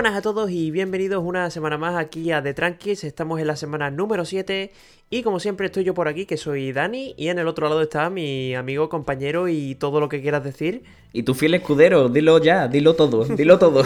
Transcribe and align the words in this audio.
Buenas 0.00 0.16
a 0.16 0.22
todos 0.22 0.50
y 0.50 0.70
bienvenidos 0.70 1.22
una 1.22 1.50
semana 1.50 1.76
más 1.76 1.94
aquí 1.94 2.32
a 2.32 2.42
The 2.42 2.54
Tranquis. 2.54 3.04
Estamos 3.04 3.38
en 3.38 3.46
la 3.46 3.54
semana 3.54 3.90
número 3.90 4.24
7 4.24 4.72
y 5.10 5.22
como 5.22 5.40
siempre 5.40 5.66
estoy 5.66 5.84
yo 5.84 5.92
por 5.92 6.08
aquí, 6.08 6.24
que 6.24 6.38
soy 6.38 6.72
Dani, 6.72 7.12
y 7.18 7.28
en 7.28 7.38
el 7.38 7.46
otro 7.46 7.68
lado 7.68 7.82
está 7.82 8.08
mi 8.08 8.54
amigo, 8.54 8.88
compañero 8.88 9.46
y 9.48 9.74
todo 9.74 10.00
lo 10.00 10.08
que 10.08 10.22
quieras 10.22 10.42
decir. 10.42 10.84
Y 11.12 11.24
tu 11.24 11.34
fiel 11.34 11.52
escudero, 11.52 12.08
dilo 12.08 12.38
ya, 12.38 12.66
dilo 12.66 12.94
todo, 12.94 13.24
dilo 13.36 13.58
todo. 13.58 13.84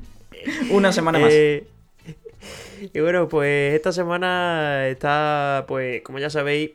una 0.70 0.92
semana 0.92 1.18
más. 1.18 1.32
Eh, 1.32 1.66
y 2.92 3.00
bueno, 3.00 3.26
pues 3.30 3.72
esta 3.72 3.90
semana 3.90 4.86
está, 4.88 5.64
pues 5.66 6.02
como 6.02 6.18
ya 6.18 6.28
sabéis, 6.28 6.72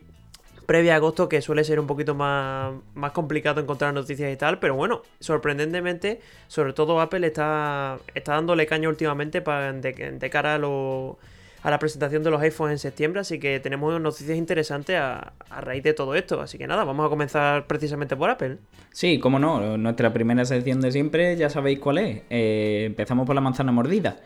previa 0.66 0.94
a 0.94 0.96
agosto, 0.96 1.28
que 1.28 1.40
suele 1.42 1.64
ser 1.64 1.80
un 1.80 1.86
poquito 1.86 2.14
más, 2.14 2.74
más 2.94 3.12
complicado 3.12 3.60
encontrar 3.60 3.92
noticias 3.94 4.32
y 4.32 4.36
tal, 4.36 4.58
pero 4.58 4.74
bueno, 4.74 5.02
sorprendentemente, 5.20 6.20
sobre 6.48 6.72
todo 6.72 7.00
Apple 7.00 7.26
está, 7.26 7.98
está 8.14 8.34
dándole 8.34 8.66
caña 8.66 8.88
últimamente 8.88 9.42
para, 9.42 9.72
de, 9.72 10.30
cara 10.30 10.54
a, 10.54 10.58
lo, 10.58 11.18
a 11.62 11.70
la 11.70 11.78
presentación 11.78 12.22
de 12.22 12.30
los 12.30 12.40
iPhones 12.40 12.72
en 12.72 12.78
septiembre, 12.78 13.20
así 13.20 13.38
que 13.38 13.60
tenemos 13.60 14.00
noticias 14.00 14.36
interesantes 14.36 14.96
a, 14.96 15.32
a, 15.50 15.60
raíz 15.60 15.82
de 15.82 15.92
todo 15.92 16.14
esto, 16.14 16.40
así 16.40 16.58
que 16.58 16.66
nada, 16.66 16.84
vamos 16.84 17.06
a 17.06 17.08
comenzar 17.08 17.66
precisamente 17.66 18.16
por 18.16 18.30
Apple. 18.30 18.58
Sí, 18.92 19.18
cómo 19.18 19.38
no, 19.38 19.76
nuestra 19.76 20.12
primera 20.12 20.44
sección 20.44 20.80
de 20.80 20.92
siempre 20.92 21.36
ya 21.36 21.50
sabéis 21.50 21.78
cuál 21.78 21.98
es, 21.98 22.22
eh, 22.30 22.84
empezamos 22.86 23.26
por 23.26 23.34
la 23.34 23.40
manzana 23.40 23.72
mordida. 23.72 24.16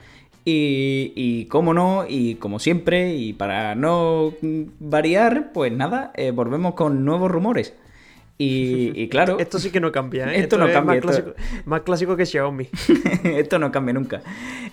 Y, 0.50 1.12
y 1.14 1.44
cómo 1.44 1.74
no, 1.74 2.06
y 2.08 2.36
como 2.36 2.58
siempre, 2.58 3.14
y 3.14 3.34
para 3.34 3.74
no 3.74 4.32
variar, 4.80 5.52
pues 5.52 5.70
nada, 5.70 6.10
eh, 6.14 6.30
volvemos 6.30 6.72
con 6.72 7.04
nuevos 7.04 7.30
rumores. 7.30 7.74
Y, 8.38 8.92
y, 8.98 9.08
claro. 9.10 9.38
esto 9.40 9.58
sí 9.58 9.68
que 9.68 9.78
no 9.78 9.92
cambia, 9.92 10.24
¿eh? 10.32 10.40
Esto, 10.40 10.56
esto 10.56 10.58
no 10.58 10.72
cambia. 10.72 11.02
Más, 11.02 11.18
esto... 11.18 11.34
clásico, 11.34 11.64
más, 11.66 11.80
clásico, 11.82 12.16
que 12.16 12.24
Xiaomi. 12.24 12.66
esto 13.24 13.58
no 13.58 13.70
cambia 13.70 13.92
nunca. 13.92 14.22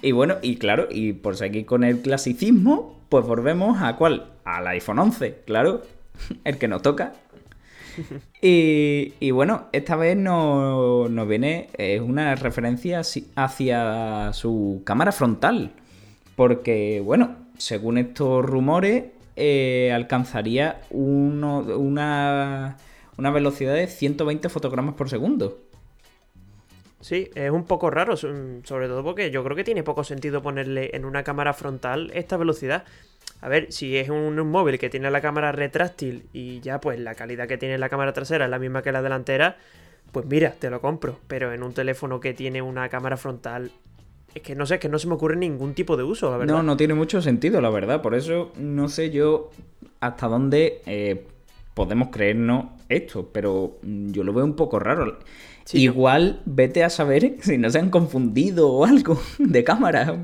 Y 0.01 0.13
bueno, 0.13 0.35
y 0.41 0.55
claro, 0.55 0.87
y 0.89 1.11
por 1.11 1.35
seguir 1.35 1.65
con 1.65 1.83
el 1.83 1.99
clasicismo, 1.99 2.97
pues 3.09 3.25
volvemos 3.25 3.81
a 3.81 3.97
cuál? 3.97 4.31
Al 4.45 4.67
iPhone 4.67 4.99
11, 4.99 5.39
claro. 5.45 5.81
El 6.45 6.57
que 6.57 6.69
nos 6.69 6.83
toca. 6.83 7.15
Y, 8.41 9.31
bueno, 9.31 9.67
esta 9.71 9.95
vez 9.95 10.15
nos, 10.15 11.27
viene 11.27 11.69
una 12.01 12.35
referencia 12.35 13.01
hacia 13.35 14.33
su 14.33 14.81
cámara 14.85 15.11
frontal. 15.11 15.71
Porque, 16.35 17.01
bueno, 17.03 17.35
según 17.57 17.97
estos 17.97 18.45
rumores, 18.45 19.05
eh, 19.35 19.91
alcanzaría 19.93 20.81
uno, 20.91 21.59
una, 21.59 22.77
una 23.17 23.31
velocidad 23.31 23.73
de 23.73 23.87
120 23.87 24.49
fotogramas 24.49 24.95
por 24.95 25.09
segundo. 25.09 25.64
Sí, 27.05 27.29
es 27.35 27.51
un 27.51 27.65
poco 27.65 27.91
raro, 27.91 28.17
sobre 28.17 28.87
todo 28.87 29.03
porque 29.03 29.29
yo 29.29 29.43
creo 29.43 29.55
que 29.55 29.63
tiene 29.63 29.83
poco 29.83 30.03
sentido 30.03 30.41
ponerle 30.41 30.89
en 30.95 31.05
una 31.05 31.21
cámara 31.21 31.53
frontal 31.53 32.09
esta 32.15 32.35
velocidad. 32.35 32.83
A 33.41 33.47
ver, 33.47 33.71
si 33.71 33.95
es 33.95 34.09
un, 34.09 34.39
un, 34.39 34.49
móvil 34.49 34.79
que 34.79 34.89
tiene 34.89 35.11
la 35.11 35.21
cámara 35.21 35.51
retráctil 35.51 36.25
y 36.33 36.61
ya 36.61 36.81
pues 36.81 36.99
la 36.99 37.13
calidad 37.13 37.47
que 37.47 37.59
tiene 37.59 37.77
la 37.77 37.89
cámara 37.89 38.11
trasera 38.11 38.45
es 38.45 38.49
la 38.49 38.57
misma 38.57 38.81
que 38.81 38.91
la 38.91 39.03
delantera, 39.03 39.57
pues 40.11 40.25
mira, 40.25 40.55
te 40.57 40.71
lo 40.71 40.81
compro. 40.81 41.19
Pero 41.27 41.53
en 41.53 41.61
un 41.61 41.75
teléfono 41.75 42.19
que 42.19 42.33
tiene 42.33 42.63
una 42.63 42.89
cámara 42.89 43.17
frontal, 43.17 43.69
es 44.33 44.41
que 44.41 44.55
no 44.55 44.65
sé, 44.65 44.73
es 44.73 44.79
que 44.79 44.89
no 44.89 44.97
se 44.97 45.07
me 45.07 45.13
ocurre 45.13 45.35
ningún 45.35 45.75
tipo 45.75 45.97
de 45.97 46.01
uso, 46.01 46.31
la 46.31 46.37
verdad. 46.37 46.55
No, 46.55 46.63
no 46.63 46.75
tiene 46.75 46.95
mucho 46.95 47.21
sentido, 47.21 47.61
la 47.61 47.69
verdad. 47.69 48.01
Por 48.01 48.15
eso 48.15 48.51
no 48.57 48.89
sé 48.89 49.11
yo 49.11 49.51
hasta 49.99 50.27
dónde 50.27 50.81
eh, 50.87 51.27
podemos 51.75 52.07
creernos 52.07 52.65
esto, 52.89 53.29
pero 53.31 53.77
yo 53.83 54.23
lo 54.23 54.33
veo 54.33 54.45
un 54.45 54.55
poco 54.55 54.79
raro. 54.79 55.19
Sí, 55.65 55.81
Igual 55.83 56.41
no. 56.45 56.53
vete 56.55 56.83
a 56.83 56.89
saber 56.89 57.35
si 57.41 57.59
no 57.59 57.69
se 57.69 57.77
han 57.77 57.91
confundido 57.91 58.71
o 58.71 58.85
algo 58.85 59.21
de 59.37 59.63
cámara. 59.63 60.17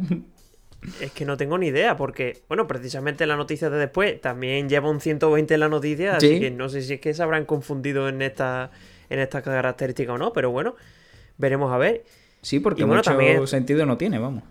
Es 1.00 1.12
que 1.12 1.26
no 1.26 1.38
tengo 1.38 1.60
ni 1.60 1.68
idea, 1.68 1.96
porque, 1.96 2.42
bueno, 2.48 2.66
precisamente 2.66 3.28
la 3.28 3.36
noticia 3.36 3.70
de 3.70 3.78
después 3.78 4.20
también 4.20 4.68
lleva 4.68 4.90
un 4.90 5.00
120 5.00 5.54
en 5.54 5.60
la 5.60 5.70
noticia, 5.70 6.20
¿Sí? 6.20 6.28
así 6.28 6.40
que 6.40 6.50
no 6.50 6.70
sé 6.70 6.82
si 6.82 6.94
es 6.94 7.00
que 7.02 7.14
se 7.14 7.22
habrán 7.22 7.46
confundido 7.46 8.10
en 8.10 8.24
esta, 8.24 8.72
en 9.10 9.20
esta 9.20 9.44
característica 9.44 10.14
o 10.14 10.18
no, 10.18 10.34
pero 10.34 10.50
bueno, 10.50 10.76
veremos 11.38 11.72
a 11.72 11.78
ver. 11.78 12.04
Sí, 12.42 12.60
porque 12.60 12.82
y 12.82 12.86
bueno, 12.86 13.00
mucho 13.00 13.12
también... 13.12 13.46
sentido 13.46 13.86
no 13.86 13.98
tiene, 13.98 14.18
vamos. 14.18 14.44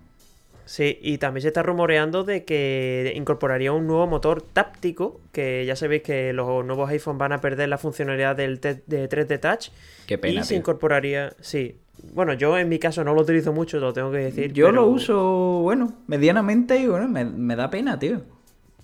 Sí, 0.71 1.01
y 1.03 1.19
también 1.19 1.43
se 1.43 1.49
está 1.49 1.65
rumoreando 1.65 2.23
de 2.23 2.45
que 2.45 3.13
incorporaría 3.17 3.73
un 3.73 3.89
nuevo 3.89 4.07
motor 4.07 4.41
táctico, 4.41 5.21
que 5.33 5.67
ya 5.67 5.75
sabéis 5.75 6.03
que 6.03 6.33
los 6.33 6.65
nuevos 6.65 6.89
iPhone 6.91 7.19
van 7.19 7.33
a 7.33 7.41
perder 7.41 7.69
la 7.69 7.77
funcionalidad 7.77 8.37
del 8.37 8.61
de 8.61 9.09
3D 9.09 9.41
Touch. 9.41 9.71
Qué 10.07 10.17
pena. 10.17 10.43
Y 10.43 10.45
se 10.45 10.55
incorporaría, 10.55 11.33
sí, 11.41 11.77
bueno, 12.13 12.35
yo 12.35 12.57
en 12.57 12.69
mi 12.69 12.79
caso 12.79 13.03
no 13.03 13.15
lo 13.15 13.23
utilizo 13.23 13.53
mucho, 13.53 13.81
lo 13.81 13.93
tengo 13.93 14.13
que 14.13 14.19
decir. 14.19 14.53
Yo 14.53 14.67
pero... 14.67 14.83
lo 14.83 14.87
uso, 14.87 15.59
bueno, 15.63 15.93
medianamente 16.07 16.79
y 16.79 16.87
bueno, 16.87 17.09
me, 17.09 17.25
me, 17.25 17.57
da 17.57 17.69
pena, 17.69 17.99
tío. 17.99 18.23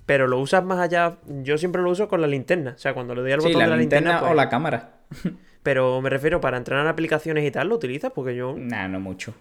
Pero 0.07 0.27
lo 0.27 0.41
usas 0.41 0.65
más 0.65 0.81
allá, 0.81 1.19
yo 1.45 1.57
siempre 1.57 1.83
lo 1.83 1.91
uso 1.91 2.09
con 2.09 2.21
la 2.21 2.27
linterna, 2.27 2.73
o 2.75 2.79
sea, 2.79 2.95
cuando 2.95 3.15
le 3.15 3.21
doy 3.21 3.31
al 3.31 3.43
sí, 3.43 3.47
botón 3.47 3.61
la 3.61 3.67
de 3.67 3.71
la 3.71 3.77
linterna, 3.77 4.11
linterna 4.11 4.21
pues... 4.23 4.33
o 4.33 4.35
la 4.35 4.49
cámara. 4.49 4.91
pero 5.63 6.03
me 6.03 6.11
refiero 6.11 6.41
para 6.41 6.57
entrenar 6.57 6.89
aplicaciones 6.89 7.45
y 7.45 7.53
tal, 7.53 7.69
lo 7.69 7.77
utilizas 7.77 8.11
porque 8.13 8.35
yo... 8.35 8.57
Nah, 8.59 8.89
no 8.89 8.99
mucho. 8.99 9.35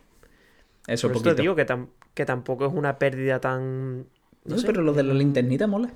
Eso 0.88 1.08
Por 1.08 1.18
poquito. 1.18 1.36
te 1.36 1.42
digo 1.42 1.56
que, 1.56 1.66
tam 1.66 1.88
que 2.14 2.26
tampoco 2.26 2.66
es 2.68 2.74
una 2.74 2.98
pérdida 3.00 3.40
tan... 3.40 4.00
No, 4.00 4.06
no 4.46 4.58
sé, 4.58 4.68
pero 4.68 4.82
lo 4.82 4.94
de 4.94 5.04
la 5.04 5.14
linternita 5.14 5.68
mola. 5.68 5.92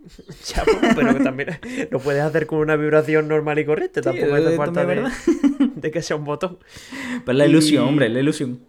ya, 0.46 0.64
pero 0.94 1.14
que 1.14 1.22
también 1.22 1.60
lo 1.90 2.00
puedes 2.00 2.22
hacer 2.22 2.46
con 2.46 2.60
una 2.60 2.76
vibración 2.76 3.28
normal 3.28 3.58
y 3.58 3.66
corriente. 3.66 4.00
Sí, 4.00 4.04
Tampoco 4.04 4.34
hace 4.34 4.44
de, 4.44 4.56
falta 4.56 4.86
de, 4.86 5.10
de, 5.76 5.90
que 5.90 6.00
sea 6.00 6.16
un 6.16 6.24
botón. 6.24 6.58
Pues 7.24 7.36
la 7.36 7.46
ilusión, 7.46 7.84
y... 7.84 7.88
hombre, 7.88 8.08
la 8.08 8.20
ilusión. 8.20 8.60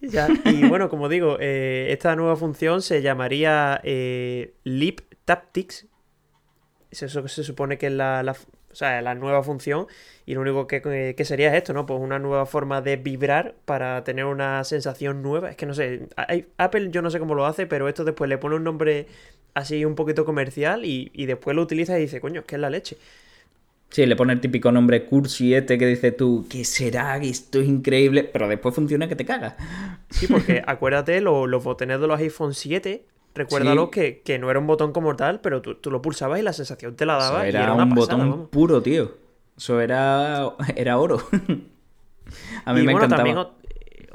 Ya, 0.00 0.28
y 0.46 0.66
bueno, 0.66 0.88
como 0.88 1.08
digo, 1.08 1.36
eh, 1.38 1.88
esta 1.90 2.16
nueva 2.16 2.36
función 2.36 2.82
se 2.82 3.02
llamaría 3.02 3.80
eh, 3.84 4.54
Lip 4.64 5.00
Taptics. 5.24 5.86
Eso 6.90 7.28
se 7.28 7.44
supone 7.44 7.78
que 7.78 7.86
es 7.86 7.92
la, 7.92 8.22
la, 8.22 8.36
o 8.72 8.74
sea, 8.74 9.02
la 9.02 9.14
nueva 9.14 9.42
función. 9.42 9.86
Y 10.24 10.34
lo 10.34 10.40
único 10.40 10.66
que, 10.66 10.80
que, 11.16 11.24
sería 11.24 11.50
es 11.50 11.54
esto, 11.54 11.72
¿no? 11.72 11.86
Pues 11.86 12.00
una 12.00 12.18
nueva 12.18 12.46
forma 12.46 12.80
de 12.80 12.96
vibrar 12.96 13.54
para 13.64 14.04
tener 14.04 14.24
una 14.24 14.64
sensación 14.64 15.22
nueva. 15.22 15.50
Es 15.50 15.56
que 15.56 15.66
no 15.66 15.74
sé, 15.74 16.08
Apple 16.58 16.90
yo 16.90 17.02
no 17.02 17.10
sé 17.10 17.18
cómo 17.18 17.34
lo 17.34 17.46
hace, 17.46 17.66
pero 17.66 17.88
esto 17.88 18.04
después 18.04 18.28
le 18.28 18.38
pone 18.38 18.56
un 18.56 18.64
nombre 18.64 19.06
así 19.54 19.84
un 19.84 19.94
poquito 19.94 20.24
comercial 20.24 20.84
y, 20.84 21.10
y 21.12 21.26
después 21.26 21.54
lo 21.56 21.62
utiliza 21.62 21.98
y 21.98 22.02
dice, 22.02 22.20
coño, 22.20 22.40
es 22.40 22.46
que 22.46 22.54
es 22.56 22.60
la 22.60 22.70
leche. 22.70 22.96
Sí, 23.92 24.06
le 24.06 24.16
pone 24.16 24.32
el 24.32 24.40
típico 24.40 24.72
nombre 24.72 25.04
cursi 25.04 25.52
este 25.52 25.76
que 25.76 25.86
dices 25.86 26.16
tú, 26.16 26.46
¿qué 26.48 26.64
será? 26.64 27.18
Esto 27.18 27.60
es 27.60 27.68
increíble, 27.68 28.24
pero 28.24 28.48
después 28.48 28.74
funciona 28.74 29.06
que 29.06 29.16
te 29.16 29.26
cagas. 29.26 29.54
Sí, 30.08 30.26
porque 30.28 30.62
acuérdate, 30.66 31.20
lo, 31.20 31.46
los 31.46 31.62
botones 31.62 32.00
de 32.00 32.06
los 32.06 32.18
iPhone 32.18 32.54
7, 32.54 33.04
recuérdalo 33.34 33.86
sí. 33.86 33.90
que, 33.90 34.22
que, 34.22 34.38
no 34.38 34.50
era 34.50 34.58
un 34.58 34.66
botón 34.66 34.92
como 34.92 35.16
tal, 35.16 35.40
pero 35.40 35.62
tú, 35.62 35.74
tú, 35.76 35.90
lo 35.90 36.02
pulsabas 36.02 36.38
y 36.38 36.42
la 36.42 36.52
sensación 36.52 36.96
te 36.96 37.06
la 37.06 37.16
daba. 37.16 37.46
Era, 37.46 37.60
y 37.60 37.62
era 37.62 37.74
un 37.74 37.94
botón 37.94 38.18
vamos. 38.18 38.48
puro, 38.50 38.82
tío. 38.82 39.12
Eso 39.56 39.80
era, 39.80 40.54
era 40.76 40.98
oro. 40.98 41.22
A 42.64 42.72
mí 42.72 42.80
y 42.80 42.86
me 42.86 42.92
bueno, 42.92 43.06
encantaba. 43.06 43.24
También, 43.24 43.46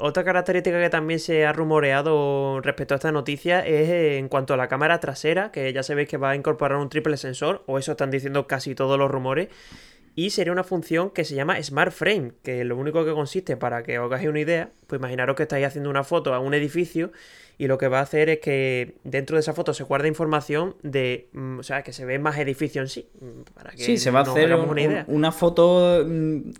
otra 0.00 0.24
característica 0.24 0.80
que 0.80 0.90
también 0.90 1.18
se 1.18 1.44
ha 1.44 1.52
rumoreado 1.52 2.60
respecto 2.60 2.94
a 2.94 2.96
esta 2.96 3.10
noticia 3.10 3.60
es 3.60 3.88
eh, 3.88 4.18
en 4.18 4.28
cuanto 4.28 4.54
a 4.54 4.56
la 4.56 4.68
cámara 4.68 5.00
trasera, 5.00 5.50
que 5.50 5.72
ya 5.72 5.82
sabéis 5.82 6.08
que 6.08 6.16
va 6.16 6.30
a 6.30 6.36
incorporar 6.36 6.78
un 6.78 6.88
triple 6.88 7.16
sensor, 7.16 7.62
o 7.66 7.78
eso 7.78 7.92
están 7.92 8.10
diciendo 8.10 8.46
casi 8.46 8.74
todos 8.74 8.98
los 8.98 9.10
rumores, 9.10 9.48
y 10.20 10.30
sería 10.30 10.52
una 10.52 10.64
función 10.64 11.10
que 11.10 11.24
se 11.24 11.36
llama 11.36 11.62
Smart 11.62 11.92
Frame, 11.92 12.32
que 12.42 12.64
lo 12.64 12.76
único 12.76 13.04
que 13.04 13.12
consiste, 13.12 13.56
para 13.56 13.84
que 13.84 14.00
os 14.00 14.06
hagáis 14.10 14.28
una 14.28 14.40
idea, 14.40 14.70
pues 14.88 14.98
imaginaros 14.98 15.36
que 15.36 15.44
estáis 15.44 15.64
haciendo 15.64 15.90
una 15.90 16.02
foto 16.02 16.34
a 16.34 16.40
un 16.40 16.54
edificio 16.54 17.12
y 17.56 17.68
lo 17.68 17.78
que 17.78 17.86
va 17.86 18.00
a 18.00 18.02
hacer 18.02 18.28
es 18.28 18.40
que 18.40 18.96
dentro 19.04 19.36
de 19.36 19.42
esa 19.42 19.52
foto 19.52 19.72
se 19.74 19.84
guarda 19.84 20.08
información 20.08 20.74
de, 20.82 21.28
mm, 21.34 21.60
o 21.60 21.62
sea, 21.62 21.84
que 21.84 21.92
se 21.92 22.04
ve 22.04 22.18
más 22.18 22.36
edificio 22.38 22.82
en 22.82 22.88
sí. 22.88 23.08
mm, 23.20 23.42
Para 23.54 23.70
que 23.70 23.78
Sí, 23.78 23.96
se 23.96 24.10
va 24.10 24.18
a 24.18 24.22
hacer 24.22 24.52
un- 24.56 24.68
una 24.70 24.80
idea. 24.80 25.04
una 25.06 25.30
foto 25.30 26.04
mm, 26.04 26.50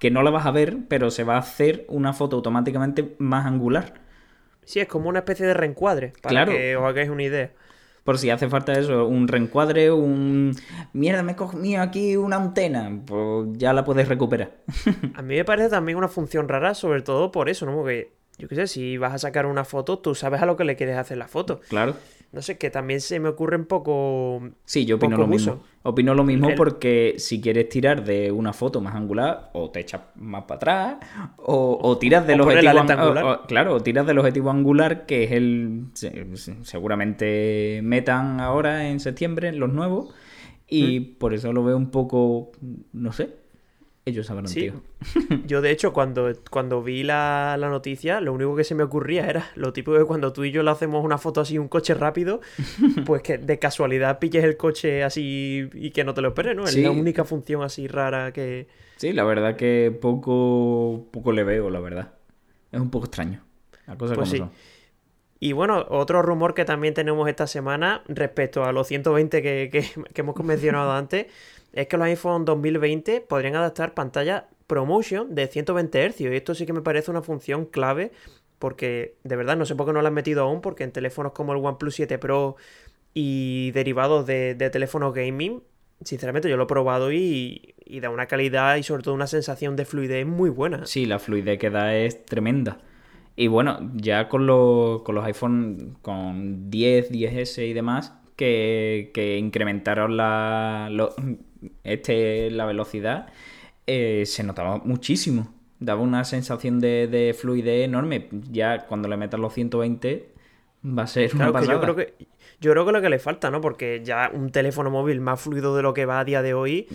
que 0.00 0.10
no 0.10 0.24
la 0.24 0.30
vas 0.32 0.46
a 0.46 0.50
ver, 0.50 0.78
pero 0.88 1.12
se 1.12 1.22
va 1.22 1.36
a 1.36 1.38
hacer 1.38 1.84
una 1.86 2.14
foto 2.14 2.34
automáticamente 2.34 3.14
más 3.18 3.46
angular. 3.46 3.94
Sí, 4.64 4.80
es 4.80 4.88
como 4.88 5.08
una 5.08 5.20
especie 5.20 5.46
de 5.46 5.54
reencuadre, 5.54 6.14
para 6.20 6.30
Claro. 6.32 6.50
que 6.52 6.74
os 6.76 6.84
hagáis 6.84 7.10
una 7.10 7.22
idea. 7.22 7.52
Por 8.04 8.18
si 8.18 8.28
hace 8.28 8.48
falta 8.48 8.78
eso, 8.78 9.06
un 9.06 9.26
reencuadre, 9.26 9.90
un... 9.90 10.54
Mierda, 10.92 11.22
me 11.22 11.32
he 11.32 11.36
cogido 11.36 11.80
aquí 11.80 12.16
una 12.16 12.36
antena. 12.36 13.00
Pues 13.06 13.48
ya 13.54 13.72
la 13.72 13.84
puedes 13.84 14.08
recuperar. 14.08 14.52
A 15.14 15.22
mí 15.22 15.36
me 15.36 15.44
parece 15.44 15.70
también 15.70 15.96
una 15.96 16.08
función 16.08 16.46
rara, 16.46 16.74
sobre 16.74 17.00
todo 17.00 17.32
por 17.32 17.48
eso, 17.48 17.64
¿no? 17.64 17.74
Porque, 17.74 18.12
yo 18.36 18.46
qué 18.46 18.56
sé, 18.56 18.66
si 18.66 18.98
vas 18.98 19.14
a 19.14 19.18
sacar 19.18 19.46
una 19.46 19.64
foto, 19.64 19.98
tú 20.00 20.14
sabes 20.14 20.42
a 20.42 20.46
lo 20.46 20.56
que 20.56 20.64
le 20.64 20.76
quieres 20.76 20.98
hacer 20.98 21.16
la 21.16 21.28
foto. 21.28 21.60
claro. 21.68 21.96
No 22.34 22.42
sé, 22.42 22.58
que 22.58 22.68
también 22.68 23.00
se 23.00 23.20
me 23.20 23.28
ocurre 23.28 23.56
un 23.56 23.64
poco... 23.66 24.42
Sí, 24.64 24.84
yo 24.84 24.96
opino 24.96 25.16
lo 25.16 25.26
mismo. 25.28 25.60
Opino 25.84 26.14
lo 26.14 26.24
mismo 26.24 26.48
El- 26.48 26.56
porque 26.56 27.14
si 27.18 27.40
quieres 27.40 27.68
tirar 27.68 28.02
de 28.04 28.32
una 28.32 28.52
foto 28.52 28.80
más 28.80 28.94
angular, 28.96 29.50
o 29.52 29.70
te 29.70 29.80
echas 29.80 30.00
más 30.16 30.42
para 30.44 30.56
atrás, 30.56 30.96
o, 31.36 31.78
o 31.80 31.96
tiras 31.98 32.26
del 32.26 32.40
O 32.40 32.44
objetivo 32.44 32.80
angular. 32.80 33.24
o- 33.24 33.46
claro, 33.46 33.74
o 33.76 33.80
tiras 33.80 34.06
del 34.06 34.18
objetivo 34.18 34.50
angular, 34.50 35.06
que 35.06 35.24
es 35.24 35.32
el. 35.32 35.84
se- 35.94 36.36
se- 36.36 36.64
seguramente 36.64 37.80
metan 37.84 38.40
ahora 38.40 38.88
en 38.88 38.98
septiembre 39.00 39.52
los 39.52 39.72
nuevos. 39.72 40.12
Y 40.66 41.00
Mm. 41.00 41.18
por 41.18 41.34
eso 41.34 41.52
lo 41.52 41.62
veo 41.62 41.76
un 41.76 41.90
poco. 41.90 42.50
No 42.92 43.12
sé. 43.12 43.30
Ellos 44.06 44.26
sabrán, 44.26 44.48
Sí. 44.48 44.60
tío. 44.60 44.82
Yo, 45.46 45.62
de 45.62 45.70
hecho, 45.70 45.94
cuando, 45.94 46.30
cuando 46.50 46.82
vi 46.82 47.02
la, 47.04 47.56
la 47.58 47.70
noticia, 47.70 48.20
lo 48.20 48.34
único 48.34 48.54
que 48.54 48.62
se 48.64 48.74
me 48.74 48.82
ocurría 48.82 49.26
era 49.30 49.50
lo 49.54 49.72
típico 49.72 49.96
de 49.98 50.04
cuando 50.04 50.30
tú 50.32 50.44
y 50.44 50.50
yo 50.52 50.62
le 50.62 50.70
hacemos 50.70 51.02
una 51.02 51.16
foto 51.16 51.40
así, 51.40 51.56
un 51.56 51.68
coche 51.68 51.94
rápido, 51.94 52.40
pues 53.06 53.22
que 53.22 53.38
de 53.38 53.58
casualidad 53.58 54.18
pilles 54.18 54.44
el 54.44 54.58
coche 54.58 55.02
así 55.02 55.70
y 55.72 55.90
que 55.90 56.04
no 56.04 56.12
te 56.12 56.20
lo 56.20 56.28
esperes, 56.28 56.54
¿no? 56.54 56.64
Es 56.64 56.76
la 56.76 56.90
única 56.90 57.24
función 57.24 57.62
así 57.62 57.86
rara 57.88 58.32
que... 58.32 58.66
Sí, 58.96 59.12
la 59.14 59.24
verdad 59.24 59.56
que 59.56 59.96
poco, 60.00 61.06
poco 61.10 61.32
le 61.32 61.42
veo, 61.44 61.70
la 61.70 61.80
verdad. 61.80 62.12
Es 62.72 62.80
un 62.80 62.90
poco 62.90 63.06
extraño. 63.06 63.42
La 63.86 63.96
cosa 63.96 64.14
Pues 64.14 64.28
como 64.28 64.32
sí. 64.32 64.38
son. 64.38 64.50
Y 65.40 65.52
bueno, 65.52 65.84
otro 65.90 66.22
rumor 66.22 66.54
que 66.54 66.64
también 66.64 66.94
tenemos 66.94 67.28
esta 67.28 67.46
semana 67.46 68.02
respecto 68.08 68.64
a 68.64 68.72
los 68.72 68.86
120 68.86 69.42
que, 69.42 69.68
que- 69.70 70.04
que 70.12 70.20
hemos 70.20 70.36
mencionado 70.44 70.92
antes, 70.94 71.26
es 71.74 71.86
que 71.88 71.96
los 71.96 72.06
iPhone 72.06 72.44
2020 72.44 73.20
podrían 73.20 73.56
adaptar 73.56 73.94
pantalla 73.94 74.48
ProMotion 74.66 75.34
de 75.34 75.46
120 75.46 76.10
Hz. 76.10 76.20
Y 76.20 76.26
esto 76.28 76.54
sí 76.54 76.66
que 76.66 76.72
me 76.72 76.82
parece 76.82 77.10
una 77.10 77.22
función 77.22 77.66
clave 77.66 78.12
porque 78.58 79.16
de 79.24 79.36
verdad 79.36 79.56
no 79.56 79.66
sé 79.66 79.74
por 79.74 79.86
qué 79.86 79.92
no 79.92 80.00
la 80.00 80.08
han 80.08 80.14
metido 80.14 80.42
aún, 80.42 80.62
porque 80.62 80.84
en 80.84 80.92
teléfonos 80.92 81.32
como 81.32 81.52
el 81.52 81.58
OnePlus 81.62 81.96
7 81.96 82.18
Pro 82.18 82.56
y 83.12 83.72
derivados 83.72 84.26
de, 84.26 84.54
teléfonos 84.72 85.12
gaming, 85.12 85.62
sinceramente 86.02 86.48
yo 86.48 86.56
lo 86.56 86.64
he 86.64 86.66
probado 86.66 87.12
y, 87.12 87.74
da 88.00 88.08
una 88.08 88.26
calidad 88.26 88.76
y 88.76 88.82
sobre 88.82 89.02
todo 89.02 89.14
una 89.14 89.26
sensación 89.26 89.76
de 89.76 89.84
fluidez 89.84 90.26
muy 90.26 90.48
buena. 90.48 90.86
Sí, 90.86 91.04
la 91.04 91.18
fluidez 91.18 91.58
que 91.58 91.68
da 91.68 91.94
es 91.94 92.24
tremenda. 92.24 92.78
Y 93.36 93.48
bueno, 93.48 93.90
ya 93.94 94.28
con 94.28 94.46
los, 94.46 95.02
con 95.02 95.14
los 95.14 95.24
iPhone 95.24 95.98
con 96.00 96.70
10, 96.70 97.10
10S 97.10 97.68
y 97.68 97.72
demás, 97.74 98.14
que, 98.36 99.10
que 99.12 99.36
incrementaron 99.36 100.16
la, 100.16 100.88
este, 101.84 102.50
la 102.50 102.64
velocidad, 102.66 103.26
eh, 103.86 104.24
se 104.26 104.42
notaba 104.44 104.78
muchísimo. 104.78 105.52
Daba 105.80 106.00
una 106.00 106.24
sensación 106.24 106.80
de, 106.80 107.06
de 107.08 107.34
fluidez 107.34 107.84
enorme. 107.84 108.28
Ya 108.50 108.86
cuando 108.86 109.08
le 109.08 109.16
metas 109.16 109.40
los 109.40 109.52
120 109.54 110.32
va 110.86 111.02
a 111.02 111.06
ser 111.06 111.34
una 111.34 111.50
Claro 111.50 111.54
que 111.54 111.66
yo 111.66 111.80
pasada. 111.80 111.80
creo 111.80 111.96
que 111.96 112.14
yo 112.60 112.70
creo 112.70 112.86
que 112.86 112.92
lo 112.92 113.02
que 113.02 113.08
le 113.10 113.18
falta, 113.18 113.50
¿no? 113.50 113.60
Porque 113.60 114.00
ya 114.04 114.30
un 114.32 114.50
teléfono 114.50 114.90
móvil 114.90 115.20
más 115.20 115.40
fluido 115.40 115.76
de 115.76 115.82
lo 115.82 115.92
que 115.92 116.06
va 116.06 116.20
a 116.20 116.24
día 116.24 116.40
de 116.40 116.54
hoy 116.54 116.86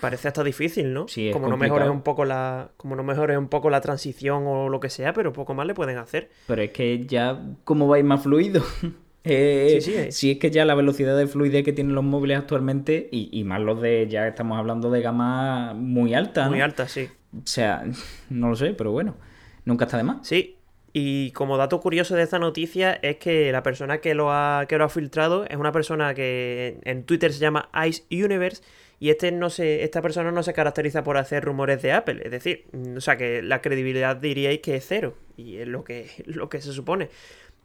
parece 0.00 0.28
hasta 0.28 0.44
difícil, 0.44 0.92
¿no? 0.92 1.08
Sí, 1.08 1.28
es 1.28 1.32
como 1.32 1.48
no 1.48 1.56
mejores 1.56 1.88
un 1.88 2.02
poco 2.02 2.24
la 2.24 2.70
como 2.76 2.94
no 2.96 3.02
mejores 3.02 3.36
un 3.38 3.48
poco 3.48 3.70
la 3.70 3.80
transición 3.80 4.44
o 4.46 4.68
lo 4.68 4.78
que 4.78 4.90
sea, 4.90 5.12
pero 5.12 5.32
poco 5.32 5.54
más 5.54 5.66
le 5.66 5.74
pueden 5.74 5.98
hacer. 5.98 6.30
Pero 6.46 6.62
es 6.62 6.70
que 6.70 7.06
ya, 7.06 7.40
¿cómo 7.64 7.88
va 7.88 7.96
a 7.96 7.98
ir 7.98 8.04
más 8.04 8.22
fluido? 8.22 8.62
Eh, 9.26 9.78
Sí, 9.80 9.92
sí, 9.92 9.96
eh. 9.96 10.12
Si 10.12 10.30
es 10.30 10.38
que 10.38 10.50
ya 10.50 10.64
la 10.64 10.74
velocidad 10.74 11.16
de 11.16 11.26
fluidez 11.26 11.64
que 11.64 11.72
tienen 11.72 11.94
los 11.94 12.04
móviles 12.04 12.38
actualmente, 12.38 13.08
y, 13.10 13.28
y 13.32 13.44
más 13.44 13.60
los 13.60 13.80
de, 13.80 14.06
ya 14.08 14.26
estamos 14.28 14.58
hablando 14.58 14.90
de 14.90 15.02
gama 15.02 15.74
muy 15.74 16.14
alta, 16.14 16.48
Muy 16.48 16.60
alta, 16.60 16.88
sí. 16.88 17.08
O 17.36 17.46
sea, 17.46 17.84
no 18.30 18.48
lo 18.48 18.56
sé, 18.56 18.72
pero 18.72 18.92
bueno, 18.92 19.16
nunca 19.64 19.84
está 19.84 19.96
de 19.96 20.04
más. 20.04 20.26
Sí. 20.26 20.56
Y 20.92 21.30
como 21.32 21.58
dato 21.58 21.78
curioso 21.80 22.14
de 22.16 22.22
esta 22.22 22.38
noticia 22.38 22.94
es 23.02 23.16
que 23.16 23.52
la 23.52 23.62
persona 23.62 23.98
que 23.98 24.14
lo 24.14 24.32
ha, 24.32 24.64
que 24.66 24.78
lo 24.78 24.84
ha 24.84 24.88
filtrado 24.88 25.44
es 25.44 25.56
una 25.58 25.70
persona 25.70 26.14
que 26.14 26.78
en 26.84 27.04
Twitter 27.04 27.34
se 27.34 27.38
llama 27.38 27.68
Ice 27.86 28.04
Universe 28.10 28.62
y 28.98 29.10
este 29.10 29.30
no 29.30 29.50
se, 29.50 29.84
esta 29.84 30.00
persona 30.00 30.32
no 30.32 30.42
se 30.42 30.54
caracteriza 30.54 31.04
por 31.04 31.18
hacer 31.18 31.44
rumores 31.44 31.82
de 31.82 31.92
Apple. 31.92 32.22
Es 32.24 32.30
decir, 32.30 32.64
o 32.96 33.00
sea 33.02 33.18
que 33.18 33.42
la 33.42 33.60
credibilidad 33.60 34.16
diríais 34.16 34.60
que 34.60 34.76
es 34.76 34.86
cero 34.86 35.14
y 35.36 35.56
es 35.58 35.68
lo 35.68 35.84
que, 35.84 36.08
lo 36.24 36.48
que 36.48 36.62
se 36.62 36.72
supone. 36.72 37.10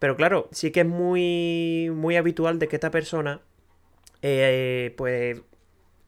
Pero 0.01 0.17
claro, 0.17 0.49
sí 0.51 0.71
que 0.73 0.81
es 0.81 0.87
muy, 0.87 1.91
muy 1.95 2.17
habitual 2.17 2.59
de 2.59 2.67
que 2.69 2.77
esta 2.77 2.91
persona, 2.91 3.41
eh, 4.21 4.93
pues, 4.97 5.41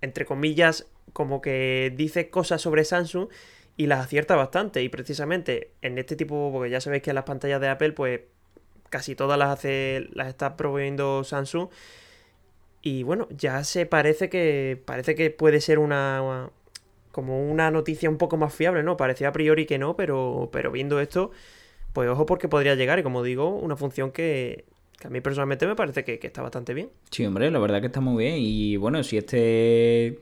entre 0.02 0.26
comillas, 0.26 0.88
como 1.14 1.42
que 1.42 1.94
dice 1.96 2.30
cosas 2.30 2.62
sobre 2.62 2.86
Samsung 2.86 3.30
y 3.78 3.88
las 3.88 4.06
acierta 4.06 4.36
bastante. 4.36 4.84
Y 4.84 4.90
precisamente 4.90 5.72
en 5.82 5.98
este 6.00 6.16
tipo, 6.18 6.52
porque 6.54 6.70
ya 6.72 6.82
sabéis 6.82 7.04
que 7.04 7.14
las 7.14 7.26
pantallas 7.26 7.62
de 7.62 7.70
Apple, 7.70 7.94
pues 7.94 8.22
casi 8.90 9.16
todas 9.16 9.40
las 9.40 9.50
hace, 9.50 10.08
las 10.14 10.28
está 10.30 10.58
proveyendo 10.58 11.24
Samsung. 11.24 11.70
Y 12.82 13.04
bueno, 13.04 13.28
ya 13.32 13.64
se 13.64 13.86
parece 13.86 14.30
que 14.30 14.82
parece 14.86 15.16
que 15.16 15.30
puede 15.32 15.62
ser 15.62 15.80
una, 15.80 16.22
una- 16.22 16.50
como 17.12 17.44
una 17.50 17.72
noticia 17.72 18.10
un 18.10 18.18
poco 18.18 18.38
más 18.38 18.54
fiable, 18.56 18.84
¿no? 18.84 18.98
Parecía 18.98 19.30
a 19.30 19.34
priori 19.34 19.66
que 19.66 19.78
no, 19.80 19.96
pero, 19.96 20.50
pero 20.52 20.72
viendo 20.72 21.00
esto, 21.00 21.32
pues 21.94 22.10
ojo 22.10 22.26
porque 22.26 22.48
podría 22.48 22.76
llegar. 22.76 23.00
Y 23.00 23.04
como 23.04 23.24
digo, 23.24 23.50
una 23.50 23.76
función 23.76 24.12
que, 24.12 24.66
que 25.00 25.08
a 25.08 25.10
mí 25.10 25.22
personalmente 25.22 25.66
me 25.68 25.76
parece 25.76 26.04
que, 26.04 26.20
que 26.20 26.28
está 26.28 26.42
bastante 26.42 26.74
bien. 26.74 26.90
Sí, 27.12 27.26
hombre, 27.26 27.50
la 27.52 27.60
verdad 27.60 27.80
que 27.80 27.88
está 27.88 28.02
muy 28.02 28.24
bien. 28.24 28.36
Y 28.40 28.76
bueno, 28.78 29.04
si 29.04 29.18
este 29.18 30.20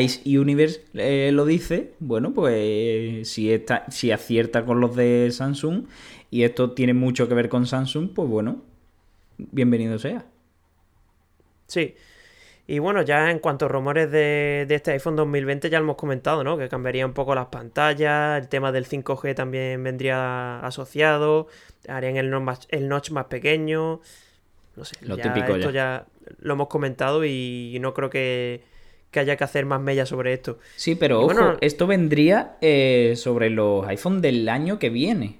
Ice 0.00 0.38
Universe 0.38 0.82
eh, 0.94 1.30
lo 1.32 1.44
dice, 1.44 1.94
bueno, 1.98 2.34
pues 2.34 3.28
si, 3.28 3.52
está, 3.52 3.84
si 3.90 4.10
acierta 4.10 4.64
con 4.64 4.80
los 4.80 4.96
de 4.96 5.30
Samsung 5.30 5.84
y 6.30 6.42
esto 6.42 6.72
tiene 6.72 6.94
mucho 6.94 7.28
que 7.28 7.34
ver 7.34 7.48
con 7.48 7.66
Samsung, 7.66 8.10
pues 8.14 8.28
bueno, 8.28 8.62
bienvenido 9.38 9.98
sea. 9.98 10.26
Sí. 11.66 11.94
Y 12.70 12.80
bueno, 12.80 13.00
ya 13.00 13.30
en 13.30 13.38
cuanto 13.38 13.64
a 13.64 13.68
rumores 13.68 14.10
de, 14.10 14.66
de 14.68 14.74
este 14.74 14.90
iPhone 14.92 15.16
2020 15.16 15.70
ya 15.70 15.78
lo 15.78 15.84
hemos 15.86 15.96
comentado, 15.96 16.44
¿no? 16.44 16.58
Que 16.58 16.68
cambiaría 16.68 17.06
un 17.06 17.14
poco 17.14 17.34
las 17.34 17.46
pantallas, 17.46 18.40
el 18.42 18.48
tema 18.48 18.70
del 18.72 18.86
5G 18.86 19.34
también 19.34 19.82
vendría 19.82 20.60
asociado, 20.60 21.46
harían 21.88 22.18
el 22.18 22.28
notch 22.28 22.42
más, 22.42 22.68
el 22.70 22.88
notch 22.88 23.10
más 23.10 23.24
pequeño, 23.24 24.00
no 24.76 24.84
sé, 24.84 24.96
Lo 25.00 25.16
ya 25.16 25.22
típico 25.32 25.56
esto 25.56 25.70
ya. 25.70 26.06
ya 26.26 26.34
lo 26.40 26.52
hemos 26.52 26.68
comentado 26.68 27.24
y 27.24 27.78
no 27.80 27.94
creo 27.94 28.10
que, 28.10 28.62
que 29.10 29.20
haya 29.20 29.36
que 29.36 29.44
hacer 29.44 29.64
más 29.64 29.80
mella 29.80 30.04
sobre 30.04 30.34
esto. 30.34 30.58
Sí, 30.76 30.94
pero 30.94 31.22
Y 31.22 31.24
ojo, 31.24 31.34
bueno- 31.34 31.56
esto 31.62 31.86
vendría 31.86 32.58
eh, 32.60 33.14
sobre 33.16 33.48
los 33.48 33.86
iPhone 33.88 34.20
del 34.20 34.46
año 34.46 34.78
que 34.78 34.90
viene. 34.90 35.38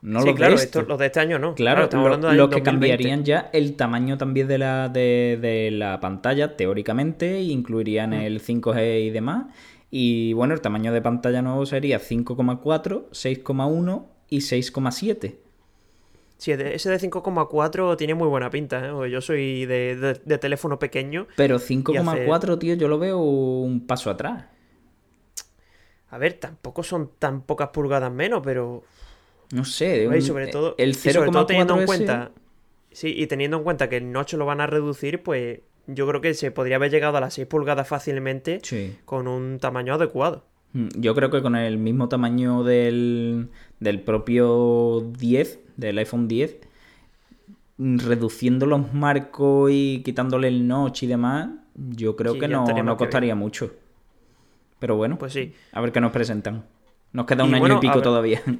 No 0.00 0.20
sí, 0.20 0.26
los 0.26 0.36
claro, 0.36 0.54
de 0.56 0.62
este. 0.64 0.78
esto- 0.78 0.88
los 0.88 0.98
de 0.98 1.06
este 1.06 1.20
año 1.20 1.38
no. 1.38 1.54
Claro, 1.54 1.84
estamos 1.84 2.04
lo- 2.04 2.06
hablando 2.14 2.28
del 2.28 2.36
los 2.36 2.48
que 2.48 2.56
2020. 2.60 2.70
cambiarían 2.96 3.24
ya 3.24 3.50
el 3.52 3.74
tamaño 3.76 4.16
también 4.16 4.46
de 4.46 4.58
la, 4.58 4.88
de, 4.88 5.38
de 5.40 5.70
la 5.72 5.98
pantalla, 6.00 6.56
teóricamente, 6.56 7.40
incluirían 7.42 8.10
Mm. 8.10 8.14
el 8.14 8.40
5G 8.40 9.00
y 9.06 9.10
demás. 9.10 9.46
Y 9.90 10.32
bueno, 10.34 10.54
el 10.54 10.60
tamaño 10.60 10.92
de 10.92 11.02
pantalla 11.02 11.42
nuevo 11.42 11.66
sería 11.66 11.98
5,4, 11.98 13.08
6,1 13.10 14.06
y 14.28 14.40
6,7. 14.42 15.36
Sí, 16.36 16.54
de- 16.54 16.76
ese 16.76 16.90
de 16.90 16.98
5,4 17.00 17.96
tiene 17.96 18.14
muy 18.14 18.28
buena 18.28 18.48
pinta, 18.50 18.86
¿eh? 18.86 19.10
Yo 19.10 19.20
soy 19.20 19.66
de, 19.66 19.96
de- 19.96 20.20
de 20.24 20.38
teléfono 20.38 20.78
pequeño. 20.78 21.26
Pero 21.36 21.58
5,4, 21.58 22.52
hace- 22.52 22.60
tío, 22.60 22.74
yo 22.74 22.86
lo 22.86 23.00
veo 23.00 23.18
un 23.18 23.84
paso 23.86 24.10
atrás. 24.10 24.44
A 26.10 26.18
ver, 26.18 26.34
tampoco 26.34 26.82
son 26.82 27.10
tan 27.18 27.42
pocas 27.42 27.68
pulgadas 27.70 28.12
menos, 28.12 28.40
pero 28.44 28.84
No 29.52 29.64
sé, 29.64 30.04
Y 30.04 30.06
un- 30.06 30.22
sobre 30.22 30.48
todo, 30.48 30.74
el 30.78 30.90
y 30.90 30.94
sobre 30.94 31.30
todo 31.30 31.46
teniendo 31.46 31.74
en 31.74 31.80
0,4 31.80 31.86
cuenta, 31.86 32.30
sí, 32.92 33.14
y 33.16 33.26
teniendo 33.26 33.56
en 33.58 33.62
cuenta 33.64 33.88
que 33.88 33.96
el 33.96 34.12
notch 34.12 34.34
lo 34.34 34.44
van 34.46 34.60
a 34.60 34.66
reducir, 34.66 35.22
pues 35.22 35.60
yo 35.86 36.06
creo 36.06 36.20
que 36.20 36.34
se 36.34 36.50
podría 36.50 36.76
haber 36.76 36.90
llegado 36.90 37.16
a 37.16 37.20
las 37.20 37.34
6 37.34 37.46
pulgadas 37.46 37.88
fácilmente 37.88 38.60
Sí. 38.62 38.96
con 39.06 39.26
un 39.26 39.58
tamaño 39.58 39.94
adecuado. 39.94 40.44
Mm, 40.74 40.88
Yo 40.96 41.14
creo 41.14 41.30
que 41.30 41.40
con 41.40 41.56
el 41.56 41.78
mismo 41.78 42.10
tamaño 42.10 42.62
del, 42.62 43.48
del 43.80 44.00
propio 44.02 45.00
10, 45.18 45.60
del 45.78 45.96
iPhone 45.96 46.28
10, 46.28 46.58
mm, 47.78 47.98
reduciendo 48.00 48.66
los 48.66 48.92
marcos 48.92 49.70
y 49.72 50.02
quitándole 50.04 50.48
el 50.48 50.68
notch 50.68 51.04
y 51.04 51.06
demás, 51.06 51.48
yo 51.74 52.16
creo 52.16 52.34
Sí, 52.34 52.40
que 52.40 52.48
no, 52.48 52.66
no 52.66 52.96
que 52.96 53.04
costaría 53.04 53.34
mucho. 53.34 53.72
Pero 54.78 54.96
bueno, 54.96 55.16
Pues 55.18 55.32
sí. 55.32 55.54
a 55.72 55.80
ver 55.80 55.90
qué 55.92 56.00
nos 56.02 56.12
presentan. 56.12 56.64
Nos 57.12 57.24
queda 57.24 57.44
Y 57.44 57.48
un 57.48 57.54
año 57.54 57.60
bueno, 57.62 57.76
y 57.76 57.80
pico 57.80 58.02
todavía. 58.02 58.42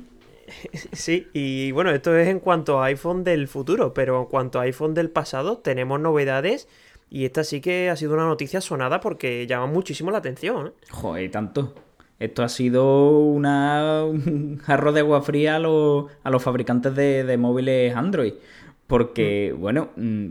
Sí, 0.93 1.29
y 1.33 1.71
bueno, 1.73 1.91
esto 1.91 2.17
es 2.17 2.29
en 2.29 2.41
cuanto 2.41 2.83
a 2.83 2.87
iPhone 2.87 3.25
del 3.25 3.49
futuro, 3.49 3.95
pero 3.95 4.21
en 4.21 4.27
cuanto 4.27 4.59
a 4.59 4.63
iPhone 4.63 4.95
del 4.95 5.11
pasado, 5.11 5.59
tenemos 5.59 6.01
novedades 6.01 6.69
y 7.11 7.25
esta 7.25 7.45
sí 7.45 7.61
que 7.61 7.91
ha 7.91 7.97
sido 7.97 8.15
una 8.15 8.27
noticia 8.27 8.61
sonada 8.61 9.01
porque 9.01 9.47
llama 9.47 9.67
muchísimo 9.67 10.11
la 10.11 10.19
atención. 10.19 10.69
¿eh? 10.69 10.73
Joder, 10.91 11.31
tanto. 11.31 11.75
Esto 12.19 12.43
ha 12.43 12.49
sido 12.49 13.21
una, 13.21 14.05
un 14.05 14.59
jarro 14.59 14.93
de 14.93 15.01
agua 15.01 15.23
fría 15.23 15.57
a 15.57 15.59
los, 15.59 16.07
a 16.23 16.31
los 16.31 16.43
fabricantes 16.43 16.95
de, 16.95 17.25
de 17.25 17.37
móviles 17.37 17.95
Android. 17.95 18.35
Porque, 18.87 19.55
bueno, 19.57 19.91
mm, 19.97 20.31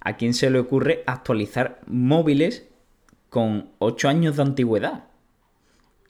¿a 0.00 0.16
quién 0.16 0.34
se 0.34 0.50
le 0.50 0.58
ocurre 0.58 1.04
actualizar 1.06 1.80
móviles 1.86 2.66
con 3.28 3.70
8 3.78 4.08
años 4.08 4.36
de 4.36 4.42
antigüedad? 4.42 5.04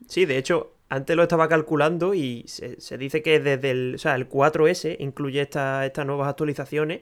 Sí, 0.06 0.24
de 0.24 0.38
hecho, 0.38 0.72
antes 0.88 1.16
lo 1.16 1.23
estaba 1.25 1.49
calculando 1.49 2.14
y 2.14 2.45
se, 2.47 2.80
se 2.80 2.97
dice 2.99 3.23
que 3.23 3.40
desde 3.40 3.71
el, 3.71 3.95
o 3.97 3.99
sea, 3.99 4.14
el 4.14 4.28
4S 4.28 4.97
incluye 5.00 5.40
esta- 5.42 5.85
estas 5.87 6.07
nuevas 6.07 6.28
actualizaciones. 6.28 7.00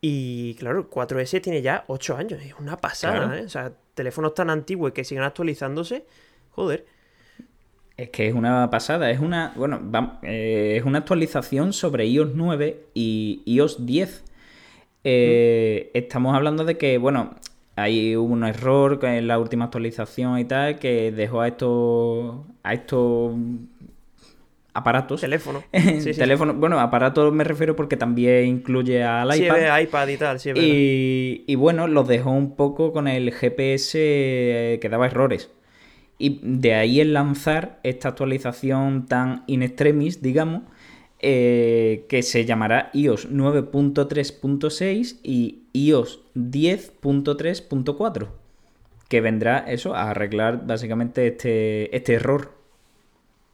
Y 0.00 0.54
claro, 0.56 0.80
el 0.80 0.84
4S 0.86 1.40
tiene 1.40 1.62
ya 1.62 1.84
8 1.86 2.16
años, 2.16 2.40
es 2.42 2.54
una 2.58 2.76
pasada, 2.76 3.26
Claro. 3.28 3.34
¿eh? 3.34 3.44
O 3.44 3.48
sea, 3.48 3.72
teléfonos 3.94 4.34
tan 4.34 4.50
antiguos 4.50 4.92
que 4.92 5.04
siguen 5.04 5.22
actualizándose, 5.24 6.04
joder. 6.50 6.84
Es 7.96 8.10
que 8.10 8.26
es 8.26 8.34
una 8.34 8.68
pasada, 8.68 9.10
es 9.10 9.20
una, 9.20 9.52
bueno, 9.54 9.80
eh, 10.22 10.74
es 10.78 10.84
una 10.84 10.98
actualización 10.98 11.72
sobre 11.72 12.06
iOS 12.06 12.30
9 12.34 12.86
y 12.94 13.42
iOS 13.46 13.86
10. 13.86 14.24
Eh, 15.04 15.90
Estamos 15.94 16.34
hablando 16.34 16.64
de 16.64 16.76
que, 16.78 16.98
bueno, 16.98 17.34
Ahí 17.76 18.16
hubo 18.16 18.32
un 18.32 18.44
error 18.44 18.98
en 19.02 19.26
la 19.26 19.38
última 19.38 19.66
actualización 19.66 20.38
y 20.38 20.44
tal 20.44 20.78
que 20.78 21.10
dejó 21.12 21.40
a 21.40 21.48
estos 21.48 22.36
a 22.62 22.74
estos 22.74 23.32
aparatos. 24.74 25.20
Teléfono. 25.20 25.62
Sí, 26.00 26.12
Teléfono. 26.12 26.54
Bueno, 26.54 26.78
aparatos 26.80 27.32
me 27.32 27.44
refiero 27.44 27.76
porque 27.76 27.96
también 27.96 28.46
incluye 28.46 29.02
al 29.02 29.32
Sí, 29.32 29.44
iPad. 29.44 29.78
es 29.78 29.84
iPad 29.84 30.08
y 30.08 30.16
tal, 30.16 30.40
sí, 30.40 30.50
y, 30.54 31.44
y 31.46 31.54
bueno, 31.56 31.86
los 31.88 32.08
dejó 32.08 32.30
un 32.30 32.56
poco 32.56 32.92
con 32.92 33.08
el 33.08 33.32
GPS 33.32 33.92
eh, 34.74 34.78
que 34.80 34.88
daba 34.88 35.06
errores. 35.06 35.50
Y 36.18 36.40
de 36.42 36.74
ahí 36.74 37.00
el 37.00 37.12
lanzar 37.14 37.80
esta 37.82 38.08
actualización 38.10 39.06
tan 39.06 39.42
in 39.46 39.62
extremis, 39.62 40.22
digamos, 40.22 40.62
eh, 41.22 42.04
que 42.08 42.22
se 42.22 42.44
llamará 42.44 42.90
iOS 42.92 43.30
9.3.6 43.30 45.18
y 45.22 45.62
iOS 45.72 46.20
10.3.4, 46.34 48.28
que 49.08 49.20
vendrá 49.20 49.58
eso 49.58 49.94
a 49.94 50.10
arreglar 50.10 50.66
básicamente 50.66 51.26
este, 51.28 51.94
este 51.96 52.14
error. 52.14 52.50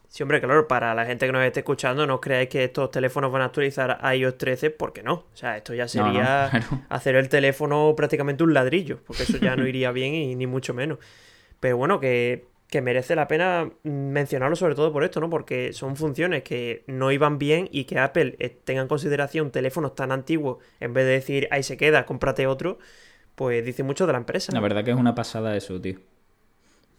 Sí, 0.08 0.22
hombre, 0.22 0.40
claro, 0.40 0.66
para 0.66 0.94
la 0.94 1.04
gente 1.04 1.26
que 1.26 1.32
nos 1.32 1.44
esté 1.44 1.60
escuchando, 1.60 2.06
no 2.06 2.20
creáis 2.20 2.48
que 2.48 2.64
estos 2.64 2.90
teléfonos 2.90 3.30
van 3.30 3.42
a 3.42 3.46
actualizar 3.46 3.98
a 4.00 4.16
iOS 4.16 4.38
13, 4.38 4.70
porque 4.70 5.02
no. 5.02 5.12
O 5.12 5.26
sea, 5.34 5.56
esto 5.58 5.74
ya 5.74 5.86
No, 5.92 6.12
no, 6.12 6.12
sería 6.14 6.48
claro. 6.50 6.66
hacer 6.88 7.14
el 7.16 7.28
teléfono 7.28 7.94
prácticamente 7.94 8.42
un 8.42 8.54
ladrillo, 8.54 9.00
porque 9.06 9.24
eso 9.24 9.36
ya 9.36 9.54
no 9.56 9.66
iría 9.66 9.92
bien 9.92 10.14
y 10.14 10.34
ni 10.34 10.46
mucho 10.46 10.72
menos. 10.72 10.98
Pero 11.60 11.76
bueno, 11.76 12.00
que, 12.00 12.46
que 12.70 12.82
merece 12.82 13.16
la 13.16 13.26
pena 13.28 13.70
mencionarlo 13.82 14.54
sobre 14.56 14.74
todo 14.74 14.92
por 14.92 15.02
esto, 15.04 15.20
¿no? 15.20 15.30
Porque 15.30 15.72
son 15.72 15.96
funciones 15.96 16.42
que 16.42 16.84
no 16.86 17.10
iban 17.12 17.38
bien 17.38 17.68
y 17.72 17.84
que 17.84 17.98
Apple 17.98 18.36
eh, 18.38 18.50
tenga 18.64 18.82
en 18.82 18.88
consideración 18.88 19.50
teléfonos 19.50 19.94
tan 19.94 20.12
antiguos, 20.12 20.58
en 20.80 20.92
vez 20.92 21.06
de 21.06 21.12
decir, 21.12 21.48
ahí 21.50 21.62
se 21.62 21.76
queda, 21.78 22.04
cómprate 22.04 22.46
otro, 22.46 22.78
pues 23.34 23.64
dice 23.64 23.82
mucho 23.84 24.06
de 24.06 24.12
la 24.12 24.18
empresa. 24.18 24.52
La 24.52 24.60
verdad 24.60 24.84
que 24.84 24.90
es 24.90 24.96
una 24.96 25.14
pasada 25.14 25.56
eso, 25.56 25.80
tío. 25.80 25.98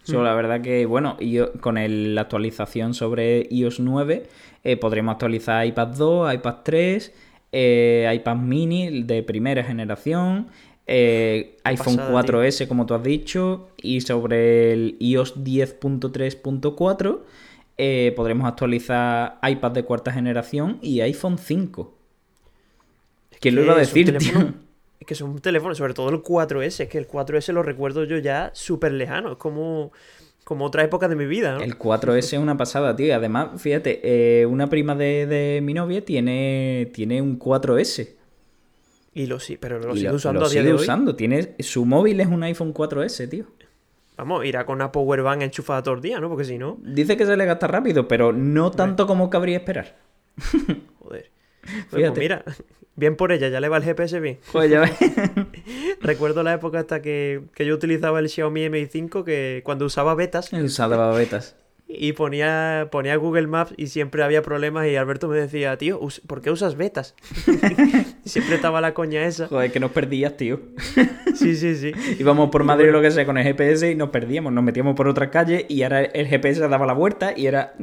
So, 0.03 0.23
La 0.23 0.33
verdad 0.33 0.61
que, 0.61 0.85
bueno, 0.87 1.17
yo- 1.19 1.51
con 1.61 1.77
el- 1.77 2.15
la 2.15 2.21
actualización 2.21 2.93
sobre 2.95 3.45
iOS 3.51 3.79
9 3.79 4.23
eh, 4.63 4.75
podremos 4.77 5.11
actualizar 5.13 5.63
iPad 5.67 5.87
2, 5.89 6.33
iPad 6.33 6.55
3, 6.63 7.13
eh, 7.51 8.09
iPad 8.15 8.35
mini 8.37 9.03
de 9.03 9.21
primera 9.23 9.63
generación, 9.63 10.47
eh, 10.91 11.57
iPhone 11.65 11.97
pasada, 11.97 12.23
4S, 12.23 12.67
como 12.67 12.85
tú 12.87 12.95
has 12.95 13.03
dicho, 13.03 13.69
y 13.77 14.01
sobre 14.01 14.73
el 14.73 14.95
iOS 14.99 15.35
10.3.4 15.43 17.19
eh, 17.77 18.11
podremos 18.15 18.47
actualizar 18.47 19.37
iPad 19.47 19.71
de 19.71 19.83
cuarta 19.83 20.11
generación 20.11 20.79
y 20.81 21.01
iPhone 21.01 21.37
5. 21.37 21.93
¿Quién 23.39 23.55
lo 23.55 23.61
que 23.61 23.65
iba 23.67 23.75
a 23.77 23.81
es 23.81 23.87
un 23.89 23.93
decir, 23.93 24.05
teléfono- 24.07 24.45
tío? 24.45 24.53
Es 24.99 25.07
que 25.07 25.15
son 25.15 25.39
teléfonos, 25.39 25.77
sobre 25.77 25.93
todo 25.93 26.09
el 26.09 26.21
4S, 26.21 26.81
es 26.83 26.89
que 26.89 26.97
el 26.97 27.07
4S 27.07 27.53
lo 27.53 27.63
recuerdo 27.63 28.03
yo 28.03 28.17
ya 28.17 28.51
súper 28.53 28.91
lejano, 28.91 29.31
es 29.33 29.37
como, 29.37 29.93
como 30.43 30.65
otra 30.65 30.83
época 30.83 31.07
de 31.07 31.15
mi 31.15 31.25
vida, 31.25 31.53
¿no? 31.53 31.61
El 31.61 31.77
4S 31.77 32.17
es 32.17 32.33
una 32.33 32.57
pasada, 32.57 32.95
tío. 32.97 33.15
Además, 33.15 33.61
fíjate, 33.61 34.01
eh, 34.41 34.45
una 34.45 34.67
prima 34.69 34.95
de, 34.95 35.25
de 35.25 35.61
mi 35.61 35.73
novia 35.73 36.03
tiene, 36.03 36.91
tiene 36.93 37.21
un 37.21 37.39
4S. 37.39 38.09
Y 39.13 39.25
lo 39.27 39.39
sí, 39.39 39.57
pero 39.57 39.79
lo 39.79 39.95
sigue 39.95 40.09
lo, 40.09 40.15
usando 40.15 40.41
lo 40.41 40.45
a 40.45 40.49
día 40.49 40.61
sigue 40.61 40.71
de 40.71 40.77
hoy. 40.77 40.81
usando. 40.81 41.15
Tiene, 41.15 41.55
su 41.59 41.85
móvil 41.85 42.19
es 42.19 42.27
un 42.27 42.43
iPhone 42.43 42.73
4S, 42.73 43.29
tío. 43.29 43.45
Vamos, 44.17 44.45
irá 44.45 44.65
con 44.65 44.75
una 44.75 44.91
powerbank 44.91 45.41
enchufada 45.43 45.81
todo 45.81 45.95
el 45.95 46.01
día, 46.01 46.19
¿no? 46.19 46.27
Porque 46.29 46.43
si 46.43 46.57
no, 46.57 46.77
Dice 46.83 47.15
que 47.17 47.25
se 47.25 47.37
le 47.37 47.45
gasta 47.45 47.67
rápido, 47.67 48.07
pero 48.07 48.33
no 48.33 48.69
tanto 48.71 49.07
como 49.07 49.29
cabría 49.29 49.57
esperar. 49.57 49.95
joder. 50.99 51.31
Pues, 51.61 51.85
Fíjate. 51.89 52.09
pues 52.11 52.17
mira, 52.19 52.43
bien 52.95 53.15
por 53.15 53.31
ella, 53.31 53.47
ya 53.49 53.59
le 53.61 53.69
va 53.69 53.77
el 53.77 53.83
GPS 53.83 54.19
bien. 54.19 54.39
Joder, 54.51 54.69
ya. 54.69 54.83
Recuerdo 56.01 56.43
la 56.43 56.53
época 56.53 56.79
hasta 56.79 57.01
que, 57.01 57.43
que 57.53 57.65
yo 57.65 57.75
utilizaba 57.75 58.19
el 58.19 58.29
Xiaomi 58.29 58.69
Mi 58.69 58.85
5 58.85 59.23
que 59.23 59.61
cuando 59.63 59.85
usaba 59.85 60.15
betas 60.15 60.51
Usaba 60.53 61.11
betas. 61.13 61.55
Y 61.91 62.13
ponía, 62.13 62.87
ponía 62.91 63.15
Google 63.15 63.47
Maps 63.47 63.73
y 63.75 63.87
siempre 63.87 64.23
había 64.23 64.43
problemas 64.43 64.85
y 64.87 64.95
Alberto 64.95 65.27
me 65.27 65.37
decía, 65.37 65.75
tío, 65.75 65.99
¿por 66.27 66.39
qué 66.39 66.51
usas 66.51 66.77
betas? 66.77 67.15
y 68.25 68.29
siempre 68.29 68.55
estaba 68.55 68.79
la 68.79 68.93
coña 68.93 69.25
esa. 69.25 69.47
Joder, 69.47 69.71
que 69.71 69.79
nos 69.79 69.89
perdías, 69.89 70.37
tío. 70.37 70.61
Sí, 71.33 71.55
sí, 71.55 71.75
sí. 71.75 71.91
Íbamos 72.19 72.51
por 72.51 72.63
Madrid 72.63 72.89
o 72.89 72.91
lo 72.91 73.01
que 73.01 73.09
sea 73.09 73.25
con 73.25 73.39
el 73.39 73.43
GPS 73.43 73.89
y 73.89 73.95
nos 73.95 74.09
perdíamos. 74.09 74.53
Nos 74.53 74.63
metíamos 74.63 74.95
por 74.95 75.07
otra 75.07 75.31
calle 75.31 75.65
y 75.67 75.81
ahora 75.81 76.01
el 76.01 76.27
GPS 76.27 76.59
daba 76.67 76.85
la 76.85 76.93
vuelta 76.93 77.33
y 77.35 77.47
era 77.47 77.73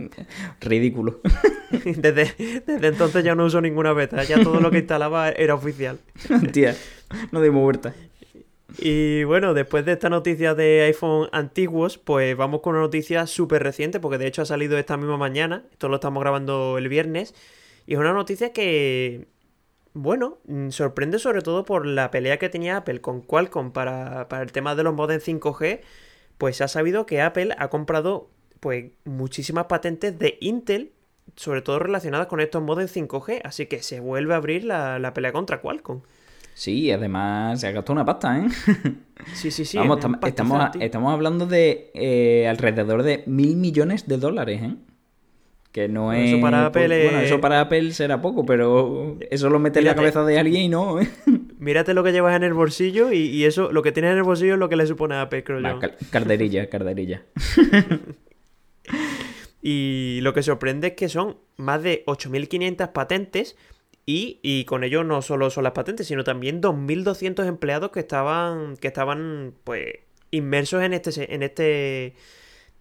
ridículo. 0.61 1.21
Desde, 1.85 2.33
desde 2.65 2.87
entonces 2.87 3.25
ya 3.25 3.35
no 3.35 3.45
uso 3.45 3.61
ninguna 3.61 3.93
beta, 3.93 4.23
ya 4.23 4.41
todo 4.41 4.61
lo 4.61 4.71
que 4.71 4.79
instalaba 4.79 5.31
era 5.31 5.55
oficial. 5.55 5.99
Tía, 6.53 6.77
no 7.33 7.43
dimos 7.43 7.61
vuelta. 7.61 7.93
Y 8.79 9.25
bueno, 9.25 9.55
después 9.55 9.85
de 9.85 9.93
esta 9.93 10.09
noticia 10.11 10.55
de 10.55 10.83
iPhone 10.83 11.29
antiguos, 11.33 11.99
pues 11.99 12.37
vamos 12.37 12.61
con 12.61 12.75
una 12.75 12.83
noticia 12.83 13.27
súper 13.27 13.63
reciente, 13.63 14.01
porque 14.01 14.19
de 14.19 14.27
hecho 14.27 14.43
ha 14.43 14.47
salido 14.47 14.77
esta 14.77 14.97
misma 14.97 15.17
mañana, 15.17 15.65
esto 15.71 15.89
lo 15.89 15.97
estamos 15.97 16.21
grabando 16.21 16.77
el 16.79 16.89
viernes, 16.89 17.35
y 17.87 17.95
es 17.95 18.01
una 18.01 18.13
noticia 18.13 18.53
que, 18.53 19.29
bueno, 19.95 20.39
mm, 20.47 20.71
sorprende 20.71 21.19
sobre 21.19 21.43
todo 21.43 21.65
por 21.65 21.87
la 21.87 22.11
pelea 22.11 22.39
que 22.39 22.49
tenía 22.49 22.79
Apple 22.79 23.01
con 23.01 23.23
Qualcomm 23.23 23.73
para, 23.73 24.29
para 24.29 24.43
el 24.43 24.53
tema 24.53 24.75
de 24.75 24.83
los 24.83 24.95
modems 24.95 25.25
5G, 25.25 25.81
pues 26.39 26.57
se 26.57 26.65
ha 26.65 26.69
sabido 26.69 27.07
que 27.07 27.23
Apple 27.23 27.55
ha 27.59 27.69
comprado 27.69 28.31
pues 28.61 28.93
muchísimas 29.05 29.67
patentes 29.67 30.19
de 30.19 30.39
Intel, 30.41 30.93
sobre 31.37 31.63
todo 31.63 31.79
relacionadas 31.79 32.27
con 32.27 32.41
estos 32.41 32.63
modems 32.63 32.95
5G, 32.97 33.43
así 33.45 33.67
que 33.67 33.83
se 33.83 34.01
vuelve 34.01 34.35
a 34.35 34.39
abrir 34.39 34.65
la, 34.65 34.99
la 34.99 35.15
pelea 35.15 35.33
contra 35.33 35.61
Qualcomm. 35.61 36.03
Sí, 36.59 36.91
además 36.91 37.61
se 37.61 37.67
ha 37.67 37.71
gastado 37.71 37.93
una 37.93 38.05
pasta, 38.07 38.39
¿eh? 38.39 38.47
Sí, 39.35 39.51
sí, 39.51 39.65
sí. 39.65 39.77
Vamos, 39.77 39.99
estamos, 40.27 40.71
estamos 40.81 41.13
hablando 41.13 41.47
de 41.47 41.91
eh, 41.95 42.47
alrededor 42.49 43.03
de 43.03 43.25
mil 43.27 43.57
millones 43.57 44.07
de 44.07 44.17
dólares, 44.19 44.63
¿eh? 44.63 44.75
Que 45.73 45.89
no 45.89 46.05
Bueno, 46.05 46.23
es. 46.23 46.31
eso 46.31 46.41
para 46.41 46.71
pues, 46.73 46.85
Apple 46.87 47.05
Bueno, 47.05 47.19
es- 47.21 47.27
eso 47.27 47.41
para 47.41 47.61
Apple 47.61 47.93
será 47.93 48.23
poco, 48.23 48.47
pero 48.47 49.19
eso 49.31 49.51
lo 49.51 49.59
mete 49.59 49.81
en 49.81 49.85
la 49.87 49.95
cabeza 49.95 50.25
de 50.25 50.39
alguien 50.39 50.63
y 50.63 50.69
no, 50.69 51.01
¿eh? 51.01 51.09
Mírate 51.59 51.93
lo 51.93 52.05
que 52.05 52.13
llevas 52.13 52.37
en 52.37 52.45
el 52.45 52.55
bolsillo 52.55 53.13
y, 53.13 53.19
y 53.19 53.45
eso, 53.45 53.71
lo 53.73 53.83
que 53.83 53.93
tienes 53.93 54.13
en 54.13 54.19
el 54.19 54.23
bolsillo 54.23 54.55
es 54.55 54.59
lo 54.59 54.69
que 54.71 54.77
le 54.77 54.87
supone 54.87 55.17
a 55.17 55.23
Apple, 55.23 55.45
creo 55.45 55.61
Va, 55.61 55.73
yo. 55.73 55.79
cal- 55.81 55.97
carderilla, 56.11 56.69
carderilla. 56.71 57.23
Y 59.63 60.21
lo 60.23 60.33
que 60.33 60.43
sorprende 60.45 60.89
es 60.89 60.93
que 60.95 61.09
son 61.09 61.39
más 61.57 61.83
de 61.83 62.05
8.500 62.07 62.93
patentes 62.93 63.57
y, 64.07 64.39
y 64.43 64.65
con 64.67 64.85
ello 64.85 65.03
no 65.03 65.21
solo 65.21 65.51
son 65.51 65.65
las 65.65 65.73
patentes, 65.73 66.07
sino 66.07 66.23
también 66.23 66.63
2.200 66.63 67.45
empleados 67.47 67.91
que 67.91 68.01
estaban, 68.01 68.77
que 68.77 68.87
estaban 68.87 69.55
pues, 69.65 69.97
inmersos 70.31 70.83
en 70.85 70.95
este, 70.95 71.35
en 71.35 71.43
este, 71.43 72.15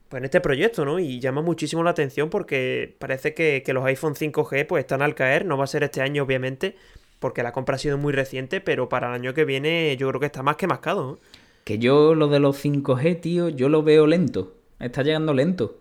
pues, 0.07 0.19
en 0.21 0.25
este 0.25 0.39
proyecto, 0.39 0.85
¿no? 0.85 0.99
Y 0.99 1.19
llama 1.19 1.41
muchísimo 1.41 1.83
la 1.83 1.89
atención 1.89 2.29
porque 2.29 2.95
parece 2.99 3.33
que, 3.33 3.63
que 3.65 3.73
los 3.73 3.83
iPhone 3.85 4.13
5G 4.13 4.67
pues, 4.67 4.81
están 4.81 5.01
al 5.01 5.15
caer, 5.15 5.45
no 5.45 5.57
va 5.57 5.63
a 5.63 5.67
ser 5.67 5.83
este 5.83 6.01
año 6.01 6.23
obviamente, 6.23 6.75
porque 7.19 7.41
la 7.41 7.51
compra 7.51 7.75
ha 7.75 7.79
sido 7.79 7.97
muy 7.97 8.13
reciente, 8.13 8.61
pero 8.61 8.87
para 8.87 9.07
el 9.07 9.15
año 9.15 9.33
que 9.33 9.45
viene 9.45 9.97
yo 9.97 10.07
creo 10.09 10.19
que 10.19 10.27
está 10.27 10.43
más 10.43 10.57
que 10.57 10.67
mascado. 10.67 11.17
Que 11.63 11.79
yo 11.79 12.13
lo 12.13 12.27
de 12.27 12.39
los 12.39 12.63
5G, 12.63 13.19
tío, 13.19 13.49
yo 13.49 13.67
lo 13.69 13.81
veo 13.81 14.05
lento. 14.05 14.53
Está 14.79 15.01
llegando 15.01 15.33
lento. 15.33 15.79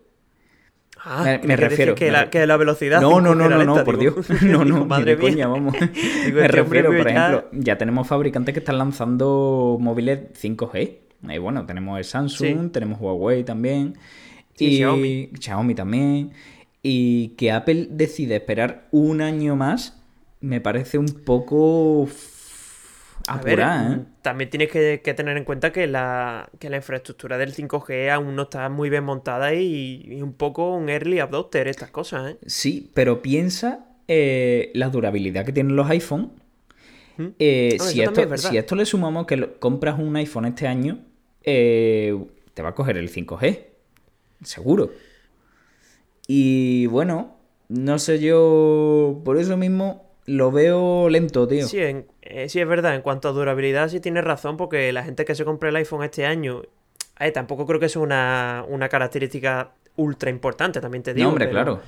Ah, 1.06 1.38
Me- 1.44 1.56
refiero, 1.56 1.94
que, 1.94 2.06
me 2.06 2.10
la, 2.12 2.30
que 2.30 2.46
la 2.46 2.56
velocidad 2.56 3.00
No, 3.00 3.20
no, 3.20 3.32
5G 3.34 3.36
no, 3.36 3.48
no, 3.50 3.64
no, 3.76 3.84
por 3.84 3.98
digo. 3.98 4.14
Dios. 4.22 4.42
No, 4.42 4.64
no, 4.64 4.84
madre 4.86 5.18
coña, 5.18 5.46
vamos. 5.46 5.74
Digo, 6.24 6.38
Me 6.38 6.46
este 6.46 6.48
refiero, 6.48 6.90
por 6.90 7.04
ya- 7.04 7.10
ejemplo, 7.28 7.48
ya 7.52 7.78
tenemos 7.78 8.06
fabricantes 8.08 8.52
que 8.54 8.60
están 8.60 8.78
lanzando 8.78 9.76
móviles 9.80 10.20
5G. 10.40 10.96
Y 11.28 11.38
bueno, 11.38 11.64
tenemos 11.66 11.98
el 11.98 12.04
Samsung, 12.04 12.64
Sí. 12.64 12.68
tenemos 12.70 13.00
Huawei 13.00 13.44
también. 13.44 13.96
Sí, 14.54 14.66
y 14.66 14.76
Xiaomi. 14.76 15.30
Xiaomi 15.40 15.74
también. 15.74 16.32
Y 16.82 17.28
que 17.36 17.50
Apple 17.52 17.88
decide 17.90 18.36
esperar 18.36 18.88
un 18.90 19.20
año 19.22 19.56
más, 19.56 19.98
me 20.40 20.60
parece 20.60 20.98
un 20.98 21.06
poco 21.06 22.06
A 23.26 23.36
ver, 23.42 23.60
apurada, 23.60 23.92
¿eh? 23.94 23.96
mm, 23.96 24.06
también 24.22 24.50
tienes 24.50 24.70
que, 24.70 25.00
que 25.02 25.14
tener 25.14 25.36
en 25.36 25.44
cuenta 25.44 25.72
que 25.72 25.86
la, 25.86 26.50
que 26.58 26.68
la 26.70 26.76
infraestructura 26.76 27.38
del 27.38 27.54
5G 27.54 28.10
aún 28.10 28.36
no 28.36 28.42
está 28.42 28.68
muy 28.68 28.90
bien 28.90 29.04
montada 29.04 29.54
y, 29.54 30.02
y 30.06 30.22
un 30.22 30.34
poco 30.34 30.74
un 30.74 30.88
early 30.90 31.20
adopter 31.20 31.66
estas 31.68 31.90
cosas, 31.90 32.32
¿eh? 32.32 32.36
Sí, 32.46 32.90
pero 32.94 33.22
piensa 33.22 33.86
eh, 34.08 34.70
la 34.74 34.90
durabilidad 34.90 35.44
que 35.46 35.52
tienen 35.52 35.74
los 35.76 35.88
iPhone. 35.90 36.32
¿Mm? 37.16 37.26
Eh, 37.38 37.76
No, 37.78 37.84
si, 37.86 38.02
esto, 38.02 38.20
es 38.34 38.42
si 38.42 38.56
esto 38.58 38.74
le 38.76 38.84
sumamos 38.86 39.26
que 39.26 39.36
lo- 39.36 39.58
compras 39.60 39.98
un 39.98 40.14
iPhone 40.16 40.46
este 40.46 40.66
año, 40.66 40.98
eh, 41.44 42.16
te 42.54 42.62
va 42.62 42.70
a 42.70 42.74
coger 42.74 42.96
el 42.98 43.08
5G. 43.08 43.66
Seguro. 44.42 44.90
Y 46.26 46.86
bueno, 46.86 47.36
no 47.68 47.98
sé 47.98 48.18
yo. 48.20 49.20
Por 49.24 49.38
eso 49.38 49.56
mismo 49.56 50.13
lo 50.26 50.50
veo 50.50 51.08
lento, 51.08 51.46
tío. 51.46 51.66
Sí, 51.66 51.78
en- 51.80 52.06
eh, 52.22 52.48
sí, 52.48 52.60
es 52.60 52.66
verdad, 52.68 52.94
en 52.94 53.02
cuanto 53.02 53.28
a 53.28 53.32
durabilidad 53.32 53.88
sí 53.88 54.00
tienes 54.00 54.24
razón 54.24 54.56
porque 54.56 54.92
la 54.92 55.04
gente 55.04 55.24
que 55.24 55.34
se 55.34 55.44
compra 55.44 55.68
el 55.68 55.76
iPhone 55.76 56.02
este 56.04 56.24
año, 56.26 56.62
eh, 57.20 57.30
tampoco 57.30 57.66
creo 57.66 57.78
que 57.80 57.88
sea 57.88 58.02
una, 58.02 58.64
una 58.68 58.88
característica 58.88 59.72
ultra 59.96 60.30
importante, 60.30 60.80
también 60.80 61.02
te 61.02 61.14
digo. 61.14 61.24
no, 61.24 61.30
hombre, 61.30 61.48
claro. 61.50 61.80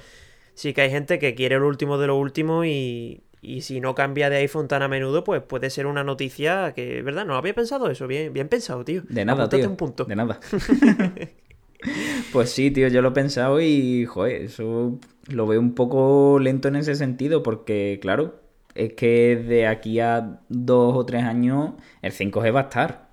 Sí 0.54 0.72
que 0.72 0.82
hay 0.82 0.90
gente 0.90 1.18
que 1.18 1.34
quiere 1.34 1.58
lo 1.58 1.66
último 1.66 1.98
de 1.98 2.06
lo 2.06 2.16
último 2.16 2.64
y, 2.64 3.22
y 3.42 3.60
si 3.62 3.80
no 3.80 3.94
cambia 3.94 4.30
de 4.30 4.36
iPhone 4.36 4.68
tan 4.68 4.82
a 4.82 4.88
menudo, 4.88 5.22
pues 5.24 5.42
puede 5.42 5.68
ser 5.70 5.86
una 5.86 6.02
noticia 6.04 6.72
que, 6.74 7.02
¿verdad? 7.02 7.26
No 7.26 7.36
había 7.36 7.54
pensado 7.54 7.90
eso. 7.90 8.06
Bien, 8.06 8.32
bien 8.32 8.48
pensado, 8.48 8.84
tío. 8.84 9.02
De 9.08 9.24
nada, 9.24 9.42
Apúntate 9.44 9.62
tío. 9.62 9.70
un 9.70 9.76
punto. 9.76 10.04
De 10.04 10.16
nada. 10.16 10.40
pues 12.32 12.50
sí, 12.50 12.70
tío, 12.70 12.88
yo 12.88 13.02
lo 13.02 13.08
he 13.08 13.12
pensado 13.12 13.60
y, 13.60 14.04
joder, 14.06 14.42
eso 14.42 14.98
lo 15.28 15.46
veo 15.46 15.60
un 15.60 15.74
poco 15.74 16.38
lento 16.40 16.68
en 16.68 16.76
ese 16.76 16.94
sentido 16.94 17.42
porque, 17.42 17.98
claro, 18.00 18.40
es 18.74 18.92
que 18.94 19.36
de 19.36 19.66
aquí 19.66 20.00
a 20.00 20.40
dos 20.48 20.96
o 20.96 21.06
tres 21.06 21.24
años 21.24 21.74
el 22.02 22.12
5G 22.12 22.50
va 22.50 22.60
a 22.60 22.62
estar. 22.64 23.08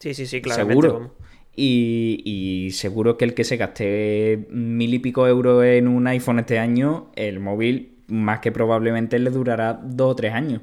Sí, 0.00 0.14
sí, 0.14 0.26
sí, 0.26 0.40
claramente. 0.42 0.88
seguro. 0.88 1.14
Y, 1.54 2.22
y 2.24 2.70
seguro 2.72 3.18
que 3.18 3.24
el 3.24 3.34
que 3.34 3.44
se 3.44 3.56
gaste 3.56 4.46
mil 4.50 4.94
y 4.94 4.98
pico 4.98 5.26
euros 5.26 5.64
en 5.64 5.88
un 5.88 6.06
iPhone 6.06 6.38
este 6.38 6.58
año, 6.58 7.10
el 7.16 7.40
móvil 7.40 7.98
más 8.06 8.40
que 8.40 8.52
probablemente 8.52 9.18
le 9.18 9.30
durará 9.30 9.74
dos 9.74 10.12
o 10.12 10.16
tres 10.16 10.32
años. 10.32 10.62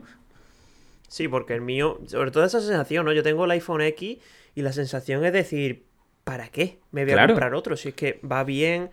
Sí, 1.07 1.27
porque 1.27 1.53
el 1.53 1.61
mío, 1.61 1.99
sobre 2.07 2.31
todo 2.31 2.43
esa 2.45 2.59
sensación, 2.59 3.05
¿no? 3.05 3.13
Yo 3.13 3.23
tengo 3.23 3.45
el 3.45 3.51
iPhone 3.51 3.81
X 3.81 4.17
y 4.55 4.61
la 4.61 4.73
sensación 4.73 5.23
es 5.25 5.31
decir, 5.33 5.85
¿para 6.23 6.49
qué 6.49 6.79
me 6.91 7.03
voy 7.05 7.13
a 7.13 7.19
Claro. 7.19 7.21
comprar 7.21 7.53
otro? 7.53 7.77
Si 7.77 7.89
es 7.89 7.95
que 7.95 8.19
va 8.29 8.43
bien, 8.43 8.89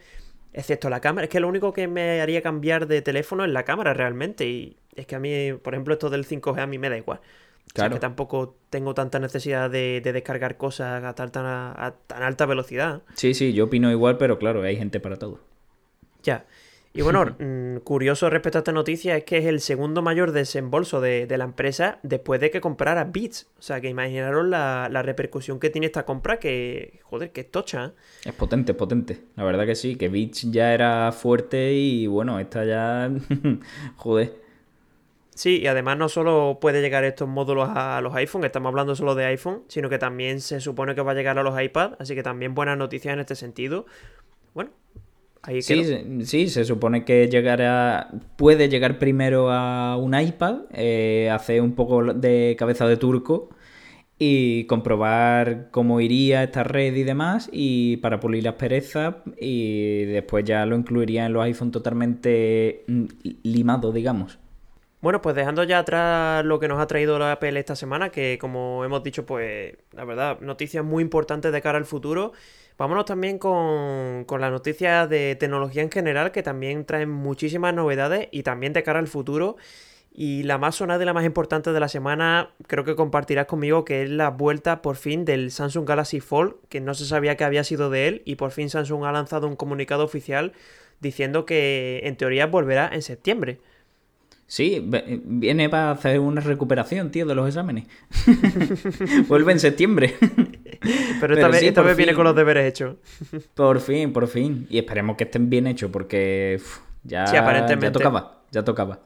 excepto 0.54 0.88
la 0.88 1.00
cámara. 1.00 1.24
Es 1.24 1.30
que 1.30 1.40
lo 1.40 1.48
único 1.48 1.72
que 1.72 1.86
me 1.88 2.20
haría 2.22 2.40
cambiar 2.40 2.86
de 2.86 3.02
teléfono 3.02 3.44
es 3.44 3.50
la 3.50 3.64
cámara 3.64 3.92
realmente. 3.92 4.46
Y 4.46 4.76
es 4.94 5.06
que 5.06 5.16
a 5.16 5.18
mí, 5.18 5.52
por 5.62 5.74
ejemplo, 5.74 5.92
esto 5.94 6.08
del 6.08 6.24
5G 6.26 6.60
a 6.62 6.66
mí 6.66 6.78
me 6.78 6.88
da 6.88 6.96
igual. 6.96 7.18
O 7.18 7.66
sea, 7.76 7.84
Claro. 7.84 7.94
que 7.96 8.00
tampoco 8.00 8.56
tengo 8.70 8.94
tanta 8.94 9.18
necesidad 9.18 9.68
de, 9.68 10.00
de 10.02 10.12
descargar 10.12 10.56
cosas 10.56 11.02
a 11.04 11.14
tan, 11.14 11.32
tan, 11.32 11.44
a 11.46 11.94
tan 12.06 12.22
alta 12.22 12.46
velocidad. 12.46 13.02
Sí, 13.14 13.34
sí, 13.34 13.52
yo 13.52 13.64
opino 13.64 13.90
igual, 13.90 14.16
pero 14.16 14.38
claro, 14.38 14.62
hay 14.62 14.76
gente 14.76 15.00
para 15.00 15.16
todo. 15.16 15.40
Ya. 16.22 16.44
Y 16.96 17.02
bueno, 17.02 17.24
mm, 17.38 17.78
curioso 17.78 18.30
respecto 18.30 18.58
a 18.58 18.60
esta 18.60 18.72
noticia 18.72 19.16
es 19.16 19.24
que 19.24 19.38
es 19.38 19.46
el 19.46 19.60
segundo 19.60 20.00
mayor 20.00 20.30
desembolso 20.30 21.00
de, 21.00 21.26
de 21.26 21.38
la 21.38 21.44
empresa 21.44 21.98
después 22.02 22.40
de 22.40 22.50
que 22.50 22.60
comprara 22.60 23.04
Beats. 23.04 23.48
O 23.58 23.62
sea, 23.62 23.80
que 23.80 23.88
imaginaros 23.88 24.46
la, 24.46 24.88
la 24.90 25.02
repercusión 25.02 25.58
que 25.58 25.70
tiene 25.70 25.86
esta 25.86 26.06
compra, 26.06 26.38
que, 26.38 27.00
joder, 27.02 27.32
que 27.32 27.42
es 27.42 27.50
tocha. 27.50 27.86
¿eh? 27.86 28.28
Es 28.28 28.34
potente, 28.34 28.72
es 28.72 28.78
potente. 28.78 29.20
La 29.34 29.44
verdad 29.44 29.66
que 29.66 29.74
sí, 29.74 29.96
que 29.96 30.08
Beach 30.08 30.50
ya 30.50 30.72
era 30.72 31.10
fuerte 31.12 31.72
y 31.74 32.06
bueno, 32.06 32.38
esta 32.38 32.64
ya... 32.64 33.10
Joder. 33.96 34.44
Sí, 35.34 35.58
y 35.62 35.66
además 35.66 35.98
no 35.98 36.08
solo 36.08 36.58
puede 36.60 36.80
llegar 36.80 37.02
estos 37.02 37.28
módulos 37.28 37.68
a 37.74 38.00
los 38.00 38.14
iPhone, 38.14 38.44
estamos 38.44 38.70
hablando 38.70 38.94
solo 38.94 39.16
de 39.16 39.24
iPhone, 39.24 39.64
sino 39.66 39.90
que 39.90 39.98
también 39.98 40.40
se 40.40 40.60
supone 40.60 40.94
que 40.94 41.02
va 41.02 41.10
a 41.10 41.14
llegar 41.16 41.36
a 41.40 41.42
los 41.42 41.60
iPad, 41.60 41.94
así 41.98 42.14
que 42.14 42.22
también 42.22 42.54
buenas 42.54 42.78
noticias 42.78 43.14
en 43.14 43.18
este 43.18 43.34
sentido. 43.34 43.84
Ahí 45.46 45.62
Sí, 45.62 45.84
se- 45.84 46.24
sí, 46.26 46.48
se 46.48 46.64
supone 46.64 47.04
que 47.04 47.28
llegará, 47.28 48.10
puede 48.36 48.68
llegar 48.68 48.98
primero 48.98 49.50
a 49.50 49.96
un 49.96 50.18
iPad, 50.18 50.62
eh, 50.72 51.30
hacer 51.32 51.60
un 51.62 51.74
poco 51.74 52.02
de 52.14 52.54
cabeza 52.58 52.86
de 52.86 52.96
turco 52.98 53.48
y 54.18 54.66
comprobar 54.66 55.70
cómo 55.70 56.00
iría 56.00 56.44
esta 56.44 56.64
red 56.64 56.94
y 56.96 57.04
demás 57.04 57.48
y 57.52 57.98
para 57.98 58.20
pulir 58.20 58.44
las 58.44 58.54
perezas 58.54 59.16
y 59.40 60.04
después 60.06 60.44
ya 60.44 60.66
lo 60.66 60.76
incluiría 60.76 61.26
en 61.26 61.32
los 61.34 61.44
iPhone 61.44 61.70
totalmente 61.72 62.84
mm, 62.88 63.04
limado, 63.44 63.92
digamos. 63.92 64.38
Bueno, 65.00 65.20
pues 65.20 65.36
dejando 65.36 65.64
ya 65.64 65.80
atrás 65.80 66.44
lo 66.46 66.58
que 66.58 66.66
nos 66.66 66.80
ha 66.80 66.86
traído 66.86 67.18
la 67.18 67.32
Apple 67.32 67.58
esta 67.58 67.76
semana, 67.76 68.08
que 68.10 68.38
como 68.40 68.84
hemos 68.84 69.02
dicho, 69.02 69.26
pues 69.26 69.76
la 69.92 70.04
verdad, 70.06 70.40
noticias 70.40 70.82
muy 70.82 71.02
importantes 71.02 71.52
de 71.52 71.60
cara 71.60 71.76
al 71.76 71.84
futuro. 71.84 72.32
Vámonos 72.76 73.04
también 73.04 73.38
con, 73.38 74.24
con 74.24 74.40
las 74.40 74.50
noticias 74.50 75.08
de 75.08 75.36
tecnología 75.36 75.82
en 75.82 75.90
general, 75.90 76.32
que 76.32 76.42
también 76.42 76.84
traen 76.84 77.10
muchísimas 77.10 77.72
novedades 77.72 78.28
y 78.32 78.42
también 78.42 78.72
de 78.72 78.82
cara 78.82 78.98
al 78.98 79.06
futuro. 79.08 79.56
Y 80.16 80.44
la 80.44 80.58
más 80.58 80.76
sonada 80.76 81.02
y 81.02 81.06
la 81.06 81.12
más 81.12 81.24
importante 81.24 81.72
de 81.72 81.80
la 81.80 81.88
semana, 81.88 82.50
creo 82.68 82.84
que 82.84 82.94
compartirás 82.94 83.46
conmigo, 83.46 83.84
que 83.84 84.02
es 84.04 84.10
la 84.10 84.30
vuelta 84.30 84.80
por 84.80 84.94
fin 84.96 85.24
del 85.24 85.50
Samsung 85.50 85.86
Galaxy 85.88 86.20
Fold, 86.20 86.54
que 86.68 86.80
no 86.80 86.94
se 86.94 87.04
sabía 87.04 87.36
que 87.36 87.42
había 87.44 87.64
sido 87.64 87.90
de 87.90 88.06
él, 88.08 88.22
y 88.24 88.36
por 88.36 88.52
fin 88.52 88.70
Samsung 88.70 89.04
ha 89.04 89.12
lanzado 89.12 89.48
un 89.48 89.56
comunicado 89.56 90.04
oficial 90.04 90.52
diciendo 91.00 91.44
que 91.46 92.00
en 92.04 92.16
teoría 92.16 92.46
volverá 92.46 92.88
en 92.92 93.02
septiembre. 93.02 93.58
Sí, 94.46 94.80
ve- 94.84 95.20
viene 95.24 95.68
para 95.68 95.90
hacer 95.90 96.20
una 96.20 96.40
recuperación, 96.40 97.10
tío, 97.10 97.26
de 97.26 97.34
los 97.34 97.48
exámenes. 97.48 97.86
Vuelve 99.28 99.52
en 99.52 99.58
septiembre. 99.60 100.14
Pero 101.20 101.34
esta 101.34 101.48
vez, 101.48 101.60
sí, 101.60 101.66
esta 101.68 101.82
vez 101.82 101.96
viene 101.96 102.14
con 102.14 102.24
los 102.24 102.36
deberes 102.36 102.66
hechos. 102.66 102.96
Por 103.54 103.80
fin, 103.80 104.12
por 104.12 104.26
fin. 104.28 104.66
Y 104.70 104.78
esperemos 104.78 105.16
que 105.16 105.24
estén 105.24 105.48
bien 105.50 105.66
hechos 105.66 105.90
porque 105.90 106.60
ya, 107.02 107.26
Sí, 107.26 107.36
aparentemente. 107.36 107.86
ya 107.86 107.92
tocaba, 107.92 108.42
ya 108.50 108.64
tocaba. 108.64 109.00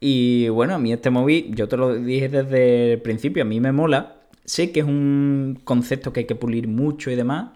Y 0.00 0.48
bueno, 0.48 0.74
a 0.74 0.78
mí 0.78 0.92
este 0.92 1.10
móvil, 1.10 1.54
yo 1.54 1.68
te 1.68 1.76
lo 1.76 1.94
dije 1.94 2.28
desde 2.28 2.92
el 2.94 3.00
principio, 3.02 3.42
a 3.42 3.46
mí 3.46 3.60
me 3.60 3.72
mola. 3.72 4.16
Sé 4.44 4.72
que 4.72 4.80
es 4.80 4.86
un 4.86 5.60
concepto 5.64 6.12
que 6.12 6.20
hay 6.20 6.26
que 6.26 6.34
pulir 6.34 6.68
mucho 6.68 7.10
y 7.10 7.14
demás, 7.16 7.52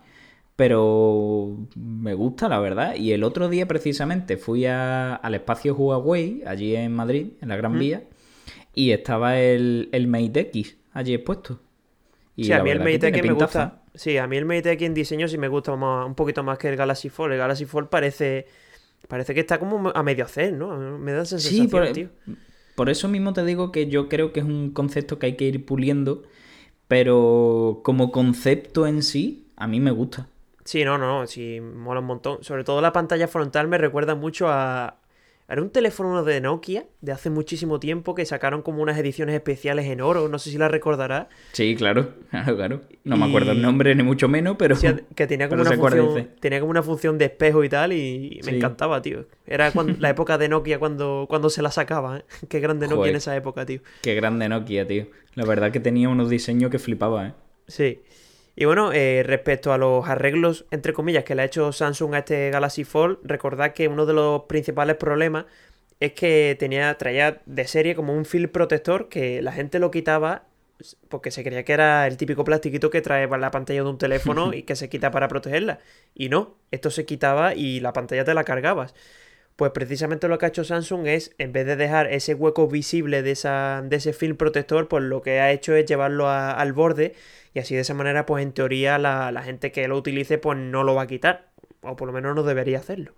pero 0.56 1.56
me 1.76 2.14
gusta, 2.14 2.48
la 2.48 2.58
verdad. 2.58 2.94
Y 2.96 3.12
el 3.12 3.22
otro 3.24 3.48
día 3.48 3.68
precisamente 3.68 4.36
fui 4.36 4.64
a- 4.66 5.14
al 5.14 5.34
espacio 5.34 5.74
Huawei, 5.74 6.42
allí 6.46 6.74
en 6.74 6.92
Madrid, 6.94 7.28
en 7.40 7.48
la 7.50 7.56
Gran 7.56 7.78
Vía, 7.78 8.02
y 8.74 8.92
estaba 8.92 9.38
el, 9.38 9.88
el 9.92 10.08
Mate 10.08 10.40
X 10.40 10.76
allí 10.92 11.14
expuesto. 11.14 11.60
Y 12.38 12.44
sí, 12.44 12.52
a 12.52 12.62
mí 12.62 12.70
el 12.70 12.86
X 12.86 13.22
me 13.24 13.32
gusta. 13.32 13.82
Sí, 13.94 14.16
a 14.16 14.26
mí 14.26 14.36
el 14.36 14.50
X 14.50 14.82
en 14.86 14.94
diseño 14.94 15.28
sí 15.28 15.38
me 15.38 15.48
gusta 15.48 15.74
más- 15.76 16.06
un 16.06 16.14
poquito 16.14 16.42
más 16.42 16.58
que 16.58 16.68
el 16.68 16.76
Galaxy 16.76 17.08
Fold. 17.08 17.32
El 17.32 17.38
Galaxy 17.38 17.66
Fold 17.66 17.88
parece. 17.88 18.46
Parece 19.08 19.34
que 19.34 19.40
está 19.40 19.58
como 19.58 19.90
a 19.94 20.02
medio 20.02 20.24
hacer, 20.24 20.52
¿no? 20.52 20.76
Me 20.98 21.12
da 21.12 21.22
esa 21.22 21.38
sensación, 21.38 21.66
Sí, 21.66 21.68
por, 21.68 21.92
tío. 21.92 22.10
por 22.74 22.90
eso 22.90 23.08
mismo 23.08 23.32
te 23.32 23.44
digo 23.44 23.72
que 23.72 23.88
yo 23.88 24.08
creo 24.08 24.32
que 24.32 24.40
es 24.40 24.46
un 24.46 24.70
concepto 24.72 25.18
que 25.18 25.26
hay 25.26 25.36
que 25.36 25.44
ir 25.46 25.64
puliendo, 25.66 26.22
pero 26.88 27.82
como 27.84 28.12
concepto 28.12 28.86
en 28.86 29.02
sí, 29.02 29.50
a 29.56 29.66
mí 29.68 29.80
me 29.80 29.90
gusta. 29.92 30.28
Sí, 30.64 30.84
no, 30.84 30.98
no, 30.98 31.26
sí, 31.26 31.60
mola 31.60 32.00
un 32.00 32.06
montón. 32.06 32.44
Sobre 32.44 32.62
todo 32.64 32.80
la 32.82 32.92
pantalla 32.92 33.26
frontal 33.28 33.68
me 33.68 33.78
recuerda 33.78 34.14
mucho 34.14 34.48
a. 34.48 34.97
Era 35.50 35.62
un 35.62 35.70
teléfono 35.70 36.22
de 36.24 36.42
Nokia 36.42 36.84
de 37.00 37.10
hace 37.12 37.30
muchísimo 37.30 37.80
tiempo 37.80 38.14
que 38.14 38.26
sacaron 38.26 38.60
como 38.60 38.82
unas 38.82 38.98
ediciones 38.98 39.34
especiales 39.34 39.86
en 39.86 40.02
oro, 40.02 40.28
no 40.28 40.38
sé 40.38 40.50
si 40.50 40.58
la 40.58 40.68
recordarás. 40.68 41.28
Sí, 41.52 41.74
claro, 41.74 42.10
claro, 42.30 42.54
claro. 42.56 42.80
No 43.04 43.16
me 43.16 43.24
acuerdo 43.24 43.52
el 43.52 43.62
nombre 43.62 43.94
ni 43.94 44.02
mucho 44.02 44.28
menos, 44.28 44.56
pero... 44.58 44.76
Sí, 44.76 44.88
que 45.14 45.26
tenía 45.26 45.48
como, 45.48 45.62
una 45.62 45.72
función, 45.72 46.14
dice. 46.14 46.28
tenía 46.40 46.60
como 46.60 46.70
una 46.70 46.82
función 46.82 47.16
de 47.16 47.24
espejo 47.24 47.64
y 47.64 47.70
tal, 47.70 47.94
y 47.94 48.40
me 48.44 48.50
Sí. 48.50 48.56
encantaba, 48.58 49.00
tío. 49.00 49.24
Era 49.46 49.70
cuando- 49.72 49.94
la 49.98 50.10
época 50.10 50.36
de 50.36 50.48
Nokia 50.50 50.78
cuando, 50.78 51.24
cuando 51.30 51.48
se 51.48 51.62
la 51.62 51.70
sacaba, 51.70 52.18
¿eh? 52.18 52.24
Qué 52.50 52.60
grande 52.60 52.86
Nokia 52.86 53.08
en 53.10 53.16
esa 53.16 53.34
época, 53.34 53.64
tío. 53.64 53.80
Qué 54.02 54.14
grande 54.14 54.48
Nokia, 54.50 54.86
tío. 54.86 55.06
La 55.34 55.46
verdad 55.46 55.72
que 55.72 55.80
tenía 55.80 56.10
unos 56.10 56.28
diseños 56.28 56.70
que 56.70 56.78
flipaba, 56.78 57.28
¿eh? 57.28 57.32
Sí. 57.68 58.00
Y 58.60 58.64
bueno, 58.64 58.92
eh, 58.92 59.22
respecto 59.24 59.72
a 59.72 59.78
los 59.78 60.08
arreglos, 60.08 60.66
entre 60.72 60.92
comillas, 60.92 61.22
que 61.22 61.36
le 61.36 61.42
ha 61.42 61.44
hecho 61.44 61.70
Samsung 61.70 62.14
a 62.14 62.18
este 62.18 62.50
Galaxy 62.50 62.82
Fold, 62.82 63.18
recordad 63.22 63.72
que 63.72 63.86
uno 63.86 64.04
de 64.04 64.14
los 64.14 64.46
principales 64.46 64.96
problemas 64.96 65.44
es 66.00 66.14
que 66.14 66.56
tenía, 66.58 66.92
traía 66.98 67.40
de 67.46 67.68
serie 67.68 67.94
como 67.94 68.14
un 68.14 68.24
film 68.24 68.50
protector 68.50 69.08
que 69.08 69.42
la 69.42 69.52
gente 69.52 69.78
lo 69.78 69.92
quitaba 69.92 70.42
porque 71.08 71.30
se 71.30 71.44
creía 71.44 71.64
que 71.64 71.72
era 71.72 72.08
el 72.08 72.16
típico 72.16 72.42
plastiquito 72.42 72.90
que 72.90 73.00
trae 73.00 73.28
la 73.28 73.50
pantalla 73.52 73.84
de 73.84 73.88
un 73.88 73.98
teléfono 73.98 74.52
y 74.52 74.64
que 74.64 74.74
se 74.74 74.88
quita 74.88 75.12
para 75.12 75.28
protegerla. 75.28 75.78
Y 76.12 76.28
no, 76.28 76.56
esto 76.72 76.90
se 76.90 77.04
quitaba 77.04 77.54
y 77.54 77.78
la 77.78 77.92
pantalla 77.92 78.24
te 78.24 78.34
la 78.34 78.42
cargabas. 78.42 78.92
Pues 79.58 79.72
precisamente 79.72 80.28
lo 80.28 80.38
que 80.38 80.46
ha 80.46 80.50
hecho 80.50 80.62
Samsung 80.62 81.08
es, 81.08 81.34
en 81.38 81.50
vez 81.50 81.66
de 81.66 81.74
dejar 81.74 82.06
ese 82.12 82.32
hueco 82.32 82.68
visible 82.68 83.22
de, 83.22 83.32
esa, 83.32 83.82
de 83.84 83.96
ese 83.96 84.12
film 84.12 84.36
protector, 84.36 84.86
pues 84.86 85.02
lo 85.02 85.20
que 85.20 85.40
ha 85.40 85.50
hecho 85.50 85.74
es 85.74 85.84
llevarlo 85.84 86.30
al 86.30 86.72
borde 86.72 87.16
y 87.54 87.58
así 87.58 87.74
de 87.74 87.80
esa 87.80 87.92
manera, 87.92 88.24
pues 88.24 88.44
en 88.44 88.52
teoría 88.52 88.98
la, 88.98 89.32
la 89.32 89.42
gente 89.42 89.72
que 89.72 89.88
lo 89.88 89.96
utilice, 89.96 90.38
pues 90.38 90.56
no 90.56 90.84
lo 90.84 90.94
va 90.94 91.02
a 91.02 91.06
quitar. 91.08 91.48
O 91.80 91.96
por 91.96 92.06
lo 92.06 92.12
menos 92.12 92.36
no 92.36 92.44
debería 92.44 92.78
hacerlo. 92.78 93.14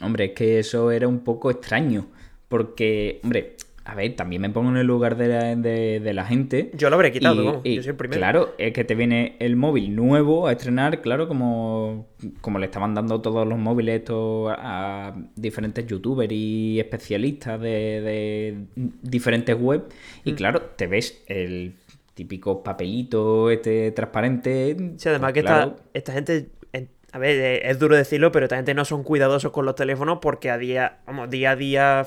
Hombre, 0.00 0.24
es 0.24 0.32
que 0.32 0.58
eso 0.58 0.90
era 0.90 1.06
un 1.06 1.22
poco 1.22 1.50
extraño. 1.50 2.08
Porque, 2.48 3.20
hombre, 3.22 3.56
a 3.88 3.94
ver, 3.94 4.16
también 4.16 4.42
me 4.42 4.50
pongo 4.50 4.70
en 4.70 4.76
el 4.78 4.86
lugar 4.86 5.16
de 5.16 5.28
la, 5.28 5.54
de- 5.54 6.00
de 6.00 6.12
la 6.12 6.24
gente. 6.26 6.70
Yo 6.74 6.90
lo 6.90 6.96
habré 6.96 7.12
quitado, 7.12 7.40
Y- 7.40 7.46
vamos, 7.46 7.60
y, 7.64 7.74
yo 7.76 7.82
soy 7.82 7.90
el 7.90 7.96
primero. 7.96 8.18
Claro, 8.18 8.54
es 8.58 8.72
que 8.72 8.82
te 8.84 8.94
viene 8.96 9.36
el 9.38 9.54
móvil 9.56 9.94
nuevo 9.94 10.48
a 10.48 10.52
estrenar, 10.52 11.00
claro, 11.02 11.28
como, 11.28 12.08
como 12.40 12.58
le 12.58 12.66
estaban 12.66 12.94
dando 12.94 13.20
todos 13.20 13.46
los 13.46 13.58
móviles 13.58 14.00
estos 14.00 14.52
a, 14.58 15.14
diferentes 15.36 15.86
youtubers 15.86 16.32
y 16.32 16.80
especialistas 16.80 17.60
de, 17.60 17.68
de 18.00 18.64
diferentes 19.02 19.56
web. 19.58 19.84
Y 20.24 20.32
Mm. 20.32 20.34
claro, 20.34 20.60
te 20.76 20.86
ves 20.88 21.22
el 21.28 21.74
típico 22.14 22.62
papelito 22.64 23.50
este 23.50 23.90
transparente. 23.92 24.76
Sí, 24.96 25.08
además 25.08 25.32
que 25.32 25.42
claro, 25.42 25.76
esta, 25.76 25.82
esta 25.94 26.12
gente, 26.12 26.48
en- 26.72 26.88
a 27.12 27.18
ver, 27.18 27.64
es 27.64 27.78
duro 27.78 27.94
decirlo, 27.94 28.32
pero 28.32 28.46
esta 28.46 28.56
gente 28.56 28.74
no 28.74 28.84
son 28.84 29.02
cuidadosos 29.04 29.52
con 29.52 29.64
los 29.64 29.74
teléfonos 29.74 30.18
porque 30.20 30.50
a 30.50 30.58
día, 30.58 30.98
vamos, 31.06 31.30
día 31.30 31.52
a 31.52 31.56
día, 31.56 32.06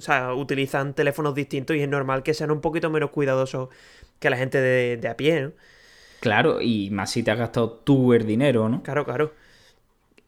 o 0.00 0.02
sea, 0.02 0.34
utilizan 0.34 0.94
teléfonos 0.94 1.34
distintos 1.34 1.76
y 1.76 1.80
es 1.80 1.88
normal 1.88 2.22
que 2.22 2.32
sean 2.32 2.50
un 2.50 2.62
poquito 2.62 2.88
menos 2.88 3.10
cuidadosos 3.10 3.68
que 4.18 4.30
la 4.30 4.38
gente 4.38 4.58
de, 4.58 4.96
de 4.96 5.08
a 5.08 5.16
pie, 5.16 5.42
¿no? 5.42 5.52
Claro, 6.20 6.60
y 6.60 6.90
más 6.90 7.10
si 7.10 7.22
te 7.22 7.30
has 7.30 7.38
gastado 7.38 7.70
tú 7.70 8.14
el 8.14 8.26
dinero, 8.26 8.68
¿no? 8.68 8.82
Claro, 8.82 9.04
claro. 9.04 9.32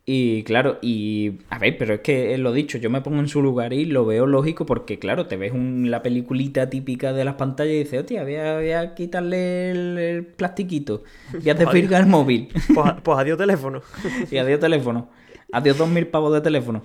Y 0.04 0.42
claro, 0.42 0.78
y 0.82 1.38
a 1.48 1.58
ver, 1.58 1.78
pero 1.78 1.94
es 1.94 2.00
que 2.00 2.36
lo 2.36 2.52
dicho, 2.52 2.76
yo 2.76 2.90
me 2.90 3.02
pongo 3.02 3.20
en 3.20 3.28
su 3.28 3.40
lugar 3.40 3.72
y 3.72 3.84
lo 3.84 4.04
veo 4.04 4.26
lógico 4.26 4.66
porque, 4.66 4.98
claro, 4.98 5.26
te 5.26 5.36
ves 5.36 5.52
un, 5.52 5.92
la 5.92 6.02
peliculita 6.02 6.68
típica 6.68 7.12
de 7.12 7.24
las 7.24 7.36
pantallas 7.36 7.74
y 7.74 7.78
dices, 7.78 8.00
hostia, 8.00 8.24
voy 8.24 8.34
a, 8.34 8.54
voy 8.56 8.72
a 8.72 8.94
quitarle 8.94 9.70
el, 9.70 9.98
el 9.98 10.26
plastiquito, 10.26 11.04
voy 11.32 11.48
a 11.48 11.54
desvirgar 11.54 12.02
el 12.02 12.08
móvil. 12.08 12.48
Pues, 12.74 12.94
pues 13.02 13.18
adiós 13.18 13.38
teléfono. 13.38 13.82
y 14.30 14.38
adiós 14.38 14.58
teléfono. 14.58 15.08
Adiós 15.52 15.76
dos 15.76 15.88
mil 15.88 16.06
pavos 16.06 16.32
de 16.32 16.40
teléfono. 16.40 16.82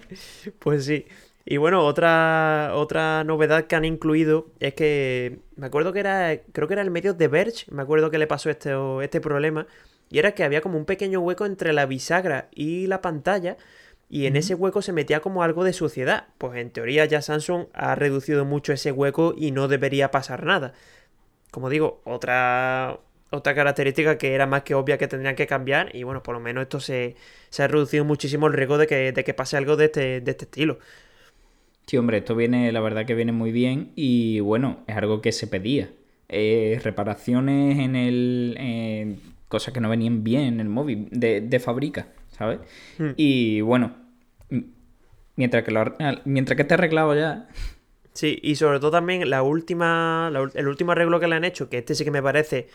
Pues 0.60 0.86
sí. 0.86 1.06
Y 1.49 1.55
bueno, 1.55 1.86
otra, 1.86 2.71
otra 2.73 3.23
novedad 3.23 3.67
que 3.67 3.77
han 3.77 3.86
incluido 3.86 4.47
es 4.60 4.73
que 4.73 5.39
me 5.55 5.67
acuerdo 5.67 5.93
que 5.93 6.01
era, 6.01 6.41
creo 6.51 6.67
que 6.67 6.73
era 6.73 6.81
el 6.81 6.91
medio 6.91 7.13
de 7.13 7.29
Verge, 7.29 7.63
me 7.71 7.83
acuerdo 7.83 8.12
que 8.12 8.17
le 8.17 8.27
pasó 8.27 8.49
este, 8.49 8.73
este 9.01 9.21
problema, 9.21 9.65
y 10.10 10.19
era 10.19 10.33
que 10.33 10.43
había 10.43 10.60
como 10.60 10.77
un 10.77 10.83
pequeño 10.83 11.21
hueco 11.21 11.45
entre 11.45 11.71
la 11.71 11.86
bisagra 11.86 12.49
y 12.53 12.88
la 12.88 12.99
pantalla, 13.01 13.55
y 14.10 14.25
en 14.25 14.36
ese 14.36 14.55
hueco 14.55 14.81
se 14.81 14.91
metía 14.91 15.21
como 15.21 15.41
algo 15.41 15.63
de 15.63 15.71
suciedad. 15.71 16.27
Pues 16.38 16.57
en 16.57 16.69
teoría 16.69 17.05
ya 17.05 17.21
Samsung 17.21 17.67
ha 17.73 17.95
reducido 17.95 18.43
mucho 18.43 18.73
ese 18.73 18.91
hueco 18.91 19.33
y 19.38 19.51
no 19.51 19.69
debería 19.69 20.12
pasar 20.12 20.43
nada. 20.45 20.73
Como 21.51 21.69
digo, 21.69 22.01
otra, 22.03 22.99
otra 23.31 23.55
característica 23.55 24.17
que 24.17 24.36
era 24.36 24.47
más 24.47 24.63
que 24.63 24.75
obvia 24.75 24.97
que 24.97 25.07
tendrían 25.07 25.36
que 25.36 25.47
cambiar, 25.47 25.95
y 25.95 26.03
bueno, 26.03 26.23
por 26.23 26.36
lo 26.36 26.41
menos 26.41 26.63
esto 26.63 26.81
se, 26.81 27.15
se 27.49 27.63
ha 27.63 27.67
reducido 27.69 28.03
muchísimo 28.03 28.47
el 28.47 28.53
riesgo 28.53 28.77
de 28.77 28.88
que, 28.88 29.13
de 29.13 29.23
que 29.23 29.33
pase 29.33 29.55
algo 29.55 29.77
de 29.77 29.86
este, 29.86 30.19
de 30.19 30.31
este 30.31 30.43
estilo. 30.43 30.79
Sí, 31.88 31.95
hombre, 31.95 32.17
esto 32.17 32.36
viene, 32.36 32.69
la 32.73 32.82
verdad 32.82 33.06
que 33.06 33.15
viene 33.15 33.32
muy 33.32 33.54
bien 33.54 33.93
y 33.95 34.41
bueno, 34.41 34.84
es 34.88 34.97
algo 34.97 35.21
que 35.21 35.32
se 35.32 35.47
pedía. 35.47 35.89
Eh, 36.28 36.82
reparaciones 36.84 37.80
en 37.80 37.95
el... 37.95 39.17
cosas 39.47 39.73
que 39.73 39.80
no 39.80 39.88
venían 39.89 40.21
bien 40.21 40.41
en 40.41 40.60
el 40.60 40.67
móvil 40.67 41.08
de, 41.12 41.39
de 41.39 41.60
fábrica, 41.62 42.10
¿sabes? 42.38 42.60
Hmm. 42.97 43.12
Y 43.15 43.62
bueno, 43.62 43.95
mientras 45.38 45.63
que, 45.63 45.71
lo, 45.71 45.95
mientras 46.26 46.58
que 46.58 46.63
esté 46.63 46.73
arreglado 46.73 47.15
ya... 47.15 47.47
Sí, 48.12 48.38
y 48.43 48.56
sobre 48.56 48.80
todo 48.80 48.91
también 48.91 49.30
la 49.30 49.41
última, 49.43 50.30
la, 50.30 50.50
el 50.56 50.67
último 50.67 50.91
arreglo 50.91 51.21
que 51.21 51.28
le 51.28 51.36
han 51.36 51.45
hecho, 51.45 51.69
que 51.69 51.78
este 51.78 51.95
sí 51.95 52.04
que 52.04 52.12
me 52.12 52.21
parece 52.21 52.67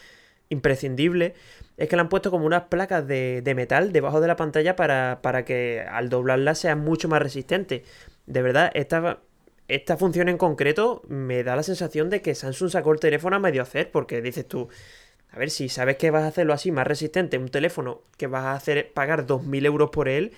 imprescindible, 0.49 1.35
es 1.77 1.89
que 1.89 1.97
le 1.97 2.01
han 2.01 2.09
puesto 2.09 2.31
como 2.31 2.47
unas 2.47 2.65
placas 2.65 3.07
de, 3.07 3.43
de 3.43 3.55
metal 3.55 3.93
debajo 3.93 4.21
de 4.21 4.29
la 4.29 4.37
pantalla 4.37 4.77
para, 4.77 5.19
para 5.21 5.45
que 5.45 5.81
al 5.81 6.09
doblarla 6.09 6.55
sea 6.55 6.77
mucho 6.77 7.09
más 7.09 7.21
resistente 7.21 7.85
de 8.27 8.43
verdad, 8.43 8.71
esta, 8.75 9.21
esta 9.69 9.97
función 9.97 10.29
en 10.29 10.39
concreto 10.39 11.03
me 11.09 11.43
da 11.43 11.57
la 11.57 11.63
sensación 11.63 12.11
de 12.11 12.23
que 12.23 12.35
Samsung 12.35 12.71
sacó 12.71 12.93
el 12.93 13.01
teléfono 13.01 13.37
a 13.37 13.39
medio 13.39 13.63
hacer, 13.63 13.91
porque 13.91 14.23
dices 14.23 14.47
tú, 14.47 14.69
a 15.31 15.39
ver, 15.39 15.51
si 15.51 15.69
sabes 15.69 15.97
que 15.97 16.11
vas 16.11 16.25
a 16.25 16.29
hacerlo 16.29 16.53
así, 16.53 16.71
más 16.71 16.87
resistente, 16.87 17.39
un 17.39 17.49
teléfono 17.49 18.03
que 18.19 18.27
vas 18.27 18.45
a 18.45 18.53
hacer 18.55 18.93
pagar 18.93 19.27
2.000 19.27 19.65
euros 19.67 19.91
por 19.91 20.09
él, 20.09 20.33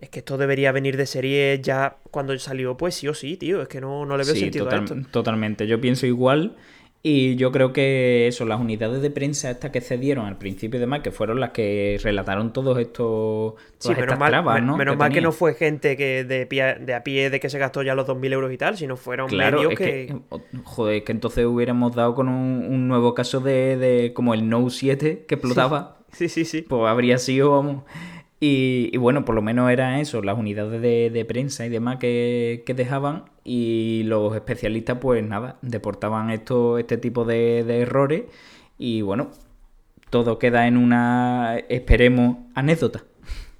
es 0.00 0.10
que 0.10 0.18
esto 0.18 0.36
debería 0.36 0.72
venir 0.72 0.96
de 0.96 1.06
serie 1.06 1.60
ya 1.62 1.98
cuando 2.10 2.36
salió, 2.38 2.76
pues 2.76 2.96
sí 2.96 3.08
o 3.08 3.14
sí, 3.14 3.36
tío, 3.36 3.62
es 3.62 3.68
que 3.68 3.80
no, 3.80 4.04
no 4.04 4.16
le 4.16 4.24
veo 4.24 4.34
sí, 4.34 4.40
sentido 4.40 4.64
total, 4.64 4.80
a 4.80 4.84
esto. 4.84 4.96
Totalmente, 5.10 5.66
yo 5.66 5.80
pienso 5.80 6.06
igual. 6.06 6.56
Y 7.06 7.36
yo 7.36 7.52
creo 7.52 7.74
que 7.74 8.26
eso, 8.28 8.46
las 8.46 8.58
unidades 8.58 9.02
de 9.02 9.10
prensa 9.10 9.50
estas 9.50 9.70
que 9.70 9.82
cedieron 9.82 10.24
al 10.24 10.38
principio 10.38 10.80
de 10.80 10.86
más, 10.86 11.02
que 11.02 11.10
fueron 11.10 11.38
las 11.38 11.50
que 11.50 12.00
relataron 12.02 12.54
todos 12.54 12.78
estos 12.78 13.56
sí, 13.76 13.90
menos 13.90 14.18
mal, 14.18 14.30
trabas, 14.30 14.62
¿no? 14.62 14.78
Menos 14.78 14.94
que 14.94 14.98
mal 14.98 15.08
tenía. 15.10 15.20
que 15.20 15.22
no 15.22 15.32
fue 15.32 15.52
gente 15.52 15.98
que 15.98 16.24
de, 16.24 16.46
pie, 16.46 16.76
de, 16.76 16.94
a 16.94 17.04
pie 17.04 17.28
de 17.28 17.40
que 17.40 17.50
se 17.50 17.58
gastó 17.58 17.82
ya 17.82 17.94
los 17.94 18.06
2.000 18.06 18.32
euros 18.32 18.50
y 18.50 18.56
tal, 18.56 18.78
sino 18.78 18.96
fueron 18.96 19.28
claro, 19.28 19.58
medios 19.58 19.72
es 19.72 19.78
que... 19.78 19.84
que... 19.84 20.16
Joder, 20.64 21.04
que 21.04 21.12
entonces 21.12 21.44
hubiéramos 21.44 21.94
dado 21.94 22.14
con 22.14 22.26
un, 22.26 22.64
un 22.70 22.88
nuevo 22.88 23.12
caso 23.12 23.40
de, 23.40 23.76
de, 23.76 24.14
como 24.14 24.32
el 24.32 24.48
Note 24.48 24.70
7 24.70 25.24
que 25.28 25.34
explotaba. 25.34 25.98
Sí, 26.14 26.28
sí, 26.28 26.44
sí. 26.44 26.62
Pues 26.62 26.88
habría 26.88 27.18
sido, 27.18 27.50
vamos... 27.50 27.82
Y, 28.40 28.90
y, 28.92 28.96
bueno, 28.98 29.24
por 29.24 29.34
lo 29.34 29.42
menos 29.42 29.70
era 29.70 30.00
eso, 30.00 30.20
las 30.20 30.36
unidades 30.36 30.82
de, 30.82 31.10
de 31.10 31.24
prensa 31.24 31.64
y 31.64 31.68
demás 31.68 31.98
que, 31.98 32.62
que, 32.66 32.74
dejaban 32.74 33.24
y 33.44 34.02
los 34.04 34.34
especialistas 34.34 34.98
pues 35.00 35.24
nada, 35.24 35.56
deportaban 35.62 36.30
esto, 36.30 36.78
este 36.78 36.98
tipo 36.98 37.24
de, 37.24 37.64
de, 37.64 37.80
errores 37.80 38.24
y 38.76 39.02
bueno, 39.02 39.30
todo 40.10 40.38
queda 40.38 40.66
en 40.66 40.76
una, 40.76 41.56
esperemos, 41.68 42.38
anécdota. 42.54 43.04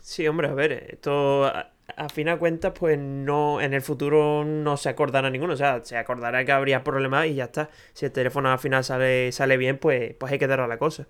Sí, 0.02 0.26
hombre, 0.28 0.48
a 0.48 0.54
ver, 0.54 0.72
esto 0.90 1.46
a, 1.46 1.70
a 1.96 2.08
fin 2.08 2.26
de 2.26 2.36
cuentas 2.36 2.72
pues 2.78 2.98
no, 2.98 3.60
en 3.60 3.74
el 3.74 3.82
futuro 3.82 4.44
no 4.44 4.76
se 4.76 4.88
acordará 4.88 5.30
ninguno, 5.30 5.54
o 5.54 5.56
sea, 5.56 5.84
se 5.84 5.96
acordará 5.96 6.44
que 6.44 6.52
habría 6.52 6.82
problemas 6.84 7.26
y 7.26 7.34
ya 7.34 7.44
está. 7.44 7.70
Si 7.92 8.06
el 8.06 8.12
teléfono 8.12 8.50
al 8.50 8.58
final 8.58 8.84
sale, 8.84 9.32
sale 9.32 9.56
bien, 9.56 9.78
pues, 9.78 10.14
pues 10.14 10.32
hay 10.32 10.38
que 10.38 10.46
darle 10.46 10.64
a 10.64 10.68
la 10.68 10.78
cosa. 10.78 11.06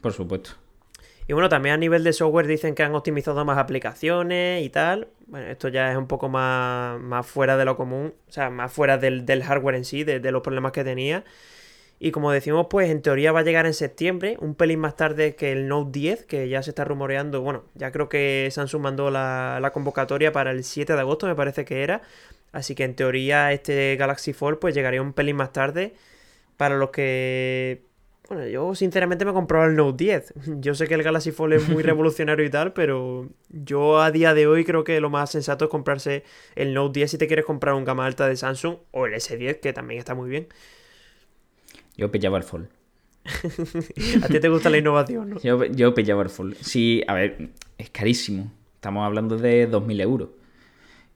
Por 0.00 0.12
supuesto. 0.12 0.65
Y 1.28 1.32
bueno, 1.32 1.48
también 1.48 1.74
a 1.74 1.78
nivel 1.78 2.04
de 2.04 2.12
software 2.12 2.46
dicen 2.46 2.74
que 2.74 2.84
han 2.84 2.94
optimizado 2.94 3.44
más 3.44 3.58
aplicaciones 3.58 4.64
y 4.64 4.70
tal. 4.70 5.08
Bueno, 5.26 5.46
esto 5.48 5.68
ya 5.68 5.90
es 5.90 5.96
un 5.96 6.06
poco 6.06 6.28
más, 6.28 7.00
más 7.00 7.26
fuera 7.26 7.56
de 7.56 7.64
lo 7.64 7.76
común, 7.76 8.14
o 8.28 8.32
sea, 8.32 8.48
más 8.50 8.72
fuera 8.72 8.96
del, 8.96 9.26
del 9.26 9.42
hardware 9.42 9.74
en 9.74 9.84
sí, 9.84 10.04
de, 10.04 10.20
los 10.30 10.42
problemas 10.42 10.70
que 10.72 10.84
tenía. 10.84 11.24
Y 11.98 12.12
como 12.12 12.30
decimos, 12.30 12.66
pues 12.70 12.90
en 12.90 13.02
teoría 13.02 13.32
va 13.32 13.40
a 13.40 13.42
llegar 13.42 13.66
en 13.66 13.74
septiembre, 13.74 14.36
un 14.40 14.54
pelín 14.54 14.78
más 14.80 14.96
tarde 14.96 15.34
que 15.34 15.52
el 15.52 15.66
Note 15.66 15.90
10, 15.98 16.24
que 16.26 16.48
ya 16.48 16.62
se 16.62 16.70
está 16.70 16.84
rumoreando. 16.84 17.40
Bueno, 17.40 17.64
ya 17.74 17.90
creo 17.90 18.08
que 18.08 18.48
Samsung 18.52 18.82
mandó 18.82 19.10
la, 19.10 19.58
la 19.60 19.72
convocatoria 19.72 20.30
para 20.32 20.52
el 20.52 20.62
7 20.62 20.92
de 20.92 21.00
agosto, 21.00 21.26
me 21.26 21.34
parece 21.34 21.64
que 21.64 21.82
era. 21.82 22.02
Así 22.52 22.74
que 22.74 22.84
en 22.84 22.94
teoría 22.94 23.52
este 23.52 23.96
Galaxy 23.96 24.32
Fold 24.32 24.58
pues 24.58 24.74
llegaría 24.74 25.02
un 25.02 25.12
pelín 25.12 25.36
más 25.36 25.52
tarde. 25.52 25.94
Para 26.56 26.76
los 26.76 26.90
que 26.90 27.82
bueno, 28.28 28.46
yo 28.46 28.74
sinceramente 28.74 29.24
me 29.24 29.30
he 29.30 29.34
comprado 29.34 29.66
el 29.66 29.76
Note 29.76 30.04
10. 30.04 30.34
Yo 30.60 30.74
sé 30.74 30.88
que 30.88 30.94
el 30.94 31.02
Galaxy 31.02 31.32
Fold 31.32 31.54
es 31.54 31.68
muy 31.68 31.82
revolucionario 31.84 32.44
y 32.44 32.50
tal, 32.50 32.72
pero 32.72 33.28
yo 33.48 34.00
a 34.00 34.10
día 34.10 34.34
de 34.34 34.46
hoy 34.46 34.64
creo 34.64 34.84
que 34.84 35.00
lo 35.00 35.10
más 35.10 35.30
sensato 35.30 35.66
es 35.66 35.70
comprarse 35.70 36.24
el 36.54 36.74
Note 36.74 37.00
10 37.00 37.10
si 37.12 37.18
te 37.18 37.26
quieres 37.26 37.44
comprar 37.44 37.74
un 37.74 37.84
gama 37.84 38.06
alta 38.06 38.28
de 38.28 38.36
Samsung 38.36 38.76
o 38.90 39.06
el 39.06 39.14
S10, 39.14 39.60
que 39.60 39.72
también 39.72 39.98
está 39.98 40.14
muy 40.14 40.28
bien. 40.28 40.48
Yo 41.96 42.10
pillaba 42.10 42.38
el 42.38 42.44
Fold. 42.44 42.68
a 44.22 44.28
ti 44.28 44.40
te 44.40 44.48
gusta 44.48 44.70
la 44.70 44.78
innovación, 44.78 45.30
¿no? 45.30 45.40
Yo, 45.40 45.64
yo 45.64 45.94
pillaba 45.94 46.22
el 46.22 46.30
Fold. 46.30 46.56
Sí, 46.60 47.02
a 47.06 47.14
ver, 47.14 47.50
es 47.78 47.90
carísimo. 47.90 48.52
Estamos 48.74 49.04
hablando 49.04 49.36
de 49.36 49.68
2.000 49.68 50.00
euros. 50.00 50.28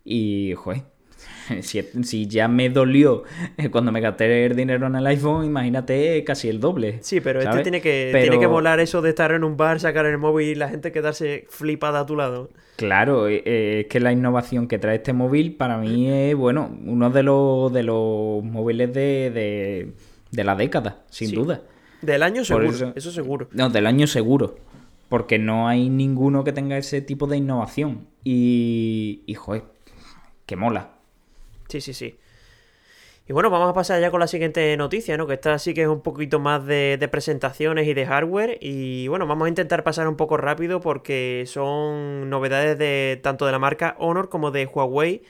Y, 0.04 0.54
joder, 0.54 0.82
si, 1.62 1.82
si, 2.02 2.26
ya 2.26 2.48
me 2.48 2.68
dolió 2.70 3.24
cuando 3.70 3.92
me 3.92 4.00
gasté 4.00 4.46
el 4.46 4.56
dinero 4.56 4.86
en 4.86 4.94
el 4.94 5.06
iPhone, 5.06 5.44
imagínate 5.44 6.22
casi 6.24 6.48
el 6.48 6.60
doble. 6.60 6.98
Sí, 7.02 7.20
pero 7.20 7.40
¿sabes? 7.42 7.56
este 7.58 7.62
tiene 7.70 7.80
que, 7.80 8.10
Pero- 8.12 8.22
tiene 8.24 8.38
que 8.38 8.46
volar 8.46 8.80
eso 8.80 9.02
de 9.02 9.10
estar 9.10 9.32
en 9.32 9.44
un 9.44 9.56
bar, 9.56 9.80
sacar 9.80 10.06
el 10.06 10.18
móvil 10.18 10.48
y 10.48 10.54
la 10.54 10.68
gente 10.68 10.92
quedarse 10.92 11.46
flipada 11.48 12.00
a 12.00 12.06
tu 12.06 12.16
lado. 12.16 12.50
Claro, 12.76 13.28
eh, 13.28 13.42
eh, 13.44 13.80
es 13.82 13.86
que 13.88 14.00
la 14.00 14.12
innovación 14.12 14.66
que 14.68 14.78
trae 14.78 14.96
este 14.96 15.12
móvil 15.12 15.54
para 15.56 15.76
mí 15.78 16.08
es, 16.10 16.34
bueno, 16.34 16.70
uno 16.86 17.10
de 17.10 17.22
los, 17.22 17.72
de 17.72 17.82
los 17.82 18.42
móviles 18.42 18.92
de, 18.94 19.30
de, 19.30 19.92
de 20.30 20.44
la 20.44 20.54
década, 20.56 21.02
sin 21.10 21.28
Sí. 21.28 21.34
duda. 21.36 21.62
Del 22.02 22.22
año 22.22 22.44
seguro, 22.44 22.70
eso- 22.70 22.92
eso 22.96 23.10
seguro. 23.10 23.48
No, 23.52 23.68
del 23.68 23.86
año 23.86 24.06
seguro. 24.06 24.56
Porque 25.10 25.38
no 25.40 25.66
hay 25.66 25.88
ninguno 25.90 26.44
que 26.44 26.52
tenga 26.52 26.78
ese 26.78 27.02
tipo 27.02 27.26
de 27.26 27.36
innovación. 27.36 28.06
Y, 28.24 29.22
y 29.26 29.34
joder, 29.34 29.64
que 30.46 30.54
mola. 30.56 30.90
Sí, 31.70 31.80
sí, 31.80 31.94
sí. 31.94 32.18
Y 33.28 33.32
bueno, 33.32 33.48
vamos 33.48 33.70
a 33.70 33.74
pasar 33.74 34.00
ya 34.00 34.10
con 34.10 34.18
la 34.18 34.26
siguiente 34.26 34.76
noticia, 34.76 35.16
¿no? 35.16 35.26
Que 35.28 35.34
esta 35.34 35.56
sí 35.60 35.72
que 35.72 35.82
es 35.82 35.88
un 35.88 36.00
poquito 36.02 36.40
más 36.40 36.66
de, 36.66 36.96
de 36.98 37.06
presentaciones 37.08 37.86
y 37.86 37.94
de 37.94 38.04
hardware. 38.04 38.58
Y 38.60 39.06
bueno, 39.06 39.26
vamos 39.26 39.46
a 39.46 39.48
intentar 39.48 39.84
pasar 39.84 40.08
un 40.08 40.16
poco 40.16 40.36
rápido 40.36 40.80
porque 40.80 41.44
son 41.46 42.28
novedades 42.28 42.76
de 42.78 43.20
tanto 43.22 43.46
de 43.46 43.52
la 43.52 43.60
marca 43.60 43.94
Honor 44.00 44.28
como 44.30 44.50
de 44.50 44.66
Huawei. 44.66 45.22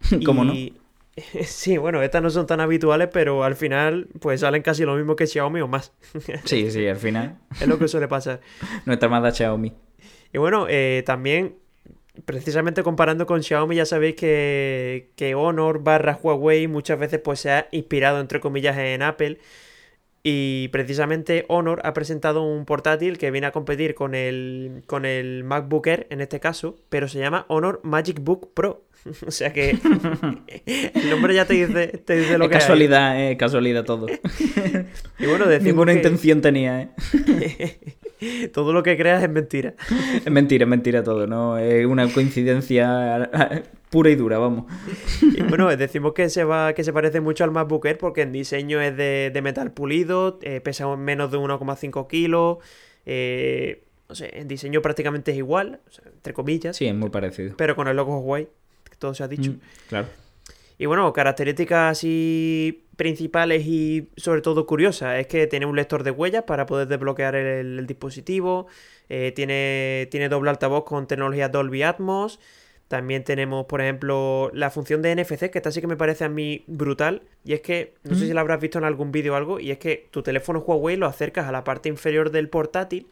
¿Cómo 0.24 0.44
no? 0.44 0.52
Y- 0.52 0.76
Sí, 1.44 1.76
bueno, 1.76 2.00
estas 2.02 2.22
no 2.22 2.30
son 2.30 2.46
tan 2.46 2.60
habituales, 2.60 3.08
pero 3.12 3.42
al 3.42 3.56
final 3.56 4.06
pues 4.20 4.40
salen 4.40 4.62
casi 4.62 4.84
lo 4.84 4.94
mismo 4.94 5.16
que 5.16 5.26
Xiaomi 5.26 5.60
o 5.60 5.66
más. 5.68 5.92
Sí, 6.44 6.70
sí, 6.70 6.86
al 6.86 6.96
final. 6.96 7.36
es 7.60 7.66
lo 7.66 7.78
que 7.78 7.88
suele 7.88 8.06
pasar. 8.06 8.40
Nuestra 8.86 9.08
amada 9.08 9.32
Xiaomi. 9.32 9.72
Y 10.32 10.38
bueno, 10.38 10.66
eh, 10.68 11.02
también, 11.04 11.56
precisamente 12.24 12.82
comparando 12.82 13.26
con 13.26 13.42
Xiaomi, 13.42 13.76
ya 13.76 13.86
sabéis 13.86 14.16
que, 14.16 15.10
que 15.16 15.34
Honor 15.34 15.82
barra 15.82 16.18
Huawei 16.20 16.66
muchas 16.68 16.98
veces 16.98 17.20
pues 17.20 17.40
se 17.40 17.50
ha 17.50 17.68
inspirado, 17.72 18.20
entre 18.20 18.40
comillas, 18.40 18.76
en 18.78 19.02
Apple. 19.02 19.38
Y 20.22 20.68
precisamente 20.68 21.46
Honor 21.48 21.80
ha 21.84 21.94
presentado 21.94 22.42
un 22.42 22.66
portátil 22.66 23.16
que 23.16 23.30
viene 23.30 23.46
a 23.46 23.52
competir 23.52 23.94
con 23.94 24.14
el, 24.14 24.82
con 24.86 25.06
el 25.06 25.44
MacBook 25.44 25.86
Air, 25.86 26.06
en 26.10 26.20
este 26.20 26.40
caso, 26.40 26.76
pero 26.90 27.08
se 27.08 27.18
llama 27.18 27.46
Honor 27.48 27.80
Magic 27.84 28.20
Book 28.20 28.52
Pro. 28.52 28.84
o 29.26 29.30
sea 29.30 29.52
que 29.52 29.78
el 30.94 31.10
nombre 31.10 31.34
ya 31.34 31.46
te 31.46 31.54
dice, 31.54 31.88
te 31.88 32.16
dice 32.16 32.38
lo 32.38 32.46
Es 32.46 32.50
que 32.50 32.56
hay. 32.56 32.60
casualidad, 32.60 33.30
eh, 33.30 33.36
casualidad 33.36 33.84
todo. 33.84 34.06
Y 35.18 35.26
bueno, 35.26 35.46
Ninguna 35.60 35.92
que 35.92 35.98
intención 35.98 36.40
tenía, 36.40 36.82
eh. 36.82 38.50
todo 38.52 38.72
lo 38.72 38.82
que 38.82 38.96
creas 38.96 39.22
es 39.22 39.30
mentira. 39.30 39.74
Es 40.24 40.30
mentira, 40.30 40.64
es 40.64 40.68
mentira 40.68 41.02
todo, 41.02 41.26
¿no? 41.26 41.58
Es 41.58 41.86
una 41.86 42.12
coincidencia 42.12 43.30
pura 43.90 44.10
y 44.10 44.14
dura, 44.14 44.38
vamos. 44.38 44.66
Y 45.22 45.42
bueno, 45.42 45.74
decimos 45.76 46.12
que 46.12 46.28
se 46.28 46.44
va, 46.44 46.72
que 46.74 46.84
se 46.84 46.92
parece 46.92 47.20
mucho 47.20 47.44
al 47.44 47.50
MacBook 47.50 47.84
Air 47.86 47.98
porque 47.98 48.22
en 48.22 48.32
diseño 48.32 48.80
es 48.80 48.96
de, 48.96 49.30
de 49.32 49.42
metal 49.42 49.72
pulido, 49.72 50.38
eh, 50.42 50.60
pesa 50.60 50.94
menos 50.96 51.30
de 51.30 51.38
1,5 51.38 52.06
kilos, 52.06 52.58
eh, 53.06 53.84
no 54.08 54.14
sé, 54.14 54.30
en 54.38 54.48
diseño 54.48 54.82
prácticamente 54.82 55.32
es 55.32 55.36
igual, 55.36 55.80
o 55.88 55.90
sea, 55.90 56.04
entre 56.12 56.32
comillas. 56.32 56.76
Sí, 56.76 56.86
es 56.86 56.94
muy 56.94 57.10
parecido. 57.10 57.54
Pero 57.56 57.76
con 57.76 57.88
el 57.88 57.96
logo 57.96 58.18
Huawei, 58.18 58.48
todo 59.00 59.14
se 59.14 59.24
ha 59.24 59.28
dicho. 59.28 59.50
Mm, 59.50 59.60
claro. 59.88 60.06
Y 60.78 60.86
bueno, 60.86 61.12
características 61.12 61.98
así 61.98 62.86
principales 62.96 63.66
y 63.66 64.10
sobre 64.16 64.40
todo 64.40 64.66
curiosas 64.66 65.18
es 65.18 65.26
que 65.26 65.46
tiene 65.46 65.66
un 65.66 65.74
lector 65.74 66.04
de 66.04 66.10
huellas 66.10 66.44
para 66.44 66.66
poder 66.66 66.86
desbloquear 66.86 67.34
el, 67.34 67.78
el 67.80 67.86
dispositivo, 67.86 68.68
eh, 69.08 69.32
tiene, 69.34 70.08
tiene 70.10 70.28
doble 70.28 70.50
altavoz 70.50 70.84
con 70.84 71.06
tecnología 71.06 71.48
Dolby 71.48 71.82
Atmos, 71.82 72.38
también 72.90 73.22
tenemos, 73.22 73.66
por 73.66 73.80
ejemplo, 73.80 74.50
la 74.52 74.68
función 74.68 75.00
de 75.00 75.14
NFC, 75.14 75.48
que 75.50 75.58
esta 75.58 75.70
sí 75.70 75.80
que 75.80 75.86
me 75.86 75.96
parece 75.96 76.24
a 76.24 76.28
mí 76.28 76.64
brutal. 76.66 77.22
Y 77.44 77.52
es 77.52 77.60
que, 77.60 77.94
no 78.02 78.16
sé 78.16 78.26
si 78.26 78.32
la 78.32 78.40
habrás 78.40 78.60
visto 78.60 78.78
en 78.78 78.84
algún 78.84 79.12
vídeo 79.12 79.34
o 79.34 79.36
algo, 79.36 79.60
y 79.60 79.70
es 79.70 79.78
que 79.78 80.08
tu 80.10 80.24
teléfono 80.24 80.58
Huawei 80.58 80.96
lo 80.96 81.06
acercas 81.06 81.46
a 81.46 81.52
la 81.52 81.62
parte 81.62 81.88
inferior 81.88 82.32
del 82.32 82.48
portátil 82.48 83.06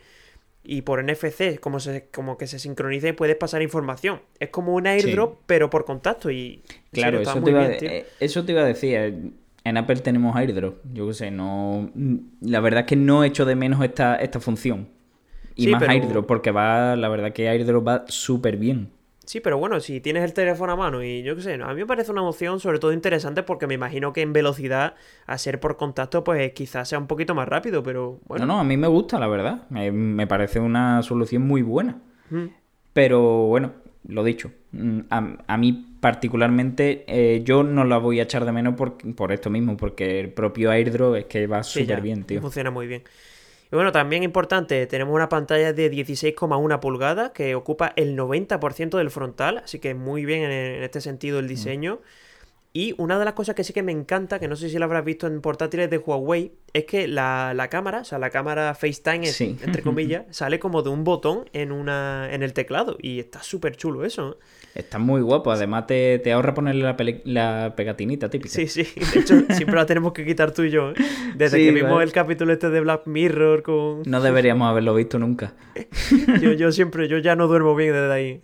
y 0.70 0.82
por 0.82 1.02
NFC, 1.02 1.58
como, 1.60 1.80
se, 1.80 2.08
como 2.12 2.36
que 2.36 2.46
se 2.46 2.58
sincroniza 2.58 3.08
y 3.08 3.12
puedes 3.12 3.36
pasar 3.36 3.62
información. 3.62 4.20
Es 4.38 4.50
como 4.50 4.74
un 4.74 4.86
airdrop, 4.86 5.38
pero 5.46 5.70
por 5.70 5.86
contacto. 5.86 6.30
Y 6.30 6.62
claro, 6.92 7.20
eso, 7.20 7.42
te 7.42 7.50
iba, 7.50 7.66
eh, 7.66 8.06
eso 8.20 8.44
te 8.44 8.52
iba 8.52 8.60
a 8.60 8.66
decir. 8.66 8.94
Eh, 8.94 9.14
en 9.64 9.76
Apple 9.78 9.96
tenemos 9.96 10.36
airdrop. 10.36 10.76
Yo 10.92 11.06
qué 11.08 11.14
sé, 11.14 11.30
no. 11.30 11.90
La 12.42 12.60
verdad 12.60 12.80
es 12.80 12.86
que 12.86 12.96
no 12.96 13.24
echo 13.24 13.46
de 13.46 13.56
menos 13.56 13.82
esta, 13.82 14.16
esta 14.16 14.40
función. 14.40 14.88
Y 15.56 15.68
más 15.68 15.82
airdrop, 15.88 16.26
porque 16.26 16.50
va, 16.50 16.96
la 16.96 17.08
verdad 17.08 17.32
que 17.32 17.48
airdrop 17.48 17.88
va 17.88 18.04
súper 18.06 18.58
bien. 18.58 18.90
Sí, 19.28 19.40
pero 19.40 19.58
bueno, 19.58 19.78
si 19.80 20.00
tienes 20.00 20.24
el 20.24 20.32
teléfono 20.32 20.72
a 20.72 20.76
mano 20.76 21.02
y 21.04 21.22
yo 21.22 21.36
qué 21.36 21.42
sé, 21.42 21.54
a 21.62 21.74
mí 21.74 21.74
me 21.74 21.86
parece 21.86 22.10
una 22.10 22.22
opción 22.22 22.60
sobre 22.60 22.78
todo 22.78 22.94
interesante 22.94 23.42
porque 23.42 23.66
me 23.66 23.74
imagino 23.74 24.10
que 24.14 24.22
en 24.22 24.32
velocidad, 24.32 24.94
a 25.26 25.36
ser 25.36 25.60
por 25.60 25.76
contacto, 25.76 26.24
pues 26.24 26.50
quizás 26.54 26.88
sea 26.88 26.98
un 26.98 27.06
poquito 27.06 27.34
más 27.34 27.46
rápido, 27.46 27.82
pero 27.82 28.20
bueno. 28.26 28.46
No, 28.46 28.54
no, 28.54 28.60
a 28.60 28.64
mí 28.64 28.78
me 28.78 28.88
gusta, 28.88 29.18
la 29.18 29.28
verdad. 29.28 29.68
Me, 29.68 30.26
parece 30.26 30.60
una 30.60 31.02
solución 31.02 31.46
muy 31.46 31.60
buena. 31.60 31.98
Mm. 32.30 32.46
Pero 32.94 33.48
bueno, 33.48 33.72
lo 34.06 34.24
dicho, 34.24 34.50
mm, 34.72 35.00
a, 35.10 35.56
mí 35.58 35.96
particularmente 36.00 37.04
eh, 37.06 37.42
yo 37.44 37.62
no 37.62 37.84
la 37.84 37.98
voy 37.98 38.20
a 38.20 38.22
echar 38.22 38.46
de 38.46 38.52
menos 38.52 38.76
por, 38.76 38.96
por 39.14 39.30
esto 39.32 39.50
mismo, 39.50 39.76
porque 39.76 40.20
el 40.20 40.32
propio 40.32 40.70
AirDrop 40.70 41.16
es 41.16 41.24
que 41.26 41.46
va 41.46 41.62
súper 41.62 42.00
bien, 42.00 42.24
tío. 42.24 42.40
Funciona 42.40 42.70
muy 42.70 42.86
bien. 42.86 43.02
Y 43.70 43.76
bueno, 43.76 43.92
también 43.92 44.22
importante, 44.22 44.86
tenemos 44.86 45.14
una 45.14 45.28
pantalla 45.28 45.72
de 45.72 45.90
16,1 45.90 46.80
pulgadas 46.80 47.32
que 47.32 47.54
ocupa 47.54 47.92
el 47.96 48.16
90% 48.16 48.96
del 48.96 49.10
frontal, 49.10 49.58
así 49.58 49.78
que 49.78 49.94
muy 49.94 50.24
bien 50.24 50.42
en, 50.42 50.82
este 50.82 51.00
sentido 51.00 51.38
el 51.38 51.44
mm. 51.44 51.48
diseño. 51.48 52.00
Y 52.72 52.94
una 52.98 53.18
de 53.18 53.24
las 53.24 53.34
cosas 53.34 53.54
que 53.54 53.64
sí 53.64 53.72
que 53.72 53.82
me 53.82 53.92
encanta, 53.92 54.38
que 54.38 54.46
no 54.46 54.54
sé 54.54 54.68
si 54.68 54.78
lo 54.78 54.84
habrás 54.84 55.04
visto 55.04 55.26
en 55.26 55.40
portátiles 55.40 55.90
de 55.90 55.98
Huawei, 55.98 56.52
es 56.72 56.84
que 56.84 57.08
la, 57.08 57.68
cámara, 57.70 58.00
o 58.00 58.04
sea, 58.04 58.18
la 58.18 58.30
cámara 58.30 58.74
FaceTime, 58.74 59.28
entre 59.62 59.82
comillas, 59.82 60.24
sale 60.30 60.58
como 60.58 60.82
de 60.82 60.90
un 60.90 61.02
botón 61.02 61.48
en, 61.52 61.72
una, 61.72 62.28
en 62.30 62.42
el 62.42 62.52
teclado. 62.52 62.96
Y 63.00 63.20
está 63.20 63.42
súper 63.42 63.76
chulo 63.76 64.04
eso. 64.04 64.38
¿eh? 64.40 64.44
Está 64.78 65.00
muy 65.00 65.22
guapo, 65.22 65.50
además 65.50 65.88
te, 65.88 66.22
ahorra 66.32 66.54
ponerle 66.54 66.84
la, 67.24 67.74
pegatinita 67.74 68.30
típica. 68.30 68.54
Sí, 68.54 68.68
sí, 68.68 68.86
de 69.12 69.20
hecho 69.20 69.34
siempre 69.50 69.74
la 69.74 69.86
tenemos 69.86 70.12
que 70.12 70.24
quitar 70.24 70.52
tú 70.52 70.62
y 70.62 70.70
yo. 70.70 70.90
¿eh? 70.90 70.94
Desde 71.34 71.58
que 71.58 71.72
vimos 71.72 72.00
el 72.00 72.12
capítulo 72.12 72.52
este 72.52 72.70
de 72.70 72.78
Black 72.78 73.02
Mirror 73.06 73.64
con... 73.64 74.02
No 74.06 74.20
deberíamos 74.20 74.70
haberlo 74.70 74.94
visto 74.94 75.18
nunca. 75.18 75.54
yo, 76.40 76.52
yo 76.52 76.70
siempre, 76.70 77.08
yo 77.08 77.18
ya 77.18 77.34
no 77.34 77.48
duermo 77.48 77.74
bien 77.74 77.92
desde 77.92 78.12
ahí. 78.12 78.40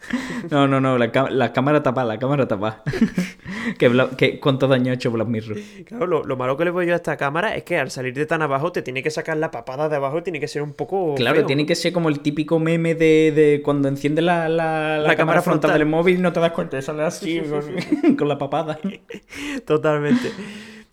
no, 0.50 0.66
no, 0.66 0.80
no, 0.80 0.98
la, 0.98 1.12
cámara 1.52 1.84
tapada, 1.84 2.08
la 2.08 2.18
cámara 2.18 2.48
tapada. 2.48 2.82
¿Qué, 3.78 4.40
¿Cuánto 4.40 4.66
daño 4.66 4.90
ha 4.90 4.94
hecho 4.94 5.12
Black 5.12 5.28
Mirror? 5.28 5.56
Claro, 5.86 6.24
lo, 6.24 6.36
malo 6.36 6.56
que 6.56 6.64
le 6.64 6.72
voy 6.72 6.86
yo 6.88 6.94
a 6.94 6.96
esta 6.96 7.16
cámara 7.16 7.54
es 7.54 7.62
que 7.62 7.78
al 7.78 7.92
salir 7.92 8.12
de 8.12 8.26
tan 8.26 8.42
abajo 8.42 8.72
te 8.72 8.82
tiene 8.82 9.04
que 9.04 9.10
sacar 9.10 9.36
la 9.36 9.52
papada 9.52 9.88
de 9.88 9.94
abajo 9.94 10.18
y 10.18 10.22
tiene 10.22 10.40
que 10.40 10.48
ser 10.48 10.62
un 10.62 10.72
poco... 10.72 11.14
Claro, 11.14 11.46
tiene 11.46 11.64
que 11.64 11.76
ser 11.76 11.92
como 11.92 12.08
el 12.08 12.18
típico 12.18 12.58
meme 12.58 12.96
de, 12.96 13.62
cuando 13.64 13.86
enciende 13.86 14.20
la, 14.20 14.48
la, 14.48 15.14
cámara, 15.16 15.40
frontal 15.40 15.74
del 15.74 15.86
móvil 15.86 16.23
no 16.24 16.32
te 16.32 16.40
das 16.40 16.52
cuenta, 16.52 16.80
sale 16.82 17.04
así 17.04 17.40
con, 18.18 18.28
la 18.28 18.38
papada. 18.38 18.80
Totalmente. 19.66 20.32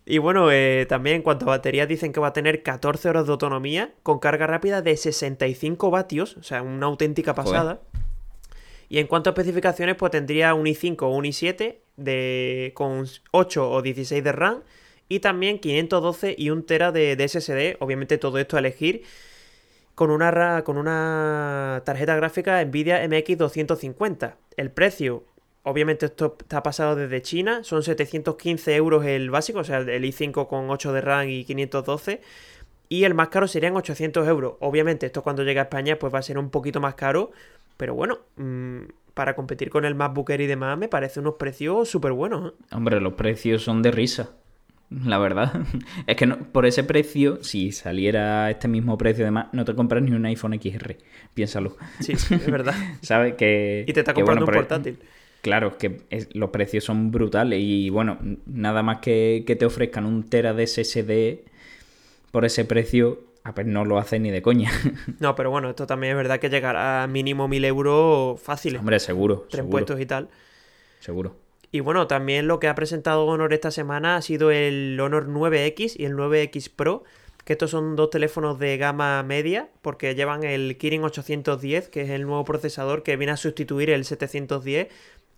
Y 0.04 0.18
bueno, 0.18 0.50
eh, 0.52 0.86
también 0.88 1.16
en 1.16 1.22
cuanto 1.22 1.46
a 1.46 1.48
batería 1.48 1.86
dicen 1.86 2.12
que 2.12 2.20
va 2.20 2.28
a 2.28 2.32
tener 2.32 2.62
14 2.62 3.08
horas 3.08 3.26
de 3.26 3.32
autonomía 3.32 3.94
con 4.02 4.18
carga 4.18 4.46
rápida 4.46 4.82
de 4.82 4.96
65 4.96 5.90
vatios, 5.90 6.36
o 6.36 6.42
sea, 6.42 6.62
una 6.62 6.86
auténtica 6.86 7.34
pasada. 7.34 7.80
Y 8.88 8.98
en 8.98 9.06
cuanto 9.06 9.30
a 9.30 9.32
especificaciones, 9.32 9.96
pues 9.96 10.12
tendría 10.12 10.54
un 10.54 10.66
i5 10.66 11.02
o 11.02 11.08
un 11.08 11.24
i7 11.24 11.78
de, 11.96 12.72
con 12.74 13.06
8 13.30 13.70
o 13.70 13.80
16 13.80 14.22
de 14.22 14.32
RAM 14.32 14.62
y 15.08 15.20
también 15.20 15.58
512 15.60 16.34
y 16.36 16.50
1 16.50 16.64
tera 16.64 16.92
de, 16.92 17.16
de 17.16 17.28
SSD, 17.28 17.76
obviamente 17.80 18.18
todo 18.18 18.38
esto 18.38 18.56
a 18.56 18.60
elegir 18.60 19.04
con 19.94 20.10
una, 20.10 20.62
con 20.64 20.78
una 20.78 21.82
tarjeta 21.84 22.16
gráfica 22.16 22.64
Nvidia 22.64 23.06
MX 23.06 23.38
250. 23.38 24.36
El 24.56 24.70
precio, 24.70 25.24
obviamente 25.62 26.06
esto 26.06 26.36
está 26.40 26.62
pasado 26.62 26.96
desde 26.96 27.22
China, 27.22 27.64
son 27.64 27.82
715 27.82 28.74
euros 28.74 29.04
el 29.04 29.30
básico, 29.30 29.60
o 29.60 29.64
sea, 29.64 29.78
el 29.78 30.04
i5 30.04 30.48
con 30.48 30.70
8 30.70 30.92
de 30.92 31.00
RAM 31.00 31.28
y 31.28 31.44
512. 31.44 32.20
Y 32.88 33.04
el 33.04 33.14
más 33.14 33.28
caro 33.28 33.48
serían 33.48 33.74
800 33.74 34.28
euros. 34.28 34.54
Obviamente 34.60 35.06
esto 35.06 35.22
cuando 35.22 35.42
llegue 35.44 35.60
a 35.60 35.64
España 35.64 35.98
pues 35.98 36.12
va 36.12 36.18
a 36.18 36.22
ser 36.22 36.36
un 36.38 36.50
poquito 36.50 36.78
más 36.80 36.94
caro. 36.94 37.30
Pero 37.78 37.94
bueno, 37.94 38.18
mm, 38.36 38.82
para 39.14 39.34
competir 39.34 39.70
con 39.70 39.86
el 39.86 39.94
MacBook 39.94 40.28
Air 40.30 40.42
y 40.42 40.46
demás 40.46 40.76
me 40.76 40.88
parece 40.88 41.20
unos 41.20 41.34
precios 41.34 41.88
súper 41.88 42.12
buenos. 42.12 42.52
¿eh? 42.52 42.54
Hombre, 42.72 43.00
los 43.00 43.14
precios 43.14 43.62
son 43.62 43.80
de 43.80 43.92
risa 43.92 44.32
la 45.04 45.18
verdad. 45.18 45.62
Es 46.06 46.16
que 46.16 46.26
no, 46.26 46.38
por 46.38 46.66
ese 46.66 46.84
precio, 46.84 47.42
si 47.42 47.72
saliera 47.72 48.50
este 48.50 48.68
mismo 48.68 48.98
precio, 48.98 49.24
además, 49.24 49.46
no 49.52 49.64
te 49.64 49.74
compras 49.74 50.02
ni 50.02 50.12
un 50.12 50.24
iPhone 50.26 50.58
XR. 50.60 50.96
Piénsalo. 51.34 51.76
Sí, 52.00 52.12
es 52.12 52.50
verdad. 52.50 52.74
¿Sabes? 53.02 53.34
Que, 53.34 53.84
y 53.86 53.92
te 53.92 54.00
está 54.00 54.14
comprando 54.14 54.44
un 54.44 54.52
portátil. 54.52 54.98
Claro, 55.42 55.76
que 55.76 56.02
los 56.34 56.50
precios 56.50 56.84
son 56.84 57.10
brutales 57.10 57.58
y 57.60 57.90
bueno, 57.90 58.18
nada 58.46 58.84
más 58.84 58.98
que, 58.98 59.42
que 59.44 59.56
te 59.56 59.66
ofrezcan 59.66 60.06
un 60.06 60.22
tera 60.28 60.54
de 60.54 60.66
SSD 60.68 61.50
por 62.30 62.44
ese 62.44 62.64
precio, 62.64 63.24
a 63.42 63.50
ver, 63.50 63.66
no 63.66 63.84
lo 63.84 63.98
hace 63.98 64.20
ni 64.20 64.30
de 64.30 64.40
coña. 64.40 64.70
No, 65.18 65.34
pero 65.34 65.50
bueno, 65.50 65.70
esto 65.70 65.86
también 65.86 66.12
es 66.12 66.16
verdad 66.16 66.38
que 66.38 66.48
llegará 66.48 67.02
a 67.02 67.06
mínimo 67.06 67.48
mil 67.48 67.64
euros 67.64 68.40
fáciles. 68.40 68.78
Hombre, 68.80 69.00
seguro. 69.00 69.46
Tres 69.50 69.64
puestos 69.64 70.00
y 70.00 70.06
tal. 70.06 70.28
Seguro. 71.00 71.41
Y 71.74 71.80
bueno, 71.80 72.06
también 72.06 72.48
lo 72.48 72.60
que 72.60 72.68
ha 72.68 72.74
presentado 72.74 73.24
Honor 73.24 73.54
esta 73.54 73.70
semana 73.70 74.16
ha 74.16 74.22
sido 74.22 74.50
el 74.50 75.00
Honor 75.00 75.26
9X 75.26 75.94
y 75.98 76.04
el 76.04 76.14
9X 76.14 76.70
Pro, 76.70 77.02
que 77.46 77.54
estos 77.54 77.70
son 77.70 77.96
dos 77.96 78.10
teléfonos 78.10 78.58
de 78.58 78.76
gama 78.76 79.22
media, 79.22 79.70
porque 79.80 80.14
llevan 80.14 80.44
el 80.44 80.76
Kirin 80.76 81.02
810, 81.02 81.88
que 81.88 82.02
es 82.02 82.10
el 82.10 82.26
nuevo 82.26 82.44
procesador 82.44 83.02
que 83.02 83.16
viene 83.16 83.32
a 83.32 83.38
sustituir 83.38 83.88
el 83.88 84.04
710, 84.04 84.88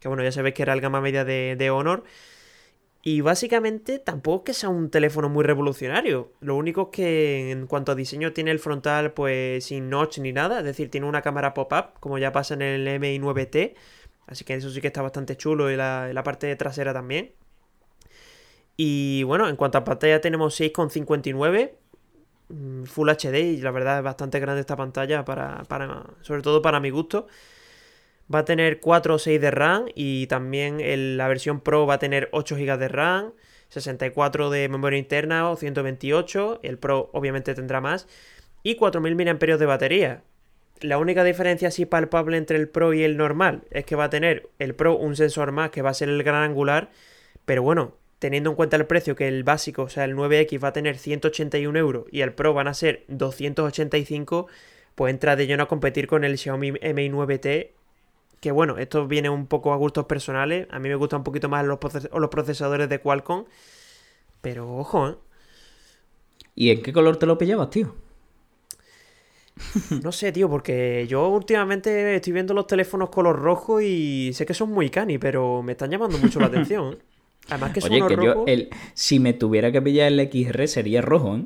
que 0.01 0.09
bueno, 0.09 0.25
ya 0.25 0.33
sabéis 0.33 0.57
que 0.57 0.63
era 0.63 0.73
el 0.73 0.81
gama 0.81 1.01
media 1.01 1.25
de, 1.25 1.71
Honor. 1.71 2.03
Y 3.01 3.21
básicamente 3.21 4.01
tampoco 4.01 4.39
es 4.39 4.45
que 4.57 4.61
sea 4.61 4.71
un 4.71 4.91
teléfono 4.91 5.29
muy 5.29 5.45
revolucionario. 5.45 6.33
Lo 6.41 6.57
único 6.57 6.85
es 6.91 6.97
que 6.97 7.51
en 7.53 7.67
cuanto 7.69 7.93
a 7.93 7.95
diseño 7.95 8.33
tiene 8.33 8.51
el 8.51 8.59
frontal 8.59 9.13
pues 9.13 9.67
sin 9.67 9.91
notch 9.91 10.19
ni 10.19 10.33
nada. 10.33 10.61
Es 10.61 10.65
decir, 10.65 10.91
tiene 10.91 11.07
una 11.07 11.23
cámara 11.23 11.55
pop-up, 11.55 12.01
como 12.01 12.19
ya 12.19 12.33
pasa 12.33 12.55
en 12.55 12.63
el 12.63 12.99
Mi 12.99 13.19
9T. 13.19 13.75
Así 14.27 14.45
que 14.45 14.55
eso 14.55 14.71
sí 14.71 14.81
que 14.81 14.89
está 14.89 15.03
bastante 15.03 15.37
chulo 15.37 15.71
y 15.71 15.77
la, 15.77 16.23
parte 16.25 16.55
trasera 16.57 16.93
también. 16.93 17.33
Y 18.77 19.23
bueno, 19.25 19.49
en 19.49 19.57
cuanto 19.57 19.79
a 19.79 19.85
pantalla 19.85 20.21
tenemos 20.21 20.59
6,59 20.59 21.73
mm, 22.49 22.85
Full 22.85 23.11
HD 23.11 23.37
y 23.37 23.57
la 23.59 23.71
verdad 23.71 23.99
es 23.99 24.05
bastante 24.05 24.41
grande 24.41 24.61
esta 24.61 24.77
pantalla 24.77 25.25
para, 25.25 25.63
para, 25.65 26.05
sobre 26.23 26.43
todo 26.43 26.63
para 26.63 26.81
mi 26.81 26.91
gusto. 26.91 27.27
Va 28.33 28.41
a 28.41 28.45
tener 28.45 28.81
4 28.81 29.15
o 29.15 29.19
6 29.19 29.41
de 29.41 29.51
RAM 29.51 29.87
y 29.95 30.27
también 30.29 30.79
la 31.17 31.29
versión 31.29 31.61
Pro 31.61 31.87
va 31.87 31.95
a 31.95 31.99
tener 31.99 32.31
8 32.33 32.57
GB 32.57 32.79
de 32.79 32.89
RAM, 32.89 33.33
64 33.69 34.51
de 34.51 34.69
memoria 34.69 34.99
interna 34.99 35.51
o 35.51 35.57
128. 35.57 36.61
El 36.63 36.79
Pro 36.79 37.11
obviamente 37.13 37.55
tendrá 37.55 37.81
más. 37.83 38.09
Y 38.63 38.77
4000 38.77 39.15
mAh 39.15 39.59
de 39.59 39.67
batería 39.67 40.23
la 40.85 40.99
única 40.99 41.25
diferencia 41.25 41.69
así 41.69 41.87
palpable 41.87 42.37
entre 42.37 42.59
el 42.59 42.69
Pro 42.69 42.93
y 42.93 43.03
el 43.03 43.17
normal 43.17 43.63
es 43.71 43.87
que 43.87 43.97
va 43.97 44.05
a 44.05 44.11
tener 44.11 44.51
el 44.59 44.75
Pro 44.75 44.97
un 44.97 45.17
sensor 45.17 45.51
más 45.51 45.71
que 45.71 45.81
va 45.81 45.89
a 45.89 45.95
ser 45.95 46.11
el 46.11 46.23
gran 46.23 46.43
angular, 46.43 46.91
pero 47.47 47.63
bueno, 47.63 47.95
teniendo 48.19 48.51
en 48.51 48.57
cuenta 48.57 48.77
el 48.77 48.85
precio 48.85 49.17
que 49.17 49.27
el 49.27 49.45
básico, 49.45 49.85
o 49.85 49.89
sea, 49.89 50.05
el 50.05 50.15
9X 50.15 50.63
va 50.63 50.69
a 50.69 50.73
tener 50.75 50.99
181 50.99 51.79
euros 51.79 52.05
y 52.13 52.21
el 52.21 52.35
Pro 52.35 52.53
van 52.53 52.69
a 52.69 52.75
ser 52.75 53.05
285, 53.09 54.47
pues 54.95 55.11
entra 55.11 55.37
de 55.37 55.47
lleno 55.47 55.63
a 55.63 55.69
competir 55.69 56.07
con 56.07 56.23
el 56.23 56.37
Xiaomi 56.37 56.73
Mi 56.73 56.79
9T, 56.79 57.71
que 58.41 58.53
bueno, 58.53 58.77
esto 58.77 59.09
viene 59.09 59.31
un 59.31 59.47
poco 59.47 59.73
a 59.73 59.77
gustos 59.77 60.05
personales, 60.05 60.67
a 60.71 60.79
mí 60.81 60.91
me 60.91 60.97
gustan 60.97 61.21
un 61.21 61.25
poquito 61.25 61.49
más 61.49 61.65
los, 61.65 61.79
procesadores 61.79 62.91
de 62.91 63.01
Qualcomm, 63.01 63.47
pero 64.43 64.71
ojo, 64.77 65.09
¿eh? 65.09 65.15
¿Y 66.55 66.71
en 66.71 66.83
qué 66.83 66.93
color 66.93 67.17
te 67.17 67.25
lo 67.25 67.39
pillabas, 67.39 67.71
tío? 67.71 68.04
No 70.03 70.13
sé, 70.13 70.33
tío, 70.33 70.49
porque 70.49 71.07
yo 71.09 71.29
últimamente 71.29 72.17
estoy 72.17 72.33
viendo 72.33 72.55
los 72.55 72.67
teléfonos 72.67 73.11
color 73.11 73.39
rojo 73.39 73.81
y 73.81 74.33
sé 74.35 74.45
que 74.47 74.55
son 74.55 74.71
muy 74.71 74.91
cani, 74.91 75.19
pero 75.19 75.63
me 75.63 75.73
están 75.73 75.91
llamando 75.91 76.19
mucho 76.19 76.41
la 76.41 76.47
atención. 76.47 76.99
Además 77.49 77.73
que 77.73 77.81
Oye, 77.81 78.07
que 78.07 78.15
yo, 78.17 78.45
el, 78.47 78.71
si 78.95 79.21
me 79.21 79.33
tuviera 79.35 79.71
que 79.71 79.83
pillar 79.83 80.09
el 80.13 80.21
XR 80.21 80.67
sería 80.67 81.03
rojo, 81.03 81.37
¿eh? 81.37 81.45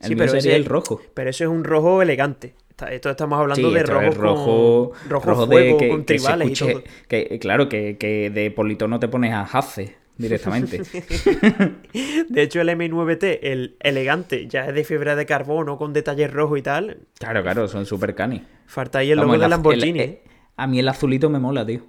El 0.00 0.08
sí, 0.08 0.16
pero 0.16 0.32
sería 0.32 0.56
el 0.56 0.64
rojo. 0.64 1.00
Pero 1.14 1.30
eso 1.30 1.44
es 1.44 1.50
un 1.50 1.64
rojo 1.64 2.02
elegante. 2.02 2.54
Esto 2.90 3.10
estamos 3.10 3.38
hablando 3.40 3.68
Sí, 3.68 3.74
de 3.74 3.82
rojo, 3.82 4.10
rojo, 4.10 4.90
con, 4.90 5.10
rojo, 5.10 5.30
rojo 5.30 5.46
fuego, 5.46 5.76
de 5.76 5.76
que, 5.76 5.88
con 5.88 6.04
que 6.04 6.14
tribales 6.14 6.50
y 6.50 6.54
todo. 6.54 6.82
que, 7.08 7.38
claro, 7.40 7.68
que, 7.68 7.96
que 7.98 8.30
de 8.30 8.50
politono 8.52 9.00
te 9.00 9.08
pones 9.08 9.32
a 9.32 9.42
Hace 9.42 9.96
directamente. 10.18 10.82
De 12.28 12.42
hecho, 12.42 12.60
el 12.60 12.68
M9T, 12.68 13.38
el 13.42 13.76
elegante, 13.80 14.46
ya 14.48 14.66
es 14.68 14.74
de 14.74 14.84
fibra 14.84 15.16
de 15.16 15.24
carbono 15.26 15.78
con 15.78 15.92
detalles 15.92 16.32
rojos 16.32 16.58
y 16.58 16.62
tal. 16.62 16.98
claro, 17.18 17.42
claro, 17.42 17.68
son 17.68 17.86
super 17.86 18.14
cani. 18.14 18.42
Falta 18.66 18.98
ahí 18.98 19.10
el 19.10 19.18
Vamos, 19.18 19.32
logo 19.36 19.42
de 19.42 19.48
Lamborghini. 19.48 20.00
el- 20.00 20.18
a 20.56 20.66
mí 20.66 20.78
el 20.80 20.88
azulito 20.88 21.30
me 21.30 21.38
mola, 21.38 21.64
tío. 21.64 21.80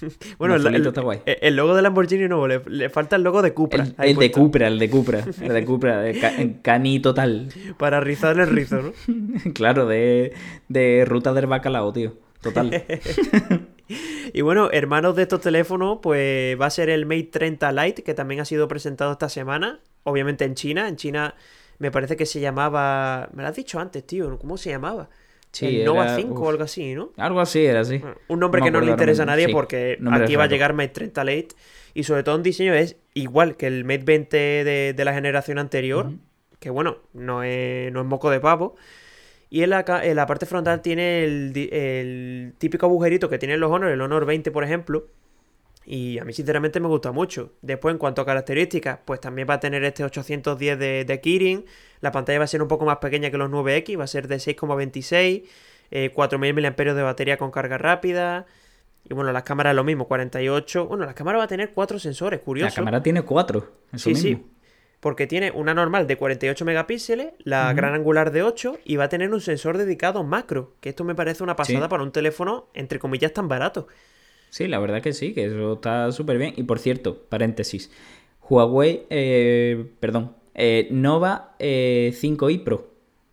bueno, 0.38 0.54
el 0.54 0.60
el, 0.60 0.66
azulito 0.66 0.82
el- 0.82 0.88
está 0.88 1.00
guay. 1.00 1.20
el 1.26 1.56
logo 1.56 1.74
de 1.74 1.82
Lamborghini 1.82 2.28
no, 2.28 2.46
le, 2.46 2.60
le 2.68 2.88
falta 2.90 3.16
el 3.16 3.22
logo 3.22 3.42
de 3.42 3.52
Cupra. 3.52 3.82
El, 3.84 3.94
el 4.10 4.16
de 4.16 4.30
Cupra, 4.30 4.68
el 4.68 4.78
de 4.78 4.88
Cupra, 4.90 5.24
el 5.42 5.48
de 5.52 5.64
Cupra, 5.64 6.00
de 6.00 6.18
ca- 6.20 6.34
cani 6.62 7.00
total. 7.00 7.48
Para 7.78 8.00
rizar 8.00 8.38
el 8.38 8.48
rizo, 8.48 8.80
¿no? 8.82 9.52
Claro, 9.54 9.86
de, 9.86 10.32
de 10.68 11.04
ruta 11.06 11.32
del 11.34 11.46
bacalao, 11.46 11.92
tío. 11.92 12.14
Total. 12.42 12.70
Y 14.32 14.40
bueno, 14.42 14.70
hermanos 14.72 15.16
de 15.16 15.22
estos 15.22 15.40
teléfonos, 15.40 15.98
pues 16.02 16.60
va 16.60 16.66
a 16.66 16.70
ser 16.70 16.90
el 16.90 17.06
Mate 17.06 17.28
30 17.32 17.72
Lite, 17.72 18.02
que 18.02 18.14
también 18.14 18.40
ha 18.40 18.44
sido 18.44 18.68
presentado 18.68 19.12
esta 19.12 19.28
semana, 19.28 19.80
obviamente 20.04 20.44
en 20.44 20.54
China. 20.54 20.88
En 20.88 20.96
China 20.96 21.34
me 21.78 21.90
parece 21.90 22.16
que 22.16 22.26
se 22.26 22.40
llamaba... 22.40 23.28
Me 23.34 23.42
lo 23.42 23.48
has 23.48 23.56
dicho 23.56 23.78
antes, 23.78 24.06
tío, 24.06 24.38
¿cómo 24.38 24.56
se 24.56 24.70
llamaba? 24.70 25.08
Sí, 25.52 25.78
el 25.80 25.84
Nova 25.86 26.04
era- 26.04 26.16
5 26.16 26.34
uf. 26.34 26.40
o 26.46 26.50
algo 26.50 26.64
así, 26.64 26.94
¿no? 26.94 27.12
Algo 27.16 27.40
así 27.40 27.64
era 27.64 27.80
así. 27.80 27.98
Bueno, 27.98 28.16
un 28.28 28.40
nombre 28.40 28.60
No 28.60 28.64
que 28.66 28.70
no 28.72 28.80
le 28.80 28.90
interesa 28.90 29.22
a 29.22 29.26
nadie 29.26 29.46
Sí, 29.46 29.52
porque 29.52 29.98
aquí 30.12 30.36
va 30.36 30.44
a 30.44 30.48
llegar 30.48 30.74
Mate 30.74 30.88
30 30.90 31.24
Lite 31.24 31.54
y 31.94 32.02
sobre 32.02 32.22
todo 32.24 32.36
en 32.36 32.42
diseño 32.42 32.74
es 32.74 32.96
igual 33.14 33.56
que 33.56 33.66
el 33.66 33.84
Mate 33.84 34.04
20 34.04 34.36
de, 34.36 34.92
de 34.94 35.04
la 35.04 35.14
generación 35.14 35.58
anterior, 35.58 36.10
que 36.60 36.68
bueno, 36.68 36.98
no 37.14 37.42
es, 37.42 37.90
no 37.92 38.00
es 38.00 38.06
moco 38.06 38.28
de 38.30 38.40
pavo. 38.40 38.76
Y 39.56 39.62
en 39.62 39.70
la, 39.70 39.84
en 40.04 40.16
la 40.16 40.26
parte 40.26 40.44
frontal 40.44 40.82
tiene 40.82 41.24
el 41.24 42.52
típico 42.58 42.86
agujerito 42.86 43.28
que 43.30 43.38
tienen 43.38 43.58
los 43.60 43.70
Honor, 43.70 43.90
el 43.90 44.00
Honor 44.00 44.26
20 44.26 44.50
por 44.50 44.64
ejemplo. 44.64 45.06
Y 45.86 46.18
a 46.18 46.24
mí 46.24 46.32
sinceramente 46.32 46.80
me 46.80 46.88
gusta 46.88 47.12
mucho. 47.12 47.52
Después 47.62 47.92
en 47.94 47.98
cuanto 47.98 48.20
a 48.20 48.26
características, 48.26 48.98
pues 49.04 49.20
también 49.20 49.46
va 49.48 49.54
a 49.54 49.60
tener 49.60 49.84
este 49.84 50.04
810 50.04 50.78
de, 50.78 51.04
de 51.04 51.20
Kirin. 51.20 51.64
La 52.00 52.10
pantalla 52.12 52.38
va 52.40 52.44
a 52.44 52.48
ser 52.48 52.60
un 52.60 52.68
poco 52.68 52.84
más 52.84 52.98
pequeña 52.98 53.30
que 53.30 53.38
los 53.38 53.48
9X, 53.50 53.98
va 53.98 54.04
a 54.04 54.06
ser 54.08 54.26
de 54.28 54.38
6,26. 54.40 55.44
eh, 55.92 56.10
4.000 56.12 56.52
mAh 56.54 56.94
de 56.94 57.02
batería 57.02 57.38
con 57.38 57.50
carga 57.50 57.78
rápida. 57.78 58.46
Y 59.08 59.14
bueno, 59.14 59.30
las 59.32 59.44
cámaras 59.44 59.74
lo 59.76 59.84
mismo, 59.84 60.06
48. 60.08 60.86
Bueno, 60.86 61.06
las 61.06 61.14
cámaras 61.14 61.38
va 61.40 61.44
a 61.44 61.48
tener 61.48 61.72
cuatro 61.72 61.98
sensores, 62.00 62.40
curioso. 62.40 62.68
La 62.68 62.74
cámara 62.74 63.02
tiene 63.02 63.22
cuatro. 63.22 63.72
Eso 63.92 64.10
Sí, 64.10 64.14
mismo. 64.14 64.38
sí. 64.38 64.46
Porque 65.00 65.26
tiene 65.26 65.50
una 65.50 65.74
normal 65.74 66.06
de 66.06 66.16
48 66.16 66.64
megapíxeles, 66.64 67.28
la 67.38 67.72
gran 67.74 67.94
angular 67.94 68.32
de 68.32 68.42
8 68.42 68.78
y 68.84 68.96
va 68.96 69.04
a 69.04 69.08
tener 69.08 69.32
un 69.32 69.40
sensor 69.40 69.76
dedicado 69.78 70.24
macro. 70.24 70.74
Que 70.80 70.88
esto 70.88 71.04
me 71.04 71.14
parece 71.14 71.42
una 71.42 71.54
pasada 71.54 71.84
Sí. 71.84 71.88
para 71.88 72.02
un 72.02 72.12
teléfono, 72.12 72.68
entre 72.74 72.98
comillas, 72.98 73.32
tan 73.32 73.46
barato. 73.48 73.88
Sí, 74.50 74.68
la 74.68 74.78
verdad 74.78 75.02
que 75.02 75.12
sí, 75.12 75.34
que 75.34 75.44
eso 75.46 75.74
está 75.74 76.10
súper 76.12 76.38
bien. 76.38 76.54
Y 76.56 76.62
por 76.62 76.78
cierto, 76.78 77.24
paréntesis. 77.28 77.90
Huawei, 78.48 79.06
eh, 79.10 79.86
perdón, 80.00 80.34
eh, 80.54 80.88
Nova 80.90 81.54
eh, 81.58 82.12
5i 82.14 82.64
Pro. 82.64 82.90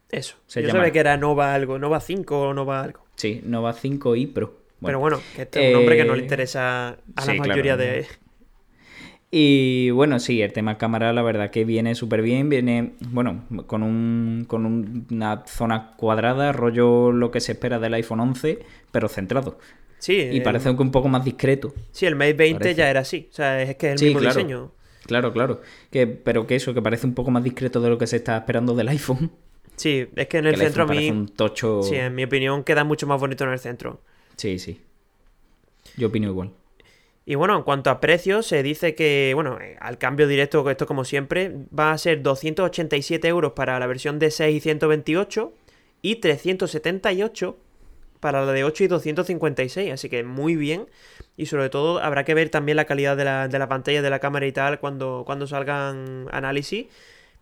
Eso. 0.10 0.36
Se 0.48 0.62
Yo 0.62 0.68
llama. 0.68 0.80
sabía 0.80 0.92
que 0.92 1.00
era 1.00 1.18
Nova 1.18 1.54
algo, 1.54 1.80
Nova 1.80 2.00
5 2.00 2.40
o 2.50 2.54
Nova 2.54 2.82
algo. 2.82 3.06
Sí, 3.16 3.42
Nova 3.46 3.74
5i 3.74 4.34
Pro. 4.34 4.60
Pero 4.82 5.00
bueno, 5.00 5.22
que 5.36 5.44
este 5.44 5.62
es 5.62 5.68
un 5.68 5.80
nombre 5.80 5.96
que 5.96 6.04
no 6.06 6.14
le 6.14 6.20
eh, 6.20 6.24
interesa 6.24 6.90
a 6.90 6.98
la 7.16 7.22
sí, 7.34 7.40
mayoría 7.40 7.78
de... 7.78 8.06
Y 9.36 9.90
bueno, 9.90 10.20
sí, 10.20 10.44
el 10.44 10.54
tema 10.54 10.78
cámara 10.78 11.12
la 11.12 11.24
verdad 11.24 11.50
que 11.50 11.66
viene 11.66 11.96
súper 11.96 12.22
bien, 12.22 12.50
viene, 12.50 12.94
bueno, 13.10 13.46
con, 13.66 13.82
un, 13.82 14.46
con 14.48 14.64
un- 14.68 15.08
una 15.10 15.44
zona 15.48 15.94
cuadrada, 15.98 16.52
rollo 16.52 17.12
lo 17.12 17.32
que 17.32 17.40
se 17.42 17.54
espera 17.54 17.80
del 17.80 17.96
iPhone 17.96 18.20
11, 18.20 18.60
pero 18.92 19.10
centrado. 19.10 19.58
Sí, 19.98 20.14
Y 20.18 20.38
el- 20.38 20.44
parece 20.44 20.70
un 20.70 20.92
poco 20.92 21.08
más 21.08 21.26
discreto. 21.26 21.74
sí, 21.92 22.06
el 22.06 22.16
Mate 22.16 22.34
20 22.34 22.60
parece. 22.60 22.78
ya 22.78 22.90
era 22.92 23.00
así. 23.00 23.28
O 23.32 23.34
sea, 23.34 23.60
es 23.64 23.76
que 23.76 23.88
es 23.88 23.92
el 23.94 23.98
Sí, 23.98 24.06
mismo 24.06 24.20
claro. 24.20 24.36
diseño. 24.36 24.72
Claro, 25.08 25.34
claro. 25.34 25.62
Que, 25.90 26.06
pero 26.06 26.46
que 26.46 26.56
eso, 26.56 26.76
que 26.76 26.84
parece 26.84 27.08
un 27.08 27.16
poco 27.16 27.32
más 27.32 27.44
discreto 27.44 27.82
de 27.82 27.90
lo 27.90 27.98
que 27.98 28.06
se 28.06 28.18
está 28.18 28.38
esperando 28.38 28.76
del 28.76 28.88
iPhone. 28.90 29.32
Sí, 29.78 30.06
es 30.16 30.28
que 30.28 30.38
en 30.38 30.44
Que 30.44 30.50
el 30.52 30.58
centro 30.58 30.84
a 30.84 30.86
mí... 30.86 31.10
un 31.10 31.28
tocho... 31.30 31.82
Sí, 31.82 31.96
en 31.96 32.14
mi 32.14 32.24
opinión 32.26 32.64
queda 32.64 32.84
mucho 32.84 33.08
más 33.08 33.20
bonito 33.20 33.46
en 33.46 33.50
el 33.50 33.58
centro. 33.60 34.00
Sí, 34.36 34.60
sí. 34.60 34.80
Yo 35.98 36.10
opino 36.10 36.28
igual. 36.30 36.52
Y 37.26 37.36
bueno, 37.36 37.56
en 37.56 37.64
cuanto 37.64 37.90
a 37.90 38.02
precios, 38.02 38.46
se 38.46 38.64
dice 38.64 38.96
que, 38.96 39.32
bueno, 39.34 39.58
eh, 39.62 39.78
al 39.80 39.98
cambio 39.98 40.28
directo, 40.28 40.70
esto 40.70 40.86
como 40.86 41.06
siempre, 41.06 41.54
va 41.78 41.92
a 41.92 41.98
ser 41.98 42.22
287 42.22 43.28
euros 43.28 43.54
para 43.54 43.80
la 43.80 43.88
versión 43.88 44.20
de 44.20 44.30
6 44.30 44.58
y 44.58 44.60
128 44.60 45.54
y 46.02 46.16
378 46.18 47.58
para 48.20 48.46
la 48.46 48.54
de 48.54 48.64
8 48.64 48.86
y 48.86 48.88
256, 48.88 49.92
así 49.92 50.10
que 50.10 50.24
muy 50.24 50.56
bien. 50.56 50.88
Y 51.38 51.48
sobre 51.48 51.70
todo 51.70 52.00
habrá 52.00 52.24
que 52.26 52.34
ver 52.34 52.50
también 52.50 52.78
la 52.78 52.86
calidad 52.86 53.18
de 53.18 53.26
la, 53.26 53.48
de 53.48 53.60
la 53.60 53.68
pantalla, 53.68 54.02
de 54.02 54.10
la 54.10 54.20
cámara 54.20 54.46
y 54.48 54.52
tal 54.54 54.80
cuando, 54.80 55.24
cuando 55.26 55.48
salgan 55.48 56.28
análisis. 56.32 56.88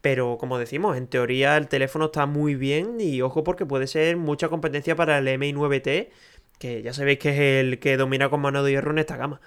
Pero 0.01 0.37
como 0.39 0.57
decimos, 0.57 0.97
en 0.97 1.07
teoría 1.07 1.57
el 1.57 1.67
teléfono 1.67 2.05
está 2.05 2.25
muy 2.25 2.55
bien 2.55 2.99
y 2.99 3.21
ojo 3.21 3.43
porque 3.43 3.65
puede 3.65 3.87
ser 3.87 4.17
mucha 4.17 4.49
competencia 4.49 4.95
para 4.95 5.19
el 5.19 5.27
MI 5.37 5.53
9T, 5.53 6.09
que 6.59 6.81
ya 6.81 6.93
sabéis 6.93 7.19
que 7.19 7.29
es 7.29 7.39
el 7.63 7.79
que 7.79 7.97
domina 7.97 8.29
con 8.29 8.41
mano 8.41 8.63
de 8.63 8.71
hierro 8.71 8.91
en 8.91 8.99
esta 8.99 9.17
gama. 9.17 9.41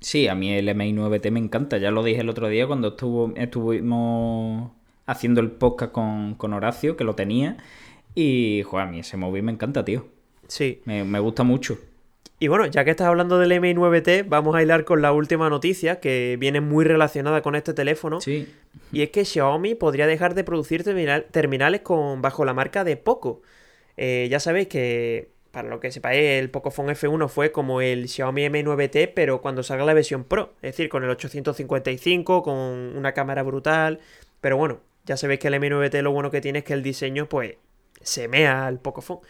Sí, 0.00 0.28
a 0.28 0.34
mí 0.34 0.52
el 0.52 0.68
MI 0.74 0.92
9T 0.92 1.30
me 1.30 1.40
encanta. 1.40 1.78
Ya 1.78 1.90
lo 1.90 2.02
dije 2.04 2.20
el 2.20 2.28
otro 2.28 2.48
día 2.48 2.66
cuando 2.66 2.88
estuvo, 2.88 3.32
estuvimos 3.36 4.70
haciendo 5.06 5.40
el 5.40 5.50
podcast 5.50 5.92
con, 5.92 6.34
con 6.34 6.52
Horacio, 6.52 6.96
que 6.96 7.04
lo 7.04 7.14
tenía. 7.14 7.56
Y, 8.14 8.62
joder, 8.64 8.86
a 8.86 8.90
mí 8.90 9.00
ese 9.00 9.16
móvil 9.16 9.42
me 9.42 9.52
encanta, 9.52 9.84
tío. 9.84 10.06
Sí. 10.48 10.80
Me, 10.84 11.04
me 11.04 11.18
gusta 11.20 11.42
mucho. 11.42 11.78
Y 12.38 12.48
bueno, 12.48 12.66
ya 12.66 12.84
que 12.84 12.90
estás 12.90 13.06
hablando 13.06 13.38
del 13.38 13.52
MI 13.52 13.74
9T, 13.74 14.26
vamos 14.28 14.54
a 14.54 14.62
hilar 14.62 14.84
con 14.84 15.00
la 15.00 15.12
última 15.12 15.48
noticia 15.48 16.00
que 16.00 16.36
viene 16.38 16.60
muy 16.60 16.84
relacionada 16.84 17.40
con 17.40 17.54
este 17.56 17.72
teléfono. 17.72 18.20
Sí. 18.20 18.46
Y 18.92 19.00
es 19.02 19.10
que 19.10 19.24
Xiaomi 19.24 19.74
podría 19.74 20.06
dejar 20.06 20.34
de 20.34 20.44
producir 20.44 20.84
terminal- 20.84 21.24
terminales 21.30 21.80
con, 21.80 22.20
bajo 22.20 22.44
la 22.44 22.52
marca 22.52 22.84
de 22.84 22.96
Poco. 22.98 23.40
Eh, 23.96 24.28
ya 24.30 24.38
sabéis 24.38 24.68
que, 24.68 25.30
para 25.56 25.70
lo 25.70 25.80
que 25.80 25.90
sepáis, 25.90 26.20
el 26.22 26.50
Pocophone 26.50 26.92
F1 26.92 27.28
fue 27.30 27.50
como 27.50 27.80
el 27.80 28.08
Xiaomi 28.10 28.42
M9T, 28.44 29.12
pero 29.14 29.40
cuando 29.40 29.62
salga 29.62 29.86
la 29.86 29.94
versión 29.94 30.24
Pro. 30.24 30.52
Es 30.56 30.72
decir, 30.72 30.90
con 30.90 31.02
el 31.02 31.08
855, 31.08 32.42
con 32.42 32.54
una 32.54 33.12
cámara 33.12 33.42
brutal. 33.42 34.00
Pero 34.42 34.58
bueno, 34.58 34.80
ya 35.06 35.16
sabéis 35.16 35.40
que 35.40 35.48
el 35.48 35.54
M9T 35.54 36.02
lo 36.02 36.12
bueno 36.12 36.30
que 36.30 36.42
tiene 36.42 36.58
es 36.58 36.64
que 36.66 36.74
el 36.74 36.82
diseño, 36.82 37.26
pues, 37.30 37.54
se 38.02 38.28
mea 38.28 38.66
al 38.66 38.80
Pocophone. 38.80 39.20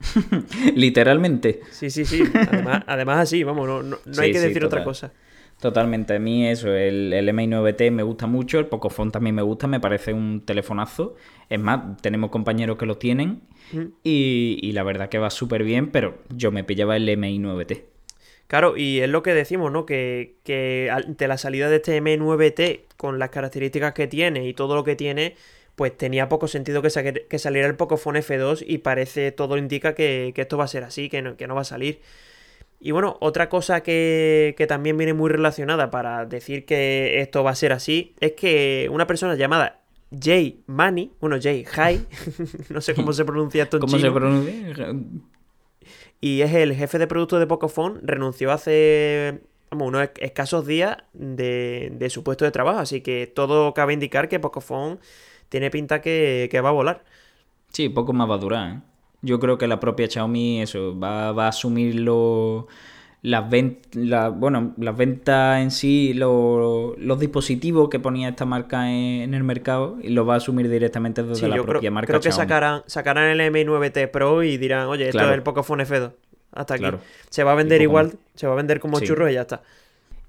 Literalmente. 0.74 1.60
Sí, 1.70 1.88
sí, 1.88 2.04
sí. 2.04 2.20
Además, 2.50 2.82
además 2.88 3.18
así, 3.20 3.44
vamos, 3.44 3.68
no, 3.68 3.80
no- 3.84 3.98
no 4.04 4.22
hay 4.22 4.32
que 4.32 4.40
sí, 4.40 4.48
decir 4.48 4.64
otra 4.64 4.82
cosa. 4.82 5.12
Totalmente. 5.60 6.16
A 6.16 6.18
mí 6.18 6.48
eso, 6.48 6.74
el, 6.74 7.12
el 7.12 7.28
MI 7.28 7.46
9T 7.46 7.92
me 7.92 8.02
gusta 8.02 8.26
mucho, 8.26 8.58
el 8.58 8.66
Pocophone 8.66 9.12
también 9.12 9.36
me 9.36 9.42
gusta, 9.42 9.68
me 9.68 9.78
parece 9.78 10.12
un 10.12 10.40
telefonazo. 10.44 11.14
Es 11.48 11.60
más, 11.60 11.96
tenemos 12.02 12.30
compañeros 12.30 12.76
que 12.76 12.86
lo 12.86 12.98
tienen 12.98 13.42
Mm. 13.72 13.86
y, 14.04 14.58
y 14.62 14.72
la 14.72 14.82
verdad 14.82 15.08
que 15.08 15.18
va 15.18 15.30
súper 15.30 15.62
bien, 15.64 15.90
pero 15.90 16.18
yo 16.34 16.50
me 16.52 16.64
pillaba 16.64 16.96
el 16.96 17.08
MI 17.08 17.38
9T. 17.38 17.82
Claro, 18.46 18.76
y 18.76 18.98
es 19.00 19.08
lo 19.08 19.22
que 19.22 19.32
decimos, 19.32 19.70
¿no? 19.70 19.86
Que, 19.86 20.34
que 20.42 20.90
ante 20.92 21.28
la 21.28 21.38
salida 21.38 21.68
de 21.70 21.76
este 21.76 21.96
M9T, 22.02 22.80
con 22.96 23.18
las 23.20 23.30
características 23.30 23.94
que 23.94 24.08
tiene 24.08 24.46
y 24.48 24.54
todo 24.54 24.74
lo 24.74 24.82
que 24.82 24.96
tiene, 24.96 25.36
pues 25.76 25.96
tenía 25.96 26.28
poco 26.28 26.48
sentido 26.48 26.82
que, 26.82 26.90
sa- 26.90 27.04
que 27.04 27.38
saliera 27.38 27.68
el 27.68 27.76
Pocophone 27.76 28.18
F2 28.20 28.64
y 28.66 28.78
parece, 28.78 29.30
todo 29.30 29.56
indica 29.56 29.94
que, 29.94 30.32
que 30.34 30.42
esto 30.42 30.58
va 30.58 30.64
a 30.64 30.68
ser 30.68 30.82
así, 30.82 31.08
que 31.08 31.22
no, 31.22 31.36
que 31.36 31.46
no 31.46 31.54
va 31.54 31.60
a 31.60 31.64
salir. 31.64 32.00
Y 32.80 32.92
bueno, 32.92 33.18
otra 33.20 33.48
cosa 33.50 33.82
que, 33.82 34.54
que 34.56 34.66
también 34.66 34.96
viene 34.96 35.12
muy 35.14 35.30
relacionada 35.30 35.90
para 35.90 36.24
decir 36.26 36.64
que 36.64 37.20
esto 37.20 37.44
va 37.44 37.50
a 37.50 37.54
ser 37.54 37.72
así, 37.72 38.14
es 38.20 38.32
que 38.32 38.88
una 38.90 39.06
persona 39.06 39.34
llamada 39.36 39.79
Jay 40.10 40.62
Mani, 40.66 41.12
bueno, 41.20 41.36
Jay 41.40 41.64
Hai, 41.76 42.06
no 42.70 42.80
sé 42.80 42.94
cómo 42.94 43.12
se 43.12 43.24
pronuncia 43.24 43.62
esto 43.64 43.76
en 43.76 43.80
¿Cómo 43.82 43.98
se 43.98 44.10
pronuncia? 44.10 44.94
y 46.20 46.42
es 46.42 46.52
el 46.54 46.74
jefe 46.74 46.98
de 46.98 47.06
producto 47.06 47.38
de 47.38 47.46
Pocophone, 47.46 48.00
renunció 48.02 48.52
hace 48.52 49.40
vamos, 49.70 49.88
unos 49.88 50.02
es- 50.04 50.10
escasos 50.18 50.66
días 50.66 50.98
de, 51.12 51.92
de 51.94 52.10
su 52.10 52.22
puesto 52.24 52.44
de 52.44 52.50
trabajo, 52.50 52.80
así 52.80 53.00
que 53.00 53.26
todo 53.26 53.72
cabe 53.74 53.92
indicar 53.94 54.28
que 54.28 54.40
Pocophone 54.40 54.98
tiene 55.48 55.70
pinta 55.70 56.00
que, 56.00 56.48
que 56.50 56.60
va 56.60 56.70
a 56.70 56.72
volar. 56.72 57.04
Sí, 57.72 57.88
poco 57.88 58.12
más 58.12 58.28
va 58.28 58.34
a 58.34 58.38
durar. 58.38 58.72
¿eh? 58.76 58.80
Yo 59.22 59.38
creo 59.38 59.58
que 59.58 59.66
la 59.66 59.80
propia 59.80 60.08
Xiaomi 60.08 60.62
eso 60.62 60.98
va, 60.98 61.32
va 61.32 61.46
a 61.46 61.48
asumir 61.48 61.94
lo- 62.00 62.66
las 63.22 63.50
ventas, 63.50 64.32
bueno, 64.34 64.72
las 64.78 64.96
ventas 64.96 65.60
en 65.60 65.70
sí, 65.70 66.14
lo- 66.14 66.94
los 66.96 67.20
dispositivos 67.20 67.88
que 67.90 68.00
ponía 68.00 68.30
esta 68.30 68.46
marca 68.46 68.90
en, 68.90 69.22
en 69.22 69.34
el 69.34 69.44
mercado 69.44 69.98
y 70.02 70.08
lo 70.08 70.24
va 70.24 70.34
a 70.34 70.36
asumir 70.38 70.70
directamente 70.70 71.22
desde 71.22 71.36
Sí, 71.44 71.46
la 71.48 71.56
yo 71.56 71.64
propia 71.64 71.80
creo, 71.80 71.92
marca 71.92 72.06
creo 72.06 72.20
que 72.20 72.30
Xiaomi. 72.32 72.42
sacarán, 72.48 72.82
sacarán 72.86 73.38
el 73.38 73.40
M9T 73.52 74.10
Pro 74.10 74.42
y 74.42 74.56
dirán, 74.56 74.86
oye, 74.88 75.04
esto 75.04 75.18
Claro. 75.18 75.30
es 75.32 75.36
el 75.36 75.42
Pocophone 75.42 75.84
F2. 75.84 76.12
Hasta 76.52 76.74
aquí. 76.74 76.80
Claro. 76.82 77.00
Se 77.28 77.44
va 77.44 77.52
a 77.52 77.54
vender 77.54 77.82
igual, 77.82 78.14
se 78.34 78.46
va 78.46 78.54
a 78.54 78.56
vender 78.56 78.80
como 78.80 78.98
Sí. 78.98 79.06
churros 79.06 79.30
y 79.30 79.34
ya 79.34 79.42
está. 79.42 79.62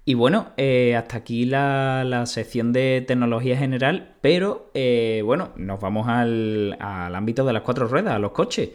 Y 0.04 0.16
bueno, 0.16 0.48
eh, 0.58 0.96
hasta 0.98 1.18
aquí 1.18 1.46
la, 1.46 2.04
la, 2.04 2.26
sección 2.26 2.74
de 2.74 3.04
tecnología 3.08 3.56
general, 3.56 4.16
pero 4.22 4.70
eh, 4.74 5.22
bueno, 5.24 5.50
nos 5.58 5.80
vamos 5.80 6.08
al, 6.08 6.76
al, 6.80 7.14
ámbito 7.16 7.46
de 7.46 7.54
las 7.54 7.62
cuatro 7.62 7.88
ruedas, 7.88 8.16
a 8.16 8.20
los 8.20 8.32
coches. 8.32 8.70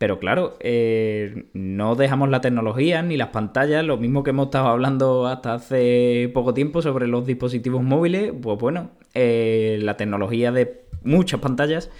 Pero 0.00 0.18
claro, 0.18 0.56
eh, 0.60 1.44
no 1.52 1.94
dejamos 1.94 2.30
la 2.30 2.40
tecnología 2.40 3.02
ni 3.02 3.16
las 3.16 3.28
pantallas, 3.28 3.84
lo 3.84 3.98
mismo 3.98 4.24
que 4.24 4.30
hemos 4.30 4.46
estado 4.46 4.68
hablando 4.68 5.26
hasta 5.26 5.54
hace 5.54 6.30
poco 6.34 6.54
tiempo 6.54 6.80
sobre 6.80 7.06
los 7.06 7.24
dispositivos 7.26 7.82
móviles, 7.84 8.32
pues 8.42 8.58
bueno, 8.58 8.90
la 9.14 9.96
tecnología 9.98 10.52
de 10.52 10.80
muchas 11.04 11.40
pantallas 11.40 11.90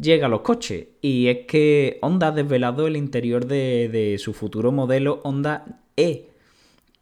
llega 0.00 0.26
a 0.26 0.28
los 0.28 0.40
coches. 0.40 0.88
Y 1.00 1.28
es 1.28 1.46
que 1.46 1.98
Honda 2.02 2.28
ha 2.28 2.32
desvelado 2.32 2.88
el 2.88 2.96
interior 2.96 3.46
de, 3.46 3.88
de 3.88 4.18
su 4.18 4.34
futuro 4.34 4.72
modelo 4.72 5.20
Honda 5.22 5.80
E 5.96 6.34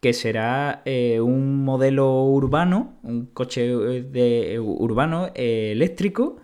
que 0.03 0.11
será 0.11 0.81
eh, 0.83 1.21
un 1.21 1.63
modelo 1.63 2.23
urbano, 2.25 2.95
un 3.03 3.27
coche 3.27 3.71
eh, 3.71 4.01
de, 4.03 4.59
urbano 4.59 5.29
eh, 5.33 5.69
eléctrico. 5.71 6.35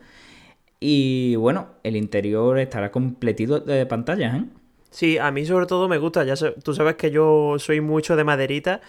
Y 0.80 1.36
bueno, 1.36 1.75
el 1.84 1.95
interior 1.95 2.57
estará 2.59 2.91
completito 2.91 3.59
de 3.59 3.86
pantallas, 3.86 4.36
¿eh? 4.36 4.45
Sí, 4.91 5.17
a 5.17 5.30
mí 5.32 5.45
sobre 5.45 5.65
todo 5.65 5.88
me 5.88 5.97
gusta. 5.97 6.23
Ya 6.23 6.36
tú 6.63 6.73
sabes 6.73 6.95
que 6.95 7.11
yo 7.11 7.57
soy 7.59 7.82
mucho 7.82 8.15
de 8.15 8.23
maderita 8.23 8.82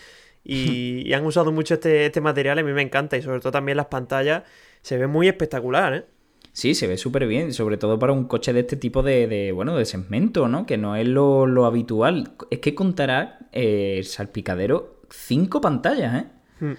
y, 0.44 1.02
y 1.06 1.12
han 1.12 1.26
usado 1.26 1.52
mucho 1.52 1.74
este, 1.74 2.06
este 2.06 2.20
material. 2.20 2.58
A 2.58 2.62
mí 2.62 2.72
me 2.72 2.82
encanta 2.82 3.16
y 3.16 3.22
sobre 3.22 3.40
todo 3.40 3.52
también 3.52 3.76
las 3.76 3.86
pantallas 3.86 4.44
se 4.82 4.96
ven 4.96 5.10
muy 5.10 5.28
espectacular, 5.28 5.94
¿eh? 5.94 6.04
Sí, 6.52 6.74
se 6.74 6.88
ve 6.88 6.96
súper 6.96 7.26
bien, 7.26 7.52
sobre 7.52 7.76
todo 7.76 7.98
para 7.98 8.12
un 8.12 8.24
coche 8.24 8.52
de 8.52 8.60
este 8.60 8.76
tipo 8.76 9.02
de, 9.02 9.52
bueno, 9.54 9.76
de 9.76 9.84
segmento, 9.84 10.48
¿no? 10.48 10.66
Que 10.66 10.78
no 10.78 10.96
es 10.96 11.06
lo, 11.06 11.64
habitual. 11.64 12.32
Es 12.50 12.58
que 12.58 12.74
contará 12.74 13.38
eh, 13.52 13.96
el 13.98 14.04
salpicadero 14.04 15.00
cinco 15.10 15.60
pantallas, 15.60 16.24
¿eh? 16.24 16.26
Hmm. 16.60 16.72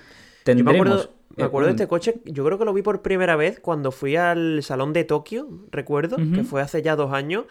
Tendremos... 0.43 1.09
me 1.35 1.43
acuerdo, 1.43 1.67
de 1.67 1.73
este 1.73 1.87
coche, 1.87 2.21
yo 2.25 2.45
creo 2.45 2.57
que 2.57 2.65
lo 2.65 2.73
vi 2.73 2.81
por 2.81 3.01
primera 3.01 3.35
vez 3.35 3.59
cuando 3.59 3.91
fui 3.91 4.15
al 4.15 4.63
Salón 4.63 4.93
de 4.93 5.03
Tokio, 5.03 5.47
recuerdo, 5.71 6.17
que 6.17 6.43
fue 6.43 6.61
hace 6.61 6.81
ya 6.81 6.95
dos 6.95 7.13
años. 7.13 7.45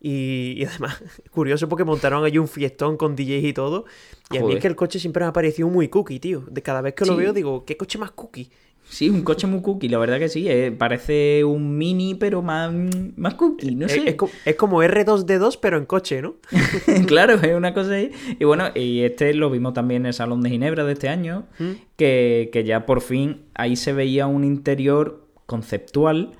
Y, 0.00 0.64
además, 0.64 1.02
curioso 1.32 1.68
porque 1.68 1.84
montaron 1.84 2.24
allí 2.24 2.38
un 2.38 2.46
fiestón 2.46 2.96
con 2.96 3.16
DJs 3.16 3.44
y 3.44 3.52
todo. 3.52 3.84
Y 4.30 4.38
a 4.38 4.42
mí 4.42 4.54
es 4.54 4.60
que 4.60 4.68
el 4.68 4.76
coche 4.76 4.98
siempre 5.00 5.24
me 5.24 5.30
ha 5.30 5.32
parecido 5.32 5.68
muy 5.68 5.88
cookie, 5.88 6.20
tío. 6.20 6.44
De 6.48 6.62
cada 6.62 6.80
vez 6.80 6.94
que 6.94 7.04
lo 7.04 7.16
veo 7.16 7.32
digo, 7.32 7.64
¿qué 7.64 7.76
coche 7.76 7.98
más 7.98 8.12
cookie? 8.12 8.50
Sí, 8.88 9.10
un 9.10 9.22
coche 9.22 9.46
muy 9.46 9.60
cookie, 9.60 9.88
la 9.88 9.98
verdad 9.98 10.18
que 10.18 10.28
sí. 10.28 10.48
Eh, 10.48 10.72
parece 10.72 11.44
un 11.44 11.76
mini, 11.76 12.14
pero 12.14 12.42
más, 12.42 12.72
más 13.16 13.34
cookie, 13.34 13.74
no 13.74 13.88
sé. 13.88 14.16
Es, 14.44 14.56
como 14.56 14.82
R2D2, 14.82 15.58
pero 15.60 15.76
en 15.76 15.84
coche, 15.84 16.22
¿no? 16.22 16.36
claro, 17.06 17.34
es 17.34 17.54
una 17.54 17.74
cosa 17.74 17.92
ahí. 17.92 18.10
Y 18.38 18.44
bueno, 18.44 18.64
y 18.74 19.00
este 19.00 19.34
lo 19.34 19.50
vimos 19.50 19.74
también 19.74 20.02
en 20.02 20.06
el 20.06 20.14
Salón 20.14 20.42
de 20.42 20.50
Ginebra 20.50 20.84
de 20.84 20.94
este 20.94 21.08
año, 21.08 21.46
mm. 21.58 21.70
que, 21.96 22.64
ya 22.66 22.86
por 22.86 23.02
fin 23.02 23.42
ahí 23.54 23.76
se 23.76 23.92
veía 23.92 24.26
un 24.26 24.42
interior 24.42 25.28
conceptual, 25.44 26.32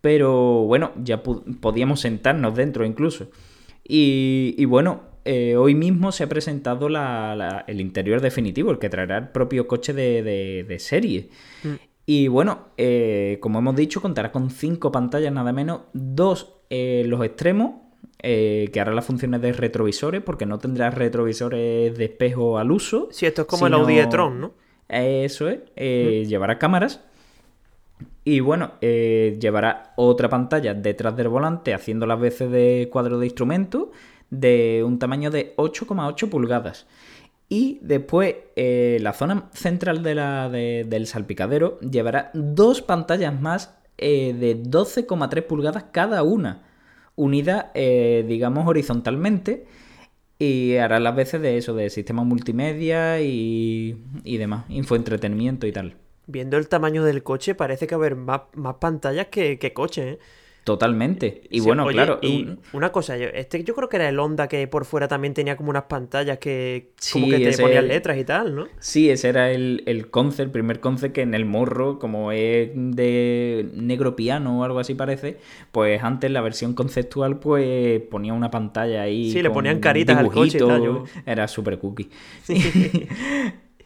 pero 0.00 0.64
bueno, 0.64 0.92
ya 0.96 1.22
podíamos 1.22 2.00
sentarnos 2.00 2.56
dentro 2.56 2.84
incluso. 2.84 3.30
Y, 3.86 4.54
y 4.58 4.64
bueno, 4.64 5.13
eh, 5.24 5.56
hoy 5.56 5.74
mismo 5.74 6.12
se 6.12 6.24
ha 6.24 6.28
presentado 6.28 6.88
el 6.88 7.80
interior 7.80 8.20
definitivo, 8.20 8.70
el 8.70 8.78
que 8.78 8.90
traerá 8.90 9.18
el 9.18 9.28
propio 9.28 9.66
coche 9.66 9.94
de, 9.94 10.76
serie. 10.78 11.30
Mm. 11.62 11.74
Y 12.06 12.28
bueno, 12.28 12.66
eh, 12.76 13.38
como 13.40 13.60
hemos 13.60 13.74
dicho, 13.74 14.02
contará 14.02 14.30
con 14.30 14.50
cinco 14.50 14.92
pantallas 14.92 15.32
nada 15.32 15.52
menos, 15.52 15.82
dos 15.94 16.56
en 16.68 17.08
los 17.08 17.24
extremos, 17.24 17.80
eh, 18.22 18.68
que 18.72 18.80
hará 18.80 18.92
las 18.92 19.06
funciones 19.06 19.40
de 19.40 19.54
retrovisores, 19.54 20.22
porque 20.22 20.44
no 20.44 20.58
tendrá 20.58 20.90
retrovisores 20.90 21.96
de 21.96 22.04
espejo 22.04 22.58
al 22.58 22.70
uso. 22.70 23.08
Sí, 23.10 23.24
esto 23.24 23.42
es 23.42 23.48
como 23.48 23.66
el 23.66 23.74
Audi 23.74 23.98
e-tron, 23.98 24.40
¿no? 24.40 24.52
Eso 24.88 25.48
es, 25.48 25.60
mm. 25.76 26.28
llevará 26.28 26.58
cámaras. 26.58 27.02
Y 28.26 28.40
bueno, 28.40 28.72
llevará 28.80 29.92
otra 29.96 30.30
pantalla 30.30 30.72
detrás 30.72 31.14
del 31.14 31.28
volante 31.28 31.74
haciendo 31.74 32.06
las 32.06 32.18
veces 32.18 32.50
de 32.50 32.88
cuadro 32.90 33.18
de 33.18 33.26
instrumentos 33.26 33.88
de 34.30 34.82
un 34.84 34.98
tamaño 34.98 35.30
de 35.30 35.54
8,8 35.56 36.28
pulgadas. 36.28 36.86
Y 37.48 37.78
después 37.82 38.36
eh, 38.56 38.98
la 39.00 39.12
zona 39.12 39.50
central 39.52 40.02
de 40.02 40.14
la, 40.14 40.48
del 40.48 41.06
salpicadero 41.06 41.78
llevará 41.80 42.30
dos 42.34 42.82
pantallas 42.82 43.38
más 43.38 43.76
eh, 43.98 44.34
de 44.34 44.60
12,3 44.60 45.42
pulgadas 45.42 45.84
cada 45.92 46.22
una, 46.22 46.62
unidas, 47.16 47.66
eh, 47.74 48.24
digamos, 48.26 48.66
horizontalmente. 48.66 49.66
Y 50.38 50.76
hará 50.76 50.98
las 50.98 51.14
veces 51.14 51.40
de 51.42 51.56
eso, 51.56 51.74
de 51.74 51.90
sistema 51.90 52.24
multimedia 52.24 53.20
y, 53.20 54.02
y 54.24 54.36
demás, 54.36 54.64
infoentretenimiento 54.68 55.66
y 55.66 55.72
tal. 55.72 55.94
Viendo 56.26 56.56
el 56.56 56.68
tamaño 56.68 57.04
del 57.04 57.22
coche, 57.22 57.54
parece 57.54 57.86
que 57.86 57.94
haber 57.94 58.16
más, 58.16 58.42
más 58.54 58.76
pantallas 58.76 59.28
que, 59.28 59.58
que 59.58 59.72
coche, 59.72 60.12
¿eh? 60.12 60.18
Totalmente. 60.64 61.42
Y 61.50 61.60
bueno, 61.60 61.86
claro. 61.86 62.18
Y 62.22 62.48
una 62.72 62.90
cosa, 62.90 63.18
yo, 63.18 63.26
este 63.26 63.62
yo 63.64 63.74
creo 63.74 63.90
que 63.90 63.96
era 63.96 64.08
el 64.08 64.18
Honda 64.18 64.48
que 64.48 64.66
por 64.66 64.86
fuera 64.86 65.06
también 65.08 65.34
tenía 65.34 65.58
como 65.58 65.68
unas 65.68 65.84
pantallas 65.84 66.38
que 66.38 66.92
como 67.12 67.28
que 67.28 67.38
te 67.38 67.58
ponían 67.58 67.86
letras 67.86 68.16
y 68.16 68.24
tal, 68.24 68.54
¿no? 68.54 68.66
Sí, 68.78 69.10
ese 69.10 69.28
era 69.28 69.50
el, 69.50 69.82
el 69.84 70.10
concept, 70.10 70.46
el 70.46 70.50
primer 70.50 70.80
concept 70.80 71.14
que 71.14 71.20
en 71.20 71.34
el 71.34 71.44
morro, 71.44 71.98
como 71.98 72.32
es 72.32 72.70
de 72.74 73.68
negro 73.74 74.16
piano 74.16 74.60
o 74.60 74.64
algo 74.64 74.78
así 74.78 74.94
parece, 74.94 75.36
pues 75.70 76.02
antes 76.02 76.30
la 76.30 76.40
versión 76.40 76.72
conceptual 76.72 77.40
pues 77.40 78.00
ponía 78.10 78.32
una 78.32 78.50
pantalla 78.50 79.02
ahí. 79.02 79.32
Sí, 79.32 79.42
le 79.42 79.50
ponían 79.50 79.80
caritas 79.80 80.16
al 80.16 80.30
coche 80.30 80.56
y 80.56 80.60
tal, 80.60 81.02
Era 81.26 81.46
súper 81.46 81.78
cookie. 81.78 82.08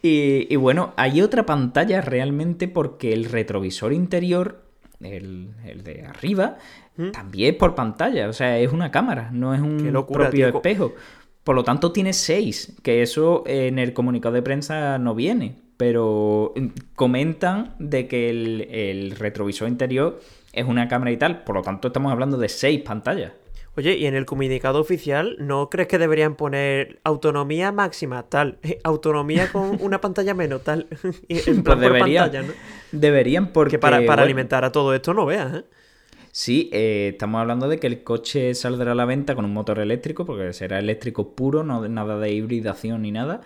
y, 0.01 0.47
y 0.49 0.57
bueno, 0.57 0.93
hay 0.97 1.23
otra 1.23 1.45
pantalla 1.45 2.03
realmente 2.03 2.69
porque 2.69 3.13
el 3.13 3.25
retrovisor 3.25 3.93
interior 3.93 4.68
el, 5.01 5.55
de 5.85 6.05
arriba, 6.07 6.59
¿Mm? 6.97 7.11
también 7.11 7.59
por 7.59 7.75
pantalla. 7.75 8.29
O 8.29 8.33
sea, 8.33 8.59
es 8.59 8.73
una 8.73 8.91
cámara, 8.91 9.31
no 9.33 9.55
es 9.55 9.61
un 9.61 10.07
propio 10.11 10.49
espejo. 10.49 10.95
Por 11.45 11.57
lo 11.57 11.65
tanto, 11.65 11.93
tiene 11.93 12.13
seis, 12.13 12.77
que 12.83 13.03
eso 13.03 13.43
en 13.47 13.79
el 13.79 13.93
comunicado 13.93 14.35
de 14.35 14.43
prensa 14.43 14.99
no 14.99 15.15
viene. 15.15 15.57
Pero 15.77 16.53
mm, 16.57 16.67
comentan 16.95 17.75
de 17.79 18.09
que 18.09 18.31
el, 18.31 18.69
el 18.71 19.11
retrovisor 19.13 19.69
interior 19.69 20.21
es 20.53 20.67
una 20.67 20.89
cámara 20.89 21.13
y 21.13 21.17
tal. 21.17 21.45
Por 21.45 21.57
lo 21.57 21.63
tanto, 21.63 21.89
estamos 21.89 22.13
hablando 22.13 22.37
de 22.37 22.49
seis 22.49 22.83
pantallas. 22.83 23.33
Oye, 23.79 23.97
y 23.97 24.07
en 24.07 24.17
el 24.17 24.27
comunicado 24.27 24.81
oficial, 24.81 25.37
¿no 25.39 25.71
crees 25.71 25.87
que 25.87 25.99
deberían 25.99 26.35
poner 26.35 26.99
autonomía 27.05 27.71
máxima 27.71 28.25
tal? 28.25 28.59
Autonomía 28.83 29.53
con 29.53 29.81
una 29.81 30.01
pantalla 30.03 30.35
menos 30.35 30.65
tal. 30.65 30.89
en 31.29 31.63
pues 31.63 31.79
deberían, 31.79 32.25
pantalla, 32.25 32.43
¿no? 32.43 32.53
Deberían 32.91 33.53
porque... 33.53 33.79
para, 33.79 33.99
alimentar 33.99 34.65
a 34.65 34.73
todo 34.73 34.93
esto 34.97 35.15
no 35.15 35.27
veas, 35.27 35.59
¿eh? 35.59 35.65
Sí, 36.33 36.71
eh, 36.73 37.11
estamos 37.13 37.41
hablando 37.41 37.69
de 37.69 37.79
que 37.79 37.87
el 37.87 38.03
coche 38.03 38.53
saldrá 38.57 38.93
a 38.93 38.95
la 38.97 39.05
venta 39.05 39.37
con 39.37 39.45
un 39.45 39.53
motor 39.53 39.79
eléctrico, 39.79 40.27
porque 40.27 40.53
será 40.53 40.81
eléctrico 40.81 41.37
puro, 41.37 41.63
no 41.63 41.87
nada 41.89 42.19
de 42.19 42.33
hibridación 42.33 43.03
ni 43.03 43.13
nada. 43.13 43.43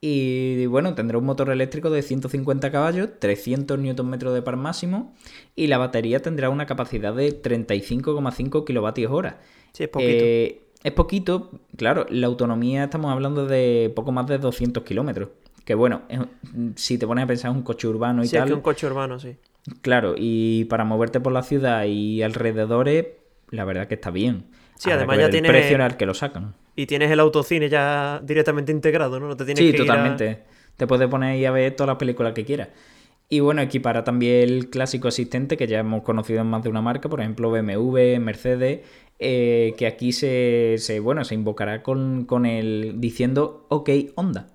Y 0.00 0.66
bueno, 0.66 0.94
tendrá 0.94 1.18
un 1.18 1.24
motor 1.24 1.50
eléctrico 1.50 1.90
de 1.90 2.02
150 2.02 2.70
caballos, 2.70 3.08
300 3.18 3.78
Nm 3.78 4.18
de 4.18 4.42
par 4.42 4.56
máximo 4.56 5.14
y 5.54 5.68
la 5.68 5.78
batería 5.78 6.20
tendrá 6.20 6.50
una 6.50 6.66
capacidad 6.66 7.14
de 7.14 7.42
35,5 7.42 8.64
kWh. 8.64 9.28
Sí, 9.72 9.84
es 9.84 9.88
poquito. 9.88 10.24
Eh, 10.24 10.62
es 10.84 10.92
poquito, 10.92 11.50
claro, 11.76 12.06
la 12.10 12.26
autonomía 12.26 12.84
estamos 12.84 13.10
hablando 13.10 13.46
de 13.46 13.92
poco 13.96 14.12
más 14.12 14.26
de 14.26 14.38
200 14.38 14.84
kilómetros. 14.84 15.30
Que 15.64 15.74
bueno, 15.74 16.02
si 16.76 16.96
te 16.96 17.06
pones 17.06 17.24
a 17.24 17.26
pensar 17.26 17.50
en 17.50 17.56
un 17.56 17.62
coche 17.64 17.88
urbano 17.88 18.22
y 18.22 18.28
sí, 18.28 18.36
tal. 18.36 18.44
Es 18.44 18.50
que 18.50 18.54
un 18.54 18.60
coche 18.60 18.86
urbano, 18.86 19.18
sí. 19.18 19.36
Claro, 19.82 20.14
y 20.16 20.64
para 20.66 20.84
moverte 20.84 21.18
por 21.18 21.32
la 21.32 21.42
ciudad 21.42 21.84
y 21.86 22.22
alrededores, 22.22 23.06
la 23.50 23.64
verdad 23.64 23.88
que 23.88 23.94
está 23.94 24.10
bien. 24.10 24.44
Sí, 24.76 24.90
además 24.90 25.18
ya 25.18 25.30
tiene. 25.30 25.48
El 25.48 25.54
precio 25.54 25.82
al 25.82 25.96
que 25.96 26.06
lo 26.06 26.14
sacan. 26.14 26.54
Y 26.76 26.86
tienes 26.86 27.10
el 27.10 27.20
autocine 27.20 27.68
ya 27.68 28.20
directamente 28.22 28.70
integrado, 28.70 29.18
¿no? 29.18 29.28
No 29.28 29.36
te 29.36 29.46
tienes 29.46 29.64
sí, 29.64 29.72
totalmente. 29.72 30.42
Te 30.76 30.86
puedes 30.86 31.08
poner 31.08 31.30
ahí 31.30 31.44
a 31.46 31.50
ver 31.50 31.74
todas 31.74 31.88
las 31.88 31.96
películas 31.96 32.34
que 32.34 32.44
quieras. 32.44 32.68
Y 33.28 33.40
bueno, 33.40 33.62
equipará 33.62 34.04
también 34.04 34.42
el 34.42 34.70
clásico 34.70 35.08
asistente 35.08 35.56
que 35.56 35.66
ya 35.66 35.80
hemos 35.80 36.02
conocido 36.02 36.42
en 36.42 36.46
más 36.46 36.62
de 36.62 36.68
una 36.68 36.82
marca, 36.82 37.08
por 37.08 37.20
ejemplo 37.20 37.50
BMW, 37.50 38.20
Mercedes, 38.20 38.82
eh, 39.18 39.74
que 39.76 39.86
aquí 39.86 40.12
se, 40.12 40.78
bueno, 41.02 41.24
se 41.24 41.34
invocará 41.34 41.82
con, 41.82 42.24
con 42.26 42.46
el 42.46 43.00
diciendo 43.00 43.66
OK 43.68 43.90
Honda. 44.14 44.48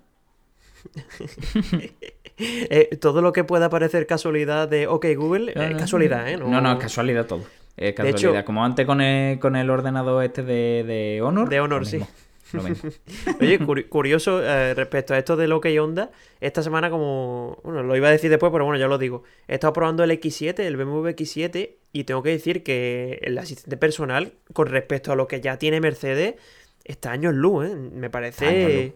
Eh, 2.38 2.96
todo 2.96 3.20
lo 3.20 3.32
que 3.32 3.44
pueda 3.44 3.68
parecer 3.68 4.06
casualidad 4.06 4.66
de 4.66 4.88
OK 4.88 5.04
Google 5.16 5.52
es 5.54 5.76
casualidad, 5.76 6.28
¿eh? 6.28 6.38
No, 6.38 6.60
no, 6.60 6.72
es 6.72 6.78
casualidad 6.78 7.26
todo. 7.26 7.44
Es 7.76 7.94
casualidad. 7.94 8.44
Como 8.44 8.64
antes 8.64 8.86
con 8.86 9.00
el, 9.00 9.38
con 9.38 9.56
el 9.56 9.70
ordenador 9.70 10.24
este 10.24 10.42
de, 10.42 10.84
de 10.84 11.22
Honor. 11.22 11.48
De 11.48 11.60
Honor, 11.60 11.86
sí. 11.86 12.00
Oye, 13.40 13.58
curioso 13.88 14.42
eh, 14.42 14.74
respecto 14.74 15.14
a 15.14 15.18
esto 15.18 15.36
de 15.36 15.50
OK 15.50 15.66
Honda, 15.80 16.10
esta 16.40 16.62
semana 16.62 16.90
como, 16.90 17.58
bueno, 17.64 17.82
lo 17.82 17.96
iba 17.96 18.08
a 18.08 18.10
decir 18.10 18.30
después, 18.30 18.52
pero 18.52 18.64
bueno, 18.64 18.78
ya 18.78 18.88
lo 18.88 18.98
digo. 18.98 19.22
He 19.48 19.54
estado 19.54 19.72
probando 19.72 20.04
el 20.04 20.10
X7, 20.10 20.60
el 20.60 20.76
BMW 20.76 21.08
X7, 21.08 21.70
y 21.92 22.04
tengo 22.04 22.22
que 22.22 22.30
decir 22.30 22.62
que 22.62 23.20
el 23.22 23.38
asistente 23.38 23.76
personal, 23.76 24.34
con 24.52 24.68
respecto 24.68 25.12
a 25.12 25.16
lo 25.16 25.28
que 25.28 25.40
ya 25.40 25.58
tiene 25.58 25.80
Mercedes, 25.80 26.34
está 26.84 27.12
años 27.12 27.34
luz, 27.34 27.66
¿eh? 27.66 27.74
Me 27.74 28.10
parece... 28.10 28.94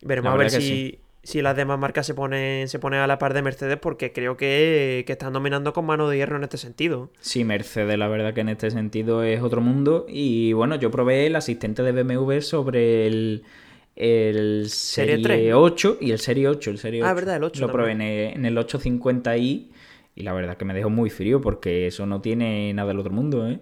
Veremos 0.00 0.32
a 0.32 0.36
ver 0.36 0.50
si, 0.50 1.00
si 1.28 1.42
las 1.42 1.54
demás 1.54 1.78
marcas 1.78 2.06
se 2.06 2.14
ponen, 2.14 2.68
se 2.68 2.78
ponen 2.78 3.00
a 3.00 3.06
la 3.06 3.18
par 3.18 3.34
de 3.34 3.42
Mercedes, 3.42 3.76
porque 3.76 4.12
creo 4.14 4.38
que, 4.38 5.04
que 5.06 5.12
están 5.12 5.34
dominando 5.34 5.74
con 5.74 5.84
mano 5.84 6.08
de 6.08 6.16
hierro 6.16 6.36
en 6.38 6.44
este 6.44 6.56
sentido. 6.56 7.10
Sí, 7.20 7.44
Mercedes, 7.44 7.98
la 7.98 8.08
verdad 8.08 8.32
que 8.32 8.40
en 8.40 8.48
este 8.48 8.70
sentido 8.70 9.22
es 9.22 9.42
otro 9.42 9.60
mundo. 9.60 10.06
Y 10.08 10.54
bueno, 10.54 10.76
yo 10.76 10.90
probé 10.90 11.26
el 11.26 11.36
asistente 11.36 11.82
de 11.82 11.92
BMW 12.02 12.40
sobre 12.40 13.06
el, 13.06 13.42
el 13.94 14.70
Serie 14.70 15.16
Serie, 15.16 15.22
3. 15.50 15.54
8 15.54 15.98
y 16.00 16.12
el 16.12 16.18
Serie 16.18 16.48
8. 16.48 16.70
El 16.70 16.78
Serie 16.78 17.02
Ah, 17.02 17.08
8. 17.08 17.14
verdad, 17.16 17.36
el 17.36 17.44
8 17.44 17.60
Lo 17.66 17.72
probé 17.72 17.92
en 17.92 18.00
el, 18.00 18.32
en 18.34 18.44
el 18.46 18.56
850i 18.56 19.68
y 20.14 20.22
la 20.22 20.32
verdad 20.32 20.56
que 20.56 20.64
me 20.64 20.72
dejó 20.72 20.88
muy 20.88 21.10
frío 21.10 21.42
porque 21.42 21.86
eso 21.86 22.06
no 22.06 22.22
tiene 22.22 22.72
nada 22.72 22.88
del 22.88 23.00
otro 23.00 23.12
mundo, 23.12 23.46
¿eh? 23.46 23.60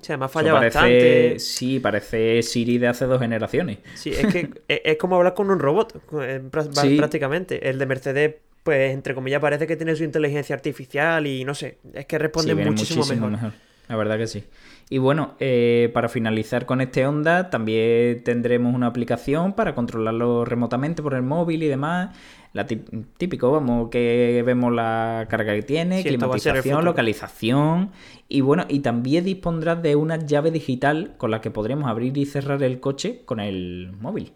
Sea, 0.00 0.14
además 0.14 0.30
falla 0.30 0.52
parece, 0.52 0.78
bastante. 0.78 1.38
Sí, 1.40 1.80
parece 1.80 2.42
Siri 2.42 2.78
de 2.78 2.86
hace 2.88 3.04
dos 3.06 3.20
generaciones. 3.20 3.78
Sí, 3.94 4.10
es 4.10 4.26
que 4.32 4.48
es, 4.68 4.96
como 4.96 5.16
hablar 5.16 5.34
con 5.34 5.50
un 5.50 5.58
robot, 5.58 6.00
prá- 6.10 6.68
Sí. 6.72 6.96
prácticamente. 6.96 7.68
El 7.68 7.78
de 7.78 7.86
Mercedes, 7.86 8.34
pues, 8.62 8.92
entre 8.94 9.14
comillas, 9.14 9.40
parece 9.40 9.66
que 9.66 9.76
tiene 9.76 9.96
su 9.96 10.04
inteligencia 10.04 10.54
artificial 10.54 11.26
y 11.26 11.44
no 11.44 11.54
sé, 11.54 11.78
es 11.94 12.06
que 12.06 12.16
responde 12.18 12.50
Sí, 12.52 12.54
viene 12.56 12.70
muchísimo, 12.70 13.28
mejor. 13.30 13.52
La 13.88 13.96
verdad 13.96 14.18
que 14.18 14.26
sí. 14.26 14.44
Y 14.90 14.98
bueno, 14.98 15.34
eh, 15.40 15.90
para 15.94 16.08
finalizar 16.10 16.66
con 16.66 16.80
este 16.82 17.06
Honda, 17.06 17.48
también 17.50 18.22
tendremos 18.22 18.74
una 18.74 18.86
aplicación 18.86 19.54
para 19.54 19.74
controlarlo 19.74 20.44
remotamente 20.44 21.02
por 21.02 21.14
el 21.14 21.22
móvil 21.22 21.62
y 21.62 21.68
demás. 21.68 22.14
La 22.54 22.66
típico, 22.66 23.52
vamos, 23.52 23.90
que 23.90 24.42
vemos 24.44 24.72
la 24.72 25.26
carga 25.28 25.54
que 25.54 25.62
tiene, 25.62 26.02
Sí, 26.02 26.08
climatización, 26.08 26.84
localización. 26.84 27.90
Y 28.28 28.40
bueno, 28.40 28.64
y 28.68 28.80
también 28.80 29.24
dispondrás 29.24 29.82
de 29.82 29.96
una 29.96 30.16
llave 30.16 30.50
digital 30.50 31.14
con 31.18 31.30
la 31.30 31.40
que 31.40 31.50
podremos 31.50 31.88
abrir 31.88 32.16
y 32.16 32.26
cerrar 32.26 32.62
el 32.62 32.80
coche 32.80 33.22
con 33.26 33.38
el 33.40 33.92
móvil. 34.00 34.32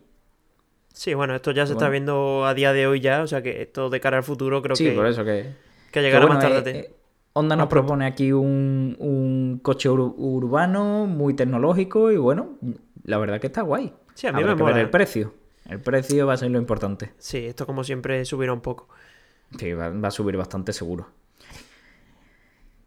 Sí, 0.93 1.15
bueno, 1.15 1.35
esto 1.35 1.53
ya 1.53 1.67
se 1.67 1.73
está 1.73 1.89
viendo 1.89 2.45
a 2.45 2.53
día 2.55 2.73
de 2.75 2.87
hoy 2.87 3.01
ya, 3.01 3.23
o 3.23 3.27
sea 3.27 3.43
que 3.43 3.63
esto 3.63 3.89
de 3.89 3.99
cara 3.99 4.19
al 4.19 4.23
futuro 4.25 4.61
creo 4.61 4.77
sí, 4.77 4.85
que, 4.85 4.93
por 4.93 5.07
eso 5.07 5.25
que... 5.25 5.47
que 5.91 6.03
llegará 6.03 6.27
bueno, 6.27 6.41
más 6.41 6.53
tarde. 6.53 6.71
eh, 6.71 6.81
eh, 6.81 6.95
Honda 7.33 7.57
nos 7.57 7.69
propone 7.69 8.05
aquí 8.05 8.31
un, 8.33 8.95
un 8.99 9.61
coche 9.63 9.89
ur- 9.89 10.15
urbano 10.19 11.07
muy 11.07 11.33
tecnológico 11.35 12.13
y 12.13 12.19
bueno, 12.19 12.59
la 13.05 13.17
verdad 13.17 13.41
que 13.41 13.47
está 13.47 13.63
guay. 13.63 13.95
Sí, 14.15 14.27
a 14.27 14.33
mí 14.33 14.41
Habrá 14.43 14.53
me 14.53 14.57
que 14.59 14.63
ver 14.65 14.73
mola. 14.73 14.83
el 14.85 14.91
precio. 14.91 15.33
El 15.73 15.81
precio 15.81 16.27
va 16.27 16.35
a 16.35 16.37
ser 16.37 16.51
lo 16.51 16.59
importante. 16.59 17.13
Sí, 17.19 17.39
esto 17.39 17.67
como 17.67 17.83
siempre 17.85 18.25
subirá 18.25 18.53
un 18.53 18.61
poco. 18.61 18.89
Sí, 19.59 19.73
va, 19.73 19.89
va 19.91 20.09
a 20.09 20.11
subir 20.11 20.37
bastante 20.37 20.73
seguro. 20.73 21.09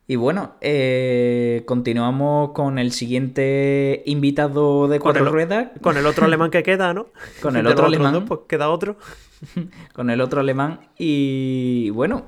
Y 0.08 0.18
bueno, 0.18 0.54
eh, 0.62 1.64
continuamos 1.66 2.52
con 2.52 2.78
el 2.78 2.92
siguiente 2.92 4.04
invitado 4.06 4.88
de 4.88 5.00
Con 5.00 5.06
cuatro 5.14 5.26
el- 5.26 5.32
ruedas, 5.32 5.70
Con 5.82 5.98
el 5.98 6.06
otro 6.06 6.26
alemán 6.26 6.52
que 6.52 6.62
queda, 6.62 6.94
¿no? 6.94 7.08
Con 7.42 7.56
el 7.58 7.66
otro 7.66 7.88
alemán. 7.88 8.14
dos, 8.14 8.24
pues 8.28 8.42
queda 8.48 8.70
otro. 8.70 8.98
con 9.94 10.10
el 10.12 10.22
otro 10.22 10.40
alemán. 10.42 10.80
Y 10.98 11.90
bueno, 11.90 12.26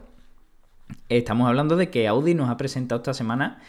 estamos 1.10 1.47
hablando 1.47 1.76
de 1.76 1.89
que 1.91 2.08
Audi 2.08 2.34
nos 2.34 2.49
ha 2.49 2.58
presentado 2.58 2.99
esta 2.99 3.14
semana 3.14 3.62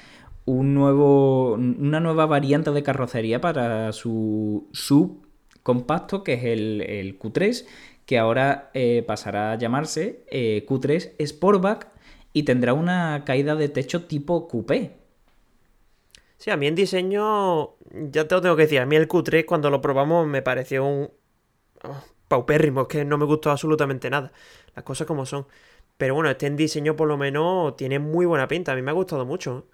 un 0.46 0.72
nuevo, 0.74 1.52
una 1.54 2.00
nueva 2.00 2.24
variante 2.24 2.70
de 2.70 2.82
carrocería 2.82 3.40
para 3.42 3.92
su 3.92 4.66
subcompacto, 5.68 6.24
que 6.24 6.34
es 6.34 6.44
el, 6.44 6.80
el 6.82 7.18
Q3, 7.18 7.66
que 8.06 8.18
ahora 8.18 8.70
eh, 8.74 9.04
pasará 9.06 9.52
a 9.52 9.58
llamarse 9.58 10.24
eh, 10.30 10.64
Q3 10.66 11.14
Sportback 11.26 11.88
y 12.32 12.44
tendrá 12.44 12.72
una 12.72 13.24
caída 13.24 13.54
de 13.54 13.68
techo 13.68 14.04
tipo 14.04 14.48
coupé. 14.48 14.96
Sí, 16.38 16.50
a 16.50 16.56
mí 16.56 16.66
en 16.68 16.74
diseño, 16.74 17.74
ya 17.90 18.28
te 18.28 18.34
lo 18.34 18.40
tengo 18.40 18.56
que 18.56 18.62
decir, 18.62 18.80
a 18.80 18.86
mí 18.86 18.96
el 18.96 19.08
Q3 19.08 19.44
cuando 19.44 19.70
lo 19.70 19.80
probamos 19.80 20.26
me 20.26 20.40
pareció 20.40 20.84
un 20.84 21.10
oh, 21.82 22.04
paupérrimo, 22.28 22.82
es 22.82 22.88
que 22.88 23.04
no 23.04 23.18
me 23.18 23.24
gustó 23.24 23.50
absolutamente 23.50 24.08
nada, 24.08 24.32
las 24.74 24.84
cosas 24.84 25.06
como 25.06 25.26
son. 25.26 25.46
Pero 25.96 26.14
bueno, 26.14 26.30
este 26.30 26.46
en 26.46 26.56
diseño 26.56 26.94
por 26.94 27.08
lo 27.08 27.16
menos 27.16 27.76
tiene 27.76 27.98
muy 27.98 28.24
buena 28.24 28.46
pinta, 28.46 28.72
a 28.72 28.76
mí 28.76 28.82
me 28.82 28.92
ha 28.92 28.94
gustado 28.94 29.26
mucho. 29.26 29.66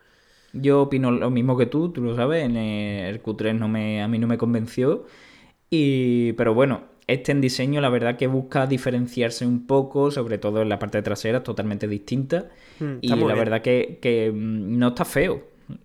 Yo 0.55 0.83
opino 0.83 1.11
lo 1.11 1.31
mismo 1.31 1.57
que 1.57 1.67
tú, 1.67 1.91
tú 1.91 2.01
lo 2.01 2.17
sabes, 2.17 2.45
en 2.45 2.57
el 2.57 3.23
Q3 3.23 3.59
no 3.59 3.69
me, 3.69 4.03
a 4.03 4.09
mí 4.09 4.19
no 4.19 4.27
me 4.27 4.39
convenció. 4.39 5.05
Y, 5.71 6.33
pero 6.35 6.55
bueno, 6.55 6.85
este 7.07 7.33
en 7.33 7.41
diseño 7.41 7.81
la 7.81 7.89
verdad 7.89 8.17
que 8.17 8.27
busca 8.27 8.67
diferenciarse 8.67 9.47
un 9.47 9.67
poco, 9.67 10.11
sobre 10.11 10.39
todo 10.39 10.63
en 10.63 10.69
la 10.69 10.79
parte 10.79 11.03
trasera, 11.03 11.39
es 11.39 11.45
totalmente 11.45 11.89
distinta. 11.89 12.49
Mm, 12.81 12.95
y 13.01 13.09
la 13.09 13.17
bien. 13.17 13.37
verdad 13.37 13.63
que, 13.63 13.99
que, 14.01 14.31
mm, 14.33 14.79
no 14.79 14.89
está 14.89 15.05
feo, 15.05 15.43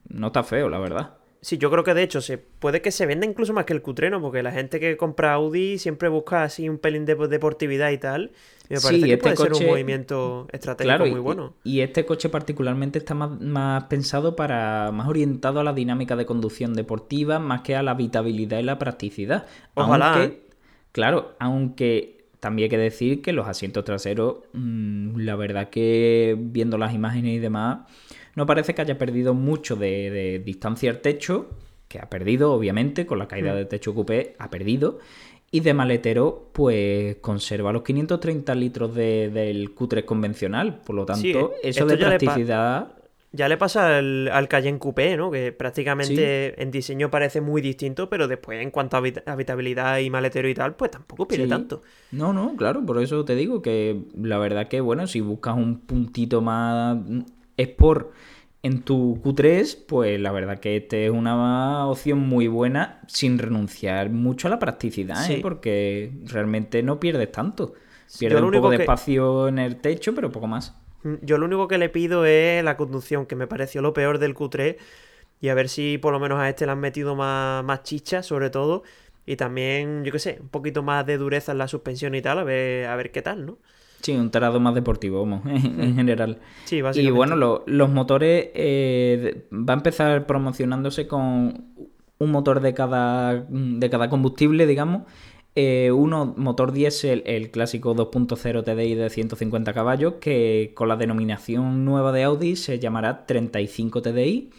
no 0.10 0.28
está 0.28 0.44
feo, 0.44 0.70
la 0.70 0.80
verdad. 0.80 1.16
Sí, 1.42 1.58
yo 1.58 1.72
creo 1.72 1.86
que 1.86 1.94
de 1.94 2.04
hecho 2.04 2.20
se 2.20 2.38
puede 2.38 2.82
que 2.82 2.92
se 2.92 3.06
venda 3.06 3.26
incluso 3.26 3.54
más 3.54 3.66
que 3.66 3.74
el 3.74 3.82
Q3, 3.82 4.12
¿no? 4.12 4.22
Porque 4.22 4.44
la 4.44 4.52
gente 4.52 4.80
que 4.80 4.98
compra 4.98 5.34
Audi 5.34 5.78
siempre 5.78 6.10
busca 6.10 6.44
así 6.44 6.68
un 6.68 6.80
pelín 6.80 7.06
de 7.06 7.16
deportividad 7.16 7.92
y 7.92 7.98
tal. 7.98 8.32
Y 8.70 8.74
me 8.74 8.80
Sí, 8.80 8.86
parece 8.86 9.06
que 9.08 9.14
este 9.14 9.24
puede 9.24 9.36
ser 9.36 9.50
coche- 9.52 9.64
un 9.66 9.72
movimiento 9.72 10.48
estratégico 10.52 10.98
Claro, 10.98 11.12
muy 11.12 11.20
bueno. 11.20 11.54
y 11.64 11.80
este 11.82 12.06
coche 12.06 12.30
particularmente 12.30 13.00
está 13.00 13.16
más, 13.16 13.40
más 13.42 13.86
pensado 13.86 14.36
para, 14.36 14.92
más 14.92 15.08
orientado 15.08 15.60
a 15.60 15.64
la 15.64 15.74
dinámica 15.74 16.16
de 16.16 16.26
conducción 16.28 16.74
deportiva, 16.74 17.40
más 17.40 17.62
que 17.62 17.76
a 17.76 17.82
la 17.84 17.92
habitabilidad 17.92 18.60
y 18.60 18.64
la 18.64 18.78
practicidad. 18.78 19.48
Ojalá, 19.74 20.14
Aunque, 20.14 20.42
claro, 20.92 21.34
aunque 21.40 22.26
también 22.40 22.66
hay 22.66 22.70
que 22.70 22.78
decir 22.78 23.22
que 23.24 23.34
los 23.34 23.48
asientos 23.48 23.84
traseros, 23.86 24.38
mm, 24.54 25.18
la 25.20 25.36
verdad 25.36 25.70
que 25.72 26.38
viendo 26.40 26.78
las 26.78 26.94
imágenes 26.94 27.34
y 27.36 27.40
demás, 27.40 27.80
no 28.36 28.46
parece 28.46 28.76
que 28.76 28.82
haya 28.84 28.98
perdido 28.98 29.34
mucho 29.34 29.76
de, 29.76 30.12
de 30.12 30.40
distancia 30.40 30.92
al 30.92 31.00
techo, 31.02 31.50
que 31.90 31.98
ha 32.00 32.08
perdido, 32.08 32.54
obviamente, 32.54 33.08
con 33.08 33.18
la 33.18 33.28
caída 33.28 33.52
Mm. 33.52 33.56
del 33.56 33.68
techo 33.68 33.96
coupé, 33.96 34.36
ha 34.38 34.50
perdido. 34.52 35.00
Y 35.52 35.62
de 35.62 35.74
maletero, 35.74 36.50
pues 36.54 37.16
conserva 37.22 37.72
los 37.74 37.82
530 37.84 38.54
litros 38.56 38.94
de- 38.94 39.30
del 39.30 39.74
Q3 39.74 40.06
convencional. 40.06 40.80
Por 40.86 40.96
lo 40.96 41.06
tanto, 41.06 41.22
Sí, 41.22 41.34
eso 41.64 41.86
de 41.88 41.98
ya 41.98 42.10
le 42.10 42.18
practicidad. 42.20 42.92
Ya 43.32 43.48
le 43.48 43.58
pasa 43.58 43.98
al, 43.98 44.28
al 44.30 44.48
Cayenne 44.48 44.80
Coupé, 44.80 45.16
¿no? 45.16 45.30
Que 45.30 45.52
prácticamente 45.52 46.62
en 46.62 46.72
diseño 46.72 47.12
parece 47.12 47.42
muy 47.42 47.62
distinto, 47.62 48.10
pero 48.10 48.28
después 48.28 48.60
en 48.62 48.72
cuanto 48.72 48.96
a 48.98 49.00
habita- 49.00 49.24
habitabilidad 49.26 50.00
y 50.00 50.10
maletero 50.10 50.50
y 50.50 50.54
tal, 50.56 50.76
pues 50.76 50.92
tampoco 50.92 51.28
pide 51.28 51.44
Sí. 51.44 51.50
tanto. 51.50 51.82
No, 52.12 52.34
no, 52.34 52.56
claro, 52.56 52.84
por 52.86 53.02
eso 53.02 53.24
te 53.26 53.36
digo 53.36 53.62
que 53.62 54.02
la 54.20 54.38
verdad 54.40 54.68
que, 54.68 54.82
bueno, 54.82 55.06
si 55.08 55.22
buscas 55.22 55.56
un 55.56 55.80
puntito 55.82 56.42
más 56.42 56.98
sport 57.58 58.12
en 58.62 58.82
tu 58.82 59.22
Q3, 59.24 59.76
pues 59.88 60.20
la 60.20 60.32
verdad 60.32 60.60
que 60.60 60.78
este 60.78 61.06
es 61.06 61.12
una 61.12 61.88
opción 61.88 62.20
muy 62.20 62.48
buena 62.48 63.02
sin 63.08 63.40
renunciar 63.40 64.10
mucho 64.10 64.48
a 64.48 64.52
la 64.52 64.60
practicidad, 64.60 65.32
¿eh? 65.32 65.40
Porque 65.42 66.12
realmente 66.26 66.84
no 66.84 67.00
pierdes 67.00 67.32
tanto. 67.32 67.74
Pierdes 68.18 68.42
un 68.42 68.52
poco 68.52 68.70
de 68.70 68.78
que- 68.78 68.84
espacio 68.84 69.48
en 69.48 69.60
el 69.60 69.78
techo, 69.78 70.14
pero 70.14 70.32
poco 70.32 70.48
más. 70.48 70.76
Mm, 71.04 71.16
Yo 71.22 71.38
lo 71.38 71.46
único 71.46 71.68
que 71.68 71.78
le 71.78 71.90
pido 71.90 72.26
es 72.26 72.64
la 72.64 72.76
conducción, 72.76 73.26
que 73.26 73.36
me 73.36 73.48
pareció 73.48 73.82
lo 73.82 73.94
peor 73.94 74.20
del 74.20 74.36
Q3, 74.36 74.78
y 75.40 75.48
a 75.50 75.54
ver 75.54 75.70
si 75.70 75.98
por 75.98 76.12
lo 76.12 76.20
menos 76.20 76.40
a 76.40 76.50
este 76.50 76.66
le 76.66 76.74
han 76.74 76.80
metido 76.80 77.16
más, 77.16 77.64
más 77.64 77.84
chicha, 77.84 78.24
sobre 78.24 78.50
todo, 78.50 78.84
y 79.26 79.38
también, 79.38 80.04
yo 80.04 80.12
qué 80.12 80.20
sé, 80.20 80.38
un 80.42 80.50
poquito 80.50 80.84
más 80.84 81.06
de 81.06 81.18
dureza 81.18 81.54
en 81.54 81.60
la 81.60 81.68
suspensión 81.70 82.14
y 82.16 82.22
tal, 82.22 82.40
a 82.40 82.44
ver, 82.44 82.88
a 82.88 82.96
ver 82.98 83.12
qué 83.12 83.22
tal, 83.22 83.46
¿no? 83.46 83.58
Sí, 84.02 84.14
un 84.16 84.32
tarado 84.32 84.60
más 84.60 84.76
deportivo, 84.76 85.20
vamos, 85.22 85.42
en 85.46 85.96
general. 85.96 86.40
Sí, 86.66 86.78
Y 86.78 86.82
básicamente. 86.82 87.16
bueno, 87.18 87.36
lo- 87.36 87.64
los 87.68 87.90
motores 87.90 88.50
eh, 88.54 89.48
va 89.52 89.74
a 89.74 89.78
empezar 89.78 90.26
promocionándose 90.26 91.08
con 91.08 91.66
un 92.18 92.32
motor 92.32 92.62
de 92.62 92.74
cada, 92.74 93.46
de 93.50 93.90
cada 93.90 94.10
combustible, 94.10 94.66
digamos. 94.68 95.04
Eh, 95.56 95.92
uno, 95.92 96.34
motor 96.38 96.72
diésel, 96.72 97.24
el 97.26 97.50
clásico 97.52 97.94
2.0 97.96 98.64
TDI 98.64 98.96
de 98.96 99.10
150 99.10 99.74
caballos, 99.74 100.14
que 100.22 100.72
con 100.76 100.88
la 100.88 100.96
denominación 100.96 101.84
nueva 101.84 102.12
de 102.14 102.24
Audi 102.24 102.56
se 102.56 102.80
llamará 102.80 103.26
35 103.26 104.02
TDI. 104.02 104.52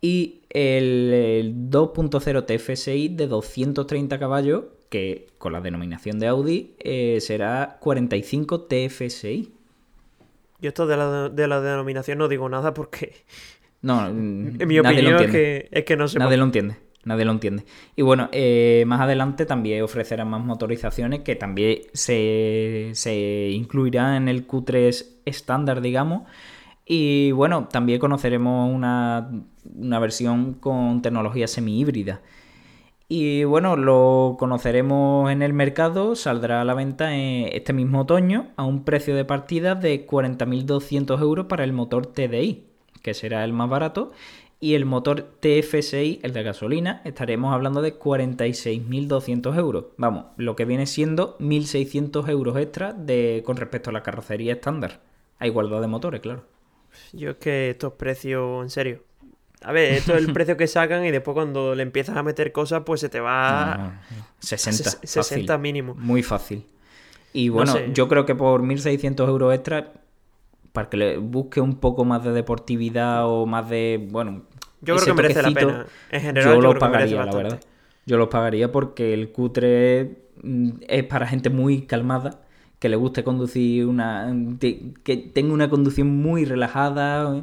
Y 0.00 0.40
el, 0.50 1.12
el 1.12 1.54
2.0 1.70 2.44
TFSI 2.46 3.08
de 3.08 3.26
230 3.26 4.18
caballos, 4.18 4.64
que 4.94 5.26
con 5.38 5.52
la 5.52 5.60
denominación 5.60 6.20
de 6.20 6.28
Audi 6.28 6.76
eh, 6.78 7.18
será 7.20 7.78
45 7.80 8.60
TFSI. 8.60 9.52
Yo 10.60 10.68
esto 10.68 10.86
de 10.86 10.96
la, 10.96 11.28
de 11.30 11.48
la 11.48 11.60
denominación 11.60 12.18
no 12.18 12.28
digo 12.28 12.48
nada 12.48 12.72
porque, 12.74 13.12
No, 13.82 14.06
en 14.08 14.56
mi 14.56 14.78
opinión, 14.78 15.20
es 15.20 15.32
que, 15.32 15.68
es 15.72 15.84
que 15.84 15.96
no 15.96 16.06
sé. 16.06 16.20
Nadie 16.20 16.36
lo 16.36 16.44
entiende. 16.44 16.76
Nadie 17.02 17.24
lo 17.24 17.32
entiende. 17.32 17.64
Y 17.96 18.02
bueno, 18.02 18.28
eh, 18.30 18.84
más 18.86 19.00
adelante 19.00 19.46
también 19.46 19.82
ofrecerán 19.82 20.28
más 20.28 20.44
motorizaciones 20.44 21.22
que 21.22 21.34
también 21.34 21.80
se, 21.92 22.90
se 22.94 23.50
incluirán 23.50 24.14
en 24.14 24.28
el 24.28 24.46
Q3 24.46 25.06
estándar, 25.24 25.80
digamos. 25.80 26.22
Y 26.86 27.32
bueno, 27.32 27.66
también 27.66 27.98
conoceremos 27.98 28.72
una, 28.72 29.28
una 29.74 29.98
versión 29.98 30.54
con 30.54 31.02
tecnología 31.02 31.48
semi-híbrida. 31.48 32.20
Y 33.16 33.44
bueno, 33.44 33.76
lo 33.76 34.34
conoceremos 34.40 35.30
en 35.30 35.42
el 35.42 35.52
mercado, 35.52 36.16
saldrá 36.16 36.60
a 36.60 36.64
la 36.64 36.74
venta 36.74 37.14
en 37.14 37.48
este 37.52 37.72
mismo 37.72 38.00
otoño 38.00 38.48
a 38.56 38.64
un 38.64 38.82
precio 38.82 39.14
de 39.14 39.24
partida 39.24 39.76
de 39.76 40.04
40.200 40.04 41.20
euros 41.20 41.46
para 41.46 41.62
el 41.62 41.72
motor 41.72 42.06
TDI, 42.06 42.64
que 43.02 43.14
será 43.14 43.44
el 43.44 43.52
más 43.52 43.70
barato, 43.70 44.10
Y 44.64 44.74
el 44.74 44.86
motor 44.86 45.28
TF6, 45.42 46.20
el 46.22 46.32
de 46.32 46.42
gasolina, 46.42 47.02
estaremos 47.04 47.52
hablando 47.52 47.82
de 47.82 47.98
46.200 47.98 49.58
euros. 49.58 49.84
Vamos, 49.98 50.24
lo 50.38 50.56
que 50.56 50.64
viene 50.64 50.86
siendo 50.86 51.36
1.600 51.38 52.28
euros 52.30 52.56
extra 52.56 52.96
con 53.44 53.56
respecto 53.58 53.90
a 53.90 53.92
la 53.92 54.02
carrocería 54.02 54.54
estándar. 54.54 55.02
A 55.38 55.46
igualdad 55.46 55.82
de 55.82 55.86
motores, 55.86 56.22
claro. 56.22 56.44
Yo 57.12 57.32
es 57.32 57.36
que 57.36 57.70
estos 57.70 57.92
precios, 57.92 58.62
en 58.62 58.70
serio. 58.70 59.02
A 59.64 59.72
ver, 59.72 59.94
esto 59.94 60.14
es 60.14 60.24
el 60.24 60.32
precio 60.32 60.56
que 60.56 60.66
sacan 60.66 61.04
y 61.04 61.10
después 61.10 61.34
cuando 61.34 61.74
le 61.74 61.82
empiezas 61.82 62.16
a 62.16 62.22
meter 62.22 62.52
cosas, 62.52 62.82
pues 62.84 63.00
se 63.00 63.08
te 63.08 63.20
va 63.20 63.76
No, 63.76 63.84
no, 63.84 64.26
60. 64.40 64.88
a 64.90 64.92
60 65.06 65.52
fácil. 65.54 65.58
mínimo. 65.62 65.94
Muy 65.94 66.22
fácil. 66.22 66.66
Y 67.32 67.48
bueno, 67.48 67.72
sé. 67.72 67.90
yo 67.92 68.06
creo 68.08 68.26
que 68.26 68.34
por 68.34 68.62
1.600 68.62 69.26
euros 69.28 69.54
extra, 69.54 69.92
para 70.72 70.88
que 70.88 70.96
le 70.96 71.16
busque 71.18 71.60
un 71.60 71.76
poco 71.76 72.04
más 72.04 72.22
de 72.24 72.32
deportividad 72.32 73.26
o 73.26 73.46
más 73.46 73.68
de, 73.68 74.06
bueno... 74.10 74.42
Yo 74.82 74.96
creo 74.96 75.06
que 75.16 75.22
merece 75.22 75.42
la 75.42 75.50
pena. 75.52 75.86
En 76.10 76.20
general, 76.20 76.54
yo 76.56 76.60
yo, 76.62 76.72
lo 76.74 76.78
pagaría, 76.78 77.24
la 77.24 77.34
verdad. 77.34 77.60
Yo 78.06 78.18
los 78.18 78.28
pagaría 78.28 78.70
porque 78.70 79.14
el 79.14 79.32
cutre 79.32 80.26
mm, 80.42 80.70
es 80.86 81.04
para 81.04 81.26
gente 81.26 81.48
muy 81.48 81.82
calmada, 81.86 82.42
que 82.78 82.88
le 82.90 82.96
guste 82.96 83.24
conducir 83.24 83.86
una... 83.86 84.26
de- 84.30 84.92
que 85.02 85.16
tenga 85.16 85.54
una 85.54 85.70
conducción 85.70 86.08
muy 86.08 86.44
relajada. 86.44 87.42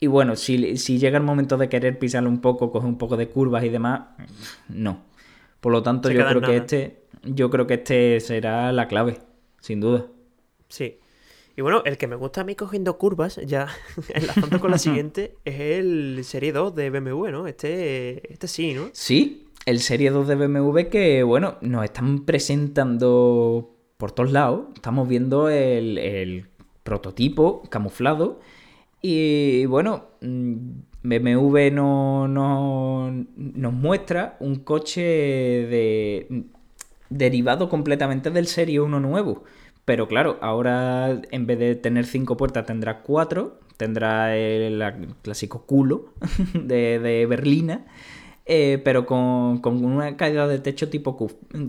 Y 0.00 0.06
bueno, 0.06 0.36
si, 0.36 0.76
si 0.76 0.98
llega 0.98 1.18
el 1.18 1.24
momento 1.24 1.56
de 1.56 1.68
querer 1.68 1.98
pisarle 1.98 2.28
un 2.28 2.40
poco, 2.40 2.70
coger 2.70 2.88
un 2.88 2.98
poco 2.98 3.16
de 3.16 3.28
curvas 3.28 3.64
y 3.64 3.68
demás, 3.68 4.02
no. 4.68 5.02
Por 5.60 5.72
lo 5.72 5.82
tanto, 5.82 6.08
Se 6.08 6.14
yo 6.14 6.26
creo 6.26 6.40
que 6.40 6.56
este, 6.56 7.02
yo 7.24 7.50
creo 7.50 7.66
que 7.66 7.74
este 7.74 8.20
será 8.20 8.72
la 8.72 8.86
clave, 8.86 9.18
sin 9.60 9.80
duda. 9.80 10.06
Sí. 10.68 10.98
Y 11.56 11.60
bueno, 11.60 11.82
el 11.84 11.98
que 11.98 12.06
me 12.06 12.14
gusta 12.14 12.42
a 12.42 12.44
mí 12.44 12.54
cogiendo 12.54 12.96
curvas, 12.98 13.40
ya 13.44 13.66
enlazando 14.14 14.60
con 14.60 14.70
la 14.70 14.78
siguiente, 14.78 15.34
es 15.44 15.58
el 15.58 16.20
Serie 16.22 16.52
2 16.52 16.76
de 16.76 16.90
BMW, 16.90 17.30
¿no? 17.30 17.48
Este, 17.48 18.32
este 18.32 18.46
sí, 18.46 18.74
¿no? 18.74 18.90
Sí, 18.92 19.48
el 19.66 19.80
Serie 19.80 20.10
2 20.10 20.28
de 20.28 20.36
BMW 20.36 20.82
que, 20.88 21.24
bueno, 21.24 21.56
nos 21.60 21.84
están 21.84 22.24
presentando 22.24 23.74
por 23.96 24.12
todos 24.12 24.30
lados. 24.30 24.66
Estamos 24.76 25.08
viendo 25.08 25.48
el, 25.48 25.98
el 25.98 26.46
prototipo 26.84 27.62
camuflado. 27.68 28.38
Y 29.00 29.66
bueno, 29.66 30.06
mm, 30.20 30.54
BMW 31.02 31.70
no, 31.70 32.28
no- 32.28 33.10
nos 33.36 33.72
muestra 33.72 34.36
un 34.40 34.56
coche 34.56 35.02
de, 35.02 36.44
derivado 37.10 37.68
completamente 37.68 38.30
del 38.30 38.46
Serie 38.46 38.80
1 38.80 39.00
nuevo. 39.00 39.44
Pero 39.84 40.08
claro, 40.08 40.38
ahora 40.42 41.20
en 41.30 41.46
vez 41.46 41.58
de 41.58 41.74
tener 41.76 42.06
cinco 42.06 42.36
puertas 42.36 42.66
tendrá 42.66 43.02
cuatro. 43.02 43.60
Tendrá 43.76 44.36
el, 44.36 44.82
clásico 45.22 45.64
culo 45.66 46.12
de, 46.54 46.98
de 46.98 47.26
berlina. 47.26 47.86
eh, 48.46 48.80
pero 48.84 49.06
con, 49.06 49.58
con 49.60 49.84
una 49.84 50.16
caída 50.16 50.48
de 50.48 50.58
techo 50.58 50.88
tipo, 50.90 51.16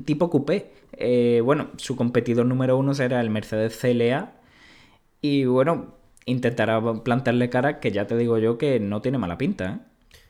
tipo 0.06 0.30
coupé. 0.30 0.72
Eh, 0.94 1.42
bueno, 1.44 1.70
su 1.78 1.96
competidor 1.96 2.46
número 2.46 2.78
uno 2.78 2.94
será 2.94 3.22
el 3.22 3.30
Mercedes 3.30 3.78
CLA. 3.78 4.34
Y 5.22 5.46
bueno, 5.46 5.96
intentará 6.26 6.82
plantarle 7.04 7.50
cara 7.50 7.80
que 7.80 7.92
ya 7.92 8.08
te 8.08 8.18
digo 8.18 8.38
yo 8.38 8.58
que 8.58 8.80
no 8.80 9.02
tiene 9.02 9.18
mala 9.18 9.38
pinta. 9.38 9.82
¿eh? 9.84 9.90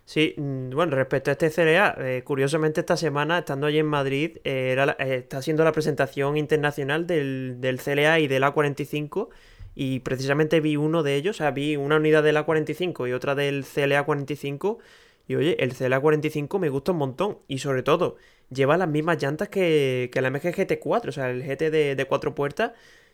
Sí, 0.09 0.33
mm, 0.37 0.71
bueno, 0.71 0.95
respecto 0.95 1.29
a 1.29 1.33
este 1.33 1.51
CLA, 1.51 1.95
eh, 1.99 2.23
curiosamente 2.23 2.79
esta 2.79 2.97
semana, 2.97 3.37
estando 3.37 3.67
allí 3.67 3.77
en 3.77 3.85
Madrid, 3.85 4.37
eh, 4.43 4.75
eh, 4.97 5.15
está 5.17 5.37
haciendo 5.37 5.63
la 5.63 5.71
presentación 5.71 6.35
internacional 6.35 7.05
del, 7.05 7.57
del 7.59 7.79
CLA 7.79 8.19
y 8.19 8.27
del 8.27 8.41
A45 8.41 9.29
y 9.75 9.99
precisamente 9.99 10.61
vi 10.61 10.77
uno 10.77 11.03
de 11.03 11.15
ellos, 11.15 11.35
o 11.35 11.39
sea, 11.39 11.51
vi 11.51 11.75
una 11.75 11.97
unidad 11.97 12.23
del 12.23 12.37
A45 12.37 13.07
y 13.07 13.13
otra 13.13 13.35
del 13.35 13.63
CLA 13.63 14.03
45 14.03 14.79
y 15.27 15.35
oye, 15.35 15.63
el 15.63 15.75
CLA 15.75 15.99
45 15.99 16.57
me 16.57 16.69
gusta 16.69 16.91
un 16.91 16.97
montón 16.97 17.37
y 17.47 17.59
sobre 17.59 17.83
todo 17.83 18.15
lleva 18.49 18.77
las 18.77 18.89
mismas 18.89 19.21
llantas 19.21 19.49
que, 19.49 20.09
que 20.11 20.21
la 20.21 20.31
MG 20.31 20.55
GT4, 20.55 21.09
o 21.09 21.11
sea, 21.11 21.29
el 21.29 21.43
GT 21.43 21.69
de, 21.69 21.95
de 21.95 22.05
cuatro 22.05 22.33
puertas 22.33 22.71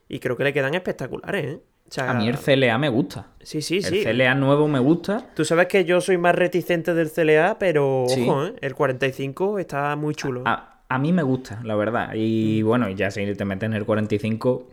y 0.08 0.20
creo 0.20 0.38
que 0.38 0.46
le 0.46 0.54
quedan 0.54 0.76
espectaculares, 0.76 1.46
¿eh? 1.46 1.62
O 1.88 1.92
sea, 1.92 2.12
A 2.12 2.14
mí 2.16 2.28
el 2.28 2.38
CLA 2.38 2.78
me 2.78 2.90
gusta. 2.90 3.28
Sí, 3.42 3.62
sí, 3.62 3.78
El 3.78 3.84
sí. 3.84 4.04
CLA 4.04 4.34
nuevo 4.36 4.68
me 4.68 4.80
gusta. 4.80 5.28
Tú 5.36 5.46
sabes 5.46 5.68
que 5.68 5.86
yo 5.86 6.02
soy 6.02 6.18
más 6.18 6.34
reticente 6.36 6.94
del 6.94 7.12
CLA, 7.12 7.58
pero 7.60 8.06
Sí. 8.08 8.24
ojo, 8.28 8.46
¿eh? 8.48 8.54
el 8.62 8.74
45 8.76 9.60
está 9.60 9.96
muy 9.96 10.16
chulo. 10.16 10.42
A, 10.46 10.82
a 10.90 10.98
mí 10.98 11.14
me 11.14 11.22
gusta, 11.24 11.62
la 11.64 11.76
verdad. 11.76 12.10
Y 12.16 12.64
bueno, 12.64 12.90
ya 12.90 13.12
si 13.12 13.24
te 13.36 13.46
metes 13.46 13.68
en 13.68 13.74
el 13.74 13.86
45, 13.86 14.70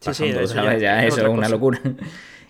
Sí, 0.00 0.12
sí, 0.14 0.24
eso 0.26 0.46
¿sabes? 0.48 0.80
ya 0.82 0.98
Ya, 1.00 1.06
es 1.06 1.14
eso 1.14 1.22
es 1.26 1.28
una 1.28 1.36
cosa. 1.42 1.48
locura. 1.50 1.80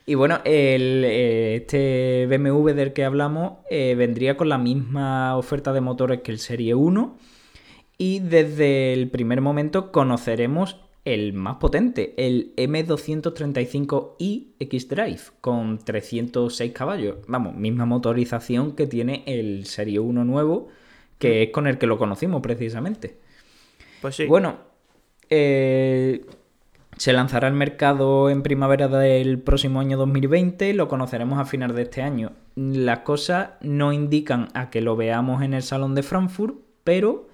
Y 0.04 0.16
bueno, 0.16 0.40
el, 0.44 1.04
eh, 1.06 1.54
este 1.62 2.26
BMW 2.28 2.72
del 2.74 2.92
que 2.92 3.04
hablamos 3.04 3.58
eh, 3.70 3.94
vendría 3.96 4.36
con 4.36 4.48
la 4.48 4.58
misma 4.58 5.36
oferta 5.36 5.72
de 5.72 5.80
motores 5.80 6.22
que 6.22 6.32
el 6.32 6.40
Serie 6.40 6.74
1. 6.74 7.16
Y 7.98 8.18
desde 8.18 8.94
el 8.94 9.08
primer 9.10 9.40
momento 9.42 9.92
conoceremos 9.92 10.80
el 11.04 11.32
más 11.32 11.56
potente, 11.56 12.14
el 12.16 12.52
M235i 12.56 14.46
X-Drive, 14.60 15.20
con 15.40 15.78
306 15.78 16.72
caballos. 16.72 17.16
Vamos, 17.26 17.54
misma 17.56 17.86
motorización 17.86 18.72
que 18.76 18.86
tiene 18.86 19.22
el 19.26 19.66
Serie 19.66 19.98
1 20.00 20.24
nuevo, 20.24 20.68
que 21.18 21.42
es 21.44 21.50
con 21.50 21.66
el 21.66 21.78
que 21.78 21.86
lo 21.86 21.98
conocimos 21.98 22.40
precisamente. 22.42 23.16
Pues 24.00 24.16
sí. 24.16 24.26
Bueno, 24.26 24.58
eh, 25.30 26.24
se 26.96 27.12
lanzará 27.12 27.48
al 27.48 27.54
mercado 27.54 28.30
en 28.30 28.42
primavera 28.42 28.86
del 28.88 29.38
próximo 29.40 29.80
año 29.80 29.96
2020 29.96 30.70
y 30.70 30.72
lo 30.72 30.88
conoceremos 30.88 31.38
a 31.38 31.44
final 31.44 31.74
de 31.74 31.82
este 31.82 32.02
año. 32.02 32.32
Las 32.54 33.00
cosas 33.00 33.50
no 33.60 33.92
indican 33.92 34.48
a 34.54 34.70
que 34.70 34.80
lo 34.80 34.94
veamos 34.96 35.42
en 35.42 35.54
el 35.54 35.62
Salón 35.62 35.94
de 35.94 36.02
Frankfurt, 36.02 36.56
pero... 36.84 37.28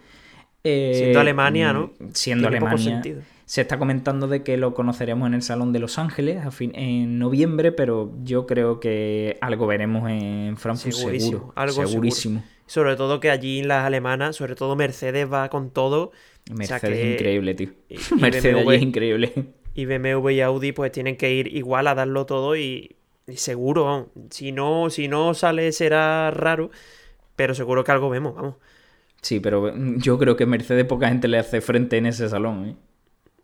eh, 0.64 0.92
Siendo 0.96 1.20
Alemania, 1.20 1.72
¿no? 1.72 1.92
Siendo 2.12 2.48
Tiene 2.48 2.60
poco 2.60 2.76
Alemania. 2.76 3.02
sentido. 3.02 3.22
Se 3.48 3.62
está 3.62 3.78
comentando 3.78 4.28
de 4.28 4.42
que 4.42 4.58
lo 4.58 4.74
conoceremos 4.74 5.26
en 5.26 5.32
el 5.32 5.40
Salón 5.40 5.72
de 5.72 5.78
Los 5.78 5.98
Ángeles 5.98 6.44
a 6.44 6.50
fin- 6.50 6.72
en 6.74 7.18
noviembre, 7.18 7.72
pero 7.72 8.12
yo 8.22 8.46
creo 8.46 8.78
que 8.78 9.38
algo 9.40 9.66
veremos 9.66 10.10
en 10.10 10.58
Frankfurt 10.58 10.92
Segurísimo, 10.94 11.30
seguro. 11.38 11.52
algo 11.56 11.72
seguro. 11.72 11.88
segurísimo. 11.88 12.44
Sobre 12.66 12.96
todo 12.96 13.20
que 13.20 13.30
allí 13.30 13.62
las 13.62 13.86
alemanas, 13.86 14.36
sobre 14.36 14.54
todo 14.54 14.76
Mercedes 14.76 15.32
va 15.32 15.48
con 15.48 15.70
todo. 15.70 16.12
Mercedes 16.50 16.82
O 16.82 16.86
sea 16.86 16.90
que- 16.90 17.12
increíble, 17.14 17.54
tío. 17.54 17.70
y- 17.88 17.96
Mercedes 18.20 18.54
BMW. 18.64 18.70
es 18.74 18.82
increíble. 18.82 19.32
Y 19.74 19.86
BMW 19.86 20.28
y 20.30 20.40
Audi 20.42 20.72
pues 20.72 20.92
tienen 20.92 21.16
que 21.16 21.32
ir 21.32 21.56
igual 21.56 21.86
a 21.86 21.94
darlo 21.94 22.26
todo 22.26 22.54
y, 22.54 22.96
y 23.26 23.36
seguro, 23.36 23.84
vamos, 23.84 24.06
si 24.30 24.52
no, 24.52 24.90
si 24.90 25.08
no 25.08 25.32
sale 25.32 25.72
será 25.72 26.30
raro, 26.32 26.70
pero 27.34 27.54
seguro 27.54 27.82
que 27.82 27.92
algo 27.92 28.10
vemos, 28.10 28.34
vamos. 28.34 28.56
Sí, 29.22 29.40
pero 29.40 29.72
yo 29.96 30.18
creo 30.18 30.36
que 30.36 30.44
Mercedes 30.44 30.84
poca 30.84 31.08
gente 31.08 31.28
le 31.28 31.38
hace 31.38 31.62
frente 31.62 31.96
en 31.96 32.04
ese 32.04 32.28
salón. 32.28 32.68
¿eh? 32.68 32.76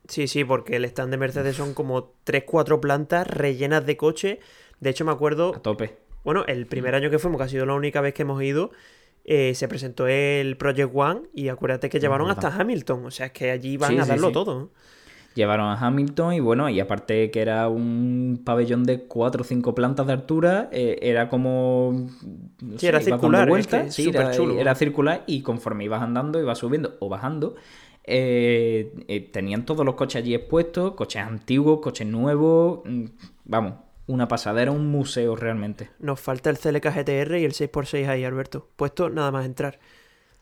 Sí, 0.09 0.29
sí, 0.29 0.45
porque 0.45 0.77
el 0.77 0.85
stand 0.85 1.11
de 1.11 1.17
Mercedes 1.17 1.57
son 1.57 1.75
como 1.75 2.13
3-4 2.27 2.81
plantas 2.81 3.27
rellenas 3.27 3.87
de 3.87 3.97
coches. 3.97 4.39
De 4.81 4.91
hecho, 4.91 5.05
me 5.05 5.13
acuerdo, 5.13 5.55
A 5.57 5.61
tope. 5.63 5.97
bueno, 6.25 6.45
el 6.47 6.67
primer 6.67 6.95
año 6.95 7.11
que 7.11 7.19
fuimos, 7.19 7.39
que 7.39 7.45
ha 7.45 7.49
sido 7.49 7.65
la 7.67 7.75
única 7.75 8.01
vez 8.01 8.13
que 8.15 8.23
hemos 8.23 8.43
ido, 8.43 8.71
eh, 9.25 9.55
se 9.55 9.67
presentó 9.69 10.07
el 10.07 10.57
Project 10.59 10.91
One 10.95 11.23
y 11.33 11.49
acuérdate 11.49 11.89
que 11.89 12.01
llevaron 12.01 12.31
hasta 12.31 12.49
Hamilton. 12.49 13.07
O 13.07 13.11
sea, 13.11 13.27
es 13.27 13.33
que 13.33 13.51
allí 13.51 13.77
van 13.79 13.93
Sí, 13.93 13.99
a 13.99 14.05
darlo 14.05 14.27
sí. 14.29 14.33
todo. 14.35 14.71
Llevaron 15.35 15.67
a 15.67 15.75
Hamilton 15.75 16.35
y 16.35 16.39
bueno, 16.41 16.69
y 16.69 16.79
aparte 16.79 17.33
que 17.33 17.41
era 17.41 17.69
un 17.69 18.41
pabellón 18.45 18.85
de 18.85 19.05
4 19.07 19.41
o 19.41 19.45
5 19.45 19.75
plantas 19.75 20.07
de 20.07 20.13
altura, 20.13 20.69
eh, 20.71 20.99
era 21.03 21.29
como... 21.29 22.07
no 22.63 22.79
Sí, 22.79 22.87
era 22.87 23.01
circular, 23.01 23.49
es 23.59 23.67
que 23.67 23.91
sí, 23.91 24.11
era, 24.11 24.33
superchulo. 24.33 24.61
era 24.61 24.75
circular 24.77 25.25
y 25.27 25.43
conforme 25.43 25.83
ibas 25.85 26.03
andando, 26.03 26.41
ibas 26.41 26.59
subiendo 26.59 26.95
o 27.01 27.09
bajando, 27.09 27.57
eh, 28.05 28.93
eh, 29.09 29.21
tenían 29.33 29.65
todos 29.65 29.85
los 29.85 29.95
coches 29.95 30.23
allí 30.23 30.35
expuestos, 30.35 30.93
coches 30.95 31.23
antiguos, 31.23 31.81
coches 31.81 32.07
nuevos, 32.07 32.81
mm, 32.85 33.05
vamos, 33.45 33.75
una 34.07 34.29
pasadera, 34.29 34.71
un 34.71 34.87
museo 34.91 35.35
realmente. 35.37 35.91
Nos 35.99 36.21
falta 36.21 36.51
el 36.51 36.59
CLK 36.59 36.85
GTR 36.91 37.39
y 37.39 37.45
el 37.45 37.53
6x6 37.53 38.07
ahí, 38.09 38.25
Alberto. 38.25 38.69
Puesto 38.77 39.09
nada 39.09 39.31
más 39.31 39.47
entrar. 39.47 39.79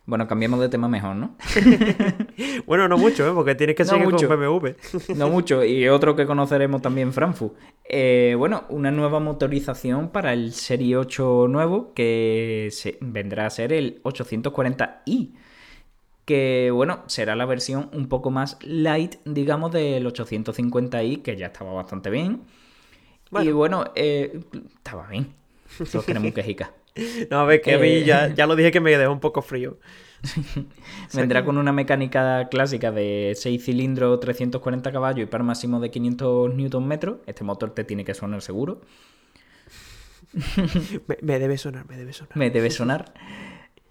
Bueno, 0.04 0.26
cambiemos 0.26 0.58
de 0.58 0.68
tema 0.68 0.88
mejor, 0.88 1.14
¿no? 1.14 1.36
Bueno, 2.66 2.88
no 2.88 2.98
mucho, 2.98 3.24
¿eh? 3.28 3.32
Porque 3.32 3.54
tienes 3.54 3.76
que 3.76 3.84
No 3.84 3.90
seguir 3.90 4.08
mucho. 4.08 4.26
con 4.26 4.40
BMW. 4.40 4.70
No 5.16 5.28
mucho, 5.28 5.64
y 5.64 5.88
otro 5.88 6.16
que 6.16 6.26
conoceremos 6.26 6.82
también, 6.82 7.12
Frankfurt. 7.12 7.54
Eh, 7.84 8.34
bueno, 8.36 8.64
una 8.70 8.90
nueva 8.90 9.20
motorización 9.20 10.08
para 10.08 10.32
el 10.32 10.52
Serie 10.52 10.96
8 10.96 11.46
nuevo 11.48 11.92
que 11.94 12.68
se- 12.72 12.98
vendrá 13.00 13.46
a 13.46 13.50
ser 13.50 13.72
el 13.72 14.02
840i. 14.02 15.34
Que 16.32 16.70
bueno, 16.72 17.02
será 17.08 17.36
la 17.36 17.44
versión 17.44 17.90
un 17.92 18.08
poco 18.08 18.30
más 18.30 18.56
light, 18.62 19.16
digamos, 19.26 19.70
del 19.70 20.06
850i, 20.06 21.20
que 21.20 21.36
ya 21.36 21.48
estaba 21.48 21.74
bastante 21.74 22.08
bien. 22.08 22.40
Y 23.42 23.50
bueno, 23.50 23.84
eh, 23.94 24.40
estaba 24.76 25.08
bien. 25.08 25.34
Todos 25.90 26.06
queremos 26.06 26.28
un 26.28 26.32
quejica. 26.32 26.72
No, 27.30 27.40
a 27.40 27.44
ver, 27.44 27.60
que 27.60 27.74
a 27.74 27.78
mí 27.78 27.88
Eh. 27.88 28.04
ya, 28.06 28.28
ya 28.34 28.46
lo 28.46 28.56
dije 28.56 28.70
que 28.70 28.80
me 28.80 28.96
dejó 28.96 29.12
un 29.12 29.20
poco 29.20 29.42
frío. 29.42 29.76
Vendrá 31.12 31.44
con 31.44 31.58
una 31.58 31.70
mecánica 31.70 32.48
clásica 32.50 32.90
de 32.90 33.34
6 33.36 33.62
cilindros, 33.62 34.18
340 34.20 34.90
caballos 34.90 35.24
y 35.24 35.26
par 35.26 35.42
máximo 35.42 35.80
de 35.80 35.90
500 35.90 36.54
Nm. 36.54 36.92
Este 37.26 37.44
motor 37.44 37.74
te 37.74 37.84
tiene 37.84 38.06
que 38.06 38.14
sonar 38.14 38.40
seguro. 38.40 38.80
me, 41.06 41.18
me 41.20 41.38
debe 41.38 41.58
sonar, 41.58 41.86
me 41.86 41.98
debe 41.98 42.14
sonar. 42.14 42.36
me 42.38 42.50
debe 42.50 42.70
sonar. 42.70 43.12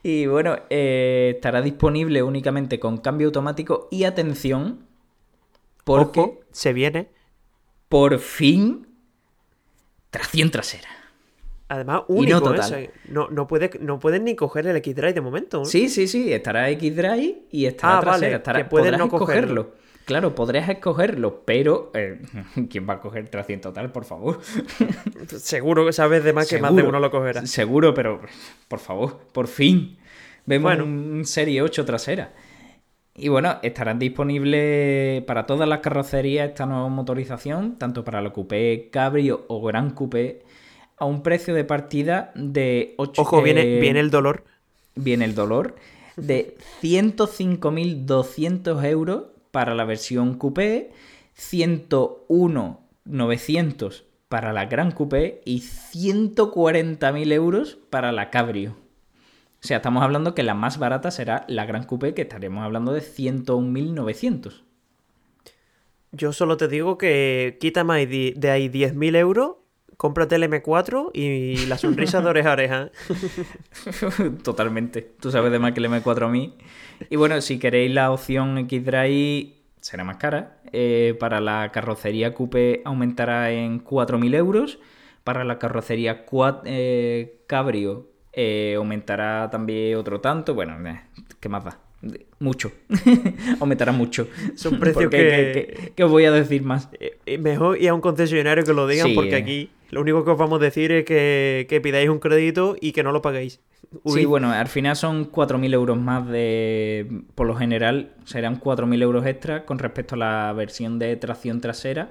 Y 0.03 0.25
bueno, 0.25 0.57
eh, 0.69 1.33
estará 1.35 1.61
disponible 1.61 2.23
únicamente 2.23 2.79
con 2.79 2.97
cambio 2.97 3.27
automático 3.27 3.87
y 3.91 4.03
atención, 4.05 4.87
porque 5.83 6.19
Ojo, 6.21 6.39
se 6.51 6.73
viene. 6.73 7.09
por 7.89 8.17
fin 8.19 8.87
tracción 10.09 10.49
trasera. 10.51 10.87
Además, 11.69 12.01
Y 12.09 12.13
no 12.13 12.19
único, 12.19 12.37
¿eh? 12.37 12.41
total. 12.41 12.89
No, 13.07 13.29
no, 13.29 13.47
puede, 13.47 13.69
no 13.79 13.99
pueden 13.99 14.25
ni 14.25 14.35
coger 14.35 14.67
el 14.67 14.75
X-Drive 14.77 15.13
de 15.13 15.21
momento. 15.21 15.59
¿no? 15.59 15.65
Sí, 15.65 15.87
sí, 15.87 16.07
sí, 16.07 16.33
estará 16.33 16.69
X-Drive 16.71 17.43
y 17.51 17.65
estará 17.65 17.97
Ah, 17.97 18.01
trasera. 18.01 18.27
vale, 18.27 18.35
estará, 18.37 18.59
que 18.59 18.65
puedes 18.69 18.91
podrás 18.91 18.99
no 18.99 19.09
cogerlo. 19.09 19.75
Claro, 20.05 20.33
podrías 20.35 20.67
escogerlo, 20.69 21.43
pero 21.45 21.91
eh, 21.93 22.21
¿quién 22.69 22.87
va 22.89 22.95
a 22.95 22.99
coger 22.99 23.29
tracción 23.29 23.61
total, 23.61 23.91
por 23.91 24.05
favor? 24.05 24.39
Seguro 25.37 25.85
que 25.85 25.93
sabes 25.93 26.23
de 26.23 26.33
más 26.33 26.49
que 26.49 26.59
más 26.59 26.75
de 26.75 26.83
uno 26.83 26.99
lo 26.99 27.11
cogerá. 27.11 27.45
Seguro, 27.45 27.93
pero 27.93 28.21
por 28.67 28.79
favor, 28.79 29.19
por 29.31 29.47
fin. 29.47 29.97
Vemos 30.45 30.71
Bueno. 30.75 30.85
un 30.85 31.25
Serie 31.25 31.61
8 31.61 31.85
trasera. 31.85 32.33
Y 33.15 33.27
bueno, 33.27 33.57
estarán 33.61 33.99
disponibles 33.99 35.21
para 35.23 35.45
todas 35.45 35.67
las 35.67 35.79
carrocerías 35.79 36.49
esta 36.49 36.65
nueva 36.65 36.87
motorización, 36.87 37.77
tanto 37.77 38.03
para 38.03 38.21
la 38.21 38.31
Coupé 38.31 38.89
Cabrio 38.91 39.45
o 39.49 39.61
Gran 39.61 39.91
Coupé, 39.91 40.43
a 40.97 41.05
un 41.05 41.21
precio 41.21 41.53
de 41.53 41.63
partida 41.65 42.31
de 42.35 42.95
8 42.97 43.21
Ojo, 43.21 43.41
viene, 43.41 43.79
viene 43.79 43.99
el 43.99 44.09
dolor. 44.11 44.45
viene 44.95 45.25
el 45.25 45.35
dolor, 45.35 45.75
de 46.15 46.55
105.200 46.81 48.83
euros 48.85 49.23
para 49.51 49.75
la 49.75 49.85
versión 49.85 50.33
coupé, 50.35 50.91
101.900 51.37 54.03
para 54.27 54.51
la 54.53 54.65
Gran 54.65 54.91
Coupé 54.91 55.41
y 55.45 55.59
140.000 55.59 57.33
euros 57.33 57.77
para 57.89 58.13
la 58.13 58.29
Cabrio. 58.29 58.77
O 59.63 59.67
sea, 59.67 59.77
estamos 59.77 60.03
hablando 60.03 60.33
que 60.33 60.43
la 60.43 60.53
más 60.53 60.79
barata 60.79 61.11
será 61.11 61.43
la 61.47 61.65
Gran 61.65 61.83
Coupé, 61.83 62.13
que 62.13 62.21
estaremos 62.23 62.63
hablando 62.63 62.93
de 62.93 63.01
101.900. 63.01 64.63
Yo 66.13 66.33
solo 66.33 66.57
te 66.57 66.67
digo 66.67 66.97
que 66.97 67.57
quítame 67.59 68.07
de 68.07 68.49
ahí 68.49 68.69
10.000 68.69 69.15
euros, 69.17 69.57
cómprate 70.01 70.33
el 70.33 70.49
M4 70.49 71.11
y 71.13 71.67
la 71.67 71.77
sonrisa 71.77 72.21
de 72.21 72.27
oreja 72.27 72.49
a 72.49 72.53
oreja. 72.53 72.89
Totalmente. 74.43 75.03
Tú 75.19 75.29
sabes 75.29 75.51
de 75.51 75.59
más 75.59 75.73
que 75.73 75.79
el 75.79 75.85
M4 75.85 76.25
a 76.25 76.27
mí. 76.27 76.57
Y 77.11 77.17
bueno, 77.17 77.39
si 77.39 77.59
queréis 77.59 77.93
la 77.93 78.11
opción 78.11 78.57
X-Drive, 78.57 79.53
será 79.79 80.03
más 80.03 80.17
cara. 80.17 80.57
Eh, 80.73 81.15
para 81.19 81.39
la 81.39 81.71
carrocería 81.71 82.33
Coupe 82.33 82.81
aumentará 82.83 83.51
en 83.51 83.83
4.000 83.83 84.33
euros. 84.33 84.79
Para 85.23 85.43
la 85.43 85.59
carrocería 85.59 86.25
eh, 86.65 87.43
Cabrio 87.45 88.09
eh, 88.33 88.73
aumentará 88.77 89.51
también 89.51 89.95
otro 89.97 90.19
tanto. 90.19 90.55
Bueno, 90.55 90.77
¿qué 91.39 91.47
más 91.47 91.63
da? 91.63 91.90
Mucho. 92.39 92.71
aumentará 93.59 93.91
mucho. 93.91 94.27
Son 94.55 94.79
precios 94.79 95.09
que- 95.09 95.17
¿qué, 95.17 95.75
qué- 95.83 95.93
qué 95.95 96.03
os 96.03 96.09
voy 96.11 96.25
a 96.25 96.31
decir 96.31 96.63
más? 96.63 96.89
Eh, 96.99 97.17
eh, 97.25 97.37
Mejor 97.37 97.77
ir 97.79 97.89
a 97.89 97.93
un 97.93 98.01
concesionario 98.01 98.63
que 98.63 98.73
lo 98.73 98.87
digan, 98.87 99.07
Sí, 99.07 99.13
porque 99.13 99.31
eh. 99.35 99.35
aquí 99.35 99.69
lo 99.91 100.01
único 100.01 100.23
que 100.25 100.31
os 100.31 100.37
vamos 100.37 100.59
a 100.61 100.63
decir 100.63 100.91
es 100.91 101.05
que, 101.05 101.67
que 101.69 101.79
pidáis 101.81 102.09
un 102.09 102.19
crédito 102.19 102.75
y 102.79 102.91
que 102.93 103.03
no 103.03 103.11
lo 103.11 103.21
paguéis. 103.21 103.59
Uy, 104.03 104.21
Sí, 104.21 104.25
bueno, 104.25 104.51
al 104.51 104.67
final 104.67 104.95
son 104.95 105.25
4.000 105.29 105.73
euros 105.73 105.97
más 105.99 106.27
de... 106.27 107.23
Por 107.35 107.45
lo 107.45 107.55
general 107.55 108.13
serán 108.25 108.59
4.000 108.59 109.01
euros 109.03 109.25
extra 109.25 109.65
con 109.65 109.77
respecto 109.79 110.15
a 110.15 110.17
la 110.17 110.53
versión 110.53 110.97
de 110.97 111.15
tracción 111.17 111.59
trasera, 111.61 112.09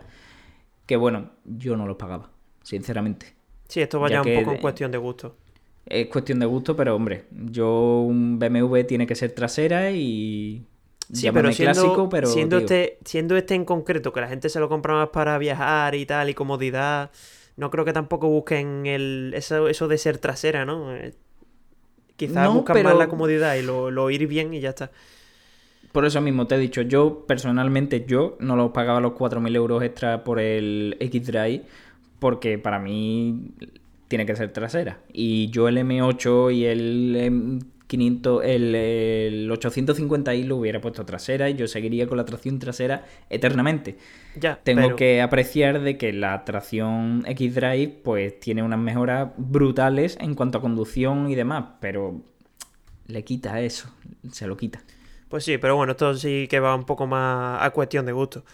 que 0.87 0.97
bueno, 0.97 1.31
yo 1.45 1.77
no 1.77 1.87
los 1.87 1.97
pagaba, 1.97 2.31
sinceramente. 2.63 3.35
sí, 3.67 3.81
esto 3.81 3.99
vaya 3.99 4.17
ya 4.17 4.21
un 4.21 4.25
que 4.27 4.39
poco 4.41 4.53
en 4.53 4.61
cuestión 4.61 4.91
de 4.93 4.99
gusto. 4.99 5.37
Es 5.91 6.07
cuestión 6.07 6.39
de 6.39 6.47
gusto, 6.47 6.75
pero 6.77 6.95
hombre, 6.95 7.25
yo 7.33 8.01
un 8.01 8.39
BMW 8.39 8.85
tiene 8.85 9.07
que 9.07 9.15
ser 9.17 9.33
trasera 9.33 9.91
y... 9.91 10.65
Sí, 11.13 11.23
llámame 11.23 11.43
pero 11.49 11.53
siendo, 11.55 11.73
clásico, 11.83 12.09
pero... 12.09 12.29
siendo, 12.29 12.59
tío, 12.59 12.65
este, 12.67 12.99
siendo 13.05 13.37
este 13.37 13.57
en 13.57 13.65
concreto, 13.65 14.13
que 14.13 14.21
la 14.21 14.29
gente 14.29 14.49
se 14.49 14.61
lo 14.61 14.69
compra 14.69 14.95
más 14.95 15.09
para 15.09 15.37
viajar 15.39 15.97
y 15.97 16.07
tal, 16.07 16.31
y 16.31 16.35
comodidad, 16.35 17.11
no 17.57 17.71
creo 17.71 17.85
que 17.85 17.93
tampoco 17.93 18.29
busquen 18.29 18.87
el, 18.87 19.33
eso, 19.35 19.67
eso 19.69 19.89
de 19.89 19.99
ser 19.99 20.19
trasera, 20.19 20.65
¿no? 20.65 20.95
Eh, 20.95 21.13
Quizás 22.15 22.45
No, 22.45 22.55
buscan 22.55 22.75
pero- 22.75 22.91
más 22.91 22.99
la 22.99 23.09
comodidad 23.09 23.57
y 23.57 23.63
lo, 23.63 23.91
lo 23.91 24.09
ir 24.11 24.27
bien 24.29 24.55
y 24.55 24.61
ya 24.61 24.69
está. 24.69 24.93
Por 25.91 26.05
eso 26.05 26.21
mismo 26.21 26.47
te 26.47 26.55
he 26.55 26.59
dicho, 26.59 26.83
yo 26.83 27.25
personalmente, 27.27 28.05
yo 28.07 28.37
no 28.39 28.55
los 28.55 28.71
pagaba 28.71 29.01
los 29.01 29.13
4.000 29.15 29.57
euros 29.57 29.83
extra 29.83 30.23
por 30.23 30.39
el 30.39 30.97
X-Drive, 31.01 31.65
porque 32.21 32.59
para 32.59 32.79
mí 32.79 33.51
tiene 34.11 34.27
que 34.27 34.35
ser 34.35 34.53
trasera. 34.53 34.99
Y 35.13 35.51
yo 35.51 35.69
el 35.69 35.79
M8 35.79 36.53
y 36.53 36.65
el 36.65 37.15
M500, 37.89 38.43
el, 38.43 38.75
el 38.75 39.49
850i 39.53 40.45
lo 40.45 40.57
hubiera 40.57 40.81
puesto 40.81 41.07
trasera 41.07 41.49
y 41.49 41.55
yo 41.55 41.69
seguiría 41.69 42.09
con 42.09 42.17
la 42.17 42.25
tracción 42.25 42.59
trasera 42.59 43.05
eternamente. 43.31 43.99
Ya, 44.35 44.59
Tengo 44.65 44.83
pero- 44.83 44.97
que 44.97 45.23
apreciar 45.23 45.81
de 45.81 45.97
que 45.97 46.13
la 46.13 46.45
tracción 46.45 47.23
X-Drive 47.25 48.01
pues 48.03 48.41
tiene 48.41 48.65
unas 48.65 48.81
mejoras 48.81 49.31
brutales 49.37 50.19
en 50.21 50.35
cuanto 50.35 50.59
a 50.59 50.61
conducción 50.61 51.31
y 51.31 51.37
demás, 51.37 51.65
pero 51.81 52.21
le 53.07 53.23
quita 53.23 53.61
eso, 53.61 53.95
se 54.33 54.49
lo 54.49 54.57
quita. 54.57 54.83
Pues 55.29 55.45
sí, 55.45 55.57
pero 55.59 55.77
bueno, 55.77 55.93
esto 55.93 56.15
sí 56.17 56.49
que 56.51 56.59
va 56.59 56.75
un 56.75 56.83
poco 56.85 57.07
más 57.07 57.63
a 57.63 57.71
cuestión 57.71 58.07
de 58.07 58.11
gusto. 58.11 58.45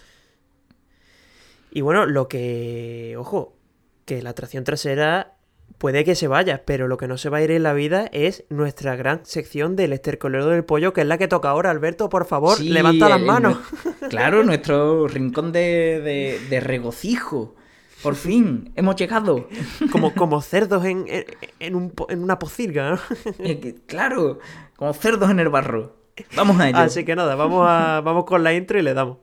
Y 1.70 1.80
bueno, 1.80 2.04
lo 2.04 2.28
que. 2.28 3.14
Ojo, 3.18 3.56
que 4.04 4.20
la 4.22 4.34
tracción 4.34 4.62
trasera 4.64 5.35
puede 5.78 6.04
que 6.04 6.14
se 6.14 6.28
vaya, 6.28 6.62
pero 6.64 6.88
lo 6.88 6.96
que 6.96 7.08
no 7.08 7.18
se 7.18 7.28
va 7.28 7.38
a 7.38 7.42
ir 7.42 7.50
en 7.50 7.62
la 7.62 7.72
vida 7.72 8.08
es 8.12 8.44
nuestra 8.48 8.96
gran 8.96 9.24
sección 9.24 9.76
del 9.76 9.92
estercolero 9.92 10.46
del 10.46 10.64
pollo, 10.64 10.92
que 10.92 11.02
es 11.02 11.06
la 11.06 11.18
que 11.18 11.28
toca 11.28 11.50
ahora. 11.50 11.70
Alberto, 11.70 12.08
por 12.08 12.24
favor, 12.26 12.56
Sí, 12.58 12.68
levanta 12.68 13.08
las 13.08 13.20
el- 13.20 13.26
manos. 13.26 13.58
Claro, 14.10 14.42
nuestro 14.44 15.08
rincón 15.08 15.52
de, 15.52 16.00
de- 16.00 16.40
de 16.48 16.60
regocijo. 16.60 17.54
Por 18.02 18.14
fin, 18.14 18.72
hemos 18.76 18.94
llegado. 18.96 19.48
Como, 19.90 20.12
como 20.14 20.40
cerdos 20.42 20.84
en, 20.84 21.06
en, 21.08 21.24
en 21.60 21.74
un 21.74 21.90
po- 21.90 22.06
en 22.10 22.22
una 22.22 22.38
pocilga, 22.38 22.90
¿no? 22.90 22.98
Eh, 23.38 23.74
Claro, 23.86 24.38
como 24.76 24.92
cerdos 24.92 25.30
en 25.30 25.40
el 25.40 25.48
barro. 25.48 25.96
Vamos 26.36 26.58
a 26.60 26.68
ello. 26.68 26.78
Así 26.78 27.04
que 27.04 27.16
nada, 27.16 27.34
vamos, 27.34 27.66
a, 27.68 28.00
vamos 28.04 28.24
con 28.24 28.42
la 28.44 28.52
intro 28.54 28.78
y 28.78 28.82
le 28.82 28.94
damos. 28.94 29.18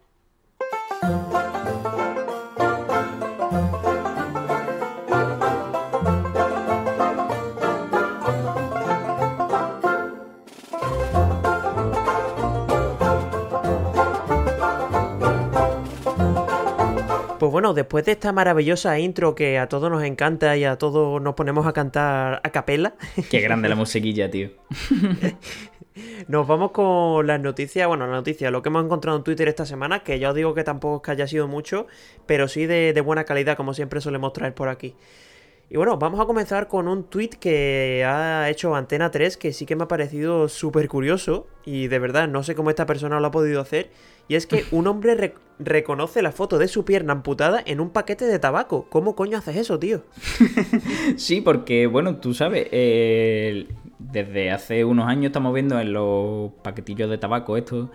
Bueno, 17.54 17.76
después 17.76 18.04
de 18.04 18.14
esta 18.14 18.34
maravillosa 18.34 18.97
intro 18.97 19.36
que 19.36 19.60
a 19.60 19.70
todos 19.70 19.91
nos 19.91 20.04
encanta 20.04 20.58
y 20.58 20.64
a 20.64 20.80
todos 20.80 21.22
nos 21.22 21.36
ponemos 21.36 21.68
a 21.68 21.72
cantar 21.72 22.41
a 22.43 22.49
capela, 22.49 22.95
Qué 23.30 23.41
grande 23.41 23.70
la 23.70 23.76
musiquilla, 23.76 24.30
tío. 24.32 24.49
Nos 26.28 26.47
vamos 26.47 26.72
con 26.72 27.28
las 27.28 27.39
noticias, 27.39 27.88
bueno, 27.88 28.08
la 28.08 28.14
noticia, 28.14 28.49
lo 28.49 28.64
que 28.64 28.70
hemos 28.70 28.84
encontrado 28.84 29.20
en 29.20 29.24
Twitter 29.24 29.47
esta 29.47 29.68
semana, 29.68 30.01
que 30.01 30.18
ya 30.18 30.30
os 30.30 30.36
digo 30.36 30.56
que 30.56 30.64
tampoco 30.64 30.95
es 30.95 31.01
que 31.04 31.12
haya 31.12 31.28
sido 31.28 31.47
mucho, 31.47 31.86
pero 32.26 32.47
sí 32.47 32.66
de, 32.66 32.91
de 32.91 33.01
buena 33.01 33.26
calidad, 33.26 33.56
como 33.56 33.76
siempre 33.76 34.01
solemos 34.01 34.34
traer 34.34 34.56
por 34.56 34.70
aquí. 34.70 34.95
Y 35.70 35.78
bueno, 35.78 35.97
vamos 35.97 36.20
a 36.20 36.26
comenzar 36.26 36.68
con 36.68 36.88
un 36.88 37.04
tweet 37.04 37.30
que 37.39 38.04
ha 38.04 38.49
hecho 38.49 38.74
Antena 38.74 39.12
3, 39.12 39.38
que 39.38 39.54
sí 39.54 39.68
que 39.68 39.76
me 39.76 39.84
ha 39.84 39.88
parecido 39.88 40.49
súper 40.49 40.88
curioso, 40.88 41.45
y 41.66 41.88
de 41.88 41.99
verdad 41.99 42.28
no 42.28 42.41
sé 42.41 42.56
cómo 42.56 42.72
esta 42.72 42.88
persona 42.88 43.20
lo 43.20 43.28
ha 43.28 43.32
podido 43.32 43.62
hacer, 43.62 43.91
y 44.28 44.36
es 44.36 44.47
que 44.47 44.63
un 44.71 44.88
hombre 44.88 45.15
re- 45.15 45.34
reconoce 45.59 46.21
la 46.21 46.32
foto 46.32 46.57
de 46.59 46.67
su 46.67 46.84
pierna 46.86 47.13
amputada 47.13 47.61
en 47.65 47.80
un 47.80 47.89
paquete 47.91 48.26
de 48.26 48.39
tabaco. 48.39 48.88
¿Cómo 48.89 49.15
coño 49.15 49.38
haces 49.38 49.55
eso, 49.57 49.80
tío? 49.80 50.03
Sí, 51.17 51.41
porque, 51.41 51.88
bueno, 51.88 52.15
tú 52.17 52.34
sabes, 52.34 52.67
eh, 52.71 53.67
desde 53.99 54.51
hace 54.51 54.84
unos 54.86 55.07
años 55.07 55.26
estamos 55.28 55.53
viendo 55.53 55.80
en 55.80 55.93
los 55.93 56.51
paquetillos 56.63 57.09
de 57.09 57.17
tabaco 57.17 57.55
estos, 57.57 57.89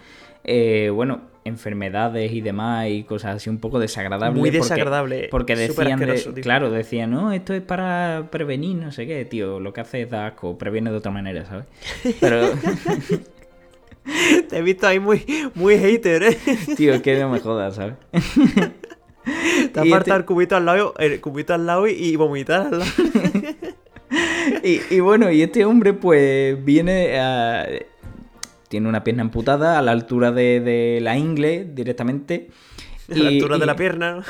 eh, 0.45 0.91
bueno, 0.95 1.23
enfermedades 1.45 2.31
y 2.33 2.41
demás 2.43 2.89
y 2.89 3.03
cosas 3.05 3.37
así 3.37 3.51
un 3.51 3.59
poco 3.59 3.79
desagradables. 3.79 4.39
Muy 4.39 4.51
porque- 4.51 4.59
desagradable, 4.59 5.29
Porque, 5.31 5.67
súper 5.67 5.89
decían, 5.99 6.35
de- 6.35 6.41
claro, 6.41 6.71
decían, 6.71 7.11
no, 7.11 7.33
esto 7.33 7.55
es 7.55 7.63
para 7.63 8.29
prevenir, 8.31 8.77
no 8.77 8.93
sé 8.93 9.07
qué, 9.07 9.25
tío, 9.25 9.59
lo 9.61 9.73
que 9.73 9.81
hace 9.81 10.03
es 10.03 10.11
dar 10.11 10.27
asco, 10.33 10.57
previene 10.59 10.91
de 10.91 10.97
otra 10.99 11.11
manera, 11.11 11.45
¿sabes? 11.47 11.67
Pero, 12.21 12.41
Te 14.49 14.59
he 14.59 14.63
visto 14.63 14.87
ahí 14.87 14.99
muy, 15.01 15.25
muy 15.55 15.77
hater, 15.79 16.23
¿eh? 16.23 16.39
tío, 16.77 16.95
es 16.95 17.03
que 17.03 17.19
no 17.19 17.29
me 17.31 17.41
jodas, 17.41 17.75
¿sabes? 17.77 17.95
Te 19.73 19.87
Y 19.87 19.91
falta 19.91 19.97
este- 19.99 20.13
el 20.15 20.25
cubito 20.25 20.57
al 20.57 20.65
lado, 20.65 20.95
el 20.99 21.21
cubito 21.21 21.53
al 21.55 21.67
lado 21.67 21.87
y, 21.87 21.93
y 21.93 22.17
vomitar 22.17 22.67
al 22.73 22.79
lado. 22.81 22.93
Y, 24.65 24.81
y 24.91 25.01
bueno, 25.01 25.31
y 25.31 25.43
este 25.43 25.67
hombre 25.67 25.93
pues 25.93 26.65
viene 26.65 27.19
a... 27.21 27.69
Tiene 28.71 28.89
una 28.89 29.05
pierna 29.05 29.23
amputada 29.23 29.79
a 29.79 29.83
la 29.83 29.93
altura 29.93 30.33
de, 30.33 30.61
de 30.61 31.01
la 31.03 31.19
ingle 31.19 31.67
directamente. 31.75 32.49
a 33.11 33.15
la 33.15 33.31
Y- 33.31 33.35
altura 33.37 33.59
de 33.59 33.67
la 33.67 33.77
pierna. 33.77 34.25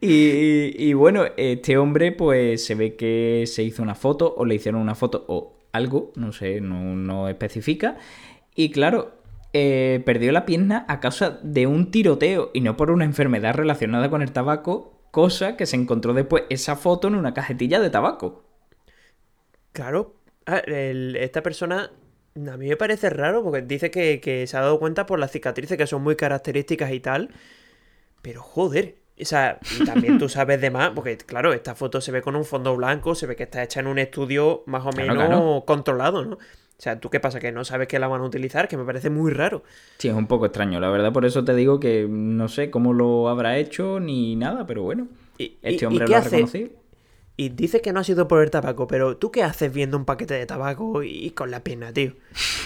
y 0.00 0.92
bueno, 0.94 1.24
este 1.36 1.76
hombre 1.78 2.10
pues 2.12 2.64
se 2.64 2.74
ve 2.74 2.96
que 2.96 3.44
se 3.46 3.62
hizo 3.62 3.82
una 3.82 3.94
foto 3.94 4.34
o 4.36 4.44
le 4.44 4.56
hicieron 4.56 4.80
una 4.80 4.94
foto 4.96 5.24
o 5.28 5.54
algo, 5.72 6.12
no 6.16 6.32
sé, 6.32 6.60
no, 6.60 6.94
no 6.94 7.28
especifica. 7.28 7.96
Y 8.54 8.70
claro, 8.70 9.22
eh, 9.52 10.02
perdió 10.06 10.32
la 10.32 10.46
pierna 10.46 10.84
a 10.88 11.00
causa 11.00 11.38
de 11.42 11.66
un 11.66 11.90
tiroteo 11.90 12.50
y 12.54 12.60
no 12.60 12.76
por 12.76 12.90
una 12.90 13.04
enfermedad 13.04 13.54
relacionada 13.54 14.10
con 14.10 14.22
el 14.22 14.32
tabaco, 14.32 15.00
cosa 15.10 15.56
que 15.56 15.66
se 15.66 15.76
encontró 15.76 16.14
después 16.14 16.44
esa 16.50 16.76
foto 16.76 17.08
en 17.08 17.16
una 17.16 17.34
cajetilla 17.34 17.80
de 17.80 17.90
tabaco. 17.90 18.44
Claro, 19.72 20.14
ah, 20.46 20.62
esta 20.66 21.42
persona 21.42 21.90
a 22.34 22.56
mí 22.56 22.68
me 22.68 22.76
parece 22.76 23.10
raro 23.10 23.42
porque 23.42 23.62
dice 23.62 23.90
que, 23.90 24.20
que 24.20 24.46
se 24.46 24.56
ha 24.56 24.60
dado 24.60 24.78
cuenta 24.78 25.04
por 25.06 25.18
las 25.18 25.32
cicatrices 25.32 25.76
que 25.76 25.86
son 25.86 26.02
muy 26.02 26.16
características 26.16 26.92
y 26.92 27.00
tal. 27.00 27.30
Pero 28.22 28.42
joder, 28.42 29.01
o 29.22 29.24
sea, 29.24 29.58
y 29.80 29.84
también 29.84 30.18
tú 30.18 30.28
sabes 30.28 30.60
de 30.60 30.70
más, 30.70 30.90
porque 30.90 31.16
claro, 31.16 31.52
esta 31.52 31.74
foto 31.74 32.00
se 32.00 32.12
ve 32.12 32.22
con 32.22 32.36
un 32.36 32.44
fondo 32.44 32.76
blanco, 32.76 33.14
se 33.14 33.26
ve 33.26 33.36
que 33.36 33.44
está 33.44 33.62
hecha 33.62 33.80
en 33.80 33.86
un 33.86 33.98
estudio 33.98 34.62
más 34.66 34.84
o 34.84 34.92
menos 34.92 35.16
claro. 35.16 35.64
controlado, 35.66 36.24
¿no? 36.24 36.34
O 36.36 36.82
sea, 36.82 36.98
¿tú 36.98 37.10
qué 37.10 37.20
pasa? 37.20 37.38
Que 37.38 37.52
no 37.52 37.64
sabes 37.64 37.86
que 37.86 37.98
la 38.00 38.08
van 38.08 38.22
a 38.22 38.24
utilizar, 38.24 38.66
que 38.66 38.76
me 38.76 38.84
parece 38.84 39.08
muy 39.08 39.30
raro. 39.32 39.62
Sí, 39.98 40.08
es 40.08 40.14
un 40.14 40.26
poco 40.26 40.46
extraño, 40.46 40.80
la 40.80 40.90
verdad, 40.90 41.12
por 41.12 41.24
eso 41.24 41.44
te 41.44 41.54
digo 41.54 41.78
que 41.78 42.06
no 42.08 42.48
sé 42.48 42.70
cómo 42.70 42.92
lo 42.92 43.28
habrá 43.28 43.56
hecho 43.58 44.00
ni 44.00 44.34
nada, 44.34 44.66
pero 44.66 44.82
bueno. 44.82 45.06
Y, 45.38 45.56
Este 45.62 45.86
hombre 45.86 45.98
¿y 45.98 46.00
lo 46.00 46.06
qué 46.08 46.14
ha 46.16 46.18
hace? 46.18 46.30
reconocido. 46.30 46.70
Y 47.36 47.48
dice 47.50 47.80
que 47.80 47.92
no 47.92 48.00
ha 48.00 48.04
sido 48.04 48.28
por 48.28 48.42
el 48.42 48.50
tabaco, 48.50 48.86
pero 48.86 49.16
¿tú 49.16 49.30
qué 49.30 49.42
haces 49.42 49.72
viendo 49.72 49.96
un 49.96 50.04
paquete 50.04 50.34
de 50.34 50.44
tabaco 50.44 51.02
y 51.02 51.30
con 51.30 51.50
la 51.50 51.62
pierna, 51.64 51.92
tío? 51.92 52.12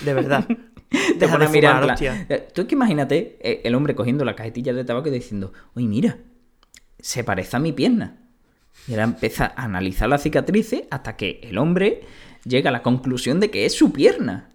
De 0.05 0.15
verdad. 0.15 0.47
Deja 1.19 1.39
de 1.39 1.45
a 1.45 1.49
mirar, 1.49 1.85
hostia. 1.85 2.27
Eh, 2.29 2.49
Tú 2.55 2.63
es 2.63 2.69
que 2.69 2.75
imagínate 2.75 3.37
eh, 3.41 3.61
el 3.65 3.75
hombre 3.75 3.95
cogiendo 3.95 4.25
la 4.25 4.35
cajetilla 4.35 4.73
de 4.73 4.85
tabaco 4.85 5.09
y 5.09 5.13
diciendo, 5.13 5.53
oye, 5.75 5.87
mira, 5.87 6.19
se 7.07 7.23
parece 7.23 7.57
a 7.57 7.61
mi 7.61 7.73
pierna. 7.73 8.17
Y 8.89 8.93
ahora 8.93 9.05
empieza 9.05 9.53
a 9.57 9.65
analizar 9.65 10.09
las 10.09 10.23
cicatrices 10.23 10.83
hasta 10.91 11.17
que 11.17 11.41
el 11.45 11.57
hombre 11.59 12.01
llega 12.45 12.71
a 12.71 12.73
la 12.73 12.83
conclusión 12.83 13.39
de 13.41 13.51
que 13.51 13.65
es 13.65 13.75
su 13.75 13.93
pierna. 13.93 14.49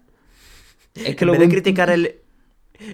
Es 0.94 1.16
que 1.16 1.24
en 1.24 1.26
lo 1.26 1.32
vez 1.32 1.40
de 1.40 1.48
criticar 1.48 1.88
el. 1.90 2.16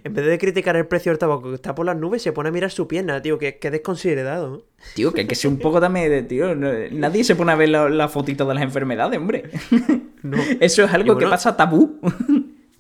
En 0.05 0.13
vez 0.15 0.27
de 0.27 0.39
criticar 0.39 0.77
el 0.77 0.87
precio 0.87 1.11
del 1.11 1.19
tabaco 1.19 1.49
que 1.49 1.55
está 1.55 1.75
por 1.75 1.87
las 1.87 1.97
nubes, 1.97 2.21
se 2.23 2.33
pone 2.33 2.51
a 2.51 2.53
mirar 2.53 2.71
su 2.71 2.87
pierna, 2.87 3.21
tío, 3.23 3.39
que, 3.39 3.59
que 3.59 3.71
desconsiderado. 3.71 4.67
Tío, 4.95 5.13
que 5.13 5.23
hay 5.23 5.27
que 5.27 5.35
ser 5.35 5.51
un 5.51 5.59
poco 5.59 5.81
también 5.81 6.11
de, 6.11 6.23
tío, 6.23 6.55
no- 6.55 6.71
nadie 6.93 7.25
se 7.25 7.35
pone 7.35 7.53
a 7.53 7.57
ver 7.57 7.71
la, 7.71 7.89
la 7.89 8.09
fotito 8.09 8.45
de 8.47 8.55
las 8.55 8.63
enfermedades, 8.63 9.19
hombre. 9.19 9.51
No. 10.23 10.37
Eso 10.61 10.83
es 10.85 10.93
algo 10.93 11.17
que 11.17 11.27
pasa 11.29 11.57
tabú. 11.57 12.01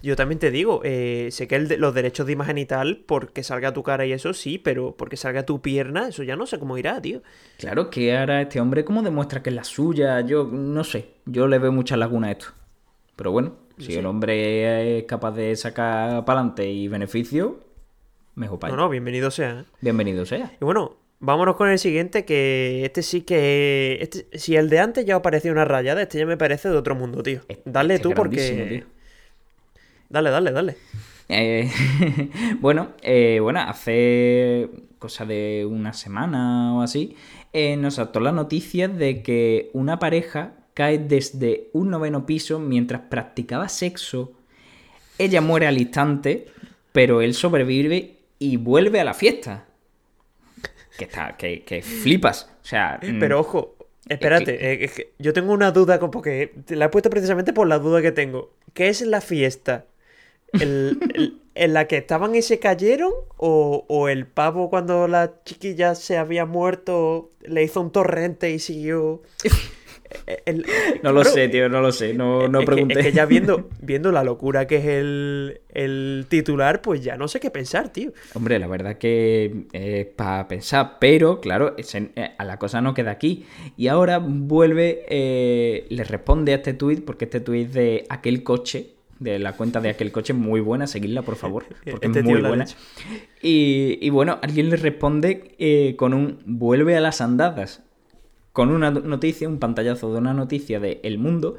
Yo 0.01 0.14
también 0.14 0.38
te 0.38 0.53
digo, 0.53 0.80
eh, 0.84 1.28
sé 1.32 1.49
que 1.49 1.57
el 1.57 1.80
los 1.80 1.92
derechos 1.92 2.26
de 2.26 2.32
imagen 2.32 2.57
y 2.59 2.66
tal, 2.66 2.99
porque 3.05 3.42
salga 3.42 3.72
tu 3.72 3.82
cara 3.82 4.07
y 4.07 4.12
eso 4.12 4.32
sí, 4.32 4.59
pero 4.59 4.94
porque 4.96 5.16
salga 5.16 5.44
tu 5.44 5.61
pierna, 5.61 6.09
eso 6.09 6.22
ya 6.22 6.36
no 6.36 6.46
sé 6.46 6.59
cómo 6.59 6.78
irá, 6.78 7.01
tío. 7.03 7.22
Claro, 7.59 7.90
que 7.90 8.16
ahora 8.16 8.42
este 8.42 8.61
hombre, 8.61 8.84
¿cómo 8.84 9.03
demuestra 9.03 9.42
que 9.42 9.51
es 9.51 9.57
la 9.57 9.64
suya? 9.64 10.20
Yo 10.20 10.44
no 10.44 10.84
sé. 10.84 11.14
Yo 11.26 11.49
le 11.49 11.59
veo 11.59 11.72
muchas 11.72 11.99
lagunas 11.99 12.28
a 12.28 12.32
esto. 12.32 12.46
Pero 13.16 13.32
bueno, 13.32 13.57
si 13.78 13.94
el 13.94 14.07
hombre 14.07 14.99
es 14.99 15.05
capaz 15.05 15.32
de 15.32 15.57
sacar 15.57 16.24
para 16.24 16.38
adelante 16.38 16.70
y 16.70 16.86
beneficio, 16.86 17.59
mejor 18.36 18.61
para 18.61 18.76
No, 18.76 18.82
no, 18.82 18.88
bienvenido 18.88 19.32
sea. 19.32 19.61
¿eh? 19.61 19.64
Bienvenido 19.80 20.24
sea. 20.24 20.53
Y 20.61 20.64
bueno, 20.64 20.96
vámonos 21.18 21.57
con 21.57 21.68
el 21.68 21.80
siguiente, 21.80 22.24
que 22.24 22.84
este 22.84 23.03
sí 23.03 23.22
que... 23.22 23.99
Este, 24.01 24.38
si 24.38 24.55
el 24.55 24.70
de 24.70 24.78
antes 24.78 25.05
ya 25.05 25.16
os 25.16 25.22
parecía 25.24 25.51
una 25.51 25.64
rayada, 25.64 26.03
este 26.03 26.18
ya 26.18 26.26
me 26.26 26.36
parece 26.36 26.68
de 26.68 26.76
otro 26.76 26.94
mundo, 26.94 27.24
tío. 27.24 27.40
Dale 27.64 27.94
Este 27.94 28.09
tú 28.09 28.14
porque... 28.14 28.68
tío. 28.86 28.97
Dale, 30.09 30.31
dale, 30.31 30.53
dale. 30.53 30.77
Eh, 31.29 31.71
bueno, 32.61 32.93
eh, 33.03 33.39
bueno, 33.43 33.61
hace 33.61 34.69
cosa 34.99 35.25
de 35.27 35.67
una 35.71 35.93
semana 35.93 36.75
o 36.75 36.83
así, 36.83 37.17
eh, 37.53 37.77
nos 37.77 37.95
saltó 37.95 38.21
la 38.21 38.33
noticia 38.33 38.89
de 38.89 39.23
que 39.23 39.71
una 39.75 39.99
pareja 39.99 40.55
cae 40.75 40.99
desde 40.99 41.69
un 41.73 41.91
noveno 41.91 42.25
piso 42.27 42.59
mientras 42.59 43.03
practicaba 43.03 43.69
sexo. 43.69 44.33
Ella 45.19 45.41
muere 45.41 45.67
al 45.67 45.79
instante, 45.79 46.47
pero 46.93 47.21
él 47.21 47.35
sobrevive 47.35 48.17
y 48.39 48.57
vuelve 48.57 49.01
a 49.01 49.05
la 49.05 49.15
fiesta. 49.15 49.67
Que 50.97 51.05
está, 51.05 51.37
que, 51.37 51.63
que 51.65 51.83
flipas. 51.83 52.51
O 52.63 52.67
sea, 52.67 52.99
mm, 53.03 53.19
Pero 53.19 53.41
ojo, 53.41 53.77
espérate, 54.09 54.73
eh, 54.73 54.85
es 54.85 54.93
que 54.93 55.13
yo 55.19 55.33
tengo 55.33 55.53
una 55.53 55.71
duda, 55.73 55.99
con- 56.01 56.11
porque 56.11 56.53
te 56.65 56.75
la 56.77 56.87
he 56.87 56.89
puesto 56.89 57.11
precisamente 57.11 57.53
por 57.53 57.69
la 57.69 57.79
duda 57.79 58.01
que 58.03 58.13
tengo. 58.13 58.53
¿Qué 58.75 58.89
es 58.89 59.01
la 59.03 59.21
fiesta? 59.21 59.87
¿El- 60.53 60.99
el- 61.14 61.40
¿En 61.55 61.72
la 61.74 61.88
que 61.88 61.96
estaban 61.96 62.36
y 62.36 62.42
se 62.42 62.61
cayeron? 62.61 63.11
¿O, 63.36 63.84
o 63.88 64.09
el 64.09 64.26
pavo 64.28 64.70
cuando 64.70 65.09
la 65.09 65.42
chiquilla 65.44 65.96
se 65.96 66.16
había 66.16 66.46
muerto 66.46 67.30
le 67.42 67.64
hizo 67.64 67.80
un 67.80 67.90
torrente 67.90 68.51
y 68.51 68.59
siguió? 68.61 69.22
Eh, 70.26 70.38
el- 70.46 70.64
no 71.03 71.12
lo 71.12 71.20
claro, 71.20 71.34
sé, 71.36 71.49
tío, 71.51 71.68
no 71.68 71.82
lo 71.82 71.92
sé. 71.92 72.14
No, 72.14 72.49
no 72.49 72.61
es 72.61 72.62
que- 72.64 72.72
pregunté. 72.72 73.01
es 73.01 73.07
que 73.07 73.12
ya 73.12 73.26
viendo, 73.26 73.68
viendo 73.82 74.11
la 74.11 74.24
locura 74.24 74.66
que 74.66 74.76
es 74.76 74.84
el, 74.86 75.61
el 75.68 76.24
titular, 76.30 76.80
pues 76.80 77.03
ya 77.05 77.18
no 77.18 77.28
sé 77.28 77.40
qué 77.40 77.51
pensar, 77.51 77.92
tío. 77.92 78.12
Hombre, 78.32 78.59
la 78.59 78.66
verdad 78.68 78.96
que 78.96 79.66
es 79.74 80.07
para 80.07 80.49
pensar, 80.49 80.96
pero 80.99 81.42
claro, 81.42 81.76
eh, 81.76 82.30
a 82.38 82.44
la 82.46 82.59
cosa 82.59 82.80
no 82.80 82.94
queda 82.94 83.11
aquí. 83.11 83.44
Y 83.76 83.88
ahora 83.88 84.16
vuelve, 84.18 85.05
eh, 85.11 85.84
le 85.90 86.05
responde 86.05 86.53
a 86.53 86.57
este 86.57 86.72
tuit, 86.72 87.05
porque 87.05 87.26
este 87.26 87.40
tuit 87.40 87.68
de 87.70 88.07
aquel 88.09 88.42
coche, 88.42 88.94
de 89.19 89.39
la 89.39 89.57
cuenta 89.57 89.81
de 89.81 89.91
aquel 89.91 90.12
coche, 90.12 90.33
muy 90.33 90.61
buena, 90.61 90.87
seguidla 90.87 91.23
por 91.23 91.37
favor, 91.37 91.64
porque 91.91 92.07
Este 92.07 92.21
es 92.21 92.25
tío 92.25 92.39
muy 92.39 92.43
buena. 92.43 92.66
Y, 93.43 93.99
y 94.01 94.11
bueno, 94.11 94.39
alguien 94.43 94.71
le 94.71 94.77
responde 94.77 95.55
eh, 95.59 95.95
con 95.97 96.14
un 96.14 96.41
vuelve 96.45 96.97
a 96.97 97.01
las 97.01 97.21
andadas, 97.21 97.83
con 98.53 98.71
una 98.71 98.91
noticia, 98.91 99.49
un 99.49 99.59
pantallazo 99.59 100.12
de 100.12 100.19
una 100.19 100.35
noticia 100.35 100.81
de 100.81 101.01
El 101.03 101.19
Mundo, 101.19 101.57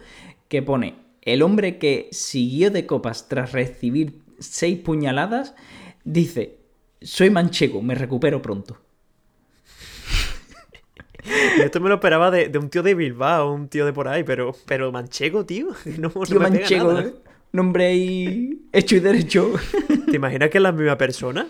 que 0.47 0.61
pone, 0.61 0.95
el 1.21 1.41
hombre 1.41 1.77
que 1.77 2.09
siguió 2.11 2.71
de 2.71 2.85
copas 2.85 3.27
tras 3.29 3.51
recibir 3.51 4.21
seis 4.39 4.79
puñaladas, 4.79 5.55
dice, 6.03 6.57
soy 7.01 7.29
manchego, 7.29 7.81
me 7.81 7.95
recupero 7.95 8.41
pronto. 8.41 8.77
Esto 11.63 11.79
me 11.81 11.89
lo 11.89 11.95
esperaba 11.95 12.31
de, 12.31 12.47
de 12.49 12.57
un 12.59 12.69
tío 12.69 12.83
de 12.83 12.95
Bilbao, 12.95 13.51
un 13.53 13.67
tío 13.69 13.85
de 13.85 13.93
por 13.93 14.07
ahí, 14.07 14.23
pero, 14.23 14.55
pero 14.65 14.91
manchego, 14.91 15.45
tío. 15.45 15.69
No, 15.97 16.11
no 16.15 16.25
Tío 16.25 16.39
me 16.39 16.47
pega 16.47 16.71
manchego, 16.71 16.93
nada. 16.93 17.13
¿Eh? 17.51 17.57
nombre 17.57 17.85
ahí 17.87 18.61
hecho 18.73 18.95
y 18.95 18.99
derecho. 18.99 19.51
¿Te 20.09 20.15
imaginas 20.15 20.49
que 20.49 20.57
es 20.57 20.61
la 20.61 20.71
misma 20.71 20.97
persona? 20.97 21.47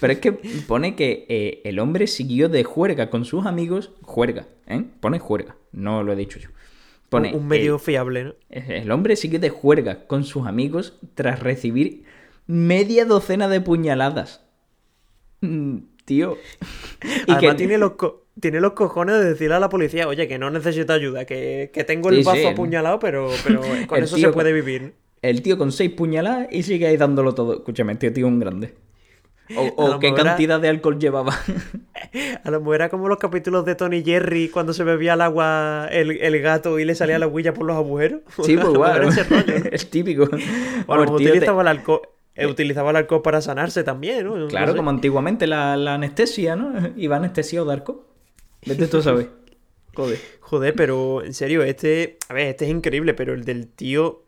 Pero 0.00 0.12
es 0.12 0.18
que 0.20 0.32
pone 0.66 0.94
que 0.96 1.26
eh, 1.28 1.60
el 1.64 1.78
hombre 1.78 2.06
siguió 2.06 2.48
de 2.48 2.64
juerga 2.64 3.10
con 3.10 3.24
sus 3.24 3.46
amigos. 3.46 3.92
Juerga, 4.02 4.46
¿eh? 4.66 4.84
Pone 5.00 5.18
juerga, 5.18 5.56
no 5.72 6.02
lo 6.02 6.12
he 6.12 6.16
dicho 6.16 6.38
yo. 6.38 6.48
Pone, 7.08 7.34
un, 7.34 7.46
medio 7.46 7.74
el- 7.74 7.80
fiable, 7.80 8.24
¿no? 8.24 8.34
El 8.48 8.90
hombre 8.90 9.16
sigue 9.16 9.38
de 9.38 9.50
juerga 9.50 10.06
con 10.06 10.24
sus 10.24 10.46
amigos 10.46 10.98
tras 11.14 11.40
recibir 11.40 12.04
media 12.46 13.04
docena 13.04 13.48
de 13.48 13.60
puñaladas. 13.60 14.42
Mm, 15.40 15.78
Tío. 16.04 16.36
Y 17.26 17.32
Además 17.32 17.40
que- 17.40 17.54
tiene, 17.58 17.78
los 17.78 17.92
co- 17.92 18.26
tiene 18.40 18.60
los 18.60 18.72
cojones 18.72 19.16
de 19.20 19.24
decirle 19.24 19.54
a 19.54 19.60
la 19.60 19.68
policía, 19.68 20.08
oye, 20.08 20.26
que 20.26 20.38
no 20.38 20.50
necesito 20.50 20.92
ayuda, 20.92 21.26
que, 21.26 21.70
que 21.72 21.84
tengo 21.84 22.08
el 22.08 22.16
Sí, 22.18 22.22
bazo 22.24 22.40
sí. 22.40 22.46
apuñalado, 22.46 22.98
pero, 22.98 23.28
pero 23.44 23.60
con 23.86 23.98
El 23.98 24.04
eso 24.04 24.16
se 24.16 24.24
con- 24.24 24.32
puede 24.32 24.52
vivir. 24.52 24.94
El 25.22 25.40
tío 25.42 25.56
con 25.56 25.72
seis 25.72 25.90
puñaladas 25.92 26.48
y 26.50 26.62
sigue 26.64 26.86
ahí 26.86 26.96
dándolo 26.96 27.34
todo. 27.34 27.54
Escúchame, 27.54 27.92
este 27.94 28.10
tío 28.10 28.26
es 28.26 28.32
un 28.32 28.40
grande. 28.40 28.74
O, 29.76 29.98
qué 29.98 30.08
era- 30.08 30.16
cantidad 30.24 30.60
de 30.60 30.68
alcohol 30.68 30.98
llevaba. 30.98 31.36
A 32.44 32.50
lo 32.50 32.60
mejor 32.60 32.74
era 32.76 32.88
como 32.88 33.08
los 33.08 33.18
capítulos 33.18 33.64
de 33.64 33.74
Tony 33.74 34.02
Jerry 34.02 34.48
cuando 34.48 34.72
se 34.72 34.82
bebía 34.84 35.14
el 35.14 35.20
agua 35.20 35.88
el, 35.90 36.10
el 36.12 36.40
gato 36.40 36.78
y 36.78 36.84
le 36.84 36.94
salía 36.94 37.18
la 37.18 37.26
huella 37.26 37.52
por 37.54 37.66
los 37.66 37.76
agujeros. 37.76 38.20
Sí, 38.44 38.56
pues 38.56 38.72
igual. 38.74 39.08
El 39.70 39.86
típico. 39.88 40.24
O 40.86 40.92
a 40.92 40.96
lo 40.96 41.02
O 41.02 41.04
el 41.04 41.06
mejor 41.06 41.18
tío 41.18 41.26
te- 41.28 41.32
utilizaba 41.32 41.62
el 41.62 41.68
alcohol. 41.68 42.00
eh, 42.34 42.46
utilizaba 42.46 42.90
el 42.90 42.96
alcohol 42.96 43.22
para 43.22 43.40
sanarse 43.42 43.84
también, 43.84 44.24
¿no? 44.24 44.36
No 44.36 44.48
Claro, 44.48 44.72
sé. 44.72 44.76
como 44.76 44.90
antiguamente 44.90 45.46
la, 45.46 45.76
la 45.76 45.94
anestesia, 45.94 46.56
¿no? 46.56 46.72
Iba 46.96 47.16
anestesiado 47.16 47.66
de 47.66 47.72
arco. 47.74 48.06
Vete 48.66 48.86
tú 48.86 48.98
a 48.98 49.02
saber. 49.02 49.28
Joder. 49.94 50.18
Joder, 50.40 50.74
pero 50.74 51.22
en 51.24 51.34
serio, 51.34 51.62
este. 51.62 52.16
A 52.28 52.34
ver, 52.34 52.46
este 52.48 52.64
es 52.64 52.70
increíble, 52.70 53.12
pero 53.14 53.34
el 53.34 53.44
del 53.44 53.68
tío. 53.68 54.22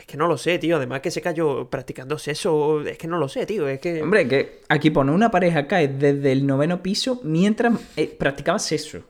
Es 0.00 0.06
que 0.06 0.16
no 0.16 0.26
lo 0.26 0.38
sé, 0.38 0.58
tío. 0.58 0.76
Además 0.76 1.00
que 1.00 1.10
se 1.10 1.20
cayó 1.20 1.68
practicando 1.68 2.18
sexo. 2.18 2.80
Es 2.80 2.96
que 2.96 3.06
no 3.06 3.18
lo 3.18 3.28
sé, 3.28 3.44
tío. 3.44 3.68
Es 3.68 3.80
que. 3.80 4.02
Hombre, 4.02 4.26
que 4.26 4.60
aquí 4.70 4.88
pone 4.90 5.12
una 5.12 5.30
pareja 5.30 5.66
cae 5.66 5.88
desde 5.88 6.32
el 6.32 6.46
noveno 6.46 6.82
piso 6.82 7.20
mientras 7.22 7.74
eh, 7.98 8.06
practicaba 8.18 8.58
sexo. 8.58 9.02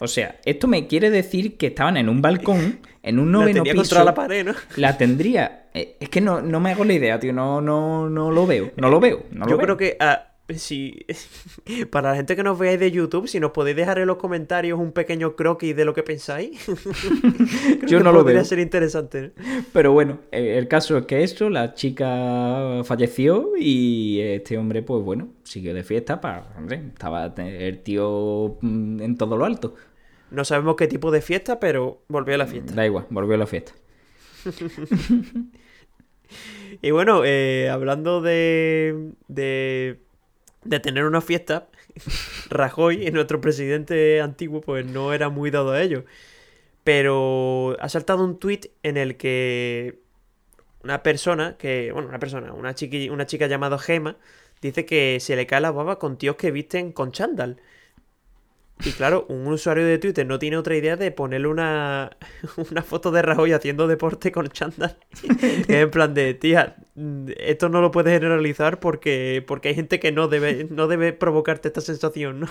O 0.00 0.06
sea, 0.06 0.36
esto 0.44 0.68
me 0.68 0.86
quiere 0.86 1.10
decir 1.10 1.56
que 1.56 1.66
estaban 1.66 1.96
en 1.96 2.08
un 2.08 2.22
balcón, 2.22 2.78
en 3.02 3.18
un 3.18 3.32
la 3.32 3.38
noveno 3.40 3.64
tenía 3.64 3.82
piso. 3.82 4.04
la 4.04 4.14
pared, 4.14 4.44
¿no? 4.46 4.54
La 4.76 4.96
tendría. 4.96 5.70
eh, 5.74 5.96
es 5.98 6.08
que 6.08 6.20
no, 6.20 6.40
no 6.40 6.60
me 6.60 6.70
hago 6.70 6.84
la 6.84 6.92
idea, 6.92 7.18
tío. 7.18 7.32
No, 7.32 7.60
no, 7.60 8.08
no 8.08 8.30
lo 8.30 8.46
veo. 8.46 8.70
No 8.76 8.88
lo 8.90 9.00
veo. 9.00 9.24
No 9.32 9.44
lo 9.44 9.50
Yo 9.50 9.56
veo. 9.56 9.66
creo 9.66 9.76
que 9.76 9.96
a, 9.98 10.27
si 10.56 11.04
para 11.90 12.10
la 12.10 12.16
gente 12.16 12.36
que 12.36 12.42
nos 12.42 12.58
veáis 12.58 12.80
de 12.80 12.90
YouTube, 12.90 13.28
si 13.28 13.40
nos 13.40 13.50
podéis 13.50 13.76
dejar 13.76 13.98
en 13.98 14.06
los 14.06 14.16
comentarios 14.16 14.78
un 14.78 14.92
pequeño 14.92 15.36
croquis 15.36 15.76
de 15.76 15.84
lo 15.84 15.94
que 15.94 16.02
pensáis, 16.02 16.66
yo 17.86 18.00
no 18.00 18.12
lo 18.12 18.20
podría 18.20 18.40
veo. 18.40 18.44
ser 18.44 18.58
interesante. 18.58 19.32
Pero 19.72 19.92
bueno, 19.92 20.20
eh, 20.32 20.56
el 20.58 20.68
caso 20.68 20.96
es 20.96 21.06
que 21.06 21.22
esto, 21.22 21.50
la 21.50 21.74
chica 21.74 22.82
falleció 22.84 23.52
y 23.58 24.20
este 24.20 24.56
hombre, 24.58 24.82
pues 24.82 25.04
bueno, 25.04 25.28
siguió 25.44 25.74
de 25.74 25.84
fiesta 25.84 26.20
para, 26.20 26.54
hombre, 26.56 26.82
estaba 26.88 27.26
el 27.36 27.82
tío 27.82 28.58
mm, 28.60 29.00
en 29.02 29.16
todo 29.16 29.36
lo 29.36 29.44
alto. 29.44 29.74
No 30.30 30.44
sabemos 30.44 30.76
qué 30.76 30.86
tipo 30.86 31.10
de 31.10 31.22
fiesta, 31.22 31.58
pero 31.58 32.02
volvió 32.08 32.34
a 32.34 32.38
la 32.38 32.46
fiesta. 32.46 32.74
Da 32.74 32.84
igual, 32.84 33.06
volvió 33.10 33.34
a 33.34 33.38
la 33.38 33.46
fiesta. 33.46 33.72
Y 36.82 36.90
bueno, 36.90 37.22
eh, 37.24 37.68
hablando 37.70 38.20
de, 38.20 39.12
de, 39.28 39.98
de 40.68 40.80
tener 40.80 41.04
una 41.04 41.20
fiesta, 41.20 41.68
Rajoy, 42.50 43.10
nuestro 43.10 43.40
presidente 43.40 44.20
antiguo, 44.20 44.60
pues 44.60 44.86
no 44.86 45.12
era 45.12 45.28
muy 45.28 45.50
dado 45.50 45.72
a 45.72 45.82
ello. 45.82 46.04
Pero 46.84 47.76
ha 47.80 47.88
saltado 47.88 48.24
un 48.24 48.38
tuit 48.38 48.66
en 48.82 48.96
el 48.96 49.16
que 49.16 50.00
una 50.82 51.02
persona, 51.02 51.56
que, 51.58 51.92
bueno, 51.92 52.08
una 52.08 52.18
persona, 52.18 52.52
una, 52.52 52.74
una 53.10 53.26
chica 53.26 53.46
llamada 53.46 53.78
Gema, 53.78 54.16
dice 54.62 54.86
que 54.86 55.18
se 55.20 55.36
le 55.36 55.46
cae 55.46 55.60
la 55.60 55.70
baba 55.70 55.98
con 55.98 56.18
tíos 56.18 56.36
que 56.36 56.50
visten 56.50 56.92
con 56.92 57.12
chándal. 57.12 57.60
Y 58.84 58.92
claro, 58.92 59.26
un 59.28 59.46
usuario 59.48 59.84
de 59.84 59.98
Twitter 59.98 60.24
no 60.24 60.38
tiene 60.38 60.56
otra 60.56 60.76
idea 60.76 60.96
de 60.96 61.10
ponerle 61.10 61.48
una, 61.48 62.16
una 62.70 62.82
foto 62.82 63.10
de 63.10 63.22
Rajoy 63.22 63.52
haciendo 63.52 63.86
deporte 63.88 64.30
con 64.32 64.48
chándal. 64.48 64.96
en 65.68 65.90
plan 65.90 66.14
de, 66.14 66.34
tía, 66.34 66.76
esto 67.38 67.68
no 67.68 67.80
lo 67.80 67.90
puedes 67.90 68.12
generalizar 68.12 68.80
porque, 68.80 69.44
porque 69.46 69.68
hay 69.68 69.74
gente 69.74 70.00
que 70.00 70.12
no 70.12 70.28
debe, 70.28 70.66
no 70.70 70.88
debe 70.88 71.12
provocarte 71.12 71.68
esta 71.68 71.80
sensación, 71.80 72.40
¿no? 72.40 72.48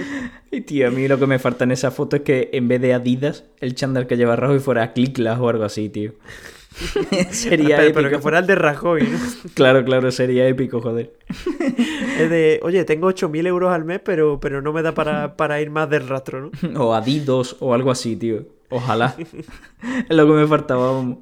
Y 0.50 0.62
tío, 0.62 0.88
a 0.88 0.90
mí 0.90 1.08
lo 1.08 1.18
que 1.18 1.26
me 1.26 1.38
falta 1.38 1.64
en 1.64 1.72
esa 1.72 1.90
foto 1.90 2.16
es 2.16 2.22
que 2.22 2.50
en 2.52 2.68
vez 2.68 2.80
de 2.80 2.94
Adidas, 2.94 3.44
el 3.60 3.74
chándal 3.74 4.06
que 4.06 4.16
lleva 4.16 4.36
Rajoy 4.36 4.60
fuera 4.60 4.92
Clicklass 4.92 5.40
o 5.40 5.48
algo 5.48 5.64
así, 5.64 5.88
tío. 5.88 6.12
sería 7.30 7.76
pero, 7.76 7.82
épico. 7.82 7.94
pero 7.94 8.10
que 8.10 8.18
fuera 8.18 8.38
el 8.38 8.46
de 8.46 8.54
Rajoy, 8.54 9.02
¿no? 9.02 9.18
Claro, 9.54 9.84
claro, 9.84 10.10
sería 10.10 10.46
épico, 10.48 10.80
joder. 10.80 11.12
Es 12.18 12.30
de, 12.30 12.60
oye, 12.62 12.84
tengo 12.84 13.10
8.000 13.10 13.46
euros 13.46 13.72
al 13.72 13.84
mes, 13.84 14.00
pero, 14.04 14.40
pero 14.40 14.62
no 14.62 14.72
me 14.72 14.82
da 14.82 14.92
para, 14.92 15.36
para 15.36 15.60
ir 15.60 15.70
más 15.70 15.88
del 15.90 16.08
rastro, 16.08 16.50
¿no? 16.50 16.84
O 16.84 16.94
Adidas 16.94 17.56
o 17.60 17.74
algo 17.74 17.90
así, 17.90 18.16
tío. 18.16 18.46
Ojalá. 18.70 19.14
es 19.18 20.16
lo 20.16 20.26
que 20.26 20.32
me 20.32 20.46
faltaba, 20.46 20.92
vamos. 20.92 21.18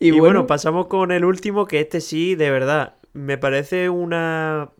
Y, 0.00 0.12
bueno, 0.12 0.46
pasamos 0.46 0.86
con 0.86 1.10
el 1.10 1.24
último, 1.24 1.66
que 1.66 1.80
este 1.80 2.00
sí, 2.00 2.34
de 2.34 2.50
verdad, 2.50 2.94
me 3.12 3.38
parece 3.38 3.88
una... 3.90 4.70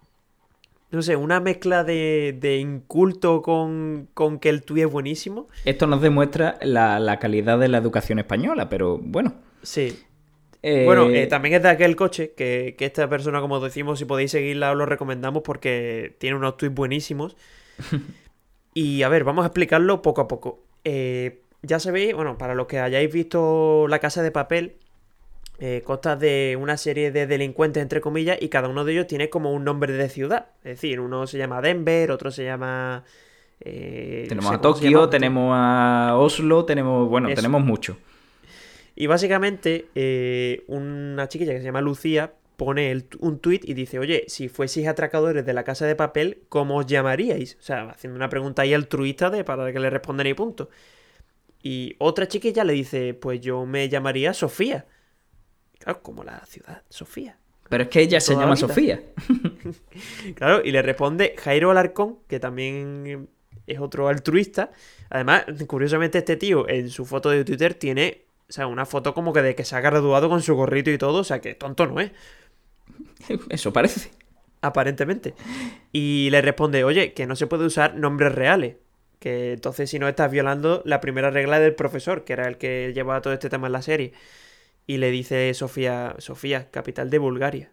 No 0.91 1.03
sé, 1.03 1.17
una 1.17 1.39
mezcla 1.41 1.85
de, 1.85 2.35
de 2.41 2.57
inculto 2.59 3.43
con, 3.43 4.09
con 4.15 4.39
que 4.39 4.49
el 4.49 4.63
tuit 4.63 4.85
es 4.85 4.91
buenísimo. 4.91 5.49
Esto 5.67 5.87
nos 5.87 6.01
demuestra 6.01 6.57
la, 6.63 6.99
la 6.99 7.19
calidad 7.19 7.59
de 7.59 7.69
la 7.69 7.77
educación 7.77 8.19
española, 8.19 8.71
pero 8.71 8.97
bueno. 8.97 9.35
Sí. 9.63 9.99
Eh, 10.63 10.85
Bueno, 10.87 11.11
eh, 11.11 11.27
también 11.27 11.57
es 11.57 11.63
de 11.63 11.69
aquel 11.69 11.95
coche 11.95 12.33
que, 12.35 12.75
que 12.79 12.87
esta 12.87 13.07
persona, 13.09 13.41
como 13.43 13.61
decimos, 13.61 13.99
si 13.99 14.07
podéis 14.07 14.31
seguirla, 14.31 14.71
os 14.73 14.79
lo 14.79 14.87
recomendamos 14.87 15.43
porque 15.43 16.17
tiene 16.19 16.37
unos 16.37 16.57
tweets 16.57 16.75
buenísimos. 16.75 17.37
y 18.75 19.03
a 19.03 19.09
ver, 19.11 19.25
vamos 19.25 19.43
a 19.45 19.49
explicarlo 19.49 20.01
poco 20.01 20.23
a 20.23 20.29
poco. 20.29 20.65
Eh, 20.85 21.43
ya 21.63 21.79
sabéis, 21.81 22.15
bueno, 22.15 22.39
para 22.39 22.55
los 22.55 22.67
que 22.67 22.79
hayáis 22.79 23.13
visto 23.13 23.87
La 23.89 23.99
Casa 23.99 24.23
de 24.23 24.31
Papel, 24.31 24.77
eh, 25.59 25.83
consta 25.85 26.17
de 26.17 26.57
una 26.61 26.77
serie 26.77 27.11
de 27.11 27.27
delincuentes, 27.27 27.83
entre 27.83 28.01
comillas, 28.01 28.39
y 28.41 28.49
cada 28.49 28.69
uno 28.69 28.85
de 28.85 28.93
ellos 28.93 29.07
tiene 29.07 29.29
como 29.29 29.53
un 29.53 29.65
nombre 29.65 29.93
de 29.93 30.09
ciudad. 30.09 30.47
Es 30.59 30.77
decir, 30.77 31.01
uno 31.01 31.27
se 31.27 31.39
llama 31.39 31.61
Denver, 31.61 32.11
otro 32.11 32.31
se 32.31 32.45
llama... 32.45 33.05
eh, 33.61 34.23
no 34.25 34.29
tenemos 34.29 34.49
sé 34.51 34.55
a 34.55 34.61
Tokio, 34.61 35.09
tenemos 35.09 35.53
a 35.55 36.15
Oslo, 36.17 36.65
tenemos. 36.65 37.09
Bueno, 37.09 37.29
Eso. 37.29 37.37
tenemos 37.37 37.63
mucho. 37.65 37.97
Y 38.95 39.07
básicamente, 39.07 39.87
eh, 39.95 40.65
una 40.67 41.29
chiquilla 41.29 41.53
que 41.53 41.59
se 41.59 41.65
llama 41.65 41.81
Lucía 41.81 42.33
pone 42.57 42.91
el- 42.91 43.07
un 43.21 43.39
tuit 43.39 43.65
y 43.69 43.75
dice, 43.75 44.01
oye, 44.01 44.25
si 44.27 44.49
fueseis 44.49 44.89
atracadores 44.89 45.47
de 45.47 45.53
la 45.53 45.63
casa 45.63 45.87
de 45.87 45.95
papel, 45.95 46.39
¿cómo 46.49 46.77
os 46.79 46.87
llamaríais? 46.87 47.57
O 47.61 47.63
sea, 47.63 47.91
haciendo 47.91 48.17
una 48.17 48.29
pregunta 48.29 48.63
ahí 48.63 48.75
altruista 48.75 49.31
de, 49.31 49.45
para 49.45 49.73
que 49.73 49.79
le 49.79 49.91
respondan 49.91 50.27
y 50.27 50.35
punto. 50.35 50.69
Y 51.63 51.95
otra 51.99 52.27
chiquilla 52.27 52.65
le 52.65 52.73
dice, 52.73 53.15
pues 53.15 53.41
yo 53.41 53.67
me 53.67 53.89
llamaría 53.89 54.35
Sofía. 54.35 54.87
Claro, 55.79 56.03
como 56.03 56.25
la 56.25 56.45
ciudad, 56.47 56.83
Sofía. 56.89 57.37
Pero 57.69 57.85
es 57.85 57.89
que 57.91 58.01
ella 58.01 58.21
se 58.21 58.35
llama. 58.35 58.57
Sofía. 58.57 59.01
Claro, 60.37 60.63
y 60.65 60.71
le 60.73 60.83
responde 60.83 61.35
Jairo 61.39 61.71
Alarcón, 61.71 62.19
que 62.29 62.41
también 62.41 63.29
es 63.67 63.79
otro 63.81 64.09
altruista. 64.09 64.71
Además, 65.11 65.45
curiosamente, 65.67 66.19
este 66.19 66.37
tío 66.37 66.69
en 66.69 66.91
su 66.91 67.05
foto 67.05 67.31
de 67.31 67.45
Twitter 67.45 67.75
tiene, 67.75 68.25
o 68.49 68.53
sea, 68.53 68.67
una 68.67 68.87
foto 68.87 69.15
como 69.15 69.33
que 69.33 69.43
de 69.43 69.55
que 69.55 69.65
se 69.65 69.77
ha 69.77 69.81
graduado 69.81 70.29
con 70.29 70.43
su 70.43 70.55
gorrito 70.55 70.91
y 70.91 70.99
todo, 70.99 71.19
o 71.21 71.25
sea, 71.25 71.41
que 71.41 71.55
tonto 71.55 71.87
no 71.87 72.01
es, 72.01 72.13
Eso 73.51 73.73
parece. 73.73 74.11
aparentemente. 74.61 75.35
Y 75.93 76.29
le 76.31 76.43
responde, 76.43 76.85
oye, 76.85 77.13
que 77.13 77.27
no 77.27 77.37
se 77.37 77.47
puede 77.47 77.65
usar 77.67 77.95
nombres 77.95 78.35
reales. 78.35 78.77
Que 79.19 79.53
entonces 79.55 79.91
si 79.91 79.99
no 79.99 80.09
estás 80.09 80.31
violando 80.31 80.83
la 80.85 81.01
primera 81.01 81.31
regla 81.31 81.59
del 81.59 81.75
profesor, 81.75 82.25
que 82.25 82.35
era 82.35 82.47
el 82.49 82.57
que 82.57 82.93
llevaba 82.95 83.21
todo 83.21 83.33
este 83.33 83.51
tema 83.51 83.67
en 83.67 83.73
la 83.73 83.83
serie. 83.83 84.13
Y 84.89 84.97
le 84.97 85.13
dice 85.13 85.55
Sofía, 85.55 86.17
Sofía, 86.19 86.69
capital 86.73 87.11
de 87.11 87.19
Bulgaria. 87.19 87.73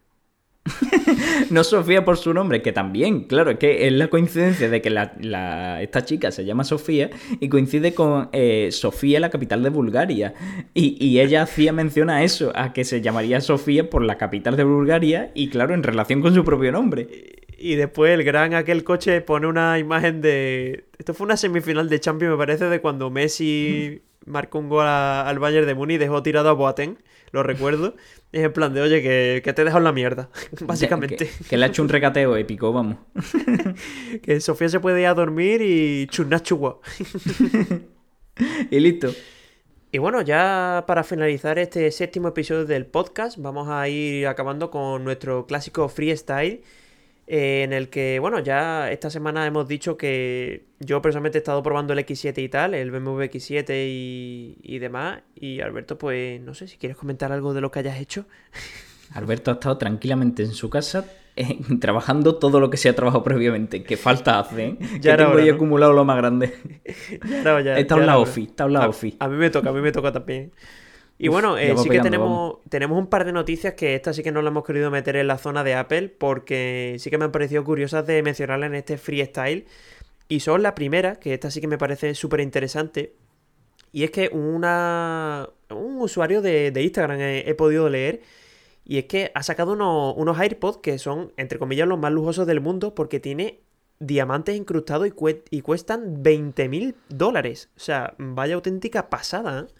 No 1.50 1.62
Sofía 1.64 2.04
por 2.04 2.16
su 2.16 2.34
nombre, 2.34 2.60
que 2.62 2.72
también, 2.72 3.24
claro, 3.24 3.52
es 3.52 3.58
que 3.58 3.86
es 3.86 3.92
la 3.92 4.08
coincidencia 4.08 4.68
de 4.68 4.82
que 4.82 4.90
la, 4.90 5.14
la- 5.20 5.82
esta 5.82 6.04
chica 6.04 6.30
se 6.32 6.44
llama 6.44 6.64
Sofía 6.64 7.10
y 7.40 7.48
coincide 7.48 7.94
con 7.94 8.28
eh, 8.32 8.68
Sofía, 8.72 9.20
la 9.20 9.30
capital 9.30 9.62
de 9.62 9.70
Bulgaria. 9.70 10.34
Y, 10.74 10.96
y 11.04 11.20
ella 11.20 11.42
hacía 11.42 11.72
mención 11.72 12.10
a 12.10 12.24
eso, 12.24 12.52
a 12.54 12.72
que 12.72 12.84
se 12.84 13.00
llamaría 13.00 13.40
Sofía 13.40 13.88
por 13.88 14.02
la 14.02 14.18
capital 14.18 14.56
de 14.56 14.64
Bulgaria 14.64 15.30
y, 15.34 15.48
claro, 15.48 15.74
en 15.74 15.82
relación 15.82 16.20
con 16.20 16.34
su 16.34 16.44
propio 16.44 16.72
nombre. 16.72 17.08
Y 17.58 17.76
después 17.76 18.12
el 18.12 18.24
gran 18.24 18.54
aquel 18.54 18.84
coche 18.84 19.20
pone 19.20 19.46
una 19.46 19.78
imagen 19.78 20.20
de... 20.20 20.84
Esto 20.98 21.14
fue 21.14 21.24
una 21.26 21.36
semifinal 21.36 21.88
de 21.88 22.00
Champions, 22.00 22.32
me 22.32 22.38
parece, 22.38 22.66
de 22.66 22.80
cuando 22.80 23.10
Messi 23.10 24.02
marcó 24.26 24.58
un 24.58 24.68
gol 24.68 24.86
a- 24.86 25.28
al 25.28 25.38
Bayern 25.38 25.66
de 25.66 25.74
Múnich 25.74 25.96
y 25.96 25.98
dejó 25.98 26.22
tirado 26.22 26.48
a 26.48 26.52
Boateng, 26.52 26.98
lo 27.32 27.42
recuerdo. 27.42 27.96
Y 28.32 28.38
es 28.38 28.44
en 28.44 28.52
plan 28.52 28.74
de, 28.74 28.80
oye, 28.82 29.02
que, 29.02 29.40
que 29.44 29.52
te 29.52 29.62
he 29.62 29.64
dejado 29.64 29.78
en 29.78 29.84
la 29.84 29.92
mierda, 29.92 30.28
básicamente. 30.62 31.16
Que, 31.28 31.44
que 31.48 31.56
le 31.56 31.64
ha 31.64 31.68
hecho 31.68 31.82
un 31.82 31.88
recateo 31.88 32.36
épico, 32.36 32.72
vamos. 32.72 32.98
Que, 34.22 34.40
Sofía 34.40 34.68
se 34.68 34.80
puede 34.80 35.00
ir 35.00 35.06
a 35.06 35.14
dormir 35.14 35.60
y 35.62 36.06
churna 36.08 36.42
chugua. 36.42 36.80
Y 38.70 38.80
listo. 38.80 39.08
Y 39.92 39.98
bueno, 39.98 40.20
ya 40.20 40.84
para 40.86 41.04
finalizar 41.04 41.58
este 41.58 41.90
séptimo 41.90 42.28
episodio 42.28 42.66
del 42.66 42.86
podcast, 42.86 43.38
vamos 43.38 43.68
a 43.68 43.88
ir 43.88 44.26
acabando 44.26 44.70
con 44.70 45.04
nuestro 45.04 45.46
clásico 45.46 45.88
freestyle. 45.88 46.62
Eh, 47.26 47.62
en 47.64 47.72
el 47.72 47.88
que, 47.88 48.18
bueno, 48.20 48.38
ya 48.40 48.90
esta 48.90 49.10
semana 49.10 49.46
hemos 49.46 49.66
dicho 49.68 49.96
que 49.96 50.64
yo 50.80 51.02
personalmente 51.02 51.38
he 51.38 51.40
estado 51.40 51.62
probando 51.62 51.92
el 51.92 51.98
X7 52.00 52.42
y 52.42 52.48
tal, 52.48 52.74
el 52.74 52.90
BMW 52.90 53.22
X7 53.24 53.70
y, 53.88 54.56
y 54.62 54.78
demás. 54.78 55.22
Y 55.34 55.60
Alberto, 55.60 55.98
pues 55.98 56.40
no 56.40 56.54
sé 56.54 56.68
si 56.68 56.76
quieres 56.76 56.96
comentar 56.96 57.32
algo 57.32 57.52
de 57.54 57.60
lo 57.60 57.70
que 57.70 57.80
hayas 57.80 57.98
hecho. 58.00 58.26
Alberto 59.14 59.50
ha 59.50 59.54
estado 59.54 59.78
tranquilamente 59.78 60.42
en 60.42 60.50
su 60.52 60.68
casa 60.68 61.04
eh, 61.36 61.58
trabajando 61.80 62.36
todo 62.36 62.58
lo 62.60 62.70
que 62.70 62.76
se 62.76 62.88
ha 62.88 62.94
trabajado 62.94 63.22
previamente. 63.24 63.82
Que 63.84 63.96
falta 63.96 64.38
hace, 64.40 64.64
¿eh? 64.66 64.76
Ya 65.00 65.12
que 65.12 65.18
tengo 65.18 65.32
hora, 65.32 65.42
ahí 65.42 65.48
¿no? 65.48 65.54
acumulado 65.54 65.92
lo 65.92 66.04
más 66.04 66.16
grande. 66.16 66.54
No, 67.44 67.60
ya- 67.60 67.78
Está 67.78 67.94
ya 67.96 68.00
en 68.00 68.06
la 68.06 68.18
ofi, 68.18 68.42
está 68.44 68.64
en 68.64 68.72
la 68.72 68.84
A- 68.84 68.88
ofi. 68.88 69.16
A, 69.18 69.28
mí 69.28 69.36
me 69.36 69.50
toca, 69.50 69.70
a 69.70 69.72
mí 69.72 69.80
me 69.80 69.92
toca 69.92 70.12
también. 70.12 70.52
Y 71.18 71.28
bueno, 71.28 71.56
eh, 71.56 71.68
sí 71.82 71.88
que 71.88 71.96
tenemos, 72.02 72.58
tenemos 72.68 72.98
un 72.98 73.06
par 73.06 73.24
de 73.24 73.32
noticias 73.32 73.72
que 73.74 73.94
estas 73.94 74.16
sí 74.16 74.22
que 74.22 74.32
no 74.32 74.42
las 74.42 74.50
hemos 74.50 74.64
querido 74.64 74.90
meter 74.90 75.16
en 75.16 75.26
la 75.26 75.38
zona 75.38 75.64
de 75.64 75.74
Apple 75.74 76.10
porque 76.10 76.96
sí 76.98 77.08
que 77.08 77.16
me 77.16 77.24
han 77.24 77.32
parecido 77.32 77.64
curiosas 77.64 78.06
de 78.06 78.22
mencionarlas 78.22 78.68
en 78.68 78.74
este 78.74 78.98
freestyle. 78.98 79.66
Y 80.28 80.40
son 80.40 80.62
la 80.62 80.74
primera, 80.74 81.16
que 81.16 81.32
esta 81.32 81.50
sí 81.50 81.60
que 81.60 81.68
me 81.68 81.78
parece 81.78 82.14
súper 82.14 82.40
interesante. 82.40 83.14
Y 83.92 84.04
es 84.04 84.10
que 84.10 84.28
una, 84.30 85.48
un 85.70 86.00
usuario 86.02 86.42
de, 86.42 86.70
de 86.70 86.82
Instagram 86.82 87.18
he, 87.20 87.48
he 87.48 87.54
podido 87.54 87.88
leer. 87.88 88.20
Y 88.84 88.98
es 88.98 89.04
que 89.06 89.32
ha 89.34 89.42
sacado 89.42 89.72
unos, 89.72 90.14
unos 90.16 90.38
AirPods 90.38 90.78
que 90.78 90.98
son, 90.98 91.32
entre 91.36 91.58
comillas, 91.58 91.88
los 91.88 91.98
más 91.98 92.12
lujosos 92.12 92.46
del 92.46 92.60
mundo 92.60 92.94
porque 92.94 93.20
tiene 93.20 93.60
diamantes 94.00 94.54
incrustados 94.56 95.06
y, 95.08 95.10
cue- 95.12 95.42
y 95.50 95.62
cuestan 95.62 96.22
20 96.22 96.68
mil 96.68 96.94
dólares. 97.08 97.70
O 97.76 97.80
sea, 97.80 98.14
vaya 98.18 98.54
auténtica 98.56 99.08
pasada. 99.08 99.60
¿eh? 99.68 99.72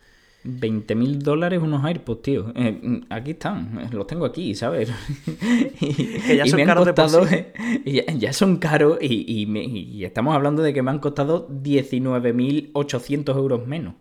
20 0.46 0.94
mil 0.94 1.18
dólares 1.18 1.60
unos 1.62 1.84
AirPods, 1.84 2.22
tío. 2.22 2.52
Eh, 2.54 3.00
aquí 3.10 3.32
están, 3.32 3.80
eh, 3.80 3.88
los 3.92 4.06
tengo 4.06 4.24
aquí, 4.24 4.54
¿sabes? 4.54 4.90
y, 5.80 5.94
Que 6.20 6.36
ya 6.36 6.46
son 6.46 6.64
caros 6.64 6.86
de 6.86 6.94
costado, 6.94 7.26
eh, 7.26 7.52
y 7.84 7.92
ya, 7.92 8.04
ya 8.12 8.32
son 8.32 8.56
caros 8.56 8.98
y, 9.00 9.42
y 9.42 9.46
me- 9.46 9.64
y 9.64 10.04
estamos 10.04 10.34
hablando 10.34 10.62
de 10.62 10.72
que 10.72 10.82
me 10.82 10.90
han 10.90 10.98
costado 11.00 11.48
19.800 11.48 13.36
euros 13.36 13.66
menos. 13.66 13.94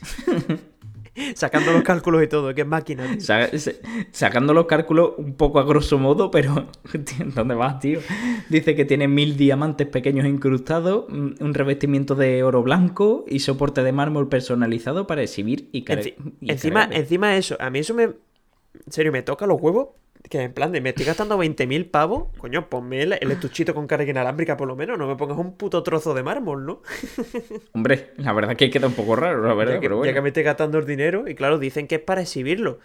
Sacando 1.34 1.72
los 1.72 1.82
cálculos 1.82 2.22
y 2.22 2.28
todo, 2.28 2.54
que 2.54 2.60
es 2.62 2.66
máquina. 2.66 3.06
tío. 3.10 3.20
Sa- 3.20 3.56
sa- 3.58 3.72
sacando 4.10 4.52
los 4.54 4.66
cálculos 4.66 5.12
un 5.18 5.34
poco 5.34 5.58
a 5.58 5.64
grosso 5.64 5.98
modo, 5.98 6.30
pero 6.30 6.66
¿dónde 7.34 7.54
vas, 7.54 7.80
tío? 7.80 8.00
Dice 8.48 8.74
que 8.74 8.84
tiene 8.84 9.08
mil 9.08 9.36
diamantes 9.36 9.86
pequeños 9.86 10.26
incrustados, 10.26 11.06
un 11.08 11.54
revestimiento 11.54 12.14
de 12.14 12.42
oro 12.42 12.62
blanco 12.62 13.24
y 13.28 13.40
soporte 13.40 13.82
de 13.82 13.92
mármol 13.92 14.28
personalizado 14.28 15.06
para 15.06 15.22
exhibir 15.22 15.68
y, 15.72 15.84
Enci- 15.84 16.14
y 16.40 16.50
encima, 16.52 16.88
encima 16.92 17.36
eso, 17.36 17.56
a 17.60 17.70
mí 17.70 17.78
eso 17.80 17.94
me... 17.94 18.02
En 18.04 18.92
serio, 18.92 19.10
me 19.10 19.22
toca 19.22 19.46
los 19.46 19.60
huevos. 19.60 19.88
Que 20.28 20.42
en 20.42 20.52
plan 20.52 20.72
de, 20.72 20.80
me 20.80 20.90
estoy 20.90 21.04
gastando 21.04 21.38
20.000 21.38 21.90
pavos. 21.90 22.36
Coño, 22.38 22.68
ponme 22.68 23.02
el, 23.02 23.12
el 23.12 23.30
estuchito 23.30 23.74
con 23.74 23.86
carga 23.86 24.10
inalámbrica 24.10 24.56
por 24.56 24.66
lo 24.66 24.76
menos. 24.76 24.98
No 24.98 25.06
me 25.06 25.16
pongas 25.16 25.38
un 25.38 25.56
puto 25.56 25.82
trozo 25.82 26.14
de 26.14 26.22
mármol, 26.22 26.66
¿no? 26.66 26.82
Hombre, 27.72 28.10
la 28.16 28.32
verdad 28.32 28.52
es 28.52 28.58
que 28.58 28.70
queda 28.70 28.86
un 28.86 28.94
poco 28.94 29.16
raro, 29.16 29.46
la 29.46 29.54
verdad, 29.54 29.74
ya, 29.74 29.80
que, 29.80 29.88
pero 29.88 30.04
ya 30.04 30.12
que 30.12 30.20
me 30.20 30.28
estoy 30.28 30.42
gastando 30.42 30.78
el 30.78 30.86
dinero. 30.86 31.28
Y 31.28 31.34
claro, 31.34 31.58
dicen 31.58 31.86
que 31.86 31.96
es 31.96 32.00
para 32.00 32.22
exhibirlo. 32.22 32.80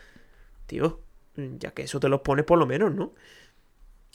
Tío, 0.67 0.99
ya 1.35 1.71
que 1.71 1.83
eso 1.83 1.99
te 1.99 2.09
los 2.09 2.21
pones 2.21 2.45
por 2.45 2.59
lo 2.59 2.65
menos, 2.65 2.93
¿no? 2.93 3.13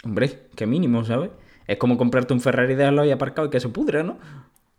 Hombre, 0.04 0.48
qué 0.54 0.66
mínimo, 0.66 1.04
¿sabes? 1.04 1.30
Es 1.66 1.78
como 1.78 1.98
comprarte 1.98 2.32
un 2.32 2.40
Ferrari 2.40 2.74
de 2.74 2.84
ahí 2.84 3.10
aparcado 3.10 3.48
y 3.48 3.50
que 3.50 3.60
se 3.60 3.68
pudra, 3.68 4.02
¿no? 4.02 4.18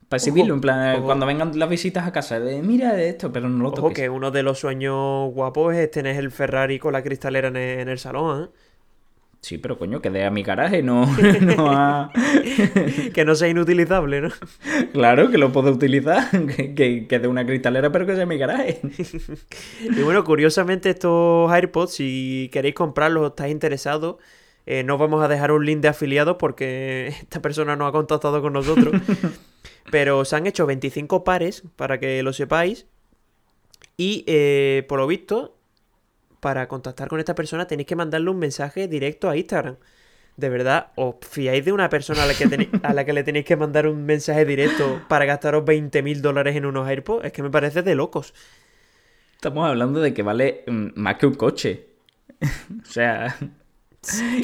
Para 0.10 0.18
exhibirlo, 0.20 0.54
en 0.54 0.62
plan, 0.62 0.98
ojo. 0.98 1.06
cuando 1.06 1.26
vengan 1.26 1.58
las 1.60 1.70
visitas 1.70 2.08
a 2.08 2.12
casa, 2.14 2.40
de 2.40 2.62
mira 2.62 3.02
esto, 3.02 3.32
pero 3.34 3.50
no 3.50 3.62
lo 3.64 3.72
Ojo 3.72 3.76
toques. 3.76 3.96
que 3.96 4.10
uno 4.10 4.32
de 4.32 4.42
los 4.44 4.60
sueños 4.60 5.34
guapos 5.34 5.76
es 5.76 5.92
tener 5.92 6.16
el 6.16 6.32
Ferrari 6.32 6.80
con 6.80 6.94
la 6.94 7.04
cristalera 7.04 7.50
en 7.50 7.58
el, 7.58 7.80
en 7.82 7.90
el 7.90 8.00
salón, 8.00 8.46
¿eh? 8.46 8.48
Sí, 9.42 9.58
pero 9.60 9.78
coño, 9.78 10.02
que 10.02 10.10
dé 10.10 10.26
a 10.26 10.32
mi 10.32 10.44
garaje, 10.44 10.82
no, 10.82 11.06
no 11.42 11.72
a... 11.72 12.12
que 13.14 13.24
no 13.24 13.36
sea 13.36 13.48
inutilizable, 13.48 14.22
¿no? 14.22 14.30
Claro, 14.94 15.30
que 15.30 15.38
lo 15.38 15.52
puedo 15.52 15.72
utilizar, 15.72 16.30
que, 16.56 16.74
que, 16.74 17.08
que 17.08 17.20
dé 17.20 17.28
una 17.28 17.46
cristalera, 17.46 17.92
pero 17.92 18.06
que 18.06 18.16
sea 18.16 18.26
mi 18.26 18.38
garaje. 18.38 18.82
Y 19.82 20.02
bueno, 20.02 20.24
curiosamente 20.24 20.90
estos 20.90 21.52
AirPods, 21.52 21.94
si 21.94 22.50
queréis 22.52 22.76
comprarlos 22.76 23.24
o 23.24 23.28
estáis 23.28 23.52
interesados, 23.52 24.18
eh, 24.66 24.84
no 24.84 24.98
vamos 24.98 25.24
a 25.24 25.28
dejar 25.30 25.52
un 25.52 25.66
link 25.66 25.80
de 25.82 25.88
afiliados 25.90 26.36
porque 26.38 27.08
esta 27.22 27.42
persona 27.42 27.76
no 27.76 27.86
ha 27.88 27.92
contactado 27.92 28.42
con 28.42 28.54
nosotros. 28.54 29.02
Pero 29.92 30.26
se 30.26 30.36
han 30.36 30.48
hecho 30.48 30.66
25 30.66 31.24
pares, 31.24 31.64
para 31.76 32.00
que 32.00 32.22
lo 32.24 32.34
sepáis. 32.34 32.86
Y 33.96 34.24
eh, 34.28 34.86
por 34.88 35.00
lo 35.00 35.08
visto, 35.08 35.58
para 36.40 36.68
contactar 36.68 37.08
con 37.08 37.20
esta 37.20 37.36
persona 37.36 37.68
tenéis 37.68 37.88
que 37.88 37.96
mandarle 37.96 38.30
un 38.30 38.40
mensaje 38.40 38.88
directo 38.88 39.30
a 39.30 39.38
Instagram. 39.38 39.78
De 40.36 40.50
verdad, 40.50 40.92
¿os 40.96 41.16
fiáis 41.28 41.66
de 41.66 41.72
una 41.72 41.90
persona 41.90 42.24
a 42.24 42.26
la 42.28 42.36
que, 42.36 42.70
a 42.84 42.94
la 42.94 43.06
que 43.06 43.14
le 43.14 43.24
tenéis 43.24 43.46
que 43.46 43.56
mandar 43.56 43.88
un 43.88 44.06
mensaje 44.06 44.46
directo 44.46 45.02
para 45.08 45.26
gastaros 45.26 45.66
20 45.66 46.04
mil 46.04 46.22
dólares 46.22 46.56
en 46.56 46.66
unos 46.66 46.88
AirPods? 46.88 47.26
Es 47.26 47.32
que 47.32 47.42
me 47.42 47.50
parece 47.50 47.82
de 47.82 47.96
locos. 47.96 48.36
Estamos 49.34 49.68
hablando 49.68 50.00
de 50.00 50.14
que 50.14 50.22
vale 50.22 50.64
mm, 50.68 50.90
más 50.96 51.16
que 51.16 51.26
un 51.26 51.34
coche. 51.34 51.88
o 52.42 52.86
sea, 52.86 53.36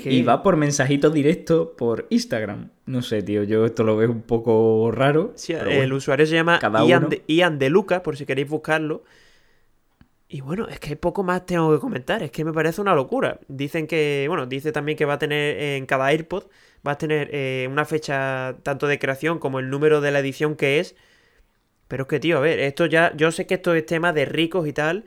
Y 0.06 0.22
va 0.24 0.44
por 0.44 0.58
mensajito 0.58 1.10
directo 1.10 1.76
por 1.76 2.08
Instagram. 2.10 2.70
No 2.86 3.02
sé, 3.02 3.22
tío, 3.24 3.44
yo 3.44 3.66
esto 3.66 3.84
lo 3.84 3.96
veo 3.98 4.12
un 4.12 4.22
poco 4.22 4.92
raro. 4.92 5.32
Sí, 5.36 5.54
pero 5.54 5.70
el 5.70 5.78
bueno. 5.78 5.96
usuario 5.96 6.26
se 6.26 6.36
llama 6.36 6.60
Ian 6.88 7.10
de, 7.10 7.24
Ian 7.28 7.60
de 7.60 7.70
Luca, 7.70 8.04
por 8.04 8.18
si 8.18 8.26
queréis 8.26 8.50
buscarlo. 8.50 9.04
Y 10.28 10.42
bueno, 10.42 10.68
es 10.68 10.80
que 10.80 10.96
poco 10.96 11.22
más 11.24 11.46
tengo 11.46 11.72
que 11.74 11.80
comentar, 11.80 12.24
es 12.24 12.32
que 12.32 12.44
me 12.44 12.52
parece 12.54 12.82
una 12.82 12.96
locura. 12.96 13.40
Dicen 13.48 13.86
que, 13.86 14.26
bueno, 14.28 14.48
dice 14.48 14.72
también 14.72 14.98
que 14.98 15.06
va 15.06 15.14
a 15.14 15.20
tener 15.20 15.60
en 15.60 15.86
cada 15.86 16.08
AirPod, 16.08 16.46
va 16.86 16.94
a 16.94 16.98
tener 16.98 17.30
eh, 17.32 17.68
una 17.70 17.86
fecha 17.86 18.56
tanto 18.64 18.88
de 18.88 18.98
creación 18.98 19.38
como 19.38 19.60
el 19.60 19.70
número 19.70 20.02
de 20.02 20.12
la 20.12 20.20
edición 20.20 20.56
que 20.56 20.80
es. 20.80 20.96
Pero 21.88 22.04
es 22.04 22.10
que, 22.10 22.20
tío, 22.20 22.38
a 22.38 22.42
ver, 22.42 22.60
esto 22.60 22.86
ya, 22.88 23.14
yo 23.16 23.32
sé 23.32 23.46
que 23.46 23.56
esto 23.56 23.74
es 23.76 23.86
tema 23.86 24.14
de 24.14 24.26
ricos 24.26 24.68
y 24.68 24.74
tal, 24.74 25.06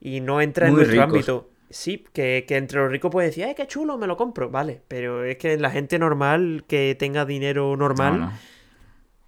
y 0.00 0.20
no 0.20 0.40
entra 0.40 0.68
en 0.68 0.76
nuestro 0.76 1.02
ricos. 1.02 1.04
ámbito. 1.04 1.53
Sí, 1.74 2.04
que, 2.12 2.44
que 2.46 2.56
entre 2.56 2.78
los 2.78 2.88
ricos 2.88 3.10
puede 3.10 3.26
decir, 3.26 3.44
¡ay, 3.44 3.56
qué 3.56 3.66
chulo, 3.66 3.98
me 3.98 4.06
lo 4.06 4.16
compro! 4.16 4.48
Vale, 4.48 4.80
pero 4.86 5.24
es 5.24 5.38
que 5.38 5.58
la 5.58 5.72
gente 5.72 5.98
normal 5.98 6.64
que 6.68 6.94
tenga 6.96 7.24
dinero 7.24 7.76
normal. 7.76 8.20
No, 8.20 8.26
no. 8.26 8.32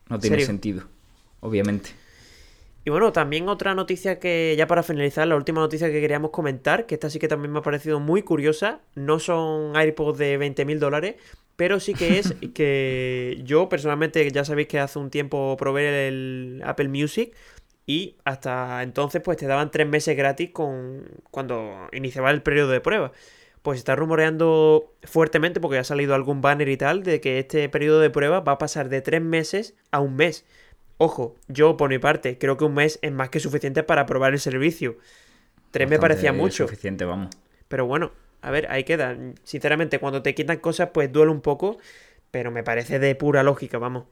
No 0.08 0.18
tiene 0.20 0.36
¿Serio? 0.36 0.46
sentido, 0.46 0.84
obviamente. 1.40 1.90
Y 2.84 2.90
bueno, 2.90 3.10
también 3.12 3.48
otra 3.48 3.74
noticia 3.74 4.20
que, 4.20 4.54
ya 4.56 4.68
para 4.68 4.84
finalizar, 4.84 5.26
la 5.26 5.34
última 5.34 5.60
noticia 5.60 5.90
que 5.90 6.00
queríamos 6.00 6.30
comentar, 6.30 6.86
que 6.86 6.94
esta 6.94 7.10
sí 7.10 7.18
que 7.18 7.26
también 7.26 7.50
me 7.50 7.58
ha 7.58 7.62
parecido 7.62 7.98
muy 7.98 8.22
curiosa, 8.22 8.80
no 8.94 9.18
son 9.18 9.76
AirPods 9.76 10.16
de 10.18 10.38
20.000 10.38 10.78
dólares, 10.78 11.16
pero 11.56 11.80
sí 11.80 11.94
que 11.94 12.20
es 12.20 12.32
que 12.54 13.40
yo 13.44 13.68
personalmente, 13.68 14.30
ya 14.30 14.44
sabéis 14.44 14.68
que 14.68 14.78
hace 14.78 15.00
un 15.00 15.10
tiempo 15.10 15.56
probé 15.58 16.06
el 16.06 16.62
Apple 16.64 16.88
Music 16.88 17.34
y 17.86 18.16
hasta 18.24 18.82
entonces 18.82 19.22
pues 19.22 19.36
te 19.36 19.46
daban 19.46 19.70
tres 19.70 19.86
meses 19.86 20.16
gratis 20.16 20.50
con 20.50 21.04
cuando 21.30 21.88
iniciaba 21.92 22.30
el 22.32 22.42
periodo 22.42 22.72
de 22.72 22.80
prueba. 22.80 23.12
Pues 23.62 23.78
está 23.78 23.96
rumoreando 23.96 24.92
fuertemente, 25.02 25.58
porque 25.58 25.78
ha 25.78 25.84
salido 25.84 26.14
algún 26.14 26.40
banner 26.40 26.68
y 26.68 26.76
tal, 26.76 27.02
de 27.02 27.20
que 27.20 27.40
este 27.40 27.68
periodo 27.68 27.98
de 27.98 28.10
prueba 28.10 28.40
va 28.40 28.52
a 28.52 28.58
pasar 28.58 28.88
de 28.88 29.00
tres 29.00 29.22
meses 29.22 29.74
a 29.90 30.00
un 30.00 30.14
mes. 30.14 30.44
Ojo, 30.98 31.34
yo 31.48 31.76
por 31.76 31.90
mi 31.90 31.98
parte 31.98 32.38
creo 32.38 32.56
que 32.56 32.64
un 32.64 32.74
mes 32.74 32.98
es 33.02 33.12
más 33.12 33.28
que 33.28 33.40
suficiente 33.40 33.82
para 33.82 34.06
probar 34.06 34.34
el 34.34 34.40
servicio. 34.40 34.98
Tres 35.72 35.88
me 35.90 35.98
parecía 35.98 36.32
mucho. 36.32 36.64
Suficiente, 36.68 37.04
vamos. 37.04 37.30
Pero 37.68 37.86
bueno, 37.86 38.12
a 38.40 38.50
ver, 38.50 38.70
ahí 38.70 38.84
queda. 38.84 39.16
Sinceramente, 39.42 39.98
cuando 39.98 40.22
te 40.22 40.34
quitan 40.34 40.58
cosas, 40.58 40.90
pues 40.94 41.12
duele 41.12 41.32
un 41.32 41.40
poco. 41.40 41.78
Pero 42.30 42.50
me 42.50 42.62
parece 42.62 42.98
de 42.98 43.14
pura 43.14 43.42
lógica, 43.42 43.78
vamos. 43.78 44.04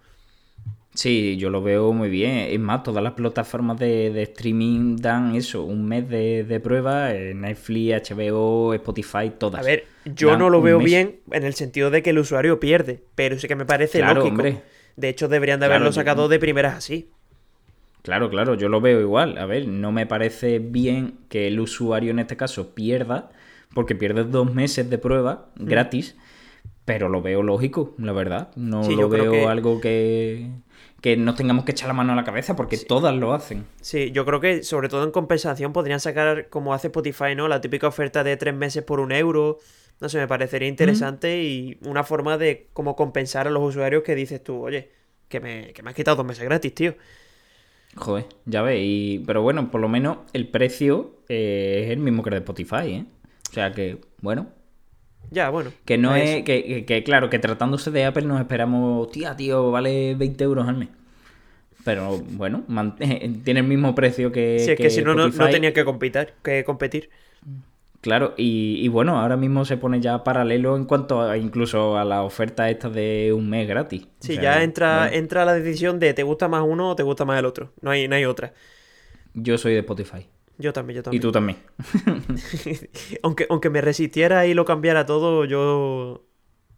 Sí, 0.94 1.36
yo 1.38 1.50
lo 1.50 1.60
veo 1.60 1.92
muy 1.92 2.08
bien. 2.08 2.38
Es 2.50 2.60
más, 2.60 2.82
todas 2.84 3.02
las 3.02 3.14
plataformas 3.14 3.78
de, 3.80 4.10
de 4.12 4.22
streaming 4.22 4.96
dan 4.96 5.34
eso, 5.34 5.64
un 5.64 5.86
mes 5.86 6.08
de, 6.08 6.44
de 6.44 6.60
prueba. 6.60 7.12
eh, 7.12 7.34
Netflix, 7.34 8.10
HBO, 8.12 8.72
Spotify, 8.74 9.32
todas. 9.36 9.60
A 9.60 9.64
ver, 9.64 9.86
yo 10.04 10.28
Dan 10.30 10.38
no 10.38 10.50
lo 10.50 10.62
veo 10.62 10.78
mes. 10.78 10.86
bien 10.86 11.16
en 11.32 11.42
el 11.44 11.54
sentido 11.54 11.90
de 11.90 12.02
que 12.02 12.10
el 12.10 12.18
usuario 12.20 12.60
pierde. 12.60 13.02
Pero 13.16 13.38
sí 13.38 13.48
que 13.48 13.56
me 13.56 13.64
parece 13.66 13.98
Claro, 13.98 14.14
lógico. 14.20 14.34
hombre. 14.36 14.62
De 14.96 15.08
hecho, 15.08 15.26
deberían 15.26 15.58
de 15.58 15.66
Claro, 15.66 15.74
haberlo 15.74 15.90
yo- 15.90 15.94
sacado 15.94 16.28
de 16.28 16.38
primeras 16.38 16.76
así. 16.76 17.08
Claro, 18.02 18.28
claro, 18.30 18.54
yo 18.54 18.68
lo 18.68 18.80
veo 18.80 19.00
igual. 19.00 19.38
A 19.38 19.46
ver, 19.46 19.66
no 19.66 19.90
me 19.90 20.06
parece 20.06 20.58
bien 20.60 21.14
que 21.28 21.48
el 21.48 21.58
usuario 21.58 22.10
en 22.12 22.18
este 22.20 22.36
caso 22.36 22.74
pierda, 22.74 23.30
porque 23.74 23.94
pierdes 23.96 24.30
dos 24.30 24.54
meses 24.54 24.88
de 24.90 24.98
prueba 24.98 25.46
Mm. 25.58 25.64
gratis, 25.66 26.16
pero 26.84 27.08
lo 27.08 27.22
veo 27.22 27.42
lógico, 27.42 27.94
la 27.98 28.12
verdad. 28.12 28.50
No 28.56 28.84
Sí, 28.84 28.94
lo 28.94 29.08
veo 29.08 29.32
que- 29.32 29.46
algo 29.46 29.80
que, 29.80 30.50
que 31.04 31.18
nos 31.18 31.34
tengamos 31.34 31.66
que 31.66 31.72
echar 31.72 31.88
la 31.88 31.92
mano 31.92 32.14
a 32.14 32.16
la 32.16 32.24
cabeza, 32.24 32.56
porque 32.56 32.78
todas 32.78 33.14
lo 33.14 33.34
hacen. 33.34 33.66
Sí, 33.82 34.10
yo 34.12 34.24
creo 34.24 34.40
que 34.40 34.62
sobre 34.62 34.88
todo 34.88 35.04
en 35.04 35.10
compensación 35.10 35.74
podrían 35.74 36.00
sacar, 36.00 36.48
como 36.48 36.72
hace 36.72 36.86
Spotify, 36.86 37.34
¿no? 37.36 37.46
La 37.46 37.60
típica 37.60 37.86
oferta 37.86 38.24
de 38.24 38.38
tres 38.38 38.54
meses 38.54 38.84
por 38.84 39.00
un 39.00 39.12
euro. 39.12 39.58
No 40.00 40.08
sé, 40.08 40.16
me 40.16 40.26
parecería 40.26 40.66
interesante 40.66 41.42
y 41.42 41.78
una 41.84 42.04
forma 42.04 42.38
de 42.38 42.68
como 42.72 42.96
compensar 42.96 43.46
a 43.46 43.50
los 43.50 43.62
usuarios 43.62 44.02
que 44.02 44.14
dices 44.14 44.42
tú, 44.42 44.62
oye, 44.64 44.92
que 45.28 45.40
me, 45.40 45.74
que 45.74 45.82
me 45.82 45.90
has 45.90 45.94
quitado 45.94 46.16
dos 46.16 46.24
meses 46.24 46.42
gratis, 46.42 46.74
tío. 46.74 46.94
Joder, 47.96 48.24
ya 48.46 48.62
ves. 48.62 48.80
Y... 48.80 49.22
Pero 49.26 49.42
bueno, 49.42 49.70
por 49.70 49.82
lo 49.82 49.90
menos 49.90 50.20
el 50.32 50.48
precio 50.48 51.18
eh, 51.28 51.82
es 51.84 51.90
el 51.90 51.98
mismo 51.98 52.22
que 52.22 52.30
el 52.30 52.36
de 52.36 52.38
Spotify, 52.38 52.90
¿eh? 52.90 53.04
O 53.50 53.52
sea 53.52 53.72
que, 53.72 54.00
bueno, 54.22 54.48
Ya, 55.30 55.50
bueno. 55.50 55.70
Que 55.84 55.98
no 55.98 56.14
es. 56.14 56.44
Que, 56.44 56.64
que- 56.64 56.84
que, 56.84 57.02
claro, 57.04 57.30
que 57.30 57.38
tratándose 57.38 57.90
de 57.90 58.04
Apple 58.04 58.26
nos 58.26 58.40
esperamos. 58.40 59.10
Tía, 59.10 59.36
tío, 59.36 59.70
vale 59.70 60.14
20 60.14 60.44
euros 60.44 60.68
al 60.68 60.76
mes. 60.76 60.88
Pero 61.84 62.18
bueno, 62.18 62.64
tiene 63.44 63.60
el 63.60 63.66
mismo 63.66 63.94
precio 63.94 64.32
que. 64.32 64.58
Si 64.60 64.70
es 64.72 64.76
que 64.78 64.90
si 64.90 65.02
no, 65.02 65.14
no, 65.14 65.28
no 65.28 65.48
tenía 65.50 65.72
que 65.72 65.84
competir, 65.84 66.32
que 66.42 66.64
competir. 66.64 67.10
Claro, 68.00 68.34
y, 68.36 68.76
y 68.84 68.88
bueno, 68.88 69.18
ahora 69.18 69.36
mismo 69.38 69.64
se 69.64 69.78
pone 69.78 69.98
ya 69.98 70.22
paralelo 70.24 70.76
en 70.76 70.84
cuanto 70.84 71.22
a 71.22 71.38
incluso 71.38 71.96
a 71.96 72.04
la 72.04 72.22
oferta 72.22 72.68
esta 72.68 72.90
de 72.90 73.32
un 73.34 73.48
mes 73.48 73.66
gratis. 73.66 74.04
O 74.04 74.08
Sí, 74.20 74.34
sea, 74.34 74.42
ya 74.42 74.62
entra, 74.62 75.08
entra 75.10 75.46
la 75.46 75.54
decisión 75.54 75.98
de 75.98 76.12
te 76.12 76.22
gusta 76.22 76.46
más 76.46 76.62
uno 76.66 76.90
o 76.90 76.96
te 76.96 77.02
gusta 77.02 77.24
más 77.24 77.38
el 77.38 77.46
otro. 77.46 77.72
No 77.80 77.90
hay, 77.90 78.06
no 78.06 78.14
hay 78.16 78.26
otra. 78.26 78.52
Yo 79.32 79.56
soy 79.58 79.72
de 79.74 79.80
Spotify. 79.80 80.26
Yo 80.58 80.72
también, 80.72 80.96
yo 80.96 81.00
Y 81.00 81.02
también. 81.04 81.22
tú 81.22 81.32
también. 81.32 81.58
aunque, 83.22 83.46
aunque 83.50 83.70
me 83.70 83.80
resistiera 83.80 84.46
y 84.46 84.54
lo 84.54 84.64
cambiara 84.64 85.04
todo, 85.06 85.44
yo. 85.44 86.24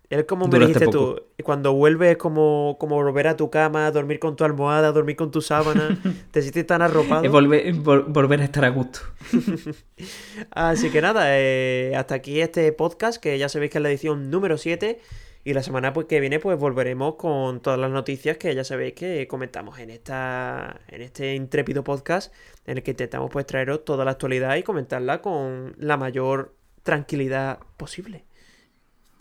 Es 0.09 0.23
como 0.24 0.47
me 0.47 0.61
dijiste 0.61 0.85
poco. 0.85 1.16
tú. 1.16 1.23
Cuando 1.43 1.73
vuelves 1.73 2.12
es 2.12 2.16
como, 2.16 2.77
como 2.78 2.94
volver 2.94 3.27
a 3.27 3.36
tu 3.36 3.51
cama, 3.51 3.90
dormir 3.90 4.20
con 4.20 4.36
tu 4.36 4.44
almohada, 4.44 4.93
dormir 4.93 5.16
con 5.16 5.32
tu 5.32 5.40
sábana. 5.40 5.98
te 6.31 6.43
sientes 6.43 6.65
tan 6.66 6.81
arropado. 6.81 7.24
Es 7.24 7.31
volver, 7.31 7.74
vol- 7.74 8.05
volver 8.07 8.40
a 8.40 8.44
estar 8.44 8.65
a 8.65 8.69
gusto. 8.69 9.01
Así 10.51 10.90
que 10.90 11.01
nada, 11.03 11.24
eh, 11.39 11.93
hasta 11.97 12.15
aquí 12.15 12.40
este 12.40 12.70
podcast, 12.73 13.20
que 13.20 13.36
ya 13.39 13.48
sabéis 13.48 13.73
que 13.73 13.78
es 13.78 13.82
la 13.82 13.89
edición 13.90 14.31
número 14.31 14.59
7. 14.59 15.01
Y 15.47 15.55
la 15.55 15.62
semana 15.62 15.93
pues, 15.93 16.09
que 16.09 16.18
viene 16.18 16.40
pues 16.40 16.59
volveremos 16.59 17.14
con 17.14 17.60
todas 17.60 17.78
las 17.78 17.93
noticias 17.93 18.36
que 18.36 18.52
ya 18.52 18.64
sabéis 18.64 18.94
que 18.94 19.28
comentamos 19.28 19.78
en 19.78 19.90
esta 19.90 20.81
en 20.89 21.02
este 21.02 21.36
intrépido 21.36 21.85
podcast 21.85 22.35
en 22.66 22.78
el 22.78 22.82
que 22.82 22.90
intentamos 22.90 23.31
pues 23.31 23.47
traeros 23.47 23.85
toda 23.85 24.05
la 24.05 24.10
actualidad 24.10 24.56
y 24.56 24.64
comentarla 24.64 25.23
con 25.23 25.77
la 25.78 25.97
mayor 25.97 26.56
tranquilidad 26.82 27.60
posible. 27.77 28.24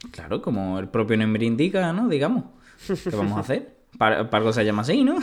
Claro, 0.09 0.41
como 0.41 0.79
el 0.79 0.89
propio 0.89 1.15
nombre 1.15 1.45
indica, 1.45 1.93
¿no? 1.93 2.09
Digamos. 2.09 2.45
¿Qué 2.87 3.15
vamos 3.15 3.37
a 3.37 3.41
hacer? 3.41 3.75
Para, 3.99 4.29
para 4.29 4.39
algo 4.39 4.51
se 4.51 4.65
llama 4.65 4.81
así, 4.81 5.05
¿no? 5.05 5.19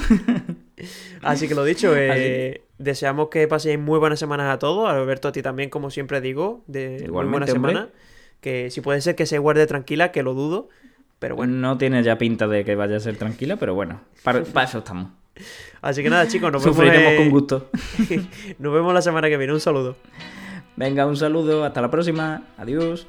Así 1.20 1.47
que 1.47 1.55
lo 1.55 1.62
dicho, 1.62 1.95
eh, 1.95 2.62
deseamos 2.79 3.29
que 3.29 3.47
paséis 3.47 3.79
muy 3.79 3.99
buenas 3.99 4.19
semanas 4.19 4.55
a 4.55 4.59
todos. 4.59 4.89
Alberto, 4.89 5.29
a 5.29 5.33
ti 5.33 5.43
también, 5.43 5.69
como 5.69 5.91
siempre 5.91 6.23
digo, 6.23 6.65
de 6.69 7.07
muy 7.11 7.27
buena 7.27 7.47
semana. 7.47 7.91
Que 8.41 8.70
si 8.70 8.81
puede 8.81 9.03
ser 9.03 9.15
que 9.15 9.27
se 9.27 9.37
guarde 9.39 9.66
tranquila, 9.66 10.11
que 10.11 10.23
lo 10.23 10.33
dudo. 10.33 10.70
Pero 11.23 11.36
bueno. 11.36 11.53
No 11.55 11.78
tiene 11.78 12.03
ya 12.03 12.19
pinta 12.19 12.49
de 12.49 12.65
que 12.65 12.74
vaya 12.74 12.97
a 12.97 13.01
ser 13.01 13.16
tranquila, 13.16 13.55
pero 13.55 13.77
bueno, 13.77 14.01
para, 14.24 14.40
eso 14.65 14.78
estamos. 14.78 15.12
Así 15.81 16.03
que 16.03 16.11
nada, 16.11 16.27
chicos, 16.27 16.51
nos 16.51 16.65
vemos. 16.65 16.77
Sufriremos 16.77 17.15
con 17.15 17.31
gusto. 17.31 17.70
nos 18.59 18.74
vemos 18.74 18.93
la 18.93 19.03
semana 19.03 19.28
que 19.28 19.36
viene. 19.36 19.53
Un 19.53 19.61
saludo. 19.61 19.94
Venga, 20.74 21.07
un 21.07 21.16
saludo. 21.16 21.65
Hasta 21.65 21.81
la 21.81 21.93
próxima. 21.93 22.43
Adiós. 22.59 23.07